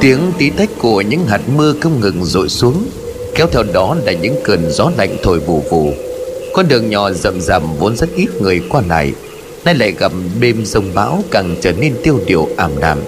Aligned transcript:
Tiếng 0.00 0.32
tí 0.38 0.50
tách 0.50 0.68
của 0.78 1.00
những 1.00 1.26
hạt 1.26 1.40
mưa 1.56 1.74
không 1.80 2.00
ngừng 2.00 2.24
rội 2.24 2.48
xuống, 2.48 2.86
Kéo 3.34 3.46
theo 3.52 3.62
đó 3.72 3.96
là 4.04 4.12
những 4.12 4.36
cơn 4.44 4.70
gió 4.70 4.90
lạnh 4.98 5.16
thổi 5.22 5.38
vù 5.38 5.62
vù. 5.70 5.92
Con 6.54 6.68
đường 6.68 6.90
nhỏ 6.90 7.10
rậm 7.12 7.40
rậm 7.40 7.62
vốn 7.78 7.96
rất 7.96 8.08
ít 8.16 8.28
người 8.40 8.62
qua 8.68 8.82
lại, 8.88 9.12
Nay 9.64 9.74
lại 9.74 9.92
gặp 9.98 10.12
đêm 10.40 10.64
rông 10.64 10.94
bão 10.94 11.24
càng 11.30 11.56
trở 11.60 11.72
nên 11.72 11.94
tiêu 12.02 12.20
điều 12.26 12.48
ảm 12.56 12.70
đạm. 12.80 12.98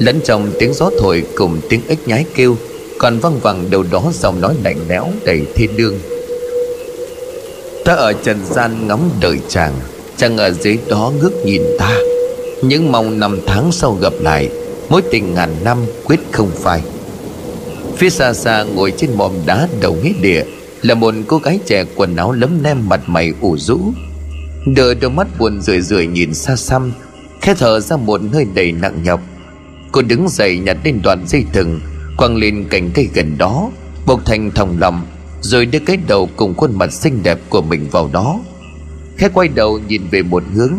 Lẫn 0.00 0.20
trong 0.24 0.50
tiếng 0.58 0.74
gió 0.74 0.90
thổi 1.00 1.22
cùng 1.36 1.60
tiếng 1.68 1.80
ếch 1.88 2.08
nhái 2.08 2.24
kêu, 2.34 2.56
Còn 2.98 3.18
văng 3.18 3.38
vẳng 3.38 3.70
đầu 3.70 3.84
đó 3.90 4.12
giọng 4.14 4.40
nói 4.40 4.54
lạnh 4.64 4.78
lẽo 4.88 5.06
đầy 5.24 5.42
thiên 5.54 5.76
đương 5.76 5.98
Ta 7.84 7.94
ở 7.94 8.12
trần 8.12 8.38
gian 8.50 8.88
ngắm 8.88 9.00
đợi 9.20 9.38
chàng 9.48 9.72
Chàng 10.16 10.36
ở 10.36 10.50
dưới 10.50 10.78
đó 10.88 11.12
ngước 11.20 11.32
nhìn 11.44 11.62
ta. 11.78 11.98
Những 12.62 12.92
mong 12.92 13.20
năm 13.20 13.38
tháng 13.46 13.72
sau 13.72 13.98
gặp 14.00 14.12
lại 14.20 14.50
Mối 14.88 15.02
tình 15.10 15.34
ngàn 15.34 15.50
năm 15.64 15.78
quyết 16.04 16.20
không 16.32 16.50
phai. 16.54 16.82
Phía 17.96 18.10
xa 18.10 18.32
xa 18.32 18.62
ngồi 18.62 18.92
trên 18.96 19.10
mỏm 19.16 19.32
đá 19.46 19.68
đầu 19.80 19.94
nghĩa 19.94 20.12
địa 20.22 20.44
Là 20.82 20.94
một 20.94 21.14
cô 21.26 21.38
gái 21.38 21.58
trẻ 21.66 21.84
quần 21.96 22.16
áo 22.16 22.32
lấm 22.32 22.64
lem 22.64 22.88
mặt 22.88 23.00
mày 23.06 23.32
ủ 23.40 23.56
rũ. 23.58 23.80
Đợi 24.66 24.94
đôi 24.94 25.10
mắt 25.10 25.26
buồn 25.38 25.60
rười 25.60 25.80
rượi 25.80 26.06
nhìn 26.06 26.34
xa 26.34 26.56
xăm, 26.56 26.92
Khẽ 27.40 27.54
thở 27.58 27.80
ra 27.80 27.96
một 27.96 28.20
hơi 28.32 28.46
đầy 28.54 28.72
nặng 28.72 29.02
nhọc. 29.04 29.20
Cô 29.92 30.02
đứng 30.02 30.28
dậy 30.28 30.58
nhặt 30.58 30.76
lên 30.84 31.00
đoạn 31.02 31.24
dây 31.28 31.44
thừng, 31.52 31.80
Quăng 32.16 32.36
lên 32.36 32.64
cành 32.70 32.90
cây 32.94 33.08
gần 33.14 33.38
đó, 33.38 33.70
Bộc 34.06 34.24
thành 34.24 34.50
thòng 34.50 34.76
lòng 34.80 35.06
Rồi 35.40 35.66
đưa 35.66 35.78
cái 35.78 35.96
đầu 36.08 36.28
cùng 36.36 36.54
khuôn 36.54 36.78
mặt 36.78 36.92
xinh 36.92 37.22
đẹp 37.22 37.38
của 37.48 37.62
mình 37.62 37.86
vào 37.90 38.10
đó. 38.12 38.40
Khẽ 39.16 39.28
quay 39.34 39.48
đầu 39.48 39.80
nhìn 39.88 40.02
về 40.10 40.22
một 40.22 40.42
hướng, 40.54 40.74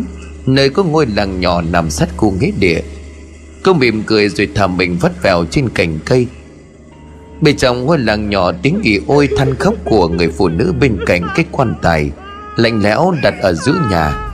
Nơi 0.45 0.69
có 0.69 0.83
ngôi 0.83 1.05
làng 1.05 1.39
nhỏ 1.39 1.61
nằm 1.61 1.89
sát 1.89 2.09
khu 2.17 2.31
nghĩa 2.31 2.51
địa. 2.59 2.81
Cô 3.63 3.73
mỉm 3.73 4.03
cười 4.03 4.29
rồi 4.29 4.49
thả 4.55 4.67
mình 4.67 4.97
vắt 5.01 5.23
vào 5.23 5.45
trên 5.45 5.69
cành 5.69 5.99
cây. 6.05 6.27
Bên 7.41 7.57
trong 7.57 7.85
ngôi 7.85 7.99
làng 7.99 8.29
nhỏ 8.29 8.51
tiếng 8.51 8.79
ỉ 8.83 8.99
ôi 9.07 9.29
than 9.37 9.55
khóc 9.55 9.73
của 9.85 10.07
người 10.07 10.29
phụ 10.29 10.47
nữ 10.47 10.73
bên 10.79 10.97
cạnh 11.05 11.21
cái 11.35 11.45
quan 11.51 11.75
tài, 11.81 12.11
Lạnh 12.55 12.81
lẽo 12.83 13.13
đặt 13.23 13.33
ở 13.41 13.53
giữa 13.53 13.75
nhà. 13.91 14.31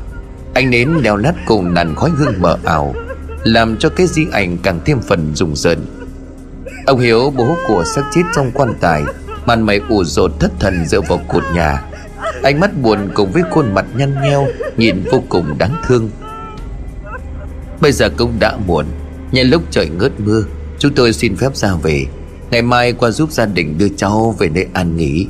Anh 0.53 0.69
nến 0.69 0.89
leo 1.01 1.17
lát 1.17 1.33
cùng 1.45 1.73
làn 1.73 1.95
khói 1.95 2.09
hương 2.09 2.33
mờ 2.41 2.57
ảo, 2.63 2.95
Làm 3.43 3.77
cho 3.77 3.89
cái 3.89 4.07
di 4.07 4.25
ảnh 4.31 4.57
càng 4.63 4.79
thêm 4.85 4.99
phần 5.01 5.35
rùng 5.35 5.55
rợn. 5.55 5.85
Ông 6.85 6.99
Hiếu, 6.99 7.33
bố 7.37 7.55
của 7.67 7.83
xác 7.95 8.01
chết 8.11 8.21
trong 8.35 8.51
quan 8.53 8.73
tài, 8.79 9.03
Màn 9.45 9.61
mày 9.61 9.81
ủ 9.89 10.03
rột 10.03 10.31
thất 10.39 10.51
thần 10.59 10.85
dựa 10.85 11.01
vào 11.01 11.19
cột 11.27 11.43
nhà. 11.55 11.83
Ánh 12.43 12.59
mắt 12.59 12.81
buồn 12.81 13.09
cùng 13.13 13.31
với 13.31 13.43
khuôn 13.51 13.73
mặt 13.73 13.85
nhăn 13.95 14.15
nheo, 14.23 14.47
Nhìn 14.77 15.03
vô 15.11 15.23
cùng 15.29 15.57
đáng 15.57 15.75
thương. 15.87 16.09
Bây 17.81 17.91
giờ 17.91 18.09
cũng 18.17 18.33
đã 18.39 18.57
muộn. 18.67 18.85
Nhân 19.33 19.49
lúc 19.49 19.63
trời 19.71 19.89
ngớt 19.89 20.11
mưa, 20.19 20.43
Chúng 20.79 20.93
tôi 20.93 21.13
xin 21.13 21.35
phép 21.35 21.55
ra 21.55 21.75
về. 21.75 22.05
Ngày 22.51 22.61
mai 22.61 22.93
qua 22.93 23.11
giúp 23.11 23.31
gia 23.31 23.45
đình 23.45 23.77
đưa 23.77 23.87
cháu 23.89 24.35
về 24.39 24.49
nơi 24.49 24.67
an 24.73 24.97
nghỉ. 24.97 25.27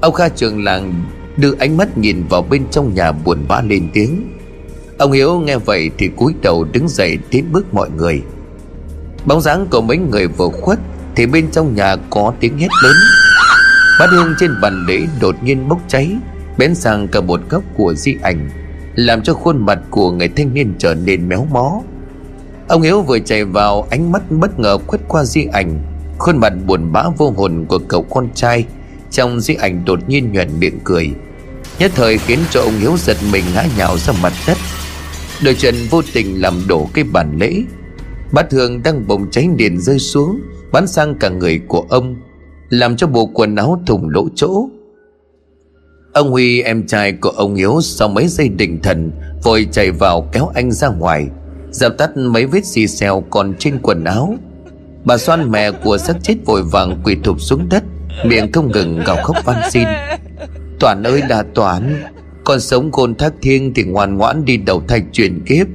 Ông 0.00 0.14
Kha 0.14 0.28
trường 0.28 0.64
làng 0.64 1.04
đưa 1.36 1.54
ánh 1.58 1.76
mắt 1.76 1.98
nhìn 1.98 2.26
vào 2.30 2.42
bên 2.42 2.62
trong 2.70 2.94
nhà 2.94 3.12
buồn 3.12 3.44
bã 3.48 3.60
lên 3.60 3.88
tiếng. 3.92 4.38
Ông 4.98 5.12
Hiếu 5.12 5.40
nghe 5.40 5.56
vậy 5.56 5.90
thì 5.98 6.10
cúi 6.16 6.34
đầu 6.42 6.64
đứng 6.72 6.88
dậy 6.88 7.18
tiến 7.30 7.52
bước 7.52 7.74
mọi 7.74 7.90
người. 7.90 8.22
Bóng 9.24 9.40
dáng 9.40 9.66
của 9.70 9.80
mấy 9.80 9.96
người 9.96 10.26
vừa 10.26 10.48
khuất 10.48 10.78
Thì 11.16 11.26
bên 11.26 11.50
trong 11.50 11.74
nhà 11.74 11.96
có 12.10 12.34
tiếng 12.40 12.58
hét 12.58 12.68
lớn. 12.82 12.96
Bát 14.00 14.06
hương 14.10 14.34
trên 14.40 14.50
bàn 14.62 14.84
lễ 14.88 15.00
đột 15.20 15.36
nhiên 15.42 15.68
bốc 15.68 15.80
cháy, 15.88 16.16
Bén 16.58 16.74
sang 16.74 17.08
cả 17.08 17.20
một 17.20 17.40
góc 17.50 17.62
của 17.76 17.94
di 17.94 18.16
ảnh, 18.22 18.50
Làm 18.94 19.22
cho 19.22 19.34
khuôn 19.34 19.66
mặt 19.66 19.78
của 19.90 20.10
người 20.10 20.28
thanh 20.28 20.54
niên 20.54 20.74
trở 20.78 20.94
nên 20.94 21.28
méo 21.28 21.46
mó. 21.50 21.80
Ông 22.68 22.82
Hiếu 22.82 23.02
vừa 23.02 23.18
chạy 23.18 23.44
vào, 23.44 23.86
ánh 23.90 24.12
mắt 24.12 24.22
bất 24.30 24.58
ngờ 24.58 24.78
quét 24.86 24.98
qua 25.08 25.24
di 25.24 25.46
ảnh. 25.52 25.78
Khuôn 26.18 26.36
mặt 26.36 26.52
buồn 26.66 26.92
bã 26.92 27.04
vô 27.16 27.30
hồn 27.36 27.64
của 27.68 27.78
cậu 27.78 28.02
con 28.02 28.28
trai, 28.34 28.66
Trong 29.10 29.40
di 29.40 29.54
ảnh 29.54 29.84
đột 29.84 30.08
nhiên 30.08 30.32
nhoẻn 30.32 30.48
miệng 30.60 30.78
cười. 30.84 31.10
Nhất 31.78 31.92
thời 31.94 32.18
khiến 32.18 32.38
cho 32.50 32.60
ông 32.60 32.78
Hiếu 32.78 32.96
giật 32.98 33.16
mình 33.32 33.44
ngã 33.54 33.64
nhào 33.78 33.98
ra 33.98 34.12
mặt 34.22 34.32
đất. 34.46 34.56
Đôi 35.44 35.54
chân 35.54 35.74
vô 35.90 36.02
tình 36.12 36.42
làm 36.42 36.62
đổ 36.68 36.88
cái 36.94 37.04
bàn 37.04 37.36
lễ. 37.40 37.62
Bát 38.32 38.52
hương 38.52 38.82
đang 38.82 39.08
bồng 39.08 39.30
cháy 39.30 39.48
liền 39.58 39.80
rơi 39.80 39.98
xuống, 39.98 40.40
Bắn 40.72 40.86
sang 40.86 41.14
cả 41.14 41.28
người 41.28 41.60
của 41.68 41.86
ông, 41.88 42.16
Làm 42.68 42.96
cho 42.96 43.06
bộ 43.06 43.26
quần 43.26 43.56
áo 43.56 43.82
thủng 43.86 44.08
lỗ 44.08 44.28
chỗ. 44.34 44.68
Ông 46.12 46.30
Huy, 46.30 46.62
em 46.62 46.86
trai 46.86 47.12
của 47.12 47.30
ông 47.30 47.54
Hiếu, 47.54 47.78
Sau 47.82 48.08
mấy 48.08 48.28
giây 48.28 48.48
định 48.48 48.82
thần, 48.82 49.10
Vội 49.42 49.66
chạy 49.72 49.90
vào 49.90 50.28
kéo 50.32 50.50
anh 50.54 50.72
ra 50.72 50.88
ngoài. 50.88 51.26
Dập 51.74 51.94
tắt 51.98 52.16
mấy 52.16 52.46
vết 52.46 52.66
xì 52.66 52.86
xèo 52.86 53.24
còn 53.30 53.54
trên 53.58 53.78
quần 53.82 54.04
áo. 54.04 54.34
Bà 55.04 55.16
xoan 55.16 55.50
mẹ 55.50 55.70
của 55.70 55.98
xác 55.98 56.16
chết 56.22 56.34
vội 56.44 56.62
vàng 56.62 57.00
quỳ 57.04 57.16
thụp 57.24 57.40
xuống 57.40 57.68
đất, 57.68 57.84
Miệng 58.24 58.52
không 58.52 58.72
ngừng 58.72 59.00
gào 59.06 59.16
khóc 59.16 59.36
van 59.44 59.70
xin. 59.70 59.88
Toàn 60.80 61.02
ơi 61.02 61.22
là 61.28 61.44
Toàn 61.54 62.02
Con 62.44 62.60
sống 62.60 62.90
côn 62.90 63.14
thác 63.14 63.32
thiêng 63.42 63.74
thì 63.74 63.82
ngoan 63.82 64.16
ngoãn 64.16 64.44
đi 64.44 64.56
đầu 64.56 64.82
thạch 64.88 65.02
chuyển 65.12 65.44
kiếp. 65.44 65.66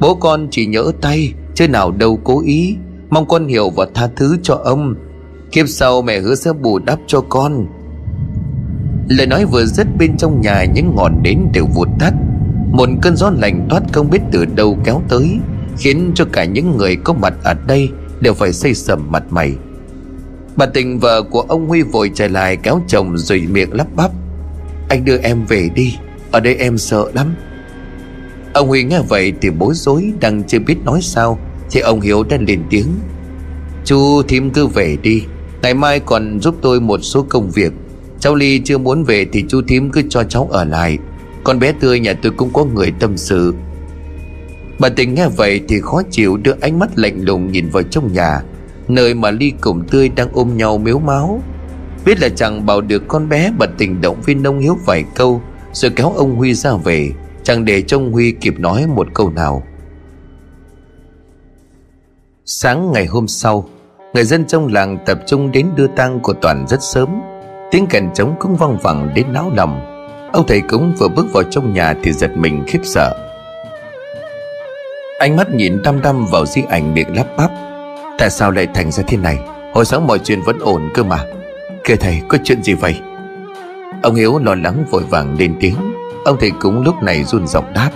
Bố 0.00 0.14
con 0.14 0.48
chỉ 0.50 0.66
nhỡ 0.66 0.92
tay, 1.00 1.32
Chứ 1.54 1.68
nào 1.68 1.90
đâu 1.90 2.20
cố 2.24 2.42
ý, 2.44 2.76
Mong 3.10 3.28
con 3.28 3.46
hiểu 3.46 3.70
và 3.70 3.86
tha 3.94 4.08
thứ 4.16 4.36
cho 4.42 4.54
ông. 4.54 4.94
Kiếp 5.52 5.68
sau 5.68 6.02
mẹ 6.02 6.20
hứa 6.20 6.34
sẽ 6.34 6.52
bù 6.52 6.78
đắp 6.78 6.98
cho 7.06 7.20
con. 7.20 7.66
Lời 9.08 9.26
nói 9.26 9.44
vừa 9.44 9.64
dứt 9.64 9.86
bên 9.98 10.16
trong 10.16 10.40
nhà 10.40 10.64
những 10.74 10.92
ngọn 10.96 11.22
nến 11.22 11.38
đều 11.52 11.66
vụt 11.74 11.88
tắt. 12.00 12.12
Một 12.72 12.88
cơn 13.02 13.16
gió 13.16 13.30
lạnh 13.38 13.66
toát 13.70 13.82
không 13.92 14.10
biết 14.10 14.20
từ 14.32 14.44
đâu 14.44 14.78
kéo 14.84 15.02
tới, 15.08 15.38
Khiến 15.78 16.12
cho 16.14 16.24
cả 16.32 16.44
những 16.44 16.76
người 16.76 16.96
có 16.96 17.12
mặt 17.12 17.34
ở 17.44 17.54
đây 17.66 17.88
Đều 18.20 18.34
phải 18.34 18.52
xây 18.52 18.74
sầm 18.74 19.10
mặt 19.10 19.22
mày. 19.30 19.52
Bà 20.56 20.66
tình 20.66 20.98
vợ 20.98 21.22
của 21.22 21.40
ông 21.40 21.68
Huy 21.68 21.82
vội 21.82 22.10
chạy 22.14 22.28
lại 22.28 22.56
kéo 22.56 22.80
chồng 22.88 23.18
rồi 23.18 23.46
miệng 23.50 23.72
lắp 23.72 23.86
bắp, 23.96 24.10
Anh 24.88 25.04
đưa 25.04 25.18
em 25.18 25.44
về 25.48 25.70
đi, 25.74 25.96
Ở 26.30 26.40
đây 26.40 26.54
em 26.54 26.78
sợ 26.78 27.10
lắm. 27.14 27.34
Ông 28.52 28.68
Huy 28.68 28.84
nghe 28.84 29.00
vậy 29.08 29.32
thì 29.40 29.50
bối 29.50 29.74
rối, 29.74 30.12
Đang 30.20 30.42
chưa 30.42 30.58
biết 30.58 30.76
nói 30.84 31.00
sao, 31.02 31.38
Thì 31.70 31.80
ông 31.80 32.00
Hiếu 32.00 32.22
đã 32.22 32.36
lên 32.46 32.62
tiếng, 32.70 32.88
Chú 33.84 34.22
thím 34.28 34.50
cứ 34.50 34.66
về 34.66 34.96
đi, 35.02 35.24
Ngày 35.62 35.74
mai 35.74 36.00
còn 36.00 36.40
giúp 36.40 36.54
tôi 36.62 36.80
một 36.80 37.00
số 37.02 37.26
công 37.28 37.50
việc. 37.50 37.72
Cháu 38.20 38.34
Ly 38.34 38.60
chưa 38.64 38.78
muốn 38.78 39.04
về 39.04 39.26
Thì 39.32 39.44
chú 39.48 39.62
thím 39.68 39.90
cứ 39.90 40.02
cho 40.08 40.24
cháu 40.24 40.48
ở 40.50 40.64
lại. 40.64 40.98
Con 41.44 41.58
bé 41.58 41.72
tươi 41.80 42.00
nhà 42.00 42.14
tôi 42.22 42.32
cũng 42.36 42.52
có 42.52 42.64
người 42.64 42.92
tâm 43.00 43.16
sự. 43.16 43.54
Bà 44.78 44.88
tình 44.88 45.14
nghe 45.14 45.28
vậy 45.28 45.60
thì 45.68 45.80
khó 45.80 46.02
chịu 46.10 46.36
Đưa 46.36 46.54
ánh 46.60 46.78
mắt 46.78 46.98
lạnh 46.98 47.24
lùng 47.24 47.52
nhìn 47.52 47.68
vào 47.68 47.82
trong 47.82 48.12
nhà, 48.12 48.42
Nơi 48.88 49.14
mà 49.14 49.30
Ly 49.30 49.52
cùng 49.60 49.84
tươi 49.90 50.08
đang 50.08 50.28
ôm 50.32 50.56
nhau 50.56 50.78
miếu 50.78 50.98
máu. 50.98 51.42
Biết 52.04 52.20
là 52.20 52.28
chẳng 52.28 52.66
bảo 52.66 52.80
được 52.80 53.02
con 53.08 53.28
bé, 53.28 53.52
Bà 53.58 53.66
tình 53.78 54.00
động 54.00 54.22
viên 54.22 54.42
nông 54.42 54.58
hiếu 54.58 54.76
vài 54.86 55.04
câu, 55.14 55.42
Rồi 55.72 55.90
kéo 55.96 56.12
ông 56.16 56.36
Huy 56.36 56.54
ra 56.54 56.70
về, 56.84 57.10
Chẳng 57.42 57.64
để 57.64 57.82
cho 57.82 57.96
ông 57.96 58.12
Huy 58.12 58.32
kịp 58.32 58.60
nói 58.60 58.86
một 58.86 59.08
câu 59.14 59.30
nào. 59.30 59.62
Sáng 62.44 62.92
ngày 62.92 63.06
hôm 63.06 63.28
sau, 63.28 63.68
Người 64.14 64.24
dân 64.24 64.44
trong 64.44 64.72
làng 64.72 64.98
tập 65.06 65.18
trung 65.26 65.52
đến 65.52 65.66
đưa 65.76 65.86
tang 65.86 66.20
của 66.20 66.32
Toàn 66.32 66.66
rất 66.68 66.82
sớm. 66.82 67.08
Tiếng 67.70 67.86
kèn 67.86 68.10
trống 68.14 68.34
cũng 68.40 68.56
vang 68.56 68.78
vẳng 68.82 69.12
đến 69.14 69.32
náo 69.32 69.52
lòng 69.54 69.91
Ông 70.32 70.46
thầy 70.46 70.60
cúng 70.60 70.94
vừa 70.98 71.08
bước 71.08 71.26
vào 71.32 71.42
trong 71.42 71.72
nhà 71.72 71.94
thì 72.02 72.12
giật 72.12 72.30
mình 72.36 72.64
khiếp 72.66 72.80
sợ. 72.84 73.14
Ánh 75.18 75.36
mắt 75.36 75.50
nhìn 75.54 75.82
đăm 75.82 76.02
đăm 76.02 76.26
vào 76.26 76.46
di 76.46 76.62
ảnh 76.68 76.94
miệng 76.94 77.16
lắp 77.16 77.26
bắp. 77.36 77.50
Tại 78.18 78.30
sao 78.30 78.50
lại 78.50 78.68
thành 78.74 78.90
ra 78.90 79.02
thế 79.06 79.16
này? 79.16 79.38
Hồi 79.72 79.84
sáng 79.84 80.06
mọi 80.06 80.18
chuyện 80.18 80.42
vẫn 80.42 80.58
ổn 80.58 80.90
cơ 80.94 81.02
mà. 81.02 81.24
Kìa 81.84 81.96
thầy, 81.96 82.22
có 82.28 82.38
chuyện 82.44 82.62
gì 82.62 82.74
vậy? 82.74 83.00
Ông 84.02 84.14
Hiếu 84.14 84.38
lo 84.38 84.54
lắng 84.54 84.84
vội 84.90 85.02
vàng 85.02 85.36
lên 85.38 85.56
tiếng. 85.60 85.76
Ông 86.24 86.36
thầy 86.40 86.50
cúng 86.50 86.82
lúc 86.82 87.02
này 87.02 87.24
run 87.24 87.46
giọng 87.46 87.72
đáp. 87.74 87.90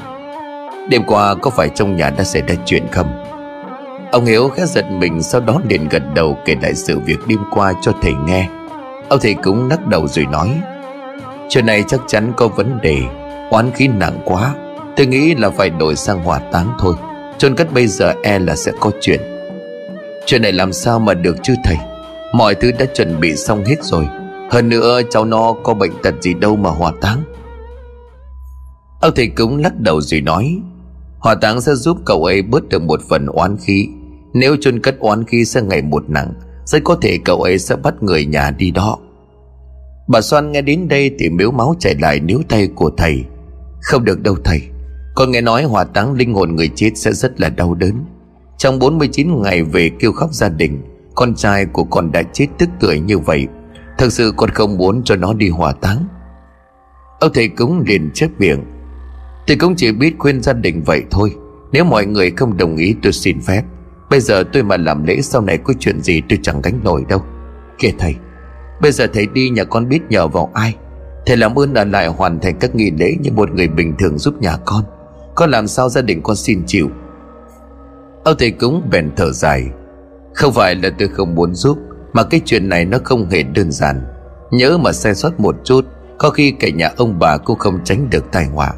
Đêm 0.89 1.05
qua 1.06 1.35
có 1.35 1.50
phải 1.50 1.69
trong 1.69 1.97
nhà 1.97 2.11
đã 2.11 2.25
xảy 2.25 2.43
ra 2.43 2.55
chuyện 2.65 2.87
không? 2.93 3.25
Ông 4.12 4.25
Hiếu 4.25 4.49
khẽ 4.49 4.67
giật 4.67 4.91
mình 4.91 5.23
Sau 5.23 5.41
đó 5.41 5.61
liền 5.69 5.89
gật 5.89 6.03
đầu 6.15 6.39
kể 6.44 6.56
lại 6.62 6.75
sự 6.75 6.99
việc 6.99 7.19
đêm 7.27 7.39
qua 7.50 7.73
cho 7.82 7.93
thầy 8.03 8.12
nghe. 8.27 8.49
Ông 9.09 9.21
thầy 9.23 9.35
cúng 9.35 9.69
lắc 9.71 9.87
đầu 9.87 10.09
rồi 10.09 10.27
nói. 10.27 10.61
Chuyện 11.48 11.66
này 11.66 11.84
chắc 11.88 12.00
chắn 12.06 12.32
có 12.37 12.48
vấn 12.48 12.78
đề. 12.82 13.02
Oán 13.50 13.70
khí 13.70 13.88
nặng 13.88 14.20
quá, 14.25 14.54
Tôi 14.96 15.06
nghĩ 15.06 15.34
là 15.34 15.50
phải 15.50 15.70
đổi 15.70 15.96
sang 15.96 16.22
hỏa 16.22 16.38
táng 16.38 16.72
thôi. 16.78 16.94
Chôn 17.38 17.54
cất 17.54 17.72
bây 17.75 17.87
giờ 17.87 18.14
e 18.22 18.38
là 18.38 18.56
sẽ 18.56 18.72
có 18.81 18.90
chuyện. 19.00 19.20
Chuyện 20.26 20.43
này 20.43 20.52
làm 20.52 20.72
sao 20.72 20.98
mà 20.98 21.14
được 21.14 21.37
chứ 21.43 21.54
thầy? 21.64 21.76
Mọi 22.34 22.54
thứ 22.54 22.72
đã 22.78 22.87
chuẩn 22.94 23.20
bị 23.20 23.37
xong 23.37 23.64
hết 23.64 23.84
rồi. 23.84 24.06
Hơn 24.50 24.69
nữa, 24.69 25.00
cháu 25.10 25.25
nó 25.25 25.54
có 25.62 25.75
bệnh 25.75 25.93
tật 26.02 26.14
gì 26.20 26.34
đâu 26.34 26.56
mà 26.56 26.70
hỏa 26.70 26.93
táng. 27.00 27.22
Ông 29.00 29.12
thầy 29.16 29.26
cúng 29.26 29.56
lắc 29.56 29.81
đầu 29.81 30.00
rồi 30.00 30.20
nói, 30.20 30.58
Hỏa 31.19 31.34
táng 31.34 31.60
sẽ 31.60 31.75
giúp 31.75 31.96
cậu 32.04 32.25
ấy 32.25 32.43
bớt 32.43 32.69
được 32.69 32.82
một 32.82 33.00
phần 33.08 33.26
oán 33.26 33.56
khí. 33.56 33.88
Nếu 34.34 34.56
chôn 34.60 34.81
cất 34.81 34.98
oán 34.98 35.25
khí 35.25 35.44
sẽ 35.44 35.62
ngày 35.62 35.82
một 35.82 36.10
nặng, 36.10 36.32
Rất 36.64 36.84
có 36.84 36.96
thể 37.02 37.19
cậu 37.25 37.43
ấy 37.43 37.58
sẽ 37.58 37.76
bắt 37.76 37.94
người 38.02 38.26
nhà 38.26 38.50
đi 38.50 38.70
đó. 38.70 38.98
Bà 40.08 40.20
Soan 40.20 40.53
nghe 40.53 40.62
đến 40.62 40.88
đây 40.88 41.11
thì 41.19 41.31
miếu 41.31 41.50
máu 41.50 41.75
chạy 41.79 41.94
lại 42.00 42.20
níu 42.20 42.41
tay 42.49 42.69
của 42.75 42.91
thầy. 42.97 43.25
Không 43.82 44.05
được 44.05 44.23
đâu 44.23 44.37
thầy, 44.44 44.62
Con 45.14 45.31
nghe 45.31 45.41
nói 45.41 45.62
hỏa 45.62 45.85
táng 45.85 46.12
linh 46.12 46.35
hồn 46.35 46.56
người 46.56 46.70
chết 46.75 46.91
sẽ 46.94 47.12
rất 47.12 47.41
là 47.41 47.49
đau 47.49 47.75
đớn. 47.75 48.05
Trong 48.58 48.79
49 48.79 49.43
ngày 49.43 49.62
về 49.62 49.91
kêu 49.99 50.12
khóc 50.12 50.32
gia 50.32 50.49
đình, 50.49 50.82
Con 51.14 51.35
trai 51.35 51.67
của 51.67 51.85
con 51.85 52.12
đã 52.12 52.23
chết 52.23 52.47
tức 52.58 52.69
tuổi 52.81 53.00
như 53.00 53.19
vậy. 53.19 53.47
Thật 53.99 54.12
sự 54.12 54.32
con 54.37 54.50
không 54.50 54.76
muốn 54.76 55.03
cho 55.05 55.17
nó 55.17 55.35
đi 55.35 55.49
hỏa 55.49 55.73
táng. 55.73 56.06
Ông 57.20 57.31
thầy 57.35 57.49
cúng 57.49 57.85
liền 57.87 58.11
chép 58.14 58.31
miệng. 58.38 58.64
Thì 59.47 59.56
cũng 59.56 59.76
chỉ 59.76 59.93
biết 59.93 60.14
khuyên 60.19 60.43
gia 60.43 60.53
đình 60.53 60.82
vậy 60.82 61.03
thôi. 61.11 61.35
Nếu 61.73 61.85
mọi 61.85 62.06
người 62.06 62.31
không 62.31 62.56
đồng 62.56 62.76
ý 62.76 62.94
tôi 63.03 63.12
xin 63.12 63.41
phép, 63.41 63.62
Bây 64.11 64.20
giờ 64.20 64.44
tôi 64.53 64.62
mà 64.62 64.76
làm 64.76 65.05
lễ 65.05 65.20
sau 65.20 65.43
này 65.43 65.58
có 65.58 65.75
chuyện 65.81 66.00
gì 66.00 66.23
tôi 66.29 66.38
chẳng 66.43 66.61
gánh 66.62 66.81
nổi 66.85 67.05
đâu. 67.08 67.23
Kể 67.79 67.93
thầy 67.99 68.14
Bây 68.81 68.93
giờ 68.93 69.06
thầy 69.12 69.26
đi 69.26 69.50
nhà 69.50 69.64
con 69.64 69.88
biết 69.88 70.00
nhờ 70.08 70.28
vào 70.28 70.50
ai. 70.55 70.75
Thầy 71.26 71.37
làm 71.37 71.58
ơn 71.58 71.75
ở 71.75 71.84
lại 71.84 72.06
hoàn 72.06 72.40
thành 72.40 72.58
các 72.58 72.75
nghi 72.75 72.90
lễ 72.99 73.14
Như 73.20 73.31
một 73.32 73.50
người 73.50 73.69
bình 73.69 73.94
thường 73.99 74.19
giúp 74.19 74.34
nhà 74.40 74.56
con. 74.64 74.84
Con 75.34 75.50
làm 75.50 75.67
sao 75.67 75.88
gia 75.88 76.02
đình 76.02 76.23
con 76.23 76.37
xin 76.37 76.62
chịu? 76.67 76.90
Ông 78.25 78.37
thầy 78.38 78.50
cúng 78.50 78.82
bèn 78.90 79.11
thở 79.17 79.32
dài. 79.32 79.67
Không 80.34 80.52
phải 80.52 80.75
là 80.75 80.90
tôi 80.99 81.08
không 81.08 81.34
muốn 81.34 81.55
giúp, 81.55 81.78
Mà 82.12 82.23
cái 82.23 82.40
chuyện 82.44 82.69
này 82.69 82.84
nó 82.84 82.99
không 83.05 83.31
hề 83.31 83.43
đơn 83.43 83.73
giản. 83.73 84.02
Nhớ 84.50 84.79
mà 84.79 84.93
sai 84.93 85.14
sót 85.14 85.40
một 85.40 85.56
chút, 85.64 85.87
Có 86.19 86.31
khi 86.31 86.50
cả 86.50 86.69
nhà 86.69 86.90
ông 86.96 87.19
bà 87.19 87.37
cũng 87.37 87.58
không 87.58 87.79
tránh 87.84 88.11
được 88.11 88.25
tai 88.32 88.46
họa. 88.46 88.72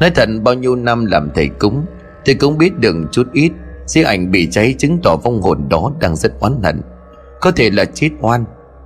Nói 0.00 0.10
thật, 0.14 0.28
bao 0.42 0.54
nhiêu 0.54 0.76
năm 0.76 1.06
làm 1.06 1.30
thầy 1.34 1.48
cúng, 1.48 1.86
Thầy 2.24 2.34
cũng 2.34 2.58
biết 2.58 2.78
được 2.78 2.96
chút 3.12 3.26
ít, 3.32 3.52
Di 3.86 4.02
ảnh 4.02 4.30
bị 4.30 4.48
cháy 4.50 4.74
chứng 4.78 4.98
tỏ 5.02 5.16
vong 5.16 5.42
hồn 5.42 5.68
đó 5.68 5.92
đang 6.00 6.16
rất 6.16 6.40
oán 6.40 6.62
hận. 6.62 6.80
Có 7.40 7.50
thể 7.50 7.70
là 7.70 7.84
chết 7.84 8.10
oan 8.20 8.44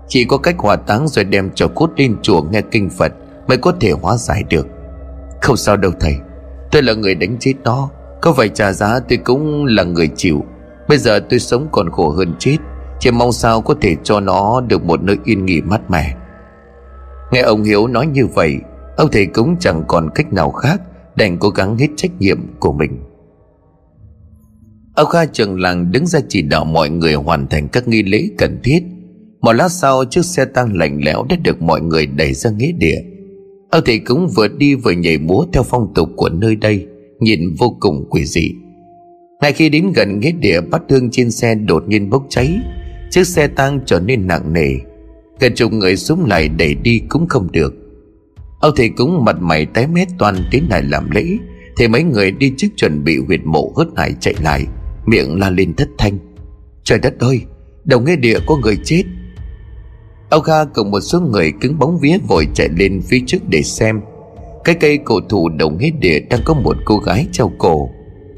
chỉ 0.09 0.25
có 0.25 0.39
cách 0.39 0.55
hỏa 0.59 0.77
táng 0.77 1.09
rồi 1.09 1.25
đem 1.25 1.51
cho 1.55 1.69
cốt 1.69 1.91
lên 1.97 2.17
chùa 2.23 2.43
nghe 2.43 2.61
kinh 2.71 2.91
Phật 2.91 3.13
Mới 3.49 3.59
có 3.59 3.73
thể 3.81 3.91
hóa 3.91 4.17
giải 4.17 4.45
được. 4.51 4.67
Không 5.41 5.57
sao 5.57 5.77
đâu 5.77 5.93
thầy, 6.01 6.17
Tôi 6.71 6.83
là 6.83 6.95
người 6.95 7.15
đánh 7.15 7.37
chết 7.41 7.55
nó 7.65 7.91
Có 8.21 8.33
phải 8.33 8.49
trả 8.49 8.73
giá 8.73 9.01
tôi 9.09 9.19
cũng 9.19 9.65
là 9.65 9.83
người 9.85 10.09
chịu. 10.17 10.45
Bây 10.89 10.99
giờ 10.99 11.21
tôi 11.31 11.39
sống 11.39 11.69
còn 11.73 11.91
khổ 11.91 12.11
hơn 12.11 12.35
chết, 12.39 12.57
Chỉ 13.01 13.11
mong 13.11 13.33
sao 13.33 13.61
có 13.61 13.75
thể 13.81 13.97
cho 14.03 14.21
nó 14.21 14.61
được 14.61 14.85
một 14.85 15.03
nơi 15.03 15.17
yên 15.25 15.45
nghỉ 15.45 15.61
mát 15.61 15.91
mẻ. 15.91 16.15
Nghe 17.33 17.41
ông 17.41 17.63
Hiếu 17.63 17.87
nói 17.87 18.07
như 18.07 18.27
vậy, 18.27 18.57
Ông 18.97 19.09
thầy 19.13 19.27
cũng 19.27 19.57
chẳng 19.61 19.85
còn 19.89 20.11
cách 20.15 20.33
nào 20.33 20.51
khác 20.51 20.81
Đành 21.17 21.39
cố 21.39 21.49
gắng 21.49 21.79
hết 21.79 21.89
trách 21.97 22.11
nhiệm 22.19 22.39
của 22.61 22.73
mình. 22.73 22.99
Ông 24.95 25.09
Kha 25.09 25.27
trường 25.27 25.61
làng 25.61 25.93
đứng 25.93 26.07
ra 26.07 26.21
chỉ 26.29 26.43
đạo 26.43 26.65
mọi 26.65 26.91
người 26.91 27.15
hoàn 27.15 27.47
thành 27.47 27.69
các 27.69 27.89
nghi 27.89 28.03
lễ 28.03 28.29
cần 28.39 28.61
thiết. 28.65 28.83
Một 29.41 29.53
lát 29.53 29.69
sau, 29.69 30.05
chiếc 30.05 30.25
xe 30.25 30.45
tăng 30.45 30.77
lạnh 30.77 31.01
lẽo 31.05 31.25
đã 31.29 31.37
được 31.43 31.63
mọi 31.63 31.81
người 31.81 32.07
đẩy 32.07 32.35
ra 32.35 32.51
nghĩa 32.51 32.73
địa. 32.73 33.03
Ông 33.71 33.83
thầy 33.85 33.99
cũng 33.99 34.29
vừa 34.37 34.49
đi 34.49 34.75
vừa 34.75 34.91
nhảy 34.91 35.19
múa 35.19 35.45
theo 35.53 35.63
phong 35.63 35.93
tục 35.95 36.09
của 36.17 36.29
nơi 36.29 36.57
đây, 36.57 36.87
Nhìn 37.21 37.55
vô 37.59 37.77
cùng 37.81 38.07
quỷ 38.11 38.25
dị. 38.25 38.51
Ngay 39.43 39.53
khi 39.53 39.69
đến 39.69 39.93
gần 39.95 40.21
nghĩa 40.21 40.33
địa 40.33 40.61
bắt 40.61 40.83
hương 40.89 41.11
trên 41.11 41.31
xe 41.31 41.55
đột 41.55 41.85
nhiên 41.89 42.11
bốc 42.11 42.27
cháy. 42.29 42.59
Chiếc 43.11 43.27
xe 43.27 43.49
tăng 43.49 43.81
trở 43.87 44.01
nên 44.01 44.27
nặng 44.27 44.53
nề. 44.53 44.69
Gần 45.41 45.55
chục 45.55 45.73
người 45.73 45.97
súng 45.97 46.25
lại 46.25 46.49
đẩy 46.49 46.75
đi 46.75 47.03
cũng 47.09 47.27
không 47.29 47.53
được. 47.53 47.75
Ông 48.61 48.73
thầy 48.77 48.89
cũng 48.89 49.25
mặt 49.25 49.37
mày 49.41 49.67
tái 49.67 49.87
mét 49.87 50.09
toàn 50.19 50.37
tiến 50.51 50.67
lại 50.71 50.83
làm 50.83 51.11
lễ, 51.11 51.27
Thì 51.77 51.89
mấy 51.89 52.03
người 52.03 52.31
đi 52.31 52.53
trước 52.57 52.69
chuẩn 52.77 53.05
bị 53.05 53.17
huyệt 53.27 53.41
mộ 53.45 53.73
hớt 53.77 53.87
hải 53.97 54.15
chạy 54.21 54.35
lại, 54.43 54.67
Miệng 55.07 55.39
la 55.39 55.51
lên 55.51 55.75
thất 55.75 55.89
thanh. 55.99 56.19
Trời 56.85 56.99
đất 56.99 57.19
ơi, 57.19 57.41
đầu 57.85 58.01
nghĩa 58.01 58.17
địa 58.17 58.39
có 58.47 58.57
người 58.57 58.77
chết. 58.85 59.03
Ông 60.31 60.43
Kha 60.43 60.65
cùng 60.65 60.91
một 60.91 61.01
số 61.01 61.21
người 61.21 61.53
cứng 61.61 61.79
bóng 61.79 61.99
vía 61.99 62.19
vội 62.29 62.49
chạy 62.55 62.69
lên 62.77 63.03
phía 63.09 63.21
trước 63.27 63.39
để 63.49 63.63
xem. 63.63 64.01
Cái 64.65 64.75
cây 64.75 64.99
cổ 64.99 65.21
thụ 65.29 65.49
đồng 65.49 65.79
hết 65.79 65.91
địa 66.01 66.21
đang 66.21 66.41
có 66.45 66.55
một 66.55 66.77
cô 66.85 66.97
gái 66.99 67.27
treo 67.33 67.53
cổ. 67.59 67.91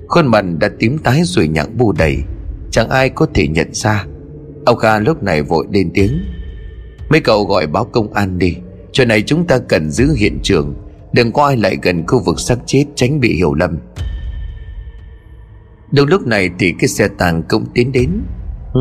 Khuôn 0.08 0.26
mặt 0.26 0.44
đã 0.58 0.70
tím 0.78 0.98
tái 0.98 1.20
rồi 1.24 1.48
nhặng 1.48 1.78
bù 1.78 1.92
đầy. 1.92 2.16
Chẳng 2.70 2.88
ai 2.88 3.08
có 3.08 3.26
thể 3.34 3.48
nhận 3.48 3.74
ra. 3.74 4.06
Ông 4.64 4.78
Kha 4.78 4.98
lúc 4.98 5.22
này 5.22 5.42
vội 5.42 5.66
lên 5.70 5.90
tiếng. 5.94 6.24
Mấy 7.08 7.20
cậu 7.20 7.44
gọi 7.44 7.66
báo 7.66 7.84
công 7.84 8.12
an 8.12 8.38
đi. 8.38 8.56
Chuyện 8.92 9.08
này 9.08 9.22
chúng 9.22 9.46
ta 9.46 9.58
cần 9.58 9.90
giữ 9.90 10.12
hiện 10.14 10.38
trường. 10.42 10.74
Đừng 11.12 11.32
có 11.32 11.46
ai 11.46 11.56
lại 11.56 11.78
gần 11.82 12.06
khu 12.06 12.18
vực 12.18 12.40
xác 12.40 12.56
chết 12.66 12.84
tránh 12.94 13.20
bị 13.20 13.34
hiểu 13.34 13.54
lầm. 13.54 13.78
Đúng 15.92 16.08
lúc 16.08 16.26
này 16.26 16.50
thì 16.58 16.74
cái 16.78 16.88
xe 16.88 17.08
tàng 17.18 17.42
cũng 17.48 17.64
tiến 17.74 17.92
đến 17.92 18.22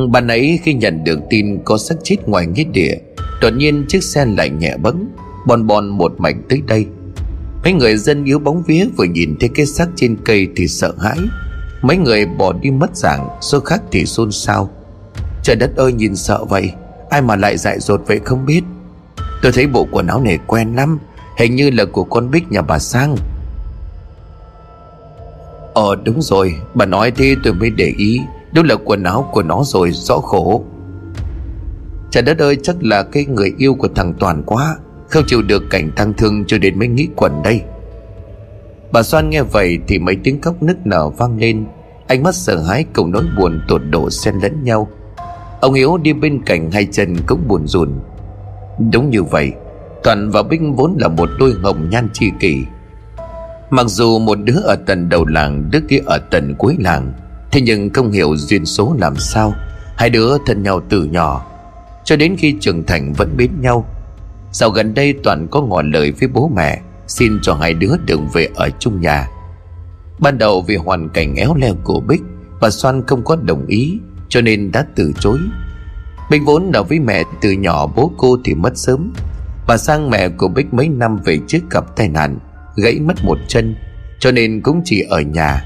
bà 0.09 0.21
ấy 0.27 0.59
khi 0.63 0.73
nhận 0.73 1.03
được 1.03 1.19
tin 1.29 1.59
có 1.65 1.77
xác 1.77 1.95
chết 2.03 2.17
ngoài 2.25 2.47
nghĩa 2.47 2.63
địa, 2.63 2.95
Đột 3.41 3.49
nhiên 3.49 3.85
chiếc 3.87 4.03
xe 4.03 4.25
lại 4.25 4.49
nhẹ 4.49 4.77
bẫng, 4.77 5.07
Bon 5.45 5.67
bon 5.67 5.87
một 5.87 6.11
mảnh 6.17 6.41
tới 6.49 6.61
đây. 6.67 6.85
Mấy 7.63 7.73
người 7.73 7.97
dân 7.97 8.25
yếu 8.25 8.39
bóng 8.39 8.63
vía 8.63 8.85
vừa 8.97 9.03
nhìn 9.03 9.35
thấy 9.39 9.49
cái 9.55 9.65
xác 9.65 9.87
trên 9.95 10.17
cây 10.25 10.47
thì 10.55 10.67
sợ 10.67 10.93
hãi. 10.99 11.17
Mấy 11.81 11.97
người 11.97 12.25
bỏ 12.25 12.53
đi 12.53 12.71
mất 12.71 12.95
dạng, 12.95 13.27
Số 13.41 13.59
khác 13.59 13.81
thì 13.91 14.05
xôn 14.05 14.31
xao. 14.31 14.69
Trời 15.43 15.55
đất 15.55 15.75
ơi, 15.75 15.93
nhìn 15.93 16.15
sợ 16.15 16.45
vậy, 16.45 16.71
Ai 17.09 17.21
mà 17.21 17.35
lại 17.35 17.57
dại 17.57 17.79
dột 17.79 18.01
vậy 18.07 18.19
không 18.25 18.45
biết. 18.45 18.61
Tôi 19.41 19.51
thấy 19.51 19.67
bộ 19.67 19.87
quần 19.91 20.07
áo 20.07 20.21
này 20.21 20.39
quen 20.47 20.75
lắm, 20.75 20.99
Hình 21.37 21.55
như 21.55 21.69
là 21.69 21.85
của 21.85 22.03
con 22.03 22.31
Bích 22.31 22.51
nhà 22.51 22.61
bà 22.61 22.79
Sang. 22.79 23.15
Ờ 25.73 25.95
đúng 26.03 26.21
rồi, 26.21 26.55
Bà 26.73 26.85
nói 26.85 27.11
thế 27.11 27.35
tôi 27.43 27.53
mới 27.53 27.69
để 27.69 27.93
ý. 27.97 28.19
Đúng 28.53 28.65
là 28.65 28.75
quần 28.85 29.03
áo 29.03 29.29
của 29.31 29.43
nó 29.43 29.61
rồi, 29.63 29.91
rõ 29.91 30.17
khổ. 30.17 30.63
Trời 32.11 32.23
đất 32.23 32.37
ơi, 32.39 32.57
chắc 32.63 32.83
là 32.83 33.03
cái 33.03 33.25
người 33.25 33.53
yêu 33.57 33.75
của 33.75 33.87
thằng 33.95 34.13
Toàn 34.19 34.43
quá. 34.45 34.77
Không 35.09 35.23
chịu 35.27 35.41
được 35.41 35.63
cảnh 35.69 35.91
thăng 35.95 36.13
thương 36.13 36.45
cho 36.45 36.57
đến 36.57 36.79
mới 36.79 36.87
nghĩ 36.87 37.07
quần 37.15 37.43
đây. 37.43 37.61
Bà 38.91 39.03
Soan 39.03 39.29
nghe 39.29 39.41
vậy 39.41 39.77
thì 39.87 39.99
mấy 39.99 40.15
tiếng 40.23 40.41
khóc 40.41 40.63
nức 40.63 40.77
nở 40.85 41.09
vang 41.09 41.37
lên. 41.37 41.65
Ánh 42.07 42.23
mắt 42.23 42.35
sợ 42.35 42.61
hãi 42.61 42.85
cùng 42.93 43.11
nỗi 43.11 43.23
buồn 43.37 43.61
tột 43.67 43.81
độ 43.89 44.09
xen 44.09 44.35
lẫn 44.43 44.63
nhau. 44.63 44.87
Ông 45.61 45.73
Hiếu 45.73 45.97
đi 45.97 46.13
bên 46.13 46.41
cạnh 46.45 46.71
hai 46.71 46.87
chân 46.91 47.15
cũng 47.27 47.47
buồn 47.47 47.67
rùn. 47.67 47.99
Đúng 48.91 49.09
như 49.09 49.23
vậy, 49.23 49.51
Toàn 50.03 50.29
và 50.31 50.43
Binh 50.43 50.75
vốn 50.75 50.95
là 50.99 51.07
một 51.07 51.29
đôi 51.39 51.53
hồng 51.63 51.89
nhan 51.89 52.09
tri 52.13 52.31
kỷ. 52.39 52.63
Mặc 53.69 53.85
dù 53.87 54.19
một 54.19 54.37
đứa 54.43 54.61
ở 54.63 54.75
tận 54.85 55.09
đầu 55.09 55.25
làng, 55.25 55.69
Đứa 55.71 55.79
kia 55.87 55.99
ở 56.05 56.17
tận 56.17 56.55
cuối 56.57 56.75
làng 56.79 57.13
Thế 57.51 57.61
nhưng 57.61 57.89
không 57.89 58.11
hiểu 58.11 58.35
duyên 58.37 58.65
số 58.65 58.95
làm 58.99 59.15
sao. 59.15 59.53
Hai 59.97 60.09
đứa 60.09 60.37
thân 60.45 60.63
nhau 60.63 60.81
từ 60.89 61.03
nhỏ, 61.03 61.45
Cho 62.03 62.15
đến 62.15 62.35
khi 62.37 62.55
trưởng 62.59 62.83
thành 62.83 63.13
vẫn 63.13 63.37
bên 63.37 63.61
nhau. 63.61 63.85
Sau 64.51 64.69
gần 64.69 64.93
đây 64.93 65.13
Toàn 65.23 65.47
có 65.51 65.61
ngỏ 65.61 65.81
lời 65.81 66.11
với 66.11 66.27
bố 66.27 66.51
mẹ, 66.55 66.81
Xin 67.07 67.39
cho 67.41 67.53
hai 67.53 67.73
đứa 67.73 67.95
được 68.05 68.19
về 68.33 68.49
ở 68.55 68.69
chung 68.79 69.01
nhà. 69.01 69.27
Ban 70.19 70.37
đầu 70.37 70.61
vì 70.67 70.75
hoàn 70.75 71.09
cảnh 71.09 71.35
éo 71.35 71.55
leo 71.55 71.75
của 71.83 71.99
Bích 71.99 72.21
Bà 72.61 72.69
Soan 72.69 73.07
không 73.07 73.23
có 73.23 73.35
đồng 73.35 73.65
ý, 73.67 73.99
Cho 74.29 74.41
nên 74.41 74.71
đã 74.71 74.85
từ 74.95 75.11
chối. 75.19 75.39
Bích 76.31 76.41
vốn 76.45 76.71
ở 76.71 76.83
với 76.83 76.99
mẹ 76.99 77.23
từ 77.41 77.51
nhỏ 77.51 77.87
bố 77.87 78.11
cô 78.17 78.37
thì 78.43 78.53
mất 78.53 78.77
sớm, 78.77 79.13
Bà 79.67 79.77
sang 79.77 80.09
mẹ 80.09 80.29
của 80.29 80.47
Bích 80.47 80.73
mấy 80.73 80.87
năm 80.87 81.17
về 81.25 81.39
trước 81.47 81.59
gặp 81.71 81.95
tai 81.95 82.09
nạn, 82.09 82.37
Gãy 82.75 82.99
mất 82.99 83.15
một 83.23 83.37
chân, 83.47 83.75
Cho 84.19 84.31
nên 84.31 84.61
cũng 84.61 84.81
chỉ 84.85 85.01
ở 85.09 85.21
nhà. 85.21 85.61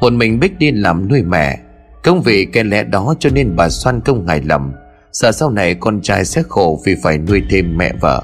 Một 0.00 0.12
mình 0.12 0.40
Bích 0.40 0.58
đi 0.58 0.70
làm 0.70 1.08
nuôi 1.08 1.22
mẹ. 1.22 1.58
Công 2.04 2.22
vì 2.22 2.44
cái 2.44 2.64
lẽ 2.64 2.84
đó 2.84 3.14
cho 3.18 3.30
nên 3.30 3.56
bà 3.56 3.68
Soan 3.68 4.00
công 4.00 4.26
ngài 4.26 4.42
lầm 4.42 4.72
Sợ 5.12 5.32
sau 5.32 5.50
này 5.50 5.74
con 5.74 6.00
trai 6.02 6.24
sẽ 6.24 6.42
khổ 6.48 6.80
vì 6.84 6.96
phải 7.02 7.18
nuôi 7.18 7.42
thêm 7.50 7.78
mẹ 7.78 7.92
vợ. 8.00 8.22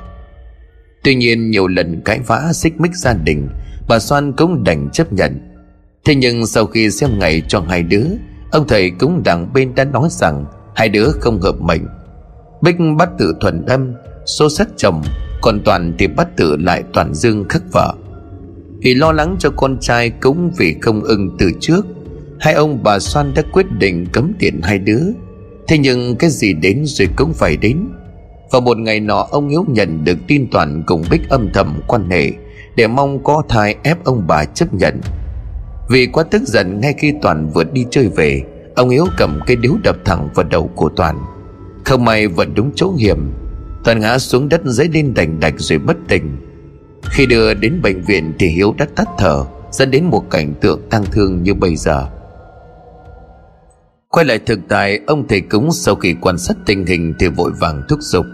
Tuy 1.05 1.15
nhiên 1.15 1.51
nhiều 1.51 1.67
lần 1.67 2.01
cãi 2.01 2.21
vã 2.27 2.53
xích 2.53 2.81
mích 2.81 2.97
gia 2.97 3.15
đình, 3.15 3.49
Bà 3.89 3.99
Soan 3.99 4.33
cũng 4.33 4.65
đành 4.65 4.91
chấp 4.93 5.13
nhận. 5.13 5.41
Thế 6.05 6.15
nhưng 6.15 6.47
sau 6.47 6.67
khi 6.67 6.91
xem 6.91 7.19
ngày 7.19 7.43
cho 7.49 7.61
hai 7.61 7.83
đứa, 7.83 8.07
Ông 8.53 8.69
thầy 8.69 8.91
cũng 8.91 9.23
đằng 9.25 9.53
bên 9.53 9.75
đã 9.75 9.85
nói 9.85 10.09
rằng 10.11 10.45
Hai 10.75 10.89
đứa 10.89 11.11
không 11.21 11.41
hợp 11.41 11.61
mệnh. 11.61 11.87
Bích 12.63 12.77
bắt 12.99 13.09
tự 13.19 13.37
thuần 13.41 13.67
âm, 13.67 13.95
Số 14.27 14.49
sắc 14.49 14.69
chồng, 14.77 15.03
Còn 15.43 15.61
Toàn 15.65 15.93
thì 15.99 16.07
bắt 16.07 16.29
tự 16.37 16.57
lại 16.57 16.83
Toàn 16.93 17.15
dương 17.15 17.45
khắc 17.49 17.63
vợ. 17.73 17.95
Vì 18.81 18.95
lo 18.95 19.13
lắng 19.13 19.37
cho 19.39 19.51
con 19.51 19.79
trai 19.81 20.11
cũng 20.11 20.51
vì 20.59 20.77
không 20.83 21.03
ưng 21.03 21.37
từ 21.39 21.51
trước. 21.61 21.87
Hai 22.41 22.55
ông 22.55 22.83
bà 22.83 22.99
Soan 22.99 23.35
đã 23.35 23.43
quyết 23.53 23.67
định 23.79 24.07
cấm 24.13 24.33
tiền 24.39 24.61
hai 24.63 24.79
đứa. 24.79 25.03
Thế 25.69 25.79
nhưng 25.79 26.17
cái 26.17 26.31
gì 26.31 26.53
đến 26.53 26.83
rồi 26.87 27.09
cũng 27.17 27.33
phải 27.33 27.57
đến. 27.57 27.89
Và 28.53 28.61
một 28.61 28.79
ngày 28.79 29.01
nọ, 29.01 29.27
ông 29.31 29.49
Hiếu 29.49 29.65
nhận 29.69 30.05
được 30.05 30.19
tin 30.29 30.51
Toàn 30.51 30.83
cùng 30.87 31.03
Bích 31.11 31.29
âm 31.29 31.49
thầm 31.55 31.81
quan 31.87 32.11
hệ 32.11 32.33
Để 32.77 32.87
mong 32.87 33.25
có 33.25 33.43
thai 33.49 33.77
ép 33.83 34.05
ông 34.05 34.27
bà 34.27 34.45
chấp 34.45 34.75
nhận. 34.75 35.01
Vì 35.91 36.07
quá 36.07 36.25
tức 36.31 36.43
giận, 36.43 36.81
ngay 36.81 36.95
khi 36.99 37.13
Toàn 37.23 37.51
vừa 37.55 37.65
đi 37.65 37.87
chơi 37.91 38.09
về, 38.09 38.43
Ông 38.77 38.89
Hiếu 38.89 39.07
cầm 39.17 39.41
cây 39.47 39.57
điếu 39.57 39.73
đập 39.83 39.97
thẳng 40.05 40.29
vào 40.35 40.47
đầu 40.51 40.71
của 40.75 40.89
Toàn. 40.89 41.21
Không 41.85 42.05
may 42.05 42.27
vẫn 42.29 42.55
đúng 42.55 42.71
chỗ 42.75 42.95
hiểm. 42.99 43.31
Toàn 43.85 44.01
ngã 44.01 44.19
xuống 44.19 44.49
đất 44.49 44.61
dấy 44.65 44.89
lên 44.89 45.15
đành 45.15 45.41
đạch 45.41 45.55
rồi 45.57 45.79
bất 45.79 45.97
tỉnh. 46.09 46.37
Khi 47.11 47.27
đưa 47.27 47.55
đến 47.55 47.81
bệnh 47.83 48.03
viện 48.03 48.33
thì 48.39 48.47
Hiếu 48.47 48.75
đã 48.79 48.87
tắt 48.97 49.09
thở, 49.19 49.45
Dẫn 49.71 49.91
đến 49.91 50.05
một 50.05 50.31
cảnh 50.31 50.55
tượng 50.61 50.81
tăng 50.91 51.05
thương 51.05 51.43
như 51.43 51.55
bây 51.55 51.77
giờ. 51.77 52.07
Quay 54.09 54.27
lại 54.27 54.39
thực 54.39 54.59
tại, 54.69 55.01
Ông 55.07 55.29
thầy 55.29 55.41
cúng 55.41 55.69
sau 55.73 55.95
khi 55.95 56.15
quan 56.21 56.39
sát 56.39 56.57
tình 56.67 56.87
hình 56.87 57.15
Thì 57.19 57.29
vội 57.29 57.53
vàng 57.61 57.83
thúc 57.89 57.99
giục. 58.03 58.27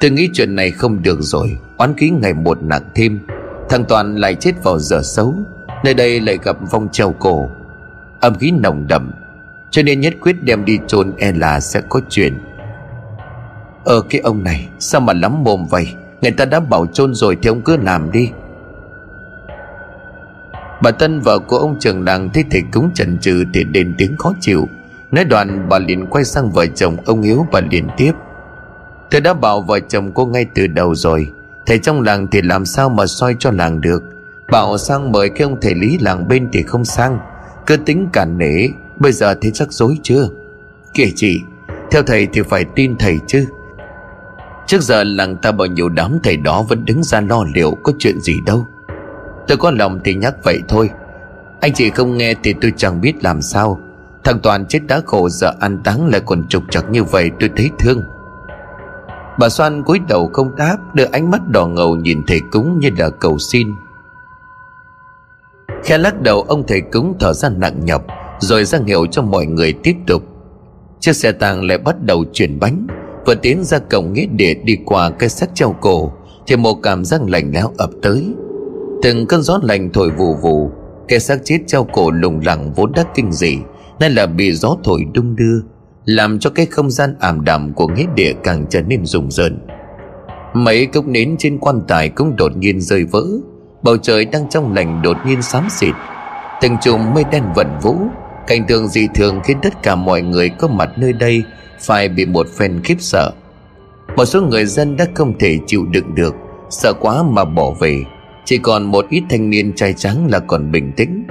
Tôi 0.00 0.10
nghĩ 0.10 0.28
chuyện 0.32 0.54
này 0.54 0.70
không 0.70 1.02
được 1.02 1.18
rồi, 1.20 1.56
Oán 1.78 1.94
khí 1.96 2.10
ngày 2.10 2.34
một 2.34 2.62
nặng 2.62 2.82
thêm. 2.94 3.20
Thằng 3.68 3.84
Toàn 3.84 4.16
lại 4.16 4.34
chết 4.34 4.52
vào 4.64 4.78
giờ 4.78 5.00
xấu, 5.04 5.34
Nơi 5.84 5.94
đây 5.94 6.20
lại 6.20 6.38
gặp 6.44 6.56
vong 6.70 6.88
treo 6.92 7.14
cổ. 7.18 7.48
Âm 8.20 8.34
khí 8.34 8.50
nồng 8.50 8.86
đậm, 8.88 9.10
Cho 9.70 9.82
nên 9.82 10.00
nhất 10.00 10.14
quyết 10.20 10.36
đem 10.42 10.64
đi 10.64 10.78
chôn 10.86 11.12
e 11.18 11.32
là 11.32 11.60
sẽ 11.60 11.80
có 11.88 12.00
chuyện. 12.08 12.38
Ờ 13.84 14.02
cái 14.10 14.20
ông 14.20 14.44
này, 14.44 14.68
Sao 14.78 15.00
mà 15.00 15.12
lắm 15.12 15.44
mồm 15.44 15.66
vậy? 15.70 15.88
Người 16.22 16.30
ta 16.30 16.44
đã 16.44 16.60
bảo 16.60 16.86
chôn 16.86 17.14
rồi 17.14 17.36
thì 17.42 17.48
ông 17.48 17.60
cứ 17.60 17.76
làm 17.76 18.12
đi. 18.12 18.30
Bà 20.82 20.90
Tân, 20.90 21.20
vợ 21.20 21.38
của 21.38 21.58
ông 21.58 21.76
trường 21.78 22.04
đằng, 22.04 22.30
thấy 22.30 22.44
thầy 22.50 22.62
cúng 22.72 22.90
chần 22.94 23.18
chừ 23.18 23.44
thì 23.54 23.64
đền 23.64 23.94
tiếng 23.98 24.16
khó 24.16 24.32
chịu. 24.40 24.68
Nói 25.10 25.24
đoạn, 25.24 25.68
bà 25.68 25.78
liền 25.78 26.06
quay 26.06 26.24
sang 26.24 26.50
vợ 26.50 26.66
chồng 26.66 26.96
ông 27.04 27.22
Hiếu 27.22 27.46
và 27.52 27.62
liền 27.70 27.88
tiếp. 27.96 28.12
Tôi 29.10 29.20
đã 29.20 29.34
bảo 29.34 29.60
vợ 29.60 29.80
chồng 29.80 30.12
cô 30.14 30.26
ngay 30.26 30.46
từ 30.54 30.66
đầu 30.66 30.94
rồi. 30.94 31.28
Thầy 31.66 31.78
trong 31.78 32.00
làng 32.00 32.26
thì 32.26 32.42
làm 32.42 32.64
sao 32.64 32.88
mà 32.88 33.06
soi 33.06 33.36
cho 33.38 33.50
làng 33.50 33.80
được? 33.80 34.02
Bảo 34.50 34.78
sang 34.78 35.12
mời 35.12 35.28
cái 35.28 35.42
ông 35.42 35.60
thầy 35.60 35.74
lý 35.74 35.98
làng 35.98 36.28
bên 36.28 36.48
thì 36.52 36.62
không 36.62 36.84
sang. 36.84 37.18
Cứ 37.66 37.76
tính 37.76 38.08
cản 38.12 38.38
nể, 38.38 38.68
Bây 38.96 39.12
giờ 39.12 39.34
thấy 39.34 39.50
chắc 39.54 39.72
dối 39.72 39.98
chưa? 40.02 40.28
Kể 40.94 41.12
chị, 41.16 41.40
Theo 41.90 42.02
thầy 42.02 42.28
thì 42.32 42.42
phải 42.42 42.64
tin 42.74 42.96
thầy 42.98 43.18
chứ. 43.26 43.46
Trước 44.66 44.82
giờ 44.82 45.04
làng 45.04 45.36
ta 45.36 45.52
bao 45.52 45.66
nhiêu 45.66 45.88
đám 45.88 46.18
thầy 46.22 46.36
đó 46.36 46.62
Vẫn 46.62 46.84
đứng 46.84 47.02
ra 47.02 47.20
lo 47.20 47.44
liệu 47.54 47.76
có 47.82 47.92
chuyện 47.98 48.20
gì 48.20 48.40
đâu. 48.46 48.66
Tôi 49.48 49.58
có 49.58 49.70
lòng 49.70 50.00
thì 50.04 50.14
nhắc 50.14 50.34
vậy 50.44 50.60
thôi. 50.68 50.90
Anh 51.60 51.72
chị 51.72 51.90
không 51.90 52.16
nghe 52.16 52.34
thì 52.42 52.54
tôi 52.60 52.72
chẳng 52.76 53.00
biết 53.00 53.24
làm 53.24 53.42
sao. 53.42 53.80
Thằng 54.24 54.38
Toàn 54.42 54.66
chết 54.66 54.80
đã 54.88 55.00
khổ, 55.06 55.28
giờ 55.28 55.52
ăn 55.60 55.82
táng 55.84 56.06
lại 56.06 56.20
còn 56.26 56.48
trục 56.48 56.62
trặc 56.70 56.90
như 56.90 57.04
vậy, 57.04 57.30
tôi 57.40 57.50
thấy 57.56 57.70
thương. 57.78 58.02
Bà 59.38 59.48
Soan 59.48 59.82
cúi 59.82 59.98
đầu 60.08 60.30
không 60.32 60.56
đáp, 60.56 60.76
Đưa 60.94 61.04
ánh 61.12 61.30
mắt 61.30 61.48
đỏ 61.48 61.66
ngầu 61.66 61.96
nhìn 61.96 62.22
thầy 62.26 62.40
cúng 62.52 62.78
như 62.80 62.90
là 62.98 63.10
cầu 63.10 63.38
xin. 63.38 63.68
Khe 65.84 65.98
lắc 65.98 66.20
đầu, 66.20 66.42
ông 66.42 66.66
thầy 66.66 66.80
cúng 66.80 67.16
thở 67.20 67.32
ra 67.32 67.48
nặng 67.48 67.84
nhọc, 67.84 68.04
Rồi 68.38 68.64
ra 68.64 68.78
hiệu 68.86 69.06
cho 69.06 69.22
mọi 69.22 69.46
người 69.46 69.72
tiếp 69.72 69.94
tục. 70.06 70.22
Chiếc 71.00 71.12
xe 71.12 71.32
tàng 71.32 71.64
lại 71.64 71.78
bắt 71.78 71.96
đầu 72.02 72.24
chuyển 72.32 72.60
bánh. 72.60 72.86
Vừa 73.26 73.34
tiến 73.34 73.64
ra 73.64 73.78
cổng 73.78 74.12
nghĩa 74.12 74.26
địa 74.26 74.54
đi 74.54 74.78
qua 74.84 75.10
cái 75.10 75.28
xác 75.28 75.54
treo 75.54 75.74
cổ, 75.80 76.12
Thì 76.46 76.56
một 76.56 76.74
cảm 76.82 77.04
giác 77.04 77.20
lạnh 77.26 77.50
lẽo 77.54 77.70
ập 77.78 77.90
tới. 78.02 78.26
Từng 79.02 79.26
cơn 79.26 79.42
gió 79.42 79.60
lạnh 79.62 79.90
thổi 79.92 80.10
vù 80.10 80.34
vù, 80.34 80.70
Cái 81.08 81.20
xác 81.20 81.38
chết 81.44 81.58
treo 81.66 81.84
cổ 81.84 82.10
lùng 82.10 82.40
lẳng 82.44 82.72
vốn 82.76 82.92
đã 82.92 83.04
kinh 83.14 83.32
dị, 83.32 83.58
Nên 84.00 84.12
là 84.12 84.26
bị 84.26 84.52
gió 84.52 84.76
thổi 84.84 85.04
đung 85.14 85.36
đưa, 85.36 85.60
Làm 86.04 86.38
cho 86.38 86.50
cái 86.50 86.66
không 86.66 86.90
gian 86.90 87.14
ảm 87.20 87.44
đạm 87.44 87.72
của 87.72 87.86
nghĩa 87.86 88.06
địa 88.16 88.32
càng 88.44 88.66
trở 88.70 88.80
nên 88.82 89.06
rùng 89.06 89.30
rợn. 89.30 89.58
Mấy 90.54 90.86
cốc 90.86 91.06
nến 91.06 91.36
trên 91.38 91.58
quan 91.58 91.80
tài 91.88 92.08
cũng 92.08 92.36
đột 92.36 92.56
nhiên 92.56 92.80
rơi 92.80 93.04
vỡ, 93.04 93.24
Bầu 93.82 93.96
trời 93.96 94.24
đang 94.24 94.48
trong 94.48 94.74
lành 94.74 95.02
đột 95.02 95.16
nhiên 95.26 95.42
xám 95.42 95.66
xịt. 95.70 95.94
Từng 96.60 96.76
chùm 96.82 97.14
mây 97.14 97.24
đen 97.32 97.42
vẩn 97.54 97.66
vũ 97.82 97.96
Cảnh 98.46 98.66
tượng 98.68 98.88
dị 98.88 99.08
thường 99.14 99.40
khiến 99.44 99.58
tất 99.62 99.82
cả 99.82 99.94
mọi 99.94 100.22
người 100.22 100.48
có 100.48 100.68
mặt 100.68 100.90
nơi 100.96 101.12
đây 101.12 101.42
Phải 101.80 102.08
bị 102.08 102.26
một 102.26 102.46
phen 102.58 102.80
khiếp 102.84 102.96
sợ. 102.98 103.32
Một 104.16 104.24
số 104.24 104.42
người 104.42 104.64
dân 104.66 104.96
đã 104.96 105.06
không 105.14 105.38
thể 105.38 105.58
chịu 105.66 105.86
đựng 105.86 106.14
được, 106.14 106.34
Sợ 106.70 106.92
quá 107.00 107.22
mà 107.22 107.44
bỏ 107.44 107.70
về. 107.80 108.04
Chỉ 108.44 108.58
còn 108.58 108.84
một 108.84 109.06
ít 109.10 109.22
thanh 109.30 109.50
niên 109.50 109.72
trai 109.72 109.92
trắng 109.92 110.26
là 110.30 110.38
còn 110.38 110.72
bình 110.72 110.92
tĩnh. 110.96 111.26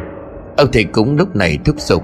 Ông 0.58 0.72
thầy 0.72 0.84
cúng 0.84 1.16
lúc 1.18 1.36
này 1.36 1.58
thúc 1.66 1.80
giục. 1.80 2.04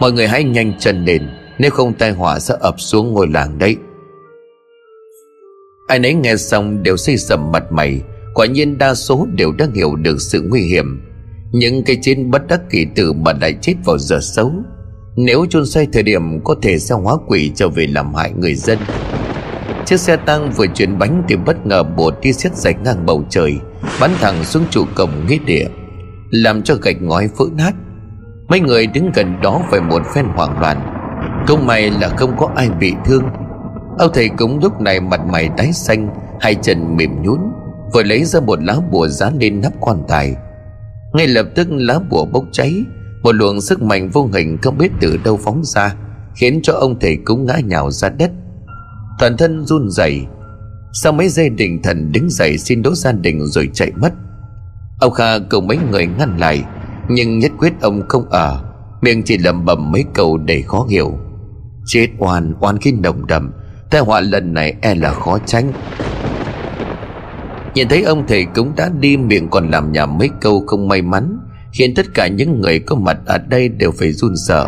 Mọi 0.00 0.12
người 0.12 0.28
hãy 0.28 0.44
nhanh 0.44 0.72
chân 0.78 1.04
lên, 1.04 1.28
Nếu 1.58 1.70
không 1.70 1.94
tai 1.94 2.12
họa 2.12 2.38
sẽ 2.38 2.54
ập 2.60 2.80
xuống 2.80 3.12
ngôi 3.12 3.28
làng 3.28 3.58
đấy. 3.58 3.76
Ai 5.86 5.98
nấy 5.98 6.14
nghe 6.14 6.36
xong 6.36 6.82
đều 6.82 6.96
xây 6.96 7.16
sầm 7.16 7.52
mặt 7.52 7.72
mày, 7.72 8.00
Quả 8.34 8.46
nhiên 8.46 8.78
đa 8.78 8.94
số 8.94 9.26
đều 9.34 9.52
đã 9.52 9.66
hiểu 9.74 9.96
được 9.96 10.20
sự 10.20 10.42
nguy 10.50 10.60
hiểm. 10.60 11.00
Những 11.54 11.82
cái 11.82 11.98
chết 12.02 12.14
bất 12.26 12.46
đắc 12.46 12.60
kỳ 12.70 12.86
tử 12.94 13.12
mà 13.12 13.32
lại 13.40 13.54
chết 13.60 13.74
vào 13.84 13.98
giờ 13.98 14.18
xấu. 14.20 14.52
Nếu 15.16 15.46
chôn 15.50 15.66
xoay 15.66 15.86
thời 15.92 16.02
điểm, 16.02 16.40
có 16.44 16.54
thể 16.62 16.78
sẽ 16.78 16.94
hóa 16.94 17.14
quỷ 17.26 17.52
trở 17.54 17.68
về 17.68 17.86
làm 17.86 18.14
hại 18.14 18.32
người 18.32 18.54
dân. 18.54 18.78
Chiếc 19.86 20.00
xe 20.00 20.16
tăng 20.16 20.50
vừa 20.56 20.66
chuyển 20.66 20.98
bánh 20.98 21.22
thì 21.28 21.36
bất 21.36 21.66
ngờ 21.66 21.82
bổ 21.82 22.10
tia 22.10 22.32
sét 22.32 22.56
rạch 22.56 22.82
ngang 22.84 23.06
bầu 23.06 23.24
trời, 23.30 23.56
Bắn 24.00 24.10
thẳng 24.20 24.44
xuống 24.44 24.62
trụ 24.70 24.84
cổng 24.94 25.10
nghĩa 25.28 25.38
địa, 25.46 25.66
Làm 26.30 26.62
cho 26.62 26.74
gạch 26.82 27.02
ngói 27.02 27.28
vỡ 27.36 27.44
nát. 27.56 27.72
Mấy 28.48 28.60
người 28.60 28.86
đứng 28.86 29.10
gần 29.14 29.40
đó 29.42 29.60
phải 29.70 29.80
một 29.80 30.02
phen 30.14 30.24
hoảng 30.24 30.60
loạn. 30.60 30.76
Không 31.46 31.66
may 31.66 31.90
là 31.90 32.08
không 32.08 32.36
có 32.36 32.50
ai 32.56 32.68
bị 32.80 32.92
thương. 33.04 33.22
Ông 33.98 34.10
thầy 34.14 34.28
cúng 34.28 34.58
lúc 34.62 34.80
này 34.80 35.00
mặt 35.00 35.20
mày 35.32 35.48
tái 35.56 35.72
xanh, 35.72 36.08
Hai 36.40 36.54
chân 36.54 36.96
mềm 36.96 37.22
nhún 37.22 37.40
Vừa 37.92 38.02
lấy 38.02 38.24
ra 38.24 38.40
một 38.40 38.62
lá 38.62 38.76
bùa 38.90 39.08
dán 39.08 39.38
lên 39.40 39.60
nắp 39.60 39.72
quan 39.80 40.02
tài. 40.08 40.34
Ngay 41.14 41.26
lập 41.26 41.46
tức 41.54 41.68
lá 41.70 41.98
bùa 42.10 42.24
bốc 42.24 42.44
cháy. 42.52 42.84
Một 43.22 43.32
luồng 43.32 43.60
sức 43.60 43.82
mạnh 43.82 44.10
vô 44.10 44.28
hình 44.32 44.58
không 44.62 44.78
biết 44.78 44.92
từ 45.00 45.16
đâu 45.24 45.36
phóng 45.36 45.64
ra, 45.64 45.94
Khiến 46.34 46.60
cho 46.62 46.72
ông 46.72 46.98
thầy 47.00 47.16
cúng 47.24 47.46
ngã 47.46 47.58
nhào 47.64 47.90
ra 47.90 48.08
đất. 48.08 48.30
Toàn 49.18 49.36
thân 49.36 49.66
run 49.66 49.90
rẩy. 49.90 50.26
Sau 50.92 51.12
mấy 51.12 51.28
giây 51.28 51.48
định 51.48 51.82
thần 51.82 52.12
đứng 52.12 52.30
dậy 52.30 52.58
xin 52.58 52.82
đỗ 52.82 52.94
gia 52.94 53.12
đình 53.12 53.46
rồi 53.46 53.70
chạy 53.72 53.92
mất. 53.96 54.12
Ông 55.00 55.12
Kha 55.12 55.38
cùng 55.50 55.66
mấy 55.66 55.78
người 55.90 56.06
ngăn 56.06 56.36
lại, 56.38 56.64
Nhưng 57.08 57.38
nhất 57.38 57.52
quyết 57.58 57.72
ông 57.80 58.02
không 58.08 58.30
ở. 58.30 58.64
Miệng 59.02 59.22
chỉ 59.22 59.38
lẩm 59.38 59.64
bẩm 59.64 59.92
mấy 59.92 60.04
câu 60.14 60.38
đầy 60.38 60.62
khó 60.62 60.86
hiểu. 60.90 61.18
Chết 61.86 62.08
oan 62.18 62.54
oan 62.60 62.78
khi 62.78 62.92
nồng 62.92 63.26
đậm. 63.26 63.52
Tai 63.90 64.00
họa 64.00 64.20
lần 64.20 64.54
này 64.54 64.74
e 64.80 64.94
là 64.94 65.12
khó 65.12 65.38
tránh. 65.46 65.72
Nhìn 67.74 67.88
thấy 67.88 68.02
ông 68.02 68.26
thầy 68.26 68.44
cúng 68.54 68.72
đã 68.76 68.90
đi 69.00 69.16
miệng 69.16 69.48
còn 69.50 69.70
làm 69.70 69.92
nhà 69.92 70.06
mấy 70.06 70.30
câu 70.40 70.64
không 70.66 70.88
may 70.88 71.02
mắn, 71.02 71.38
Khiến 71.72 71.94
tất 71.94 72.06
cả 72.14 72.28
những 72.28 72.60
người 72.60 72.78
có 72.78 72.96
mặt 72.96 73.18
ở 73.26 73.38
đây 73.38 73.68
đều 73.68 73.90
phải 73.90 74.12
run 74.12 74.36
sợ. 74.36 74.66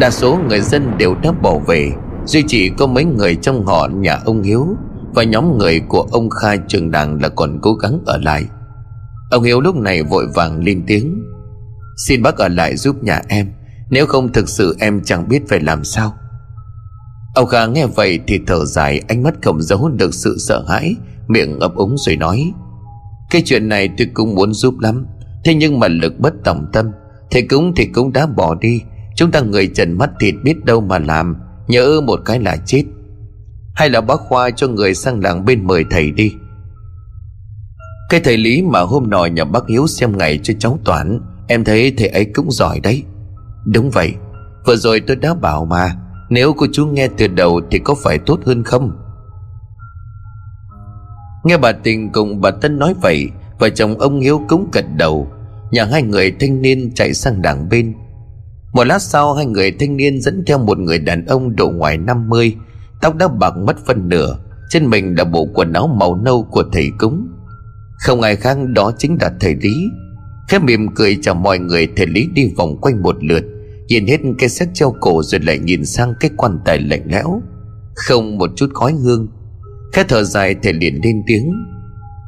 Đa 0.00 0.10
số 0.10 0.38
người 0.48 0.60
dân 0.60 0.98
đều 0.98 1.14
đã 1.22 1.32
bỏ 1.32 1.58
về, 1.58 1.92
Duy 2.26 2.44
chỉ 2.48 2.70
có 2.78 2.86
mấy 2.86 3.04
người 3.04 3.34
trong 3.34 3.66
họ 3.66 3.88
nhà 3.88 4.18
ông 4.24 4.42
Hiếu 4.42 4.66
Và 5.14 5.22
nhóm 5.22 5.58
người 5.58 5.80
của 5.88 6.02
ông 6.10 6.30
Khai 6.30 6.58
trường 6.68 6.90
đàng 6.90 7.22
là 7.22 7.28
còn 7.28 7.58
cố 7.62 7.74
gắng 7.74 7.98
ở 8.06 8.18
lại. 8.18 8.44
Ông 9.30 9.42
Hiếu 9.42 9.60
lúc 9.60 9.76
này 9.76 10.02
vội 10.02 10.26
vàng 10.34 10.64
lên 10.64 10.82
tiếng, 10.86 11.22
Xin 12.06 12.22
bác 12.22 12.36
ở 12.36 12.48
lại 12.48 12.76
giúp 12.76 13.04
nhà 13.04 13.20
em, 13.28 13.52
Nếu 13.90 14.06
không 14.06 14.32
thực 14.32 14.48
sự 14.48 14.76
em 14.80 15.00
chẳng 15.04 15.28
biết 15.28 15.42
phải 15.48 15.60
làm 15.60 15.84
sao. 15.84 16.14
Ông 17.34 17.46
Kha 17.46 17.66
nghe 17.66 17.86
vậy 17.86 18.20
thì 18.26 18.40
thở 18.46 18.64
dài, 18.64 19.00
Ánh 19.08 19.22
mắt 19.22 19.34
không 19.42 19.62
giấu 19.62 19.88
được 19.88 20.14
sự 20.14 20.36
sợ 20.38 20.64
hãi 20.68 20.96
Miệng 21.28 21.58
ấp 21.60 21.74
úng 21.74 21.96
rồi 21.98 22.16
nói, 22.16 22.52
Cái 23.30 23.42
chuyện 23.44 23.68
này 23.68 23.90
tôi 23.98 24.08
cũng 24.14 24.34
muốn 24.34 24.52
giúp 24.52 24.78
lắm, 24.80 25.06
Thế 25.44 25.54
nhưng 25.54 25.80
mà 25.80 25.88
lực 25.88 26.20
bất 26.20 26.34
tòng 26.44 26.66
tâm 26.72 26.90
Thầy 27.30 27.42
cúng 27.42 27.72
thì 27.76 27.86
cũng 27.86 28.12
đã 28.12 28.26
bỏ 28.26 28.54
đi. 28.54 28.82
Chúng 29.16 29.30
ta 29.30 29.40
người 29.40 29.66
trần 29.66 29.98
mắt 29.98 30.10
thịt 30.20 30.34
biết 30.42 30.64
đâu 30.64 30.80
mà 30.80 30.98
làm, 30.98 31.36
Nhớ 31.68 32.00
một 32.06 32.20
cái 32.24 32.40
là 32.40 32.56
chết. 32.66 32.84
Hay 33.74 33.90
là 33.90 34.00
bác 34.00 34.20
Khoa 34.20 34.50
cho 34.50 34.68
người 34.68 34.94
sang 34.94 35.20
làng 35.22 35.44
bên 35.44 35.66
mời 35.66 35.84
thầy 35.90 36.10
đi. 36.10 36.32
Cái 38.10 38.20
thầy 38.20 38.36
Lý 38.36 38.62
mà 38.62 38.80
hôm 38.80 39.10
nọ 39.10 39.26
nhà 39.26 39.44
bác 39.44 39.68
Hiếu 39.68 39.86
xem 39.86 40.18
ngày 40.18 40.40
cho 40.42 40.54
cháu 40.58 40.78
Toán, 40.84 41.20
Em 41.48 41.64
thấy 41.64 41.94
thầy 41.96 42.08
ấy 42.08 42.24
cũng 42.34 42.50
giỏi 42.50 42.80
đấy. 42.80 43.02
Đúng 43.64 43.90
vậy, 43.90 44.14
Vừa 44.66 44.76
rồi 44.76 45.00
tôi 45.00 45.16
đã 45.16 45.34
bảo 45.34 45.64
mà, 45.64 45.96
Nếu 46.30 46.52
cô 46.52 46.66
chú 46.72 46.86
nghe 46.86 47.08
từ 47.18 47.26
đầu 47.26 47.60
thì 47.70 47.78
có 47.78 47.94
phải 48.04 48.18
tốt 48.18 48.40
hơn 48.46 48.62
không? 48.62 48.90
Nghe 51.46 51.56
bà 51.56 51.72
Tình 51.72 52.12
cùng 52.12 52.40
bà 52.40 52.50
Tân 52.50 52.78
nói 52.78 52.94
vậy, 53.02 53.28
Vợ 53.58 53.68
chồng 53.68 53.98
ông 53.98 54.20
Hiếu 54.20 54.40
cũng 54.48 54.68
gật 54.72 54.84
đầu. 54.96 55.28
Nhà 55.70 55.84
hai 55.84 56.02
người 56.02 56.32
thanh 56.40 56.62
niên 56.62 56.94
chạy 56.94 57.14
sang 57.14 57.42
đảng 57.42 57.68
bên. 57.68 57.94
Một 58.72 58.84
lát 58.84 59.02
sau, 59.02 59.34
hai 59.34 59.46
người 59.46 59.72
thanh 59.72 59.96
niên 59.96 60.20
dẫn 60.20 60.44
theo 60.46 60.58
một 60.58 60.78
người 60.78 60.98
đàn 60.98 61.26
ông 61.26 61.56
độ 61.56 61.70
ngoài 61.70 61.98
50 61.98 62.56
Tóc 63.00 63.16
đã 63.16 63.28
bạc 63.28 63.56
mất 63.56 63.76
phân 63.86 64.08
nửa, 64.08 64.38
Trên 64.70 64.86
mình 64.86 65.14
là 65.18 65.24
bộ 65.24 65.48
quần 65.54 65.72
áo 65.72 65.86
màu 65.86 66.16
nâu 66.16 66.42
của 66.50 66.64
thầy 66.72 66.90
cúng. 66.98 67.28
Không 67.98 68.20
ai 68.20 68.36
khác 68.36 68.58
đó 68.74 68.92
chính 68.98 69.16
là 69.20 69.32
thầy 69.40 69.54
Lý. 69.54 69.74
Khép 70.48 70.62
mỉm 70.62 70.94
cười 70.94 71.18
chào 71.22 71.34
mọi 71.34 71.58
người, 71.58 71.88
Thầy 71.96 72.06
Lý 72.06 72.28
đi 72.34 72.50
vòng 72.56 72.80
quanh 72.80 73.02
một 73.02 73.24
lượt, 73.24 73.44
Nhìn 73.88 74.06
hết 74.06 74.20
cái 74.38 74.48
xét 74.48 74.68
treo 74.74 74.94
cổ 75.00 75.22
rồi 75.22 75.40
lại 75.40 75.58
nhìn 75.58 75.84
sang 75.84 76.14
cái 76.20 76.30
quan 76.36 76.58
tài 76.64 76.80
lạnh 76.80 77.02
lẽo. 77.06 77.42
Không 77.94 78.38
một 78.38 78.50
chút 78.56 78.70
khói 78.74 78.92
hương. 78.92 79.28
Khẽ 79.92 80.04
thở 80.08 80.22
dài 80.22 80.56
thể 80.62 80.72
liền 80.72 81.00
lên 81.04 81.22
tiếng. 81.26 81.52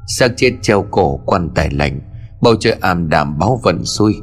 Xác 0.06 0.28
chết 0.36 0.52
treo 0.62 0.86
cổ 0.90 1.16
quan 1.16 1.50
tài 1.54 1.70
lạnh, 1.70 2.00
bầu 2.42 2.54
trời 2.60 2.76
ảm 2.80 3.08
đạm 3.08 3.38
báo 3.38 3.60
vận 3.62 3.84
xui. 3.84 4.14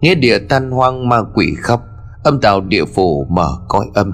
Nghĩa 0.00 0.14
địa 0.14 0.38
tan 0.38 0.70
hoang 0.70 1.08
ma 1.08 1.16
quỷ 1.34 1.54
khóc, 1.62 1.82
âm 2.24 2.40
tào 2.40 2.60
địa 2.60 2.84
phủ 2.84 3.26
mở 3.30 3.48
cõi 3.68 3.86
âm. 3.94 4.12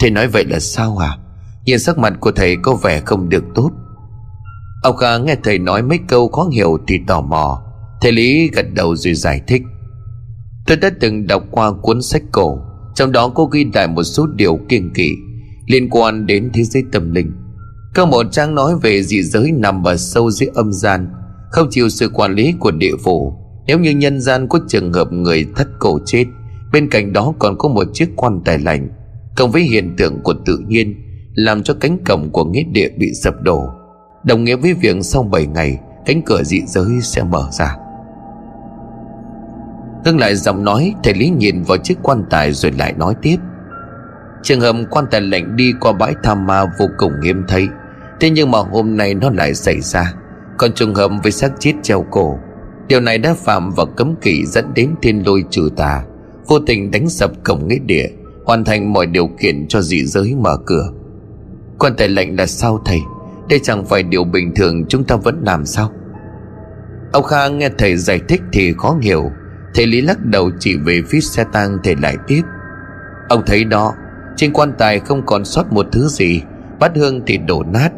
Thầy 0.00 0.10
nói 0.10 0.26
vậy 0.26 0.44
là 0.44 0.58
sao 0.60 0.98
à 0.98 1.18
nhìn 1.64 1.78
sắc 1.78 1.98
mặt 1.98 2.12
của 2.20 2.32
thầy 2.32 2.56
có 2.56 2.74
vẻ 2.74 3.00
không 3.00 3.28
được 3.28 3.44
tốt. 3.54 3.70
Ông 4.82 4.96
kha 4.96 5.18
nghe 5.18 5.36
thầy 5.42 5.58
nói 5.58 5.82
mấy 5.82 5.98
câu 6.08 6.28
khó 6.28 6.48
hiểu 6.52 6.78
thì 6.88 6.98
tò 7.06 7.20
mò. 7.20 7.62
Thầy 8.00 8.12
lý 8.12 8.48
gật 8.48 8.66
đầu 8.74 8.96
rồi 8.96 9.14
giải 9.14 9.40
thích. 9.46 9.62
Tôi 10.66 10.76
đã 10.76 10.90
từng 11.00 11.26
đọc 11.26 11.42
qua 11.50 11.72
cuốn 11.82 12.02
sách 12.02 12.22
cổ, 12.32 12.58
trong 12.94 13.12
đó 13.12 13.28
có 13.28 13.44
ghi 13.44 13.66
lại 13.74 13.88
một 13.88 14.02
số 14.02 14.26
điều 14.26 14.58
kiêng 14.68 14.92
kỵ 14.94 15.12
liên 15.66 15.88
quan 15.90 16.26
đến 16.26 16.50
thế 16.54 16.62
giới 16.62 16.82
tâm 16.92 17.12
linh 17.12 17.32
có 17.94 18.06
một 18.06 18.26
trang 18.32 18.54
nói 18.54 18.74
về 18.82 19.02
dị 19.02 19.22
giới 19.22 19.52
nằm 19.52 19.84
ở 19.84 19.96
sâu 19.96 20.30
dưới 20.30 20.48
âm 20.54 20.72
gian, 20.72 21.08
Không 21.50 21.68
chịu 21.70 21.88
sự 21.88 22.08
quản 22.08 22.34
lý 22.34 22.54
của 22.58 22.70
địa 22.70 22.96
phủ. 23.04 23.34
Nếu 23.66 23.78
như 23.78 23.90
nhân 23.90 24.20
gian 24.20 24.48
có 24.48 24.58
trường 24.68 24.92
hợp 24.92 25.12
người 25.12 25.46
thất 25.56 25.68
cổ 25.78 25.98
chết, 26.06 26.24
Bên 26.72 26.90
cạnh 26.90 27.12
đó 27.12 27.32
còn 27.38 27.58
có 27.58 27.68
một 27.68 27.86
chiếc 27.92 28.10
quan 28.16 28.40
tài 28.44 28.58
lạnh 28.58 28.88
Cộng 29.36 29.50
với 29.50 29.62
hiện 29.62 29.94
tượng 29.96 30.22
của 30.22 30.34
tự 30.46 30.58
nhiên, 30.68 30.94
Làm 31.34 31.62
cho 31.62 31.74
cánh 31.74 32.04
cổng 32.04 32.30
của 32.30 32.44
nghĩa 32.44 32.62
địa 32.72 32.88
bị 32.98 33.12
sập 33.14 33.34
đổ. 33.42 33.68
Đồng 34.24 34.44
nghĩa 34.44 34.56
với 34.56 34.74
việc 34.74 34.96
sau 35.02 35.22
7 35.22 35.46
ngày, 35.46 35.78
Cánh 36.06 36.22
cửa 36.22 36.42
dị 36.42 36.60
giới 36.66 37.00
sẽ 37.02 37.22
mở 37.22 37.48
ra. 37.52 37.76
Hưng 40.04 40.18
lại 40.18 40.34
giọng 40.34 40.64
nói, 40.64 40.94
Thầy 41.02 41.14
Lý 41.14 41.30
nhìn 41.30 41.62
vào 41.62 41.78
chiếc 41.78 41.98
quan 42.02 42.24
tài 42.30 42.52
rồi 42.52 42.72
lại 42.72 42.94
nói 42.98 43.14
tiếp. 43.22 43.36
Trường 44.42 44.60
hợp 44.60 44.76
quan 44.90 45.04
tài 45.10 45.20
lệnh 45.20 45.56
đi 45.56 45.72
qua 45.80 45.92
bãi 45.92 46.14
tham 46.22 46.46
ma 46.46 46.64
vô 46.78 46.86
cùng 46.98 47.12
nghiêm 47.22 47.44
thấy. 47.48 47.68
Thế 48.20 48.30
nhưng 48.30 48.50
mà 48.50 48.58
hôm 48.58 48.96
nay 48.96 49.14
nó 49.14 49.30
lại 49.30 49.54
xảy 49.54 49.80
ra. 49.80 50.12
Còn 50.58 50.72
trường 50.72 50.94
hợp 50.94 51.10
với 51.22 51.32
xác 51.32 51.52
chết 51.58 51.72
treo 51.82 52.06
cổ, 52.10 52.38
Điều 52.88 53.00
này 53.00 53.18
đã 53.18 53.34
phạm 53.34 53.70
vào 53.70 53.86
cấm 53.86 54.14
kỵ 54.22 54.46
dẫn 54.46 54.64
đến 54.74 54.94
thiên 55.02 55.26
lôi 55.26 55.44
trừ 55.50 55.68
tà. 55.76 56.04
Vô 56.46 56.58
tình 56.58 56.90
đánh 56.90 57.08
sập 57.08 57.30
cổng 57.44 57.68
nghĩa 57.68 57.78
địa, 57.78 58.08
Hoàn 58.44 58.64
thành 58.64 58.92
mọi 58.92 59.06
điều 59.06 59.28
kiện 59.40 59.68
cho 59.68 59.80
dị 59.80 60.04
giới 60.04 60.34
mở 60.34 60.56
cửa. 60.66 60.90
Quan 61.78 61.92
tài 61.96 62.08
lệnh 62.08 62.36
là 62.36 62.46
sao 62.46 62.82
thầy? 62.84 63.00
Đây 63.48 63.60
chẳng 63.62 63.84
phải 63.84 64.02
điều 64.02 64.24
bình 64.24 64.54
thường 64.54 64.84
chúng 64.88 65.04
ta 65.04 65.16
vẫn 65.16 65.42
làm 65.46 65.66
sao? 65.66 65.92
Ông 67.12 67.24
Kha 67.24 67.48
nghe 67.48 67.68
thầy 67.78 67.96
giải 67.96 68.20
thích 68.28 68.40
thì 68.52 68.72
khó 68.78 68.98
hiểu. 69.02 69.30
Thầy 69.74 69.86
Lý 69.86 70.00
lắc 70.00 70.24
đầu 70.24 70.50
chỉ 70.58 70.76
về 70.76 71.02
phía 71.08 71.20
xe 71.20 71.44
tang 71.52 71.78
thầy 71.84 71.96
lại 71.96 72.16
tiếp. 72.26 72.42
Ông 73.28 73.42
thấy 73.46 73.64
đó, 73.64 73.92
Trên 74.36 74.52
quan 74.52 74.72
tài 74.78 74.98
không 74.98 75.26
còn 75.26 75.44
sót 75.44 75.72
một 75.72 75.86
thứ 75.92 76.08
gì, 76.08 76.42
Bát 76.78 76.92
hương 76.96 77.20
thì 77.26 77.38
đổ 77.38 77.62
nát. 77.72 77.90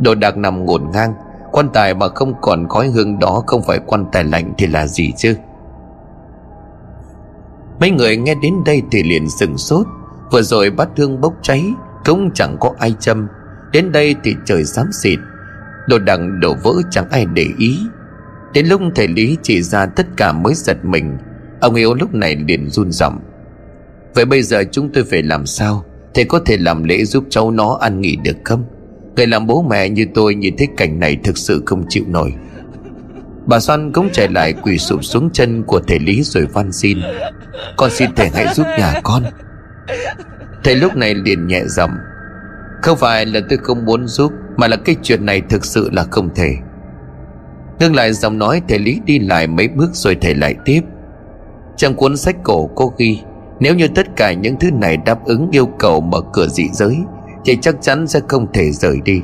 Đồ 0.00 0.14
đạc 0.14 0.36
nằm 0.36 0.64
ngổn 0.64 0.90
ngang. 0.92 1.14
Quan 1.52 1.68
tài 1.72 1.94
mà 1.94 2.08
không 2.08 2.34
còn 2.40 2.68
khói 2.68 2.88
hương 2.88 3.18
đó 3.18 3.42
Không 3.46 3.62
phải 3.62 3.78
quan 3.86 4.04
tài 4.12 4.24
lạnh 4.24 4.52
thì 4.58 4.66
là 4.66 4.86
gì 4.86 5.12
chứ? 5.16 5.34
Mấy 7.80 7.90
người 7.90 8.16
nghe 8.16 8.34
đến 8.42 8.54
đây 8.66 8.82
thì 8.90 9.02
liền 9.02 9.30
sừng 9.30 9.58
sốt. 9.58 9.86
Vừa 10.30 10.42
rồi 10.42 10.70
bát 10.70 10.88
hương 10.96 11.20
bốc 11.20 11.34
cháy, 11.42 11.64
Cũng 12.04 12.30
chẳng 12.34 12.56
có 12.60 12.72
ai 12.78 12.94
châm. 13.00 13.28
Đến 13.72 13.92
đây 13.92 14.14
thì 14.24 14.34
trời 14.44 14.64
xám 14.64 14.86
xịt. 15.02 15.18
Đồ 15.88 15.98
đạc 15.98 16.20
đổ 16.40 16.54
vỡ 16.62 16.72
chẳng 16.90 17.10
ai 17.10 17.26
để 17.26 17.46
ý. 17.58 17.78
Đến 18.52 18.66
lúc 18.66 18.80
thầy 18.94 19.08
Lý 19.08 19.36
chỉ 19.42 19.62
ra 19.62 19.86
tất 19.86 20.06
cả 20.16 20.32
mới 20.32 20.54
giật 20.54 20.84
mình. 20.84 21.18
Ông 21.60 21.74
yếu 21.74 21.94
lúc 21.94 22.14
này 22.14 22.36
liền 22.36 22.70
run 22.70 22.92
giọng. 22.92 23.20
Vậy 24.14 24.24
bây 24.24 24.42
giờ 24.42 24.64
chúng 24.72 24.92
tôi 24.92 25.04
phải 25.10 25.22
làm 25.22 25.46
sao? 25.46 25.84
Thầy 26.14 26.24
có 26.24 26.40
thể 26.46 26.56
làm 26.56 26.84
lễ 26.84 27.04
giúp 27.04 27.24
cháu 27.30 27.50
nó 27.50 27.78
ăn 27.80 28.00
nghỉ 28.00 28.16
được 28.16 28.36
không? 28.44 28.64
Người 29.18 29.26
làm 29.26 29.46
bố 29.46 29.62
mẹ 29.62 29.88
như 29.88 30.06
tôi 30.14 30.34
nhìn 30.34 30.56
thấy 30.56 30.68
cảnh 30.76 31.00
này 31.00 31.16
thực 31.24 31.38
sự 31.38 31.62
không 31.66 31.84
chịu 31.88 32.04
nổi. 32.08 32.34
Bà 33.46 33.60
Xoan 33.60 33.92
cũng 33.92 34.08
chạy 34.12 34.28
lại 34.28 34.54
quỳ 34.62 34.78
sụp 34.78 35.04
xuống 35.04 35.30
chân 35.32 35.62
của 35.62 35.80
thầy 35.88 35.98
Lý 35.98 36.22
rồi 36.22 36.46
van 36.52 36.72
xin. 36.72 36.98
Con 37.76 37.90
xin 37.90 38.10
thầy 38.16 38.28
hãy 38.34 38.46
giúp 38.54 38.66
nhà 38.78 39.00
con. 39.02 39.22
Thầy 40.64 40.74
lúc 40.74 40.96
này 40.96 41.14
liền 41.14 41.46
nhẹ 41.46 41.62
giọng, 41.66 41.90
Không 42.82 42.98
phải 42.98 43.26
là 43.26 43.40
tôi 43.48 43.58
không 43.58 43.84
muốn 43.84 44.06
giúp, 44.06 44.32
Mà 44.56 44.68
là 44.68 44.76
cái 44.76 44.96
chuyện 45.02 45.26
này 45.26 45.42
thực 45.48 45.64
sự 45.64 45.90
là 45.92 46.04
không 46.10 46.34
thể. 46.34 46.50
Ngưng 47.78 47.94
lại 47.94 48.12
giọng 48.12 48.38
nói, 48.38 48.62
thầy 48.68 48.78
Lý 48.78 49.00
đi 49.04 49.18
lại 49.18 49.46
mấy 49.46 49.68
bước 49.68 49.90
rồi 49.92 50.16
thầy 50.20 50.34
lại 50.34 50.54
tiếp. 50.64 50.80
Trong 51.76 51.94
cuốn 51.94 52.16
sách 52.16 52.36
cổ 52.44 52.66
có 52.66 52.90
ghi, 52.98 53.20
Nếu 53.60 53.74
như 53.74 53.88
tất 53.88 54.06
cả 54.16 54.32
những 54.32 54.56
thứ 54.60 54.70
này 54.70 54.96
đáp 54.96 55.24
ứng 55.24 55.48
yêu 55.52 55.66
cầu 55.66 56.00
mở 56.00 56.20
cửa 56.32 56.48
dị 56.48 56.68
giới 56.72 56.96
thì 57.48 57.58
chắc 57.62 57.76
chắn 57.80 58.06
sẽ 58.06 58.20
không 58.28 58.52
thể 58.52 58.70
rời 58.70 59.00
đi. 59.04 59.22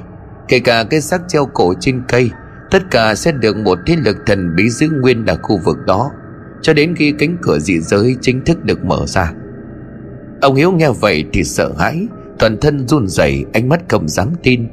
Kể 0.49 0.59
cả 0.59 0.85
cái 0.91 1.01
xác 1.01 1.23
treo 1.29 1.47
cổ 1.47 1.75
trên 1.81 2.03
cây, 2.09 2.31
Tất 2.71 2.83
cả 2.91 3.15
sẽ 3.15 3.33
được 3.33 3.57
một 3.57 3.79
thế 3.87 3.97
lực 3.97 4.17
thần 4.27 4.57
bí 4.57 4.71
giữ 4.71 4.89
nguyên 5.03 5.27
ở 5.27 5.39
khu 5.43 5.59
vực 5.65 5.77
đó. 5.87 6.11
Cho 6.63 6.73
đến 6.73 6.95
khi 6.97 7.13
cánh 7.19 7.37
cửa 7.43 7.59
dị 7.59 7.81
giới 7.81 8.17
chính 8.21 8.45
thức 8.45 8.65
được 8.65 8.85
mở 8.85 9.07
ra. 9.07 9.33
Ông 10.41 10.55
Hiếu 10.55 10.73
nghe 10.73 10.91
vậy 10.91 11.25
thì 11.33 11.45
sợ 11.45 11.73
hãi, 11.79 12.07
Toàn 12.39 12.61
thân 12.61 12.89
run 12.89 13.09
rẩy, 13.09 13.45
ánh 13.53 13.69
mắt 13.69 13.81
không 13.89 14.09
dám 14.09 14.29
tin. 14.43 14.69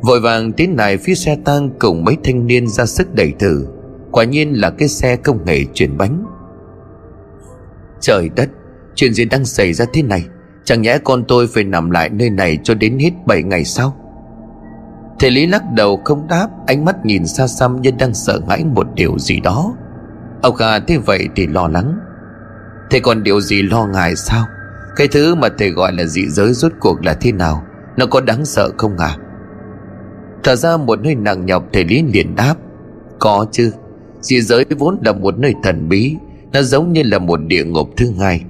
Vội 0.00 0.20
vàng 0.20 0.52
tiến 0.52 0.76
lại 0.76 0.96
phía 0.96 1.14
xe 1.14 1.36
tang 1.44 1.70
cùng 1.78 2.04
mấy 2.04 2.16
thanh 2.24 2.46
niên 2.46 2.68
ra 2.68 2.86
sức 2.86 3.14
đẩy 3.14 3.32
thử. 3.38 3.66
Quả 4.10 4.24
nhiên 4.24 4.52
là 4.52 4.70
cái 4.70 4.88
xe 4.88 5.16
công 5.16 5.44
nghệ 5.44 5.64
chuyển 5.74 5.96
bánh. 5.98 6.24
Trời 8.00 8.30
đất, 8.36 8.48
Chuyện 8.94 9.14
gì 9.14 9.24
đang 9.24 9.44
xảy 9.44 9.72
ra 9.72 9.84
thế 9.92 10.02
này? 10.02 10.24
Chẳng 10.64 10.82
nhẽ 10.82 10.98
con 11.04 11.24
tôi 11.28 11.46
phải 11.46 11.64
nằm 11.64 11.90
lại 11.90 12.08
nơi 12.08 12.30
này 12.30 12.58
cho 12.64 12.74
đến 12.74 12.98
hết 12.98 13.10
7 13.26 13.42
ngày 13.42 13.64
sau? 13.64 13.96
Thầy 15.18 15.30
Lý 15.30 15.46
lắc 15.46 15.62
đầu 15.72 16.00
không 16.04 16.26
đáp, 16.28 16.48
Ánh 16.66 16.84
mắt 16.84 17.06
nhìn 17.06 17.26
xa 17.26 17.46
xăm 17.46 17.80
như 17.80 17.90
đang 17.98 18.14
sợ 18.14 18.40
hãi 18.48 18.64
một 18.64 18.86
điều 18.94 19.18
gì 19.18 19.40
đó. 19.40 19.74
Ông 20.42 20.54
Kha 20.54 20.78
thế 20.78 20.98
vậy 20.98 21.28
thì 21.36 21.46
lo 21.46 21.68
lắng. 21.68 21.98
Thầy 22.90 23.00
còn 23.00 23.22
điều 23.22 23.40
gì 23.40 23.62
lo 23.62 23.86
ngại 23.86 24.16
sao? 24.16 24.46
Cái 24.96 25.08
thứ 25.08 25.34
mà 25.34 25.48
thầy 25.58 25.70
gọi 25.70 25.92
là 25.92 26.04
dị 26.04 26.28
giới 26.28 26.52
rốt 26.52 26.72
cuộc 26.80 27.04
là 27.04 27.14
thế 27.14 27.32
nào? 27.32 27.62
Nó 27.96 28.06
có 28.06 28.20
đáng 28.20 28.44
sợ 28.44 28.70
không 28.78 28.98
à 28.98 29.16
Thở 30.42 30.56
ra 30.56 30.76
một 30.76 31.00
nơi 31.00 31.14
nặng 31.14 31.46
nhọc, 31.46 31.64
thầy 31.72 31.84
Lý 31.84 32.02
liền 32.02 32.34
đáp. 32.36 32.54
Có 33.18 33.46
chứ, 33.52 33.72
Dị 34.20 34.40
giới 34.40 34.64
vốn 34.78 34.98
là 35.04 35.12
một 35.12 35.38
nơi 35.38 35.54
thần 35.62 35.88
bí. 35.88 36.16
Nó 36.52 36.62
giống 36.62 36.92
như 36.92 37.02
là 37.02 37.18
một 37.18 37.40
địa 37.46 37.64
ngục 37.64 37.88
thứ 37.96 38.12
hai. 38.20 38.44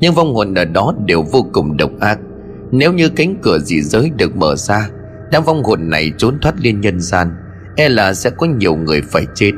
Nhưng 0.00 0.14
vong 0.14 0.34
hồn 0.34 0.54
ở 0.54 0.64
đó 0.64 0.94
đều 1.06 1.22
vô 1.22 1.46
cùng 1.52 1.76
độc 1.76 1.90
ác. 2.00 2.18
Nếu 2.70 2.92
như 2.92 3.08
cánh 3.08 3.34
cửa 3.42 3.58
dị 3.58 3.82
giới 3.82 4.10
được 4.10 4.36
mở 4.36 4.56
ra, 4.56 4.88
Đám 5.32 5.44
vong 5.44 5.64
hồn 5.64 5.90
này 5.90 6.12
trốn 6.18 6.38
thoát 6.42 6.54
lên 6.60 6.80
nhân 6.80 7.00
gian 7.00 7.36
E 7.76 7.88
là 7.88 8.14
sẽ 8.14 8.30
có 8.30 8.46
nhiều 8.46 8.76
người 8.76 9.02
phải 9.02 9.26
chết. 9.34 9.52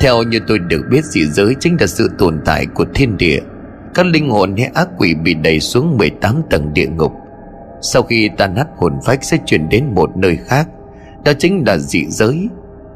Theo 0.00 0.22
như 0.22 0.40
tôi 0.46 0.58
được 0.58 0.82
biết, 0.90 1.04
dị 1.04 1.26
giới 1.26 1.54
chính 1.60 1.76
là 1.80 1.86
sự 1.86 2.10
tồn 2.18 2.40
tại 2.44 2.66
của 2.66 2.84
thiên 2.94 3.16
địa. 3.16 3.40
Các 3.94 4.06
linh 4.06 4.30
hồn 4.30 4.56
hay 4.56 4.70
ác 4.74 4.88
quỷ 4.98 5.14
bị 5.14 5.34
đẩy 5.34 5.60
xuống 5.60 5.98
18 5.98 6.42
tầng 6.50 6.74
địa 6.74 6.86
ngục. 6.86 7.12
Sau 7.82 8.02
khi 8.02 8.30
tan 8.38 8.54
nát, 8.54 8.66
hồn 8.76 8.92
phách 9.04 9.24
sẽ 9.24 9.38
chuyển 9.46 9.68
đến 9.68 9.94
một 9.94 10.16
nơi 10.16 10.38
khác, 10.46 10.68
Đó 11.24 11.32
chính 11.38 11.64
là 11.66 11.78
dị 11.78 12.06
giới. 12.06 12.48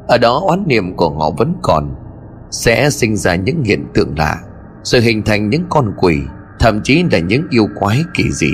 Ở 0.09 0.19
đó, 0.19 0.43
oán 0.49 0.65
niệm 0.67 0.97
của 0.97 1.11
họ 1.11 1.31
vẫn 1.31 1.55
còn, 1.63 1.95
Sẽ 2.51 2.91
sinh 2.91 3.17
ra 3.17 3.35
những 3.35 3.63
hiện 3.65 3.87
tượng 3.95 4.19
lạ, 4.19 4.39
Rồi 4.83 5.03
hình 5.03 5.23
thành 5.23 5.51
những 5.51 5.65
con 5.69 5.93
quỷ. 5.97 6.19
Thậm 6.59 6.81
chí 6.85 7.03
là 7.13 7.19
những 7.19 7.47
yêu 7.51 7.69
quái 7.75 8.05
kỳ 8.15 8.25
dị. 8.31 8.51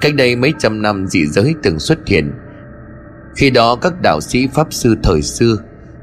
Cách 0.00 0.14
đây 0.14 0.36
mấy 0.36 0.54
trăm 0.58 0.82
năm, 0.82 1.06
dị 1.06 1.26
giới 1.26 1.54
từng 1.62 1.78
xuất 1.78 1.98
hiện. 2.06 2.32
Khi 3.36 3.50
đó, 3.50 3.76
các 3.76 3.92
đạo 4.02 4.20
sĩ 4.20 4.46
pháp 4.46 4.72
sư 4.72 4.96
thời 5.02 5.22
xưa, 5.22 5.56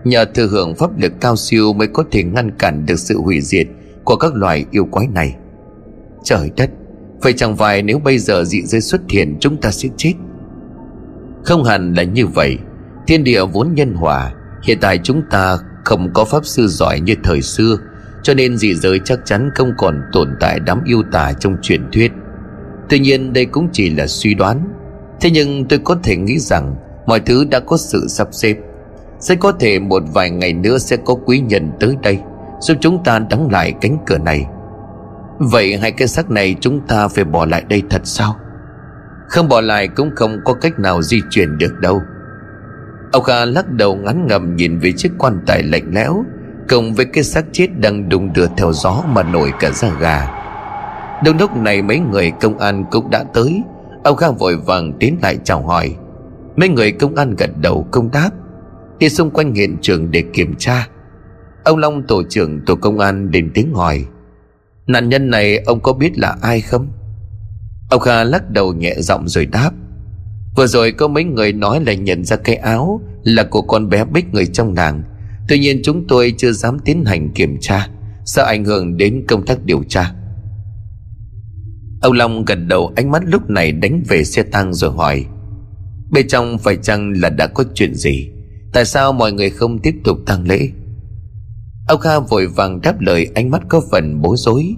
Nhờ 0.06 0.26
thừa 0.26 0.48
hưởng 0.48 0.76
pháp 0.76 1.00
lực 1.00 1.14
cao 1.22 1.36
siêu 1.36 1.74
Mới 1.74 1.88
có 1.88 2.04
thể 2.12 2.24
ngăn 2.24 2.52
cản 2.52 2.86
được 2.86 3.00
sự 3.00 3.18
hủy 3.22 3.42
diệt 3.42 3.68
Của 4.04 4.16
các 4.16 4.36
loài 4.36 4.66
yêu 4.72 4.86
quái 4.92 5.08
này. 5.08 5.36
Trời 6.24 6.52
đất, 6.58 6.70
Vậy 7.22 7.34
chẳng 7.34 7.58
phải 7.58 7.82
nếu 7.82 8.00
bây 8.00 8.18
giờ 8.18 8.44
dị 8.44 8.62
giới 8.62 8.82
xuất 8.82 9.02
hiện, 9.10 9.38
Chúng 9.40 9.62
ta 9.62 9.72
sẽ 9.72 9.90
chết? 9.98 10.14
Không 11.44 11.64
hẳn 11.64 11.94
là 11.94 12.04
như 12.04 12.28
vậy. 12.28 12.58
Thiên 13.08 13.24
địa 13.24 13.46
vốn 13.46 13.74
nhân 13.74 13.94
hòa, 13.94 14.34
Hiện 14.64 14.78
tại 14.82 15.00
chúng 15.04 15.22
ta 15.32 15.58
không 15.86 16.14
có 16.14 16.26
pháp 16.26 16.46
sư 16.46 16.68
giỏi 16.68 17.00
như 17.00 17.16
thời 17.24 17.42
xưa. 17.42 17.78
Cho 18.26 18.34
nên 18.34 18.58
dị 18.58 18.76
giới 18.76 19.00
chắc 19.06 19.20
chắn 19.26 19.50
không 19.56 19.72
còn 19.78 20.02
tồn 20.12 20.36
tại 20.40 20.60
đám 20.60 20.82
yêu 20.86 21.04
tà 21.12 21.34
trong 21.40 21.58
truyền 21.62 21.92
thuyết. 21.92 22.12
Tuy 22.90 23.00
nhiên 23.00 23.34
đây 23.34 23.46
cũng 23.46 23.70
chỉ 23.72 23.90
là 23.90 24.08
suy 24.08 24.34
đoán. 24.34 24.74
Thế 25.22 25.30
nhưng 25.30 25.66
tôi 25.68 25.80
có 25.84 25.96
thể 26.04 26.16
nghĩ 26.16 26.40
rằng 26.40 26.76
Mọi 27.06 27.20
thứ 27.20 27.46
đã 27.52 27.60
có 27.60 27.78
sự 27.78 28.08
sắp 28.08 28.28
xếp. 28.32 28.56
Sẽ 29.20 29.36
có 29.36 29.52
thể 29.52 29.80
một 29.80 30.04
vài 30.14 30.30
ngày 30.30 30.54
nữa 30.54 30.78
sẽ 30.78 30.98
có 31.06 31.16
quý 31.26 31.40
nhân 31.40 31.72
tới 31.80 31.96
đây, 32.04 32.20
Giúp 32.60 32.78
chúng 32.82 33.04
ta 33.04 33.20
đóng 33.20 33.50
lại 33.52 33.74
cánh 33.82 33.98
cửa 34.06 34.18
này. 34.18 34.46
Vậy 35.40 35.78
hai 35.78 35.92
cái 35.92 36.08
xác 36.08 36.32
này 36.32 36.56
chúng 36.62 36.88
ta 36.88 37.08
phải 37.08 37.24
bỏ 37.24 37.46
lại 37.46 37.64
đây 37.70 37.84
thật 37.90 38.02
sao? 38.04 38.36
Không 39.28 39.50
bỏ 39.50 39.62
lại 39.62 39.88
cũng 39.88 40.12
không 40.16 40.40
có 40.46 40.54
cách 40.54 40.80
nào 40.80 41.02
di 41.02 41.22
chuyển 41.30 41.58
được 41.58 41.80
đâu. 41.82 42.02
Ông 43.12 43.24
Kha 43.24 43.46
lắc 43.46 43.70
đầu 43.70 43.96
ngắn 43.96 44.28
ngầm 44.28 44.56
nhìn 44.56 44.80
về 44.80 44.92
chiếc 44.98 45.12
quan 45.18 45.42
tài 45.46 45.64
lạnh 45.64 45.92
lẽo. 45.94 46.24
Cùng 46.70 46.94
với 46.94 47.06
cái 47.06 47.24
xác 47.24 47.46
chết 47.52 47.68
đang 47.80 48.10
đùng 48.10 48.34
đưa 48.34 48.48
theo 48.58 48.74
gió 48.74 49.04
mà 49.08 49.24
nổi 49.24 49.54
cả 49.60 49.72
da 49.72 49.90
gà. 50.00 50.28
Đông 51.26 51.38
lúc 51.38 51.56
này 51.56 51.82
mấy 51.82 52.00
người 52.00 52.32
công 52.42 52.58
an 52.58 52.86
cũng 52.92 53.10
đã 53.10 53.24
tới. 53.34 53.62
Ông 54.04 54.18
Khang 54.18 54.38
vội 54.38 54.58
vàng 54.58 54.94
tiến 55.00 55.18
lại 55.22 55.38
chào 55.44 55.62
hỏi. 55.62 55.96
Mấy 56.56 56.70
người 56.70 56.92
công 56.92 57.16
an 57.16 57.36
gật 57.38 57.50
đầu 57.62 57.88
công 57.92 58.12
đáp. 58.12 58.30
Đi 59.00 59.10
xung 59.10 59.32
quanh 59.32 59.54
hiện 59.54 59.78
trường 59.82 60.12
để 60.12 60.24
kiểm 60.34 60.56
tra. 60.58 60.88
Ông 61.64 61.78
Long, 61.78 62.04
tổ 62.08 62.24
trưởng 62.30 62.66
tổ 62.66 62.76
công 62.76 63.00
an 63.00 63.32
đến 63.32 63.52
tiếng 63.54 63.74
hỏi. 63.74 64.06
Nạn 64.88 65.10
nhân 65.10 65.30
này 65.30 65.58
ông 65.58 65.80
có 65.80 65.94
biết 65.94 66.18
là 66.18 66.36
ai 66.42 66.62
không? 66.62 66.88
Ông 67.90 68.00
Kha 68.00 68.24
lắc 68.24 68.50
đầu 68.50 68.74
nhẹ 68.74 68.96
giọng 68.98 69.28
rồi 69.28 69.46
đáp. 69.46 69.72
Vừa 70.56 70.68
rồi 70.68 70.92
có 70.92 71.08
mấy 71.08 71.24
người 71.24 71.54
nói 71.54 71.84
là 71.86 71.94
nhận 71.94 72.24
ra 72.24 72.36
cái 72.36 72.56
áo 72.56 73.02
Là 73.24 73.44
của 73.44 73.62
con 73.62 73.90
bé 73.90 74.06
Bích 74.06 74.34
người 74.34 74.46
trong 74.46 74.74
làng. 74.74 75.04
Tuy 75.48 75.60
nhiên 75.60 75.82
chúng 75.84 76.08
tôi 76.08 76.34
chưa 76.38 76.52
dám 76.52 76.78
tiến 76.86 77.06
hành 77.06 77.30
kiểm 77.30 77.58
tra, 77.62 77.90
Sợ 78.26 78.44
ảnh 78.44 78.66
hưởng 78.66 78.98
đến 78.98 79.24
công 79.28 79.46
tác 79.46 79.66
điều 79.66 79.84
tra. 79.84 80.14
Ông 82.02 82.14
Long 82.14 82.46
gật 82.46 82.56
đầu 82.56 82.94
ánh 82.96 83.12
mắt 83.12 83.24
lúc 83.26 83.50
này 83.50 83.72
đánh 83.72 84.04
về 84.08 84.24
xe 84.24 84.44
tăng 84.44 84.74
rồi 84.74 84.92
hỏi, 84.92 85.26
Bên 86.12 86.28
trong 86.28 86.58
phải 86.58 86.78
chăng 86.78 87.12
là 87.22 87.30
đã 87.30 87.48
có 87.48 87.64
chuyện 87.74 87.96
gì? 87.96 88.30
Tại 88.74 88.86
sao 88.86 89.14
mọi 89.14 89.34
người 89.34 89.50
không 89.50 89.80
tiếp 89.80 89.96
tục 90.04 90.18
tăng 90.26 90.48
lễ? 90.48 90.70
Ông 91.88 92.00
Kha 92.00 92.20
vội 92.20 92.48
vàng 92.48 92.82
đáp 92.82 93.00
lời 93.00 93.28
ánh 93.36 93.50
mắt 93.50 93.62
có 93.70 93.82
phần 93.92 94.22
bối 94.22 94.36
rối, 94.40 94.76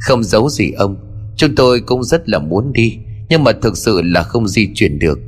Không 0.00 0.24
giấu 0.24 0.48
gì 0.48 0.72
ông, 0.72 0.96
Chúng 1.36 1.54
tôi 1.54 1.80
cũng 1.80 2.04
rất 2.04 2.28
là 2.28 2.38
muốn 2.38 2.72
đi, 2.72 2.98
Nhưng 3.28 3.44
mà 3.44 3.52
thực 3.62 3.76
sự 3.76 4.02
là 4.02 4.22
không 4.22 4.48
di 4.48 4.68
chuyển 4.74 4.98
được. 4.98 5.18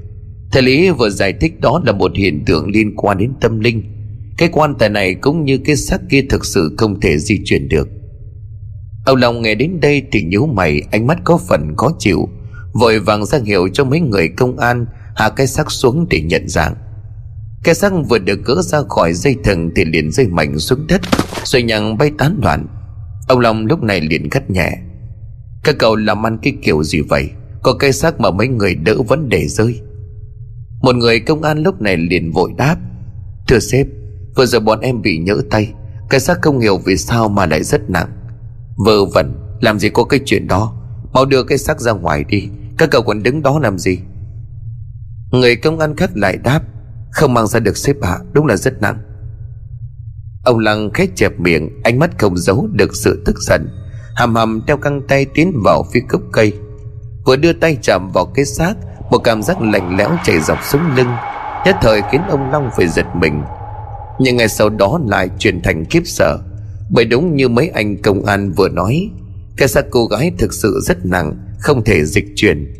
Thầy 0.52 0.62
Lý 0.62 0.90
vừa 0.90 1.10
giải 1.10 1.32
thích 1.40 1.60
đó 1.60 1.82
là 1.86 1.92
một 1.92 2.12
hiện 2.14 2.44
tượng 2.46 2.70
liên 2.70 2.96
quan 2.96 3.18
đến 3.18 3.32
tâm 3.40 3.60
linh 3.60 3.95
cái 4.36 4.48
quan 4.52 4.74
tài 4.74 4.88
này 4.88 5.14
cũng 5.14 5.44
như 5.44 5.58
cái 5.58 5.76
xác 5.76 6.00
kia 6.10 6.22
thực 6.30 6.44
sự 6.44 6.74
không 6.78 7.00
thể 7.00 7.18
di 7.18 7.40
chuyển 7.44 7.68
được. 7.68 7.88
Ông 9.06 9.16
Long 9.16 9.42
nghe 9.42 9.54
đến 9.54 9.80
đây 9.80 10.02
thì 10.12 10.22
nhíu 10.22 10.46
mày, 10.46 10.82
Ánh 10.90 11.06
mắt 11.06 11.18
có 11.24 11.38
phần 11.48 11.74
khó 11.76 11.90
chịu. 11.98 12.28
Vội 12.72 12.98
vàng 12.98 13.26
ra 13.26 13.38
hiệu 13.44 13.68
cho 13.72 13.84
mấy 13.84 14.00
người 14.00 14.28
công 14.28 14.58
an 14.58 14.86
Hạ 15.16 15.28
cái 15.28 15.46
xác 15.46 15.70
xuống 15.70 16.06
để 16.10 16.20
nhận 16.20 16.48
dạng. 16.48 16.74
Cái 17.64 17.74
xác 17.74 17.92
vừa 18.08 18.18
được 18.18 18.44
gỡ 18.44 18.62
ra 18.62 18.78
khỏi 18.88 19.12
dây 19.12 19.36
thừng 19.44 19.70
Thì 19.76 19.84
liền 19.84 20.10
rơi 20.10 20.26
mạnh 20.26 20.58
xuống 20.58 20.86
đất, 20.86 21.00
Rồi 21.44 21.62
nhằng 21.62 21.98
bay 21.98 22.10
tán 22.18 22.40
loạn. 22.42 22.66
Ông 23.28 23.40
Long 23.40 23.66
lúc 23.66 23.82
này 23.82 24.00
liền 24.00 24.28
gắt 24.28 24.50
nhẹ. 24.50 24.78
Các 25.64 25.76
cậu 25.78 25.96
làm 25.96 26.26
ăn 26.26 26.38
cái 26.42 26.52
kiểu 26.62 26.82
gì 26.82 27.00
vậy? 27.00 27.28
Có 27.62 27.74
cái 27.74 27.92
xác 27.92 28.20
mà 28.20 28.30
mấy 28.30 28.48
người 28.48 28.74
đỡ 28.74 29.02
vấn 29.08 29.28
đề 29.28 29.46
rơi. 29.48 29.80
Một 30.82 30.96
người 30.96 31.20
công 31.20 31.42
an 31.42 31.62
lúc 31.62 31.80
này 31.80 31.96
liền 31.96 32.32
vội 32.32 32.50
đáp. 32.56 32.76
Thưa 33.48 33.58
sếp 33.58 33.86
Vừa 34.36 34.46
rồi 34.46 34.60
bọn 34.60 34.80
em 34.80 35.02
bị 35.02 35.18
nhỡ 35.18 35.42
tay 35.50 35.72
Cái 36.10 36.20
xác 36.20 36.42
không 36.42 36.58
hiểu 36.58 36.78
vì 36.78 36.96
sao 36.96 37.28
mà 37.28 37.46
lại 37.46 37.62
rất 37.62 37.90
nặng. 37.90 38.08
Vợ 38.76 39.04
vẩn, 39.14 39.34
Làm 39.60 39.78
gì 39.78 39.88
có 39.88 40.04
cái 40.04 40.20
chuyện 40.24 40.46
đó? 40.46 40.72
Mau 41.12 41.24
đưa 41.24 41.42
cái 41.44 41.58
xác 41.58 41.80
ra 41.80 41.92
ngoài 41.92 42.24
đi, 42.28 42.48
Các 42.78 42.90
cậu 42.90 43.02
còn 43.02 43.22
đứng 43.22 43.42
đó 43.42 43.58
làm 43.58 43.78
gì? 43.78 43.98
Người 45.30 45.56
công 45.56 45.78
an 45.78 45.96
khác 45.96 46.10
lại 46.14 46.36
đáp, 46.36 46.60
Không 47.12 47.34
mang 47.34 47.46
ra 47.46 47.60
được 47.60 47.76
xếp 47.76 47.96
hạ 48.02 48.18
Đúng 48.32 48.46
là 48.46 48.56
rất 48.56 48.82
nặng. 48.82 48.98
Ông 50.44 50.58
Lăng 50.58 50.90
khét 50.90 51.16
chẹp 51.16 51.40
miệng, 51.40 51.82
Ánh 51.82 51.98
mắt 51.98 52.18
không 52.18 52.36
giấu 52.36 52.68
được 52.72 52.96
sự 52.96 53.22
tức 53.24 53.36
giận 53.38 53.68
Hầm 54.16 54.34
hầm 54.34 54.62
đeo 54.66 54.76
căng 54.76 55.00
tay 55.08 55.26
tiến 55.34 55.52
vào 55.64 55.84
phía 55.92 56.00
gốc 56.08 56.22
cây. 56.32 56.52
Vừa 57.26 57.36
đưa 57.36 57.52
tay 57.52 57.78
chạm 57.82 58.10
vào 58.14 58.26
cái 58.26 58.44
xác, 58.44 58.74
Một 59.10 59.18
cảm 59.18 59.42
giác 59.42 59.62
lạnh 59.62 59.96
lẽo 59.96 60.10
chảy 60.24 60.40
dọc 60.40 60.58
sống 60.64 60.96
lưng, 60.96 61.08
Nhất 61.64 61.76
thời 61.82 62.02
khiến 62.10 62.20
ông 62.28 62.50
Long 62.50 62.70
phải 62.76 62.88
giật 62.88 63.06
mình. 63.14 63.42
Nhưng 64.18 64.36
ngày 64.36 64.48
sau 64.48 64.68
đó 64.68 65.00
lại 65.06 65.28
chuyển 65.38 65.62
thành 65.62 65.84
kiếp 65.84 66.02
sợ. 66.06 66.38
Bởi 66.90 67.04
đúng 67.04 67.36
như 67.36 67.48
mấy 67.48 67.68
anh 67.68 68.02
công 68.02 68.24
an 68.24 68.52
vừa 68.52 68.68
nói, 68.68 69.10
Cái 69.56 69.68
xác 69.68 69.84
cô 69.90 70.06
gái 70.06 70.32
thực 70.38 70.52
sự 70.54 70.80
rất 70.82 71.06
nặng, 71.06 71.36
Không 71.60 71.84
thể 71.84 72.04
dịch 72.04 72.26
chuyển. 72.36 72.74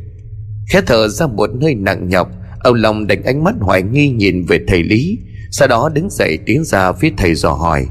Khẽ 0.68 0.80
thở 0.86 1.08
ra 1.08 1.26
một 1.26 1.50
hơi 1.62 1.74
nặng 1.74 2.08
nhọc, 2.08 2.28
Ông 2.60 2.74
Long 2.74 3.06
đánh 3.06 3.22
ánh 3.24 3.44
mắt 3.44 3.54
hoài 3.60 3.82
nghi 3.82 4.08
nhìn 4.08 4.44
về 4.44 4.60
thầy 4.68 4.82
Lý, 4.82 5.18
Sau 5.50 5.68
đó 5.68 5.90
đứng 5.94 6.10
dậy 6.10 6.38
tiến 6.46 6.64
ra 6.64 6.92
phía 6.92 7.10
thầy 7.16 7.34
dò 7.34 7.52
hỏi. 7.52 7.86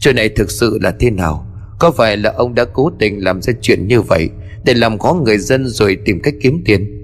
Chuyện 0.00 0.16
này 0.16 0.28
thực 0.28 0.50
sự 0.50 0.78
là 0.82 0.94
thế 1.00 1.10
nào? 1.10 1.46
Có 1.78 1.90
phải 1.90 2.16
là 2.16 2.32
ông 2.36 2.54
đã 2.54 2.64
cố 2.64 2.90
tình 2.98 3.24
làm 3.24 3.42
ra 3.42 3.52
chuyện 3.60 3.86
như 3.88 4.00
vậy 4.00 4.28
Để 4.64 4.74
làm 4.74 4.98
khó 4.98 5.12
người 5.24 5.38
dân 5.38 5.66
rồi 5.66 5.98
tìm 6.04 6.20
cách 6.22 6.34
kiếm 6.42 6.62
tiền? 6.64 7.00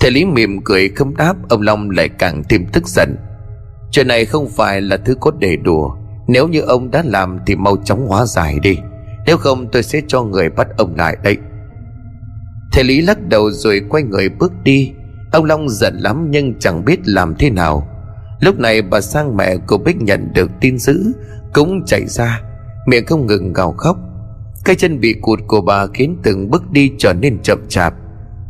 Thầy 0.00 0.10
Lý 0.10 0.24
mỉm 0.24 0.60
cười 0.64 0.88
không 0.88 1.16
đáp, 1.16 1.36
Ông 1.48 1.62
Long 1.62 1.90
lại 1.90 2.08
càng 2.08 2.42
thêm 2.48 2.66
tức 2.72 2.88
giận. 2.88 3.16
Chuyện 3.90 4.08
này 4.08 4.24
không 4.24 4.48
phải 4.48 4.80
là 4.80 4.96
thứ 4.96 5.14
cốt 5.20 5.34
để 5.38 5.56
đùa. 5.56 5.90
Nếu 6.28 6.48
như 6.48 6.60
ông 6.60 6.90
đã 6.90 7.02
làm 7.06 7.38
thì 7.46 7.56
mau 7.56 7.76
chóng 7.84 8.06
hóa 8.06 8.26
giải 8.26 8.58
đi. 8.62 8.78
Nếu 9.26 9.36
không, 9.36 9.68
tôi 9.72 9.82
sẽ 9.82 10.00
cho 10.08 10.22
người 10.22 10.50
bắt 10.50 10.68
ông 10.76 10.96
lại 10.96 11.16
đấy. 11.22 11.36
Thầy 12.72 12.84
Lý 12.84 13.00
lắc 13.00 13.28
đầu 13.28 13.50
rồi 13.50 13.82
quay 13.88 14.02
người 14.02 14.28
bước 14.28 14.52
đi. 14.64 14.92
Ông 15.32 15.44
Long 15.44 15.68
giận 15.68 15.96
lắm 15.98 16.30
nhưng 16.30 16.58
chẳng 16.58 16.84
biết 16.84 16.98
làm 17.04 17.34
thế 17.38 17.50
nào. 17.50 17.88
Lúc 18.40 18.58
này 18.58 18.82
bà 18.82 19.00
sang 19.00 19.36
mẹ 19.36 19.56
của 19.56 19.78
Bích 19.78 20.02
nhận 20.02 20.32
được 20.34 20.50
tin 20.60 20.78
dữ, 20.78 21.12
Cũng 21.52 21.84
chạy 21.86 22.06
ra. 22.06 22.40
Miệng 22.86 23.06
không 23.06 23.26
ngừng 23.26 23.52
gào 23.52 23.72
khóc. 23.72 23.96
Cái 24.64 24.76
chân 24.76 25.00
bị 25.00 25.14
cụt 25.22 25.38
của 25.46 25.60
bà 25.60 25.86
khiến 25.86 26.16
từng 26.22 26.50
bước 26.50 26.70
đi 26.70 26.92
trở 26.98 27.12
nên 27.12 27.38
chậm 27.42 27.58
chạp. 27.68 27.94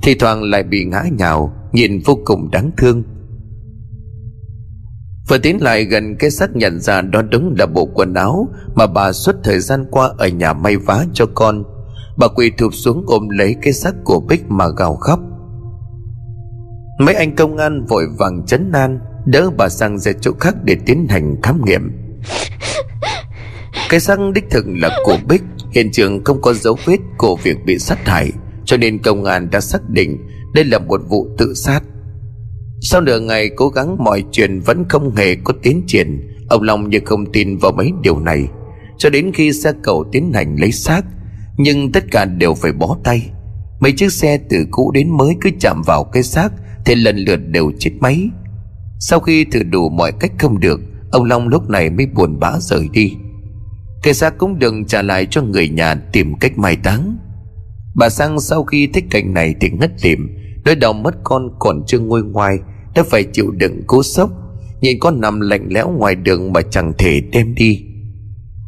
Thì 0.02 0.14
thoảng 0.14 0.42
lại 0.42 0.62
bị 0.62 0.84
ngã 0.84 1.04
nhào, 1.18 1.52
Nhìn 1.72 2.00
vô 2.04 2.18
cùng 2.24 2.50
đáng 2.50 2.70
thương. 2.76 3.02
Vừa 5.28 5.38
tiến 5.38 5.62
lại 5.62 5.84
gần 5.84 6.16
cái 6.18 6.30
xác 6.30 6.56
nhận 6.56 6.80
ra 6.80 7.00
đó 7.00 7.22
đúng 7.22 7.54
là 7.58 7.66
bộ 7.66 7.88
quần 7.94 8.14
áo 8.14 8.48
Mà 8.74 8.86
bà 8.86 9.12
suốt 9.12 9.36
thời 9.44 9.58
gian 9.58 9.84
qua 9.90 10.10
ở 10.18 10.28
nhà 10.28 10.52
may 10.52 10.76
vá 10.76 11.04
cho 11.12 11.26
con. 11.34 11.64
Bà 12.16 12.28
quỳ 12.28 12.50
thụp 12.58 12.74
xuống 12.74 13.04
ôm 13.06 13.28
lấy 13.28 13.56
cái 13.62 13.72
xác 13.72 13.94
của 14.04 14.20
Bích 14.20 14.44
mà 14.48 14.64
gào 14.76 14.96
khóc. 14.96 15.20
Mấy 16.98 17.14
anh 17.14 17.36
công 17.36 17.56
an 17.56 17.84
vội 17.84 18.04
vàng 18.18 18.46
chấn 18.46 18.72
an, 18.72 19.00
Đỡ 19.26 19.50
bà 19.56 19.68
sang 19.68 19.98
ra 19.98 20.12
chỗ 20.20 20.32
khác 20.40 20.54
để 20.64 20.76
tiến 20.86 21.06
hành 21.08 21.36
khám 21.42 21.64
nghiệm. 21.64 21.92
Cái 23.88 24.00
xác 24.00 24.18
đích 24.34 24.44
thực 24.50 24.64
là 24.68 24.98
của 25.04 25.18
Bích, 25.28 25.42
Hiện 25.70 25.90
trường 25.92 26.24
không 26.24 26.42
có 26.42 26.52
dấu 26.52 26.76
vết 26.84 26.98
của 27.18 27.36
việc 27.42 27.56
bị 27.66 27.78
sát 27.78 27.98
hại, 28.08 28.32
Cho 28.64 28.76
nên 28.76 29.02
công 29.02 29.24
an 29.24 29.50
đã 29.50 29.60
xác 29.60 29.90
định 29.90 30.18
Đây 30.54 30.64
là 30.64 30.78
một 30.78 31.00
vụ 31.08 31.28
tự 31.38 31.54
sát. 31.54 31.80
Sau 32.80 33.00
nửa 33.00 33.20
ngày 33.20 33.50
cố 33.56 33.68
gắng 33.68 33.96
mọi 34.04 34.24
chuyện 34.32 34.60
vẫn 34.60 34.84
không 34.88 35.16
hề 35.16 35.34
có 35.44 35.54
tiến 35.62 35.82
triển, 35.86 36.34
Ông 36.48 36.62
Long 36.62 36.90
như 36.90 37.00
không 37.04 37.32
tin 37.32 37.56
vào 37.56 37.72
mấy 37.72 37.90
điều 38.02 38.20
này. 38.20 38.48
Cho 38.98 39.10
đến 39.10 39.32
khi 39.34 39.52
xe 39.52 39.72
cầu 39.82 40.04
tiến 40.12 40.32
hành 40.32 40.56
lấy 40.60 40.72
xác, 40.72 41.02
Nhưng 41.56 41.92
tất 41.92 42.04
cả 42.10 42.24
đều 42.24 42.54
phải 42.54 42.72
bó 42.72 42.96
tay. 43.04 43.30
Mấy 43.80 43.92
chiếc 43.92 44.12
xe 44.12 44.38
từ 44.50 44.66
cũ 44.70 44.90
đến 44.90 45.16
mới 45.16 45.34
cứ 45.40 45.50
chạm 45.60 45.82
vào 45.86 46.04
cái 46.04 46.22
xác, 46.22 46.48
Thì 46.84 46.94
lần 46.94 47.16
lượt 47.16 47.36
đều 47.36 47.72
chết 47.78 47.90
máy. 48.00 48.28
Sau 49.00 49.20
khi 49.20 49.44
thử 49.44 49.62
đủ 49.62 49.88
mọi 49.88 50.12
cách 50.12 50.32
không 50.38 50.60
được, 50.60 50.80
Ông 51.10 51.24
Long 51.24 51.48
lúc 51.48 51.70
này 51.70 51.90
mới 51.90 52.06
buồn 52.06 52.38
bã 52.40 52.52
rời 52.60 52.88
đi. 52.92 53.12
Cái 54.02 54.14
xác 54.14 54.38
cũng 54.38 54.58
đừng 54.58 54.84
trả 54.84 55.02
lại 55.02 55.26
cho 55.30 55.42
người 55.42 55.68
nhà 55.68 55.94
tìm 55.94 56.34
cách 56.34 56.58
mai 56.58 56.76
táng. 56.76 57.18
Bà 57.94 58.08
Sang 58.08 58.40
sau 58.40 58.64
khi 58.64 58.86
thích 58.86 59.04
cảnh 59.10 59.34
này 59.34 59.54
thì 59.60 59.70
ngất 59.70 59.90
lịm 60.04 60.28
nỗi 60.64 60.74
đau 60.74 60.92
mất 60.92 61.14
con 61.24 61.50
còn 61.58 61.82
chưa 61.86 61.98
ngôi 61.98 62.22
ngoài 62.22 62.58
Đã 62.94 63.02
phải 63.02 63.24
chịu 63.24 63.50
đựng 63.50 63.82
cú 63.86 64.02
sốc. 64.02 64.30
Nhìn 64.80 64.98
con 65.00 65.20
nằm 65.20 65.40
lạnh 65.40 65.66
lẽo 65.70 65.90
ngoài 65.90 66.14
đường 66.14 66.52
mà 66.52 66.60
chẳng 66.70 66.92
thể 66.98 67.20
đem 67.32 67.54
đi. 67.54 67.84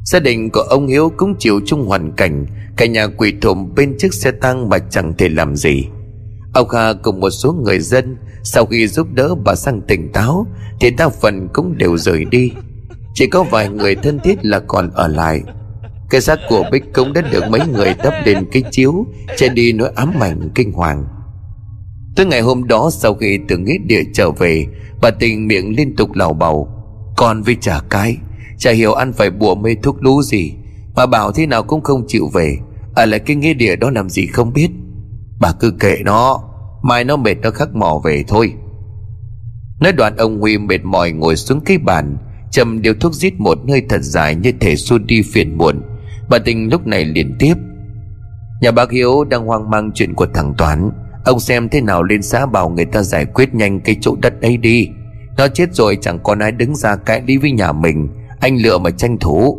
Gia 0.04 0.20
đình 0.20 0.50
của 0.50 0.60
ông 0.60 0.86
Hiếu 0.86 1.12
cũng 1.16 1.34
chịu 1.38 1.60
chung 1.66 1.86
hoàn 1.86 2.12
cảnh. 2.16 2.46
Cả 2.76 2.86
nhà 2.86 3.06
quỳ 3.06 3.32
thụm 3.40 3.74
bên 3.74 3.94
chiếc 3.98 4.14
xe 4.14 4.30
tăng 4.30 4.68
mà 4.68 4.78
chẳng 4.78 5.14
thể 5.18 5.28
làm 5.28 5.56
gì. 5.56 5.86
Ông 6.54 6.68
Kha 6.68 6.92
cùng 6.92 7.20
một 7.20 7.30
số 7.30 7.52
người 7.52 7.78
dân, 7.78 8.16
Sau 8.42 8.66
khi 8.66 8.86
giúp 8.86 9.06
đỡ 9.14 9.34
bà 9.44 9.54
sang 9.54 9.80
tỉnh 9.88 10.12
táo, 10.12 10.46
Thì 10.80 10.90
đa 10.90 11.08
phần 11.08 11.48
cũng 11.52 11.78
đều 11.78 11.96
rời 11.96 12.24
đi. 12.24 12.52
Chỉ 13.14 13.26
có 13.26 13.42
vài 13.42 13.68
người 13.68 13.94
thân 13.94 14.18
thiết 14.24 14.44
là 14.44 14.60
còn 14.60 14.90
ở 14.90 15.08
lại. 15.08 15.42
Cái 16.10 16.20
xác 16.20 16.38
của 16.48 16.64
Bích 16.72 16.84
cũng 16.94 17.12
đã 17.12 17.20
được 17.20 17.44
mấy 17.50 17.60
người 17.66 17.94
đắp 18.04 18.14
lên 18.26 18.46
cái 18.52 18.62
chiếu, 18.70 19.06
Che 19.36 19.48
đi 19.48 19.72
nỗi 19.72 19.90
ám 19.94 20.20
ảnh 20.20 20.50
kinh 20.54 20.72
hoàng. 20.72 21.04
Tới 22.20 22.26
ngày 22.26 22.40
hôm 22.40 22.66
đó 22.66 22.90
sau 22.92 23.14
khi 23.14 23.38
từ 23.48 23.58
nghĩa 23.58 23.78
địa 23.84 24.02
trở 24.12 24.30
về, 24.30 24.66
Bà 25.00 25.10
tình 25.10 25.46
miệng 25.46 25.76
liên 25.76 25.96
tục 25.96 26.14
lào 26.14 26.32
bầu 26.32 26.68
Con 27.16 27.42
với 27.42 27.56
chả 27.60 27.80
cái, 27.90 28.16
Chả 28.58 28.72
hiểu 28.72 28.92
ăn 28.92 29.12
phải 29.12 29.30
bùa 29.30 29.54
mê 29.54 29.74
thuốc 29.82 30.02
lú 30.02 30.22
gì, 30.22 30.52
Mà 30.94 31.06
bảo 31.06 31.32
thế 31.32 31.46
nào 31.46 31.62
cũng 31.62 31.82
không 31.82 32.04
chịu 32.08 32.28
về 32.34 32.58
Ở 32.94 33.06
lại 33.06 33.20
cái 33.20 33.36
nghĩa 33.36 33.54
địa 33.54 33.76
đó 33.76 33.90
làm 33.90 34.08
gì 34.08 34.26
không 34.26 34.52
biết. 34.52 34.68
Bà 35.40 35.52
cứ 35.52 35.70
kệ 35.70 35.96
nó, 36.04 36.42
Mai 36.82 37.04
nó 37.04 37.16
mệt 37.16 37.34
nó 37.42 37.50
khắc 37.50 37.74
mò 37.74 38.00
về 38.04 38.24
thôi. 38.28 38.52
Nói 39.80 39.92
đoạn 39.92 40.16
ông 40.16 40.40
Huy 40.40 40.58
mệt 40.58 40.84
mỏi 40.84 41.12
ngồi 41.12 41.36
xuống 41.36 41.60
cái 41.60 41.78
bàn 41.78 42.16
Chầm 42.50 42.82
điều 42.82 42.94
thuốc 42.94 43.14
giết 43.14 43.40
một 43.40 43.58
hơi 43.68 43.82
thật 43.88 44.00
dài 44.02 44.34
Như 44.34 44.52
thể 44.60 44.76
xua 44.76 44.98
đi 44.98 45.22
phiền 45.22 45.58
muộn. 45.58 45.82
Bà 46.28 46.38
tình 46.38 46.70
lúc 46.70 46.86
này 46.86 47.04
liền 47.04 47.36
tiếp, 47.38 47.54
Nhà 48.60 48.70
bác 48.70 48.90
Hiếu 48.90 49.24
đang 49.24 49.46
hoang 49.46 49.70
mang 49.70 49.90
chuyện 49.94 50.14
của 50.14 50.26
thằng 50.34 50.54
Toán 50.58 50.90
Ông 51.24 51.40
xem 51.40 51.68
thế 51.68 51.80
nào 51.80 52.02
lên 52.02 52.22
xã 52.22 52.46
bảo 52.46 52.68
người 52.68 52.84
ta 52.84 53.02
giải 53.02 53.24
quyết 53.24 53.54
nhanh 53.54 53.80
cái 53.80 53.96
chỗ 54.00 54.16
đất 54.22 54.42
ấy 54.42 54.56
đi. 54.56 54.88
Nó 55.36 55.48
chết 55.48 55.74
rồi 55.74 55.98
chẳng 56.00 56.18
còn 56.22 56.38
ai 56.38 56.52
đứng 56.52 56.76
ra 56.76 56.96
cãi 56.96 57.20
đi 57.20 57.36
với 57.36 57.50
nhà 57.50 57.72
mình. 57.72 58.08
Anh 58.40 58.56
lựa 58.56 58.78
mà 58.78 58.90
tranh 58.90 59.18
thủ. 59.18 59.58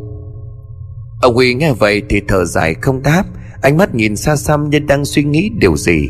Ông 1.21 1.35
Huy 1.35 1.53
nghe 1.53 1.73
vậy 1.73 2.01
thì 2.09 2.21
thở 2.27 2.45
dài 2.45 2.73
không 2.73 3.03
đáp. 3.03 3.23
Ánh 3.61 3.77
mắt 3.77 3.95
nhìn 3.95 4.15
xa 4.15 4.35
xăm 4.35 4.69
như 4.69 4.79
đang 4.79 5.05
suy 5.05 5.23
nghĩ 5.23 5.49
điều 5.59 5.77
gì. 5.77 6.09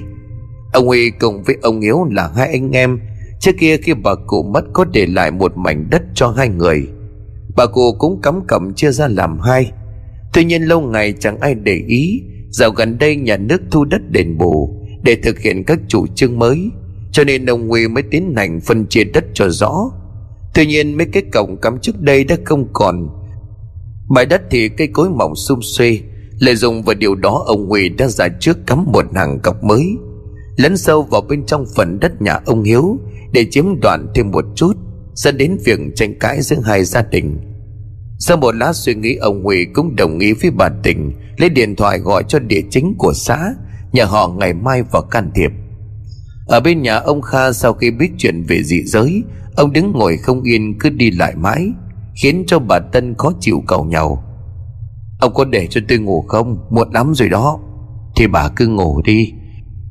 Ông 0.73 0.87
Huy 0.87 1.09
cùng 1.09 1.43
với 1.43 1.57
ông 1.61 1.81
Hiếu 1.81 2.07
là 2.11 2.31
hai 2.35 2.47
anh 2.47 2.71
em. 2.71 2.99
Trước 3.39 3.51
kia 3.59 3.77
khi 3.77 3.93
bà 3.93 4.11
cụ 4.27 4.43
mất 4.43 4.63
có 4.73 4.85
để 4.93 5.05
lại 5.05 5.31
một 5.31 5.57
mảnh 5.57 5.87
đất 5.89 6.01
cho 6.13 6.27
hai 6.37 6.49
người. 6.49 6.87
Bà 7.55 7.65
cụ 7.65 7.95
cũng 7.99 8.21
cắm 8.21 8.41
cẩm 8.47 8.73
chia 8.73 8.91
ra 8.91 9.07
làm 9.07 9.39
hai. 9.39 9.71
Tuy 10.33 10.43
nhiên 10.43 10.61
lâu 10.61 10.81
ngày 10.81 11.13
chẳng 11.19 11.39
ai 11.39 11.55
để 11.55 11.81
ý. 11.87 12.21
Dạo 12.49 12.71
gần 12.71 12.97
đây 12.97 13.15
nhà 13.15 13.37
nước 13.37 13.61
thu 13.71 13.85
đất 13.85 14.01
đền 14.09 14.37
bù. 14.37 14.80
Để 15.03 15.15
thực 15.15 15.39
hiện 15.39 15.63
các 15.63 15.79
chủ 15.87 16.07
trương 16.07 16.39
mới, 16.39 16.69
Cho 17.11 17.23
nên 17.23 17.45
ông 17.45 17.69
Huy 17.69 17.87
mới 17.87 18.03
tiến 18.11 18.33
hành 18.37 18.61
phân 18.61 18.85
chia 18.85 19.03
đất 19.03 19.23
cho 19.33 19.49
rõ. 19.49 19.91
Tuy 20.53 20.65
nhiên 20.65 20.97
mấy 20.97 21.07
cái 21.13 21.23
cổng 21.33 21.57
cắm 21.61 21.79
trước 21.79 22.01
đây 22.01 22.23
đã 22.23 22.37
không 22.45 22.67
còn. 22.73 23.09
Bãi 24.09 24.25
đất 24.25 24.41
thì 24.51 24.69
cây 24.69 24.87
cối 24.87 25.09
mỏng 25.09 25.35
xum 25.35 25.59
xuê, 25.61 25.99
Lợi 26.39 26.55
dụng 26.55 26.83
vào 26.83 26.95
điều 26.95 27.15
đó 27.15 27.43
ông 27.45 27.67
Huy 27.67 27.89
đã 27.89 28.07
ra 28.07 28.27
trước 28.39 28.57
cắm 28.67 28.85
một 28.91 29.05
hàng 29.15 29.39
cọc 29.39 29.63
mới, 29.63 29.97
Lấn 30.57 30.77
sâu 30.77 31.03
vào 31.03 31.21
bên 31.21 31.45
trong 31.45 31.65
phần 31.75 31.99
đất 31.99 32.21
nhà 32.21 32.39
ông 32.45 32.63
Hiếu 32.63 32.97
Để 33.33 33.45
chiếm 33.51 33.65
đoạt 33.81 33.99
thêm 34.15 34.31
một 34.31 34.45
chút, 34.55 34.73
Dẫn 35.13 35.37
đến 35.37 35.57
việc 35.65 35.79
tranh 35.95 36.19
cãi 36.19 36.41
giữa 36.41 36.57
hai 36.65 36.83
gia 36.83 37.01
đình. 37.01 37.37
Sau 38.19 38.37
một 38.37 38.55
lát 38.55 38.73
suy 38.75 38.95
nghĩ, 38.95 39.15
ông 39.15 39.43
Huy 39.43 39.65
cũng 39.73 39.95
đồng 39.95 40.19
ý 40.19 40.33
với 40.33 40.51
bà 40.51 40.69
Tình, 40.83 41.11
Lấy 41.37 41.49
điện 41.49 41.75
thoại 41.75 41.99
gọi 41.99 42.23
cho 42.27 42.39
địa 42.39 42.61
chính 42.69 42.95
của 42.97 43.13
xã 43.15 43.53
nhà 43.91 44.05
họ 44.05 44.27
ngày 44.27 44.53
mai 44.53 44.83
vào 44.83 45.01
can 45.01 45.31
thiệp. 45.35 45.51
Ở 46.47 46.59
bên 46.59 46.81
nhà 46.81 46.95
ông 46.95 47.21
Kha 47.21 47.51
sau 47.51 47.73
khi 47.73 47.91
biết 47.91 48.09
chuyện 48.17 48.43
về 48.47 48.63
dị 48.63 48.83
giới, 48.83 49.23
Ông 49.55 49.73
đứng 49.73 49.91
ngồi 49.91 50.17
không 50.17 50.41
yên 50.41 50.79
cứ 50.79 50.89
đi 50.89 51.11
lại 51.11 51.35
mãi, 51.35 51.67
Khiến 52.15 52.43
cho 52.47 52.59
bà 52.59 52.79
Tân 52.79 53.15
khó 53.17 53.31
chịu 53.39 53.63
cầu 53.67 53.85
nhau. 53.85 54.23
Ông 55.19 55.33
có 55.33 55.45
để 55.45 55.67
cho 55.67 55.81
tôi 55.87 55.97
ngủ 55.97 56.21
không? 56.27 56.57
Muộn 56.69 56.91
lắm 56.93 57.13
rồi 57.15 57.29
đó. 57.29 57.59
Thì 58.15 58.27
bà 58.27 58.49
cứ 58.55 58.67
ngủ 58.67 59.01
đi. 59.01 59.33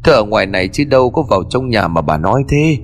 Tôi 0.05 0.15
ở 0.15 0.25
ngoài 0.25 0.47
này 0.47 0.69
chứ 0.69 0.85
đâu 0.85 1.11
có 1.11 1.23
vào 1.23 1.43
trong 1.51 1.69
nhà 1.69 1.89
mà 1.89 2.01
bà 2.01 2.17
nói 2.17 2.45
thế. 2.49 2.79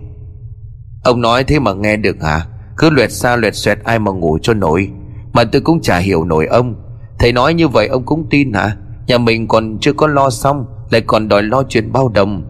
Ông 1.05 1.21
nói 1.21 1.45
thế 1.45 1.59
mà 1.59 1.75
nghe 1.75 1.97
được 1.97 2.17
hả? 2.23 2.47
Cứ 2.77 2.91
luyệt 2.91 3.13
xa 3.13 3.37
luyệt 3.37 3.55
xoẹt 3.55 3.79
ai 3.85 3.99
mà 3.99 4.13
ngủ 4.13 4.39
cho 4.43 4.55
nổi. 4.55 4.91
Mà 5.33 5.45
tôi 5.45 5.61
cũng 5.61 5.81
chả 5.81 5.99
hiểu 5.99 6.25
nổi 6.25 6.47
ông. 6.47 6.75
Thầy 7.19 7.33
nói 7.33 7.55
như 7.55 7.69
vậy 7.69 7.87
ông 7.87 8.05
cũng 8.05 8.27
tin 8.31 8.53
hả? 8.53 8.77
Nhà 9.07 9.19
mình 9.19 9.49
còn 9.49 9.79
chưa 9.81 9.93
có 9.93 10.07
lo 10.07 10.31
xong. 10.31 10.67
Lại 10.91 11.01
còn 11.07 11.29
đòi 11.29 11.43
lo 11.43 11.63
chuyện 11.69 11.93
bao 11.93 12.09
đồng. 12.09 12.45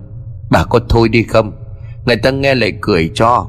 Bà 0.51 0.64
có 0.64 0.81
thôi 0.88 1.09
đi 1.09 1.22
không? 1.22 1.53
Người 2.07 2.16
ta 2.16 2.31
nghe 2.31 2.55
lại 2.55 2.72
cười 2.81 3.11
cho. 3.14 3.49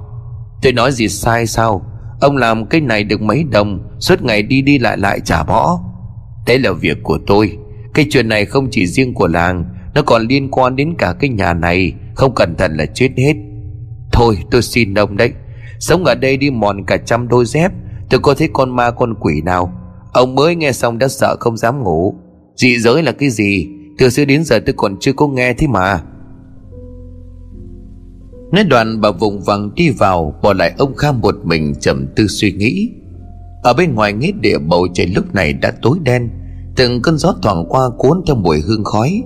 Tôi 0.62 0.74
nói 0.74 0.92
gì 0.92 1.08
sai 1.08 1.48
sao? 1.48 1.86
Ông 2.22 2.38
làm 2.38 2.66
cái 2.66 2.82
này 2.82 3.04
được 3.04 3.22
mấy 3.22 3.44
đồng, 3.44 3.80
Suốt 4.00 4.22
ngày 4.22 4.42
đi 4.42 4.62
đi 4.62 4.80
lại 4.80 4.98
lại 4.98 5.20
trả 5.20 5.44
bỏ. 5.44 5.80
Đấy 6.48 6.60
là 6.60 6.72
việc 6.72 6.98
của 7.04 7.20
tôi. 7.28 7.58
Cái 7.94 8.06
chuyện 8.10 8.30
này 8.30 8.46
không 8.46 8.68
chỉ 8.72 8.88
riêng 8.88 9.14
của 9.14 9.28
làng, 9.28 9.66
Nó 9.96 10.02
còn 10.02 10.28
liên 10.28 10.52
quan 10.52 10.76
đến 10.76 10.94
cả 10.98 11.14
cái 11.20 11.30
nhà 11.30 11.54
này, 11.54 11.94
Không 12.16 12.36
cẩn 12.36 12.56
thận 12.56 12.78
là 12.78 12.86
chết 12.86 13.10
hết. 13.18 13.34
Thôi, 14.12 14.38
tôi 14.52 14.62
xin 14.62 14.94
ông 14.94 15.18
đấy. 15.18 15.32
Sống 15.80 16.06
ở 16.06 16.16
đây 16.16 16.38
đi 16.38 16.50
mòn 16.50 16.86
cả 16.86 16.98
trăm 16.98 17.28
đôi 17.28 17.46
dép, 17.46 17.72
Tôi 18.10 18.20
có 18.20 18.34
thấy 18.34 18.50
con 18.54 18.76
ma 18.76 18.92
con 18.92 19.14
quỷ 19.20 19.42
nào? 19.46 19.74
Ông 20.14 20.36
mới 20.36 20.56
nghe 20.56 20.72
xong 20.72 20.98
đã 20.98 21.08
sợ 21.08 21.36
không 21.40 21.58
dám 21.58 21.84
ngủ. 21.84 22.16
Dị 22.56 22.80
giới 22.80 23.04
là 23.04 23.12
cái 23.12 23.30
gì? 23.30 23.68
Từ 23.98 24.10
xưa 24.10 24.26
đến 24.26 24.44
giờ 24.44 24.60
tôi 24.60 24.74
còn 24.78 24.98
chưa 25.00 25.14
có 25.14 25.28
nghe 25.28 25.54
thế 25.54 25.68
mà. 25.68 26.02
Nói 28.52 28.64
đoạn 28.64 29.02
bà 29.02 29.12
vùng 29.12 29.42
vằng 29.42 29.72
đi 29.76 29.90
vào, 29.90 30.40
Bỏ 30.44 30.54
lại 30.54 30.74
ông 30.78 30.96
Kha 30.96 31.12
một 31.12 31.36
mình 31.44 31.76
trầm 31.80 32.08
tư 32.16 32.28
suy 32.28 32.52
nghĩ. 32.52 32.92
Ở 33.64 33.74
bên 33.74 33.96
ngoài 33.96 34.14
nghĩa 34.14 34.32
địa 34.42 34.58
bầu 34.58 34.88
trời 34.94 35.08
lúc 35.08 35.36
này 35.36 35.54
đã 35.54 35.74
tối 35.82 35.98
đen, 36.04 36.30
Từng 36.76 37.02
cơn 37.02 37.18
gió 37.18 37.36
thoảng 37.42 37.66
qua 37.70 37.82
cuốn 37.98 38.22
theo 38.28 38.36
mùi 38.36 38.60
hương 38.60 38.84
khói, 38.84 39.24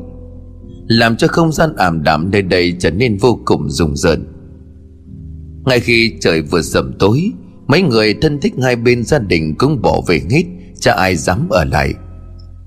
Làm 0.88 1.16
cho 1.18 1.28
không 1.28 1.52
gian 1.52 1.76
ảm 1.76 2.04
đạm 2.04 2.32
nơi 2.32 2.42
đây 2.42 2.76
trở 2.80 2.92
nên 2.92 3.18
vô 3.18 3.40
cùng 3.46 3.70
rùng 3.70 3.96
rợn. 3.96 4.28
Ngay 5.66 5.80
khi 5.80 6.14
trời 6.20 6.42
vừa 6.42 6.62
sầm 6.62 6.94
tối, 7.00 7.32
Mấy 7.68 7.82
người 7.82 8.14
thân 8.22 8.40
thích 8.40 8.54
hai 8.64 8.76
bên 8.76 9.04
gia 9.04 9.20
đình 9.20 9.56
cũng 9.58 9.82
bỏ 9.82 10.02
về 10.08 10.22
hết 10.32 10.44
Chả 10.80 10.94
ai 10.94 11.16
dám 11.16 11.50
ở 11.50 11.66
lại. 11.66 11.94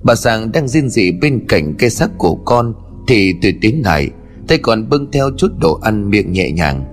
Bà 0.05 0.15
Sang 0.15 0.53
đang 0.53 0.69
riêng 0.69 0.89
dị 0.89 1.13
bên 1.13 1.47
cạnh 1.49 1.75
cây 1.79 1.91
xác 1.91 2.11
của 2.19 2.35
con, 2.35 2.75
Thì 3.09 3.35
tôi 3.43 3.55
tiến 3.61 3.83
lại, 3.85 4.11
Tay 4.49 4.59
còn 4.59 4.89
bưng 4.89 5.11
theo 5.11 5.31
chút 5.37 5.53
đồ 5.59 5.79
ăn 5.83 6.11
miệng 6.11 6.33
nhẹ 6.33 6.51
nhàng. 6.51 6.85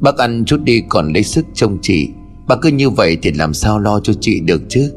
Bác 0.00 0.18
ăn 0.18 0.44
chút 0.44 0.60
đi 0.64 0.82
còn 0.88 1.12
lấy 1.12 1.22
sức 1.22 1.46
trông 1.54 1.78
chị. 1.82 2.08
Bà 2.48 2.56
cứ 2.62 2.68
như 2.68 2.90
vậy 2.90 3.18
thì 3.22 3.32
làm 3.32 3.54
sao 3.54 3.78
lo 3.78 4.00
cho 4.00 4.12
chị 4.20 4.40
được 4.40 4.62
chứ? 4.68 4.92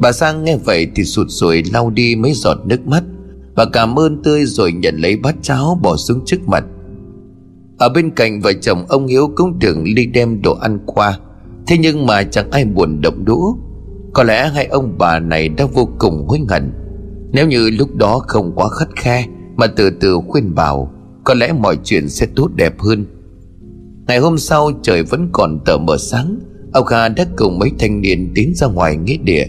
Bà 0.00 0.12
Sang 0.12 0.44
nghe 0.44 0.56
vậy 0.56 0.86
thì 0.94 1.04
sụt 1.04 1.26
sùi 1.30 1.62
lau 1.72 1.90
đi 1.90 2.16
mấy 2.16 2.32
giọt 2.32 2.58
nước 2.66 2.86
mắt. 2.86 3.04
Bà 3.56 3.64
cảm 3.72 3.98
ơn 3.98 4.22
tươi 4.22 4.44
rồi 4.44 4.72
nhận 4.72 4.96
lấy 4.96 5.16
bát 5.16 5.36
cháo 5.42 5.78
bỏ 5.82 5.96
xuống 5.96 6.20
trước 6.26 6.48
mặt. 6.48 6.64
Ở 7.78 7.88
bên 7.88 8.10
cạnh 8.10 8.40
vợ 8.40 8.52
chồng 8.52 8.84
ông 8.88 9.06
Hiếu 9.06 9.30
cũng 9.36 9.58
tưởng 9.60 9.84
ly 9.84 10.06
đem 10.06 10.42
đồ 10.42 10.54
ăn 10.54 10.78
qua. 10.86 11.18
Thế 11.66 11.78
nhưng 11.78 12.06
mà 12.06 12.22
chẳng 12.22 12.50
ai 12.50 12.64
buồn 12.64 13.00
động 13.00 13.24
đũa. 13.24 13.54
Có 14.16 14.22
lẽ 14.22 14.50
hai 14.54 14.66
ông 14.66 14.98
bà 14.98 15.18
này 15.18 15.48
đã 15.48 15.66
vô 15.72 15.88
cùng 15.98 16.28
hối 16.28 16.38
hận. 16.48 16.72
Nếu 17.32 17.46
như 17.46 17.70
lúc 17.70 17.96
đó 17.96 18.18
không 18.28 18.52
quá 18.54 18.68
khắt 18.68 18.88
khe, 18.96 19.26
Mà 19.56 19.66
từ 19.66 19.90
từ 19.90 20.20
khuyên 20.28 20.54
bảo, 20.54 20.92
Có 21.24 21.34
lẽ 21.34 21.52
mọi 21.52 21.78
chuyện 21.84 22.08
sẽ 22.08 22.26
tốt 22.36 22.48
đẹp 22.54 22.80
hơn. 22.80 23.06
Ngày 24.06 24.18
hôm 24.18 24.38
sau, 24.38 24.70
trời 24.82 25.02
vẫn 25.02 25.28
còn 25.32 25.60
tờ 25.64 25.78
mờ 25.78 25.96
sáng. 25.98 26.38
Ông 26.72 26.84
Kha 26.84 27.08
đã 27.08 27.26
cùng 27.36 27.58
mấy 27.58 27.70
thanh 27.78 28.00
niên 28.00 28.32
tiến 28.34 28.52
ra 28.54 28.66
ngoài 28.66 28.96
nghĩa 28.96 29.16
địa, 29.16 29.46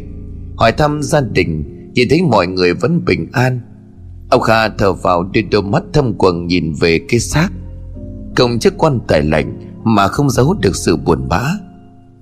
Hỏi 0.55 0.71
thăm 0.71 1.03
gia 1.03 1.21
đình 1.21 1.63
chỉ 1.95 2.07
thấy 2.09 2.21
mọi 2.21 2.47
người 2.47 2.73
vẫn 2.73 3.05
bình 3.05 3.27
an. 3.31 3.59
Ông 4.29 4.41
Kha 4.41 4.69
thở 4.69 4.93
vào 4.93 5.23
đưa 5.23 5.41
đôi 5.51 5.61
mắt 5.61 5.83
thâm 5.93 6.13
quầng 6.13 6.47
nhìn 6.47 6.73
về 6.79 6.99
cái 7.09 7.19
xác. 7.19 7.49
Cùng 8.35 8.59
chiếc 8.59 8.73
quan 8.77 8.99
tài 9.07 9.23
lạnh 9.23 9.59
Mà 9.83 10.07
không 10.07 10.29
giấu 10.29 10.55
được 10.61 10.75
sự 10.75 10.95
buồn 10.95 11.27
bã. 11.29 11.43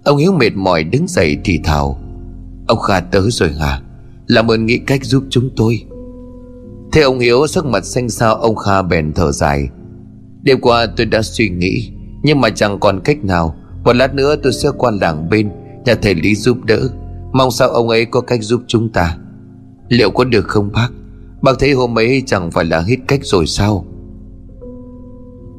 Ông 0.03 0.17
Hiếu 0.17 0.31
mệt 0.31 0.55
mỏi 0.55 0.84
đứng 0.84 1.08
dậy 1.08 1.38
thì 1.43 1.60
thào 1.63 2.05
Ông 2.67 2.80
Kha 2.80 2.99
tới 2.99 3.32
rồi 3.32 3.51
hả 3.60 3.82
Làm 4.28 4.51
ơn 4.51 4.65
nghĩ 4.65 4.78
cách 4.78 5.06
giúp 5.06 5.23
chúng 5.30 5.49
tôi. 5.56 5.84
Thế 6.91 7.01
ông 7.01 7.19
Hiếu 7.19 7.47
sắc 7.47 7.65
mặt 7.65 7.86
xanh 7.86 8.10
xao, 8.10 8.36
Ông 8.36 8.56
Kha 8.56 8.82
bèn 8.82 9.13
thở 9.13 9.32
dài. 9.32 9.69
Đêm 10.43 10.62
qua 10.62 10.86
tôi 10.97 11.06
đã 11.06 11.21
suy 11.21 11.49
nghĩ, 11.49 11.91
Nhưng 12.23 12.41
mà 12.41 12.49
chẳng 12.49 12.80
còn 12.80 12.99
cách 13.04 13.23
nào. 13.23 13.56
Một 13.84 13.95
lát 13.95 14.15
nữa 14.15 14.36
tôi 14.43 14.54
sẽ 14.54 14.69
qua 14.78 14.91
làng 15.01 15.30
bên 15.30 15.49
Nhà 15.86 15.95
thầy 15.95 16.15
Lý 16.15 16.36
giúp 16.36 16.58
đỡ. 16.63 16.89
Mong 17.34 17.51
sao 17.51 17.69
ông 17.69 17.89
ấy 17.89 18.06
có 18.06 18.21
cách 18.21 18.43
giúp 18.43 18.62
chúng 18.67 18.89
ta. 18.89 19.17
Liệu 19.89 20.12
có 20.12 20.23
được 20.23 20.47
không 20.47 20.71
bác? 20.73 20.89
Bác 21.41 21.60
thấy 21.60 21.71
hôm 21.71 21.97
ấy 21.97 22.23
chẳng 22.25 22.51
phải 22.51 22.65
là 22.65 22.80
hết 22.80 22.97
cách 23.08 23.19
rồi 23.23 23.47
sao? 23.47 23.86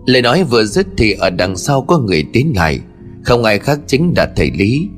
Lời 0.07 0.23
nói 0.23 0.45
vừa 0.45 0.65
dứt 0.65 0.87
thì 0.97 1.13
ở 1.13 1.31
đằng 1.31 1.57
sau 1.57 1.83
có 1.83 1.99
người 1.99 2.25
tiến 2.33 2.53
lại. 2.57 2.81
Không 3.25 3.45
ai 3.45 3.59
khác 3.59 3.81
chính 3.87 4.13
là 4.17 4.33
thầy 4.37 4.51
Lý. 4.51 4.89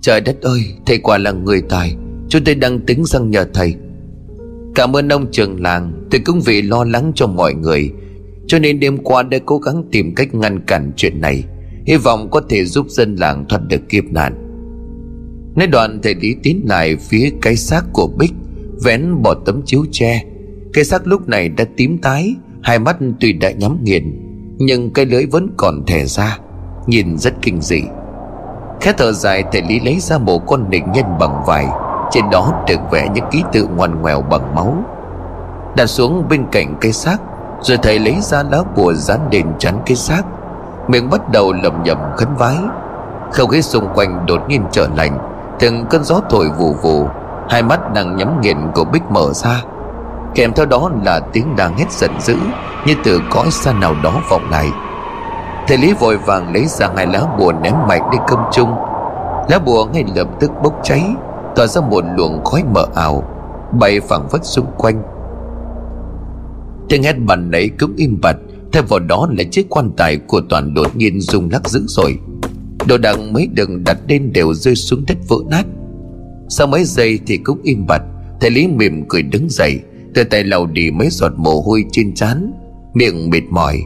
Trời 0.00 0.20
đất 0.20 0.40
ơi, 0.42 0.60
Thầy 0.86 0.98
quả 0.98 1.18
là 1.18 1.32
người 1.32 1.62
tài. 1.68 1.96
Chúng 2.28 2.44
tôi 2.44 2.54
đang 2.54 2.80
tính 2.80 3.04
rằng 3.04 3.30
nhờ 3.30 3.46
thầy. 3.54 3.74
Cảm 4.74 4.96
ơn 4.96 5.08
ông 5.08 5.26
trường 5.32 5.62
làng, 5.62 5.92
Tôi 6.10 6.20
cũng 6.24 6.40
vì 6.40 6.62
lo 6.62 6.84
lắng 6.84 7.12
cho 7.14 7.26
mọi 7.26 7.54
người. 7.54 7.90
Cho 8.46 8.58
nên 8.58 8.80
đêm 8.80 8.98
qua 8.98 9.22
đã 9.22 9.38
cố 9.46 9.58
gắng 9.58 9.84
tìm 9.92 10.14
cách 10.14 10.34
ngăn 10.34 10.60
cản 10.60 10.92
chuyện 10.96 11.20
này. 11.20 11.44
Hy 11.86 11.96
vọng 11.96 12.28
có 12.30 12.40
thể 12.48 12.64
giúp 12.64 12.86
dân 12.88 13.14
làng 13.14 13.44
thoát 13.48 13.60
được 13.68 13.88
kiếp 13.88 14.04
nạn. 14.04 14.44
Nói 15.56 15.66
đoạn, 15.66 16.00
thầy 16.02 16.14
lý 16.14 16.36
tiến 16.42 16.64
lại 16.66 16.96
phía 16.96 17.30
cái 17.42 17.56
xác 17.56 17.82
của 17.92 18.06
Bích, 18.18 18.32
Vén 18.84 19.22
bỏ 19.22 19.34
tấm 19.34 19.62
chiếu 19.64 19.84
tre. 19.92 20.24
Cái 20.72 20.84
xác 20.84 21.06
lúc 21.06 21.28
này 21.28 21.48
đã 21.48 21.64
tím 21.76 21.98
tái, 21.98 22.34
Hai 22.62 22.78
mắt 22.78 22.96
tuy 23.20 23.32
đã 23.32 23.50
nhắm 23.50 23.78
nghiền, 23.84 24.20
Nhưng 24.58 24.90
cái 24.92 25.06
lưỡi 25.06 25.26
vẫn 25.26 25.50
còn 25.56 25.86
thẻ 25.86 26.04
ra, 26.04 26.38
Nhìn 26.86 27.18
rất 27.18 27.34
kinh 27.42 27.60
dị. 27.60 27.82
Khẽ 28.80 28.92
thở 28.98 29.12
dài 29.12 29.44
thầy 29.52 29.62
lý 29.62 29.80
lấy 29.80 30.00
ra 30.00 30.18
một 30.18 30.46
con 30.46 30.70
nịnh 30.70 30.92
nhân 30.92 31.04
bằng 31.18 31.42
vải. 31.46 31.66
Trên 32.10 32.30
đó 32.30 32.52
được 32.66 32.80
vẽ 32.90 33.08
những 33.14 33.24
ký 33.30 33.42
tự 33.52 33.68
ngoằn 33.76 34.02
ngoèo 34.02 34.22
bằng 34.22 34.54
máu. 34.54 34.74
Đặt 35.76 35.86
xuống 35.86 36.24
bên 36.28 36.46
cạnh 36.52 36.74
cây 36.80 36.92
xác, 36.92 37.16
Rồi 37.60 37.78
thầy 37.82 37.98
lấy 37.98 38.16
ra 38.20 38.42
lá 38.42 38.58
bùa 38.76 38.92
dán 38.92 39.30
đền 39.30 39.46
chắn 39.58 39.78
cái 39.86 39.96
xác. 39.96 40.22
Miệng 40.88 41.10
bắt 41.10 41.28
đầu 41.32 41.52
lầm 41.52 41.82
nhầm 41.82 41.98
khấn 42.16 42.28
vái. 42.38 42.56
Không 43.32 43.48
khí 43.48 43.62
xung 43.62 43.88
quanh 43.94 44.26
đột 44.26 44.40
nhiên 44.48 44.62
trở 44.72 44.88
lạnh, 44.96 45.18
Từng 45.58 45.86
cơn 45.86 46.04
gió 46.04 46.20
thổi 46.30 46.48
vù 46.58 46.72
vù. 46.72 47.06
Hai 47.48 47.62
mắt 47.62 47.92
đang 47.94 48.16
nhắm 48.16 48.40
nghiền 48.40 48.56
của 48.74 48.84
Bích 48.84 49.02
mở 49.10 49.32
ra. 49.32 49.62
Kèm 50.34 50.52
theo 50.52 50.66
đó 50.66 50.90
là 51.02 51.20
tiếng 51.32 51.56
đang 51.56 51.78
hét 51.78 51.92
giận 51.92 52.20
dữ, 52.20 52.36
Như 52.86 52.94
từ 53.04 53.20
cõi 53.30 53.50
xa 53.50 53.72
nào 53.72 53.94
đó 54.02 54.12
vọng 54.30 54.50
lại. 54.50 54.70
Thầy 55.68 55.78
Lý 55.78 55.92
vội 55.92 56.16
vàng 56.16 56.54
lấy 56.54 56.66
ra 56.66 56.90
hai 56.96 57.06
lá 57.06 57.36
bùa 57.38 57.52
ném 57.62 57.74
mạnh 57.88 58.02
đi 58.12 58.18
công 58.28 58.40
trung. 58.52 58.68
Lá 59.48 59.58
bùa 59.66 59.86
ngay 59.92 60.04
lập 60.16 60.28
tức 60.40 60.50
bốc 60.62 60.80
cháy, 60.84 61.02
Tỏa 61.56 61.66
ra 61.66 61.80
một 61.80 62.04
luồng 62.16 62.44
khói 62.44 62.62
mờ 62.74 62.86
ảo, 62.94 63.24
Bay 63.80 64.00
phẳng 64.00 64.28
phất 64.28 64.40
xung 64.44 64.66
quanh. 64.78 65.02
Tiếng 66.88 67.02
hét 67.02 67.12
bàn 67.12 67.50
nấy 67.50 67.70
cũng 67.78 67.96
im 67.96 68.18
bặt 68.22 68.36
Thêm 68.72 68.84
vào 68.88 68.98
đó 68.98 69.28
là 69.38 69.44
chiếc 69.50 69.66
quan 69.70 69.90
tài 69.96 70.16
của 70.16 70.40
toàn 70.48 70.74
đột 70.74 70.96
nhiên 70.96 71.20
rung 71.20 71.48
lắc 71.52 71.68
dữ 71.68 71.84
rồi 71.86 72.18
Đồ 72.86 72.98
đạc 72.98 73.16
mấy 73.30 73.46
đường 73.46 73.84
đặt 73.84 73.98
lên 74.08 74.32
đều 74.32 74.54
rơi 74.54 74.74
xuống 74.74 75.04
đất 75.08 75.16
vỡ 75.28 75.36
nát. 75.50 75.64
Sau 76.48 76.66
mấy 76.66 76.84
giây 76.84 77.18
thì 77.26 77.36
cũng 77.36 77.58
im 77.62 77.86
bặt 77.86 78.02
Thầy 78.40 78.50
Lý 78.50 78.66
mỉm 78.66 79.04
cười 79.08 79.22
đứng 79.22 79.48
dậy 79.50 79.80
Từ 80.14 80.24
tay 80.24 80.44
lau 80.44 80.66
đi 80.66 80.90
mấy 80.90 81.08
giọt 81.10 81.32
mồ 81.36 81.60
hôi 81.60 81.84
trên 81.92 82.14
trán, 82.14 82.52
Miệng 82.94 83.30
mệt 83.30 83.42
mỏi. 83.50 83.84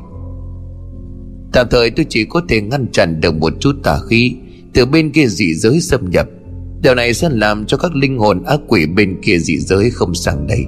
Tạm 1.52 1.66
thời 1.70 1.90
tôi 1.90 2.06
chỉ 2.08 2.24
có 2.24 2.42
thể 2.48 2.60
ngăn 2.60 2.86
chặn 2.92 3.20
được 3.20 3.34
một 3.34 3.52
chút 3.60 3.76
tà 3.82 3.98
khí 4.08 4.34
Từ 4.74 4.86
bên 4.86 5.10
kia 5.10 5.26
dị 5.26 5.54
giới 5.54 5.80
xâm 5.80 6.10
nhập. 6.10 6.26
Điều 6.82 6.94
này 6.94 7.14
sẽ 7.14 7.28
làm 7.32 7.66
cho 7.66 7.76
các 7.76 7.94
linh 7.94 8.18
hồn 8.18 8.42
ác 8.44 8.60
quỷ 8.68 8.86
bên 8.86 9.20
kia 9.22 9.38
dị 9.38 9.58
giới 9.58 9.90
không 9.90 10.14
sang 10.14 10.46
đây. 10.46 10.64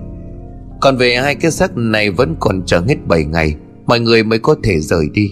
Còn 0.80 0.96
về 0.96 1.16
hai 1.16 1.34
cái 1.34 1.50
xác 1.50 1.76
này 1.76 2.10
vẫn 2.10 2.36
còn 2.40 2.62
chờ 2.66 2.80
hết 2.88 2.96
7 3.06 3.24
ngày, 3.24 3.56
Mọi 3.86 4.00
người 4.00 4.22
mới 4.22 4.38
có 4.38 4.56
thể 4.62 4.80
rời 4.80 5.08
đi. 5.12 5.30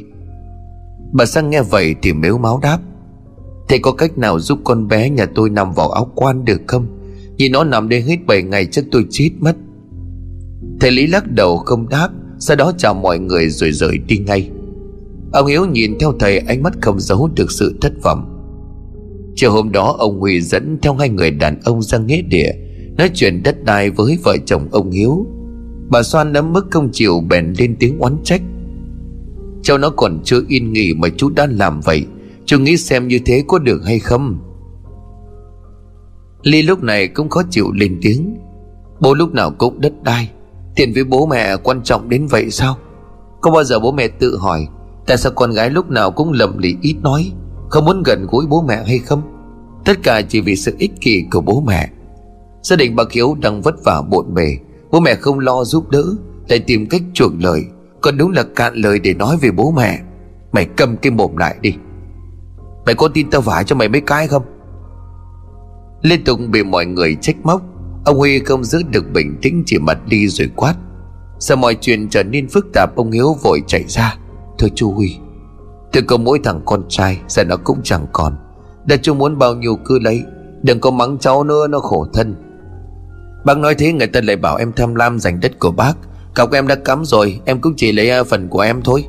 Bà 1.13 1.27
sang 1.27 1.51
nghe 1.51 1.63
vậy 1.63 1.95
thì 2.03 2.13
mếu 2.13 2.39
máu 2.39 2.61
đáp. 2.63 2.79
Thầy 3.69 3.79
có 3.79 3.93
cách 3.93 4.19
nào 4.19 4.41
giúp 4.41 4.59
con 4.65 4.89
bé 4.89 5.11
nhà 5.11 5.27
tôi 5.35 5.51
nằm 5.51 5.73
vào 5.73 5.91
áo 5.91 6.13
quan 6.15 6.45
được 6.45 6.61
không? 6.67 6.87
Nhìn 7.37 7.53
nó 7.53 7.65
nằm 7.65 7.89
đây 7.89 8.01
hết 8.01 8.17
7 8.27 8.43
ngày 8.43 8.67
chắc 8.67 8.85
tôi 8.91 9.07
chết 9.11 9.31
mất. 9.39 9.57
Thầy 10.81 10.91
Lý 10.91 11.07
lắc 11.07 11.31
đầu 11.31 11.59
không 11.59 11.89
đáp, 11.89 12.09
Sau 12.39 12.57
đó 12.57 12.73
chào 12.79 12.95
mọi 12.95 13.19
người 13.19 13.49
rồi 13.49 13.73
rời 13.73 13.99
đi 13.99 14.19
ngay. 14.19 14.51
Ông 15.33 15.47
Hiếu 15.47 15.67
nhìn 15.67 15.99
theo 15.99 16.13
thầy, 16.21 16.39
ánh 16.39 16.63
mắt 16.63 16.73
không 16.81 17.01
giấu 17.01 17.31
được 17.37 17.53
sự 17.53 17.79
thất 17.81 17.93
vọng. 18.03 18.29
Chiều 19.35 19.53
hôm 19.53 19.73
đó, 19.73 19.97
ông 19.99 20.21
Huy 20.21 20.41
dẫn 20.41 20.79
theo 20.83 20.95
hai 20.95 21.09
người 21.09 21.31
đàn 21.31 21.61
ông 21.65 21.83
ra 21.83 21.99
nghĩa 21.99 22.23
địa, 22.23 22.53
Nói 22.99 23.11
chuyện 23.15 23.43
đất 23.43 23.65
đai 23.65 23.91
với 23.91 24.19
vợ 24.25 24.37
chồng 24.47 24.69
ông 24.73 24.91
Hiếu. 24.91 25.27
Bà 25.91 26.03
Soan 26.03 26.33
nắm 26.33 26.53
mức 26.53 26.67
không 26.71 26.89
chịu 26.93 27.21
bèn 27.29 27.55
lên 27.59 27.77
tiếng 27.79 27.99
oán 27.99 28.17
trách. 28.25 28.41
Cháu 29.63 29.79
nó 29.79 29.91
còn 29.91 30.21
chưa 30.25 30.41
yên 30.49 30.73
nghỉ 30.73 30.95
mà 30.95 31.09
chú 31.17 31.31
đã 31.31 31.47
làm 31.51 31.81
vậy, 31.81 32.07
Chú 32.45 32.59
nghĩ 32.59 32.77
xem 32.77 33.09
như 33.09 33.19
thế 33.25 33.45
có 33.49 33.59
được 33.59 33.83
hay 33.85 33.99
không? 33.99 34.39
Ly 36.43 36.63
lúc 36.63 36.83
này 36.83 37.09
cũng 37.09 37.29
khó 37.29 37.43
chịu 37.51 37.73
lên 37.73 37.99
tiếng. 38.03 38.37
Bố 39.01 39.15
lúc 39.15 39.35
nào 39.35 39.51
cũng 39.51 39.81
đất 39.81 39.93
đai 40.03 40.31
Tiền 40.77 40.93
với 40.95 41.05
bố 41.05 41.27
mẹ 41.27 41.57
quan 41.57 41.83
trọng 41.83 42.09
đến 42.09 42.27
vậy 42.27 42.51
sao? 42.51 42.77
Có 43.41 43.51
bao 43.51 43.65
giờ 43.65 43.79
bố 43.79 43.93
mẹ 43.93 44.09
tự 44.09 44.37
hỏi 44.37 44.67
Tại 45.07 45.17
sao 45.17 45.33
con 45.35 45.53
gái 45.53 45.71
lúc 45.71 45.91
nào 45.91 46.11
cũng 46.11 46.33
lầm 46.33 46.59
lì 46.59 46.77
ít 46.81 46.97
nói, 47.03 47.33
Không 47.71 47.85
muốn 47.85 48.03
gần 48.03 48.27
gũi 48.31 48.47
bố 48.47 48.63
mẹ 48.63 48.83
hay 48.87 48.99
không? 48.99 49.23
Tất 49.85 50.03
cả 50.03 50.23
chỉ 50.29 50.41
vì 50.41 50.57
sự 50.57 50.75
ích 50.79 50.93
kỷ 51.01 51.25
của 51.31 51.41
bố 51.41 51.61
mẹ. 51.67 51.91
Gia 52.63 52.77
đình 52.77 52.97
bà 52.97 53.05
Hiếu 53.11 53.37
đang 53.41 53.63
vất 53.63 53.75
vả 53.85 54.03
bộn 54.03 54.35
bề. 54.35 54.57
Bố 54.91 55.01
mẹ 55.01 55.15
không 55.15 55.39
lo 55.39 55.65
giúp 55.65 55.91
đỡ, 55.91 56.05
Lại 56.49 56.59
tìm 56.59 56.87
cách 56.87 57.03
chuộc 57.15 57.33
lời. 57.41 57.65
Còn 58.01 58.17
đúng 58.17 58.31
là 58.31 58.43
cạn 58.43 58.75
lời 58.75 58.99
để 58.99 59.15
nói 59.15 59.37
về 59.41 59.51
bố 59.51 59.71
mẹ. 59.71 60.01
Mày 60.53 60.65
cầm 60.77 60.97
cái 60.97 61.11
mồm 61.13 61.37
lại 61.37 61.57
đi. 61.61 61.75
Mày 62.87 62.95
có 62.95 63.09
tin 63.09 63.31
tao 63.31 63.41
vả 63.41 63.63
cho 63.63 63.77
mày 63.77 63.89
mấy 63.89 64.01
cái 64.01 64.29
không? 64.29 64.43
Liên 66.03 66.25
tục 66.25 66.41
bị 66.51 66.63
mọi 66.63 66.87
người 66.87 67.17
trách 67.21 67.37
móc, 67.43 67.63
Ông 68.05 68.19
Huy 68.19 68.39
không 68.39 68.65
giữ 68.65 68.83
được 68.91 69.13
bình 69.13 69.39
tĩnh, 69.43 69.63
Chỉ 69.67 69.79
mặt 69.79 69.99
đi 70.07 70.29
rồi 70.29 70.51
quát. 70.57 70.75
Sao 71.39 71.57
mọi 71.57 71.75
chuyện 71.81 72.09
trở 72.09 72.23
nên 72.23 72.49
phức 72.49 72.67
tạp, 72.75 72.97
Ông 72.97 73.11
Hiếu 73.11 73.37
vội 73.43 73.63
chạy 73.67 73.85
ra. 73.89 74.17
Thưa 74.59 74.69
chú 74.75 74.91
Huy 74.91 75.17
Tôi 75.93 76.03
có 76.03 76.17
mỗi 76.17 76.41
thằng 76.45 76.61
con 76.65 76.83
trai 76.89 77.19
Giờ 77.29 77.45
nó 77.45 77.57
cũng 77.65 77.79
chẳng 77.85 78.07
còn. 78.13 78.37
Đã 78.85 78.97
chú 79.03 79.15
muốn 79.15 79.39
bao 79.39 79.55
nhiêu 79.55 79.77
cứ 79.85 79.99
lấy, 79.99 80.23
Đừng 80.63 80.81
có 80.81 80.91
mắng 80.91 81.19
cháu 81.19 81.45
nữa, 81.45 81.67
nó 81.67 81.79
khổ 81.79 82.07
thân. 82.15 82.35
Bác 83.45 83.59
nói 83.59 83.75
thế, 83.75 83.93
người 83.93 84.07
ta 84.07 84.21
lại 84.21 84.37
bảo 84.37 84.57
em 84.57 84.73
tham 84.73 84.95
lam 84.95 85.19
giành 85.19 85.41
đất 85.41 85.59
của 85.59 85.71
bác. 85.71 85.95
Cọc 86.35 86.53
em 86.53 86.67
đã 86.67 86.75
cắm 86.75 87.05
rồi, 87.05 87.41
Em 87.45 87.61
cũng 87.61 87.75
chỉ 87.77 87.93
lấy 87.93 88.11
à, 88.11 88.25
phần 88.25 88.49
của 88.49 88.61
em 88.61 88.83
thôi. 88.83 89.05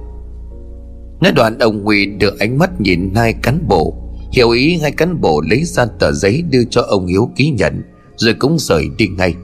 Nói 1.21 1.31
đoạn 1.31 1.59
ông 1.59 1.83
Huy 1.83 2.05
được 2.05 2.39
ánh 2.39 2.57
mắt 2.57 2.81
nhìn 2.81 3.11
hai 3.15 3.33
cán 3.33 3.67
bộ, 3.67 3.95
Hiểu 4.31 4.49
ý 4.49 4.77
hai 4.77 4.91
cán 4.91 5.21
bộ 5.21 5.41
lấy 5.49 5.63
ra 5.63 5.85
tờ 5.85 6.11
giấy 6.11 6.41
đưa 6.49 6.63
cho 6.69 6.81
ông 6.81 7.05
Hiếu 7.05 7.29
ký 7.35 7.49
nhận, 7.49 7.83
Rồi 8.15 8.33
cũng 8.33 8.59
rời 8.59 8.89
đi 8.97 9.07
ngay. 9.07 9.35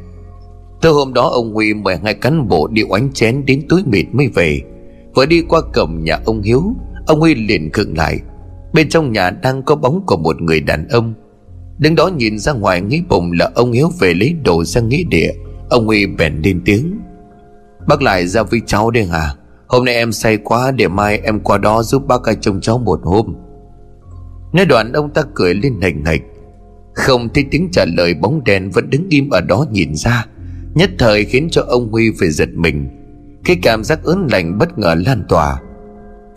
Từ 0.82 0.92
hôm 0.92 1.14
đó 1.14 1.30
ông 1.30 1.54
Huy 1.54 1.74
mời 1.74 1.98
hai 2.04 2.14
cán 2.14 2.48
bộ 2.48 2.68
đi 2.68 2.84
oánh 2.90 3.14
chén 3.14 3.46
đến 3.46 3.66
túi 3.70 3.84
mịt 3.86 4.06
mới 4.12 4.28
về. 4.28 4.62
Vừa 5.16 5.26
đi 5.26 5.42
qua 5.42 5.62
cổng 5.74 6.04
nhà 6.04 6.20
ông 6.26 6.42
Hiếu, 6.42 6.76
Ông 7.10 7.20
Huy 7.20 7.36
liền 7.36 7.72
khựng 7.72 7.98
lại. 7.98 8.20
Bên 8.74 8.90
trong 8.90 9.12
nhà 9.12 9.30
đang 9.30 9.64
có 9.64 9.76
bóng 9.76 10.04
của 10.06 10.18
một 10.18 10.42
người 10.42 10.62
đàn 10.62 10.88
ông. 10.88 11.14
Đứng 11.78 11.96
đó 11.96 12.08
nhìn 12.08 12.40
ra 12.40 12.54
ngoài 12.54 12.82
nghĩ 12.82 13.02
bụng 13.10 13.32
là 13.32 13.52
ông 13.56 13.72
Hiếu 13.72 13.90
về 14.00 14.14
lấy 14.14 14.36
đồ 14.44 14.64
ra 14.64 14.82
nghĩa 14.82 15.04
địa. 15.10 15.32
Ông 15.70 15.86
Huy 15.86 16.06
bèn 16.06 16.42
lên 16.42 16.62
tiếng. 16.66 17.00
Bác 17.88 18.02
lại 18.02 18.28
ra 18.28 18.44
với 18.44 18.62
cháu 18.66 18.92
đây 18.92 19.06
hả? 19.06 19.34
Hôm 19.68 19.86
nay 19.86 19.96
em 19.96 20.12
say 20.12 20.38
quá, 20.38 20.72
để 20.72 20.88
mai 20.88 21.20
em 21.20 21.40
qua 21.40 21.58
đó 21.58 21.84
giúp 21.84 22.08
bác 22.08 22.24
ai 22.24 22.36
trông 22.42 22.62
cháu 22.62 22.78
một 22.78 23.00
hôm. 23.04 23.36
Nói 24.54 24.66
đoạn, 24.66 24.94
ông 24.94 25.14
ta 25.14 25.22
cười 25.36 25.54
lên 25.54 25.82
hành 25.82 26.06
hạch 26.06 26.22
Không 26.94 27.30
thấy 27.34 27.46
tiếng 27.52 27.70
trả 27.72 27.86
lời, 27.86 28.14
bóng 28.14 28.44
đèn 28.44 28.72
vẫn 28.72 28.90
đứng 28.90 29.08
im 29.10 29.30
ở 29.30 29.42
đó 29.42 29.66
nhìn 29.72 29.96
ra. 29.96 30.26
Nhất 30.74 30.90
thời 30.98 31.26
khiến 31.26 31.48
cho 31.52 31.64
ông 31.68 31.92
Huy 31.92 32.12
phải 32.20 32.30
giật 32.30 32.50
mình. 32.56 32.90
Cái 33.50 33.60
cảm 33.62 33.84
giác 33.84 34.04
ớn 34.04 34.28
lạnh 34.32 34.58
bất 34.58 34.78
ngờ 34.78 34.96
lan 35.06 35.26
tỏa. 35.30 35.60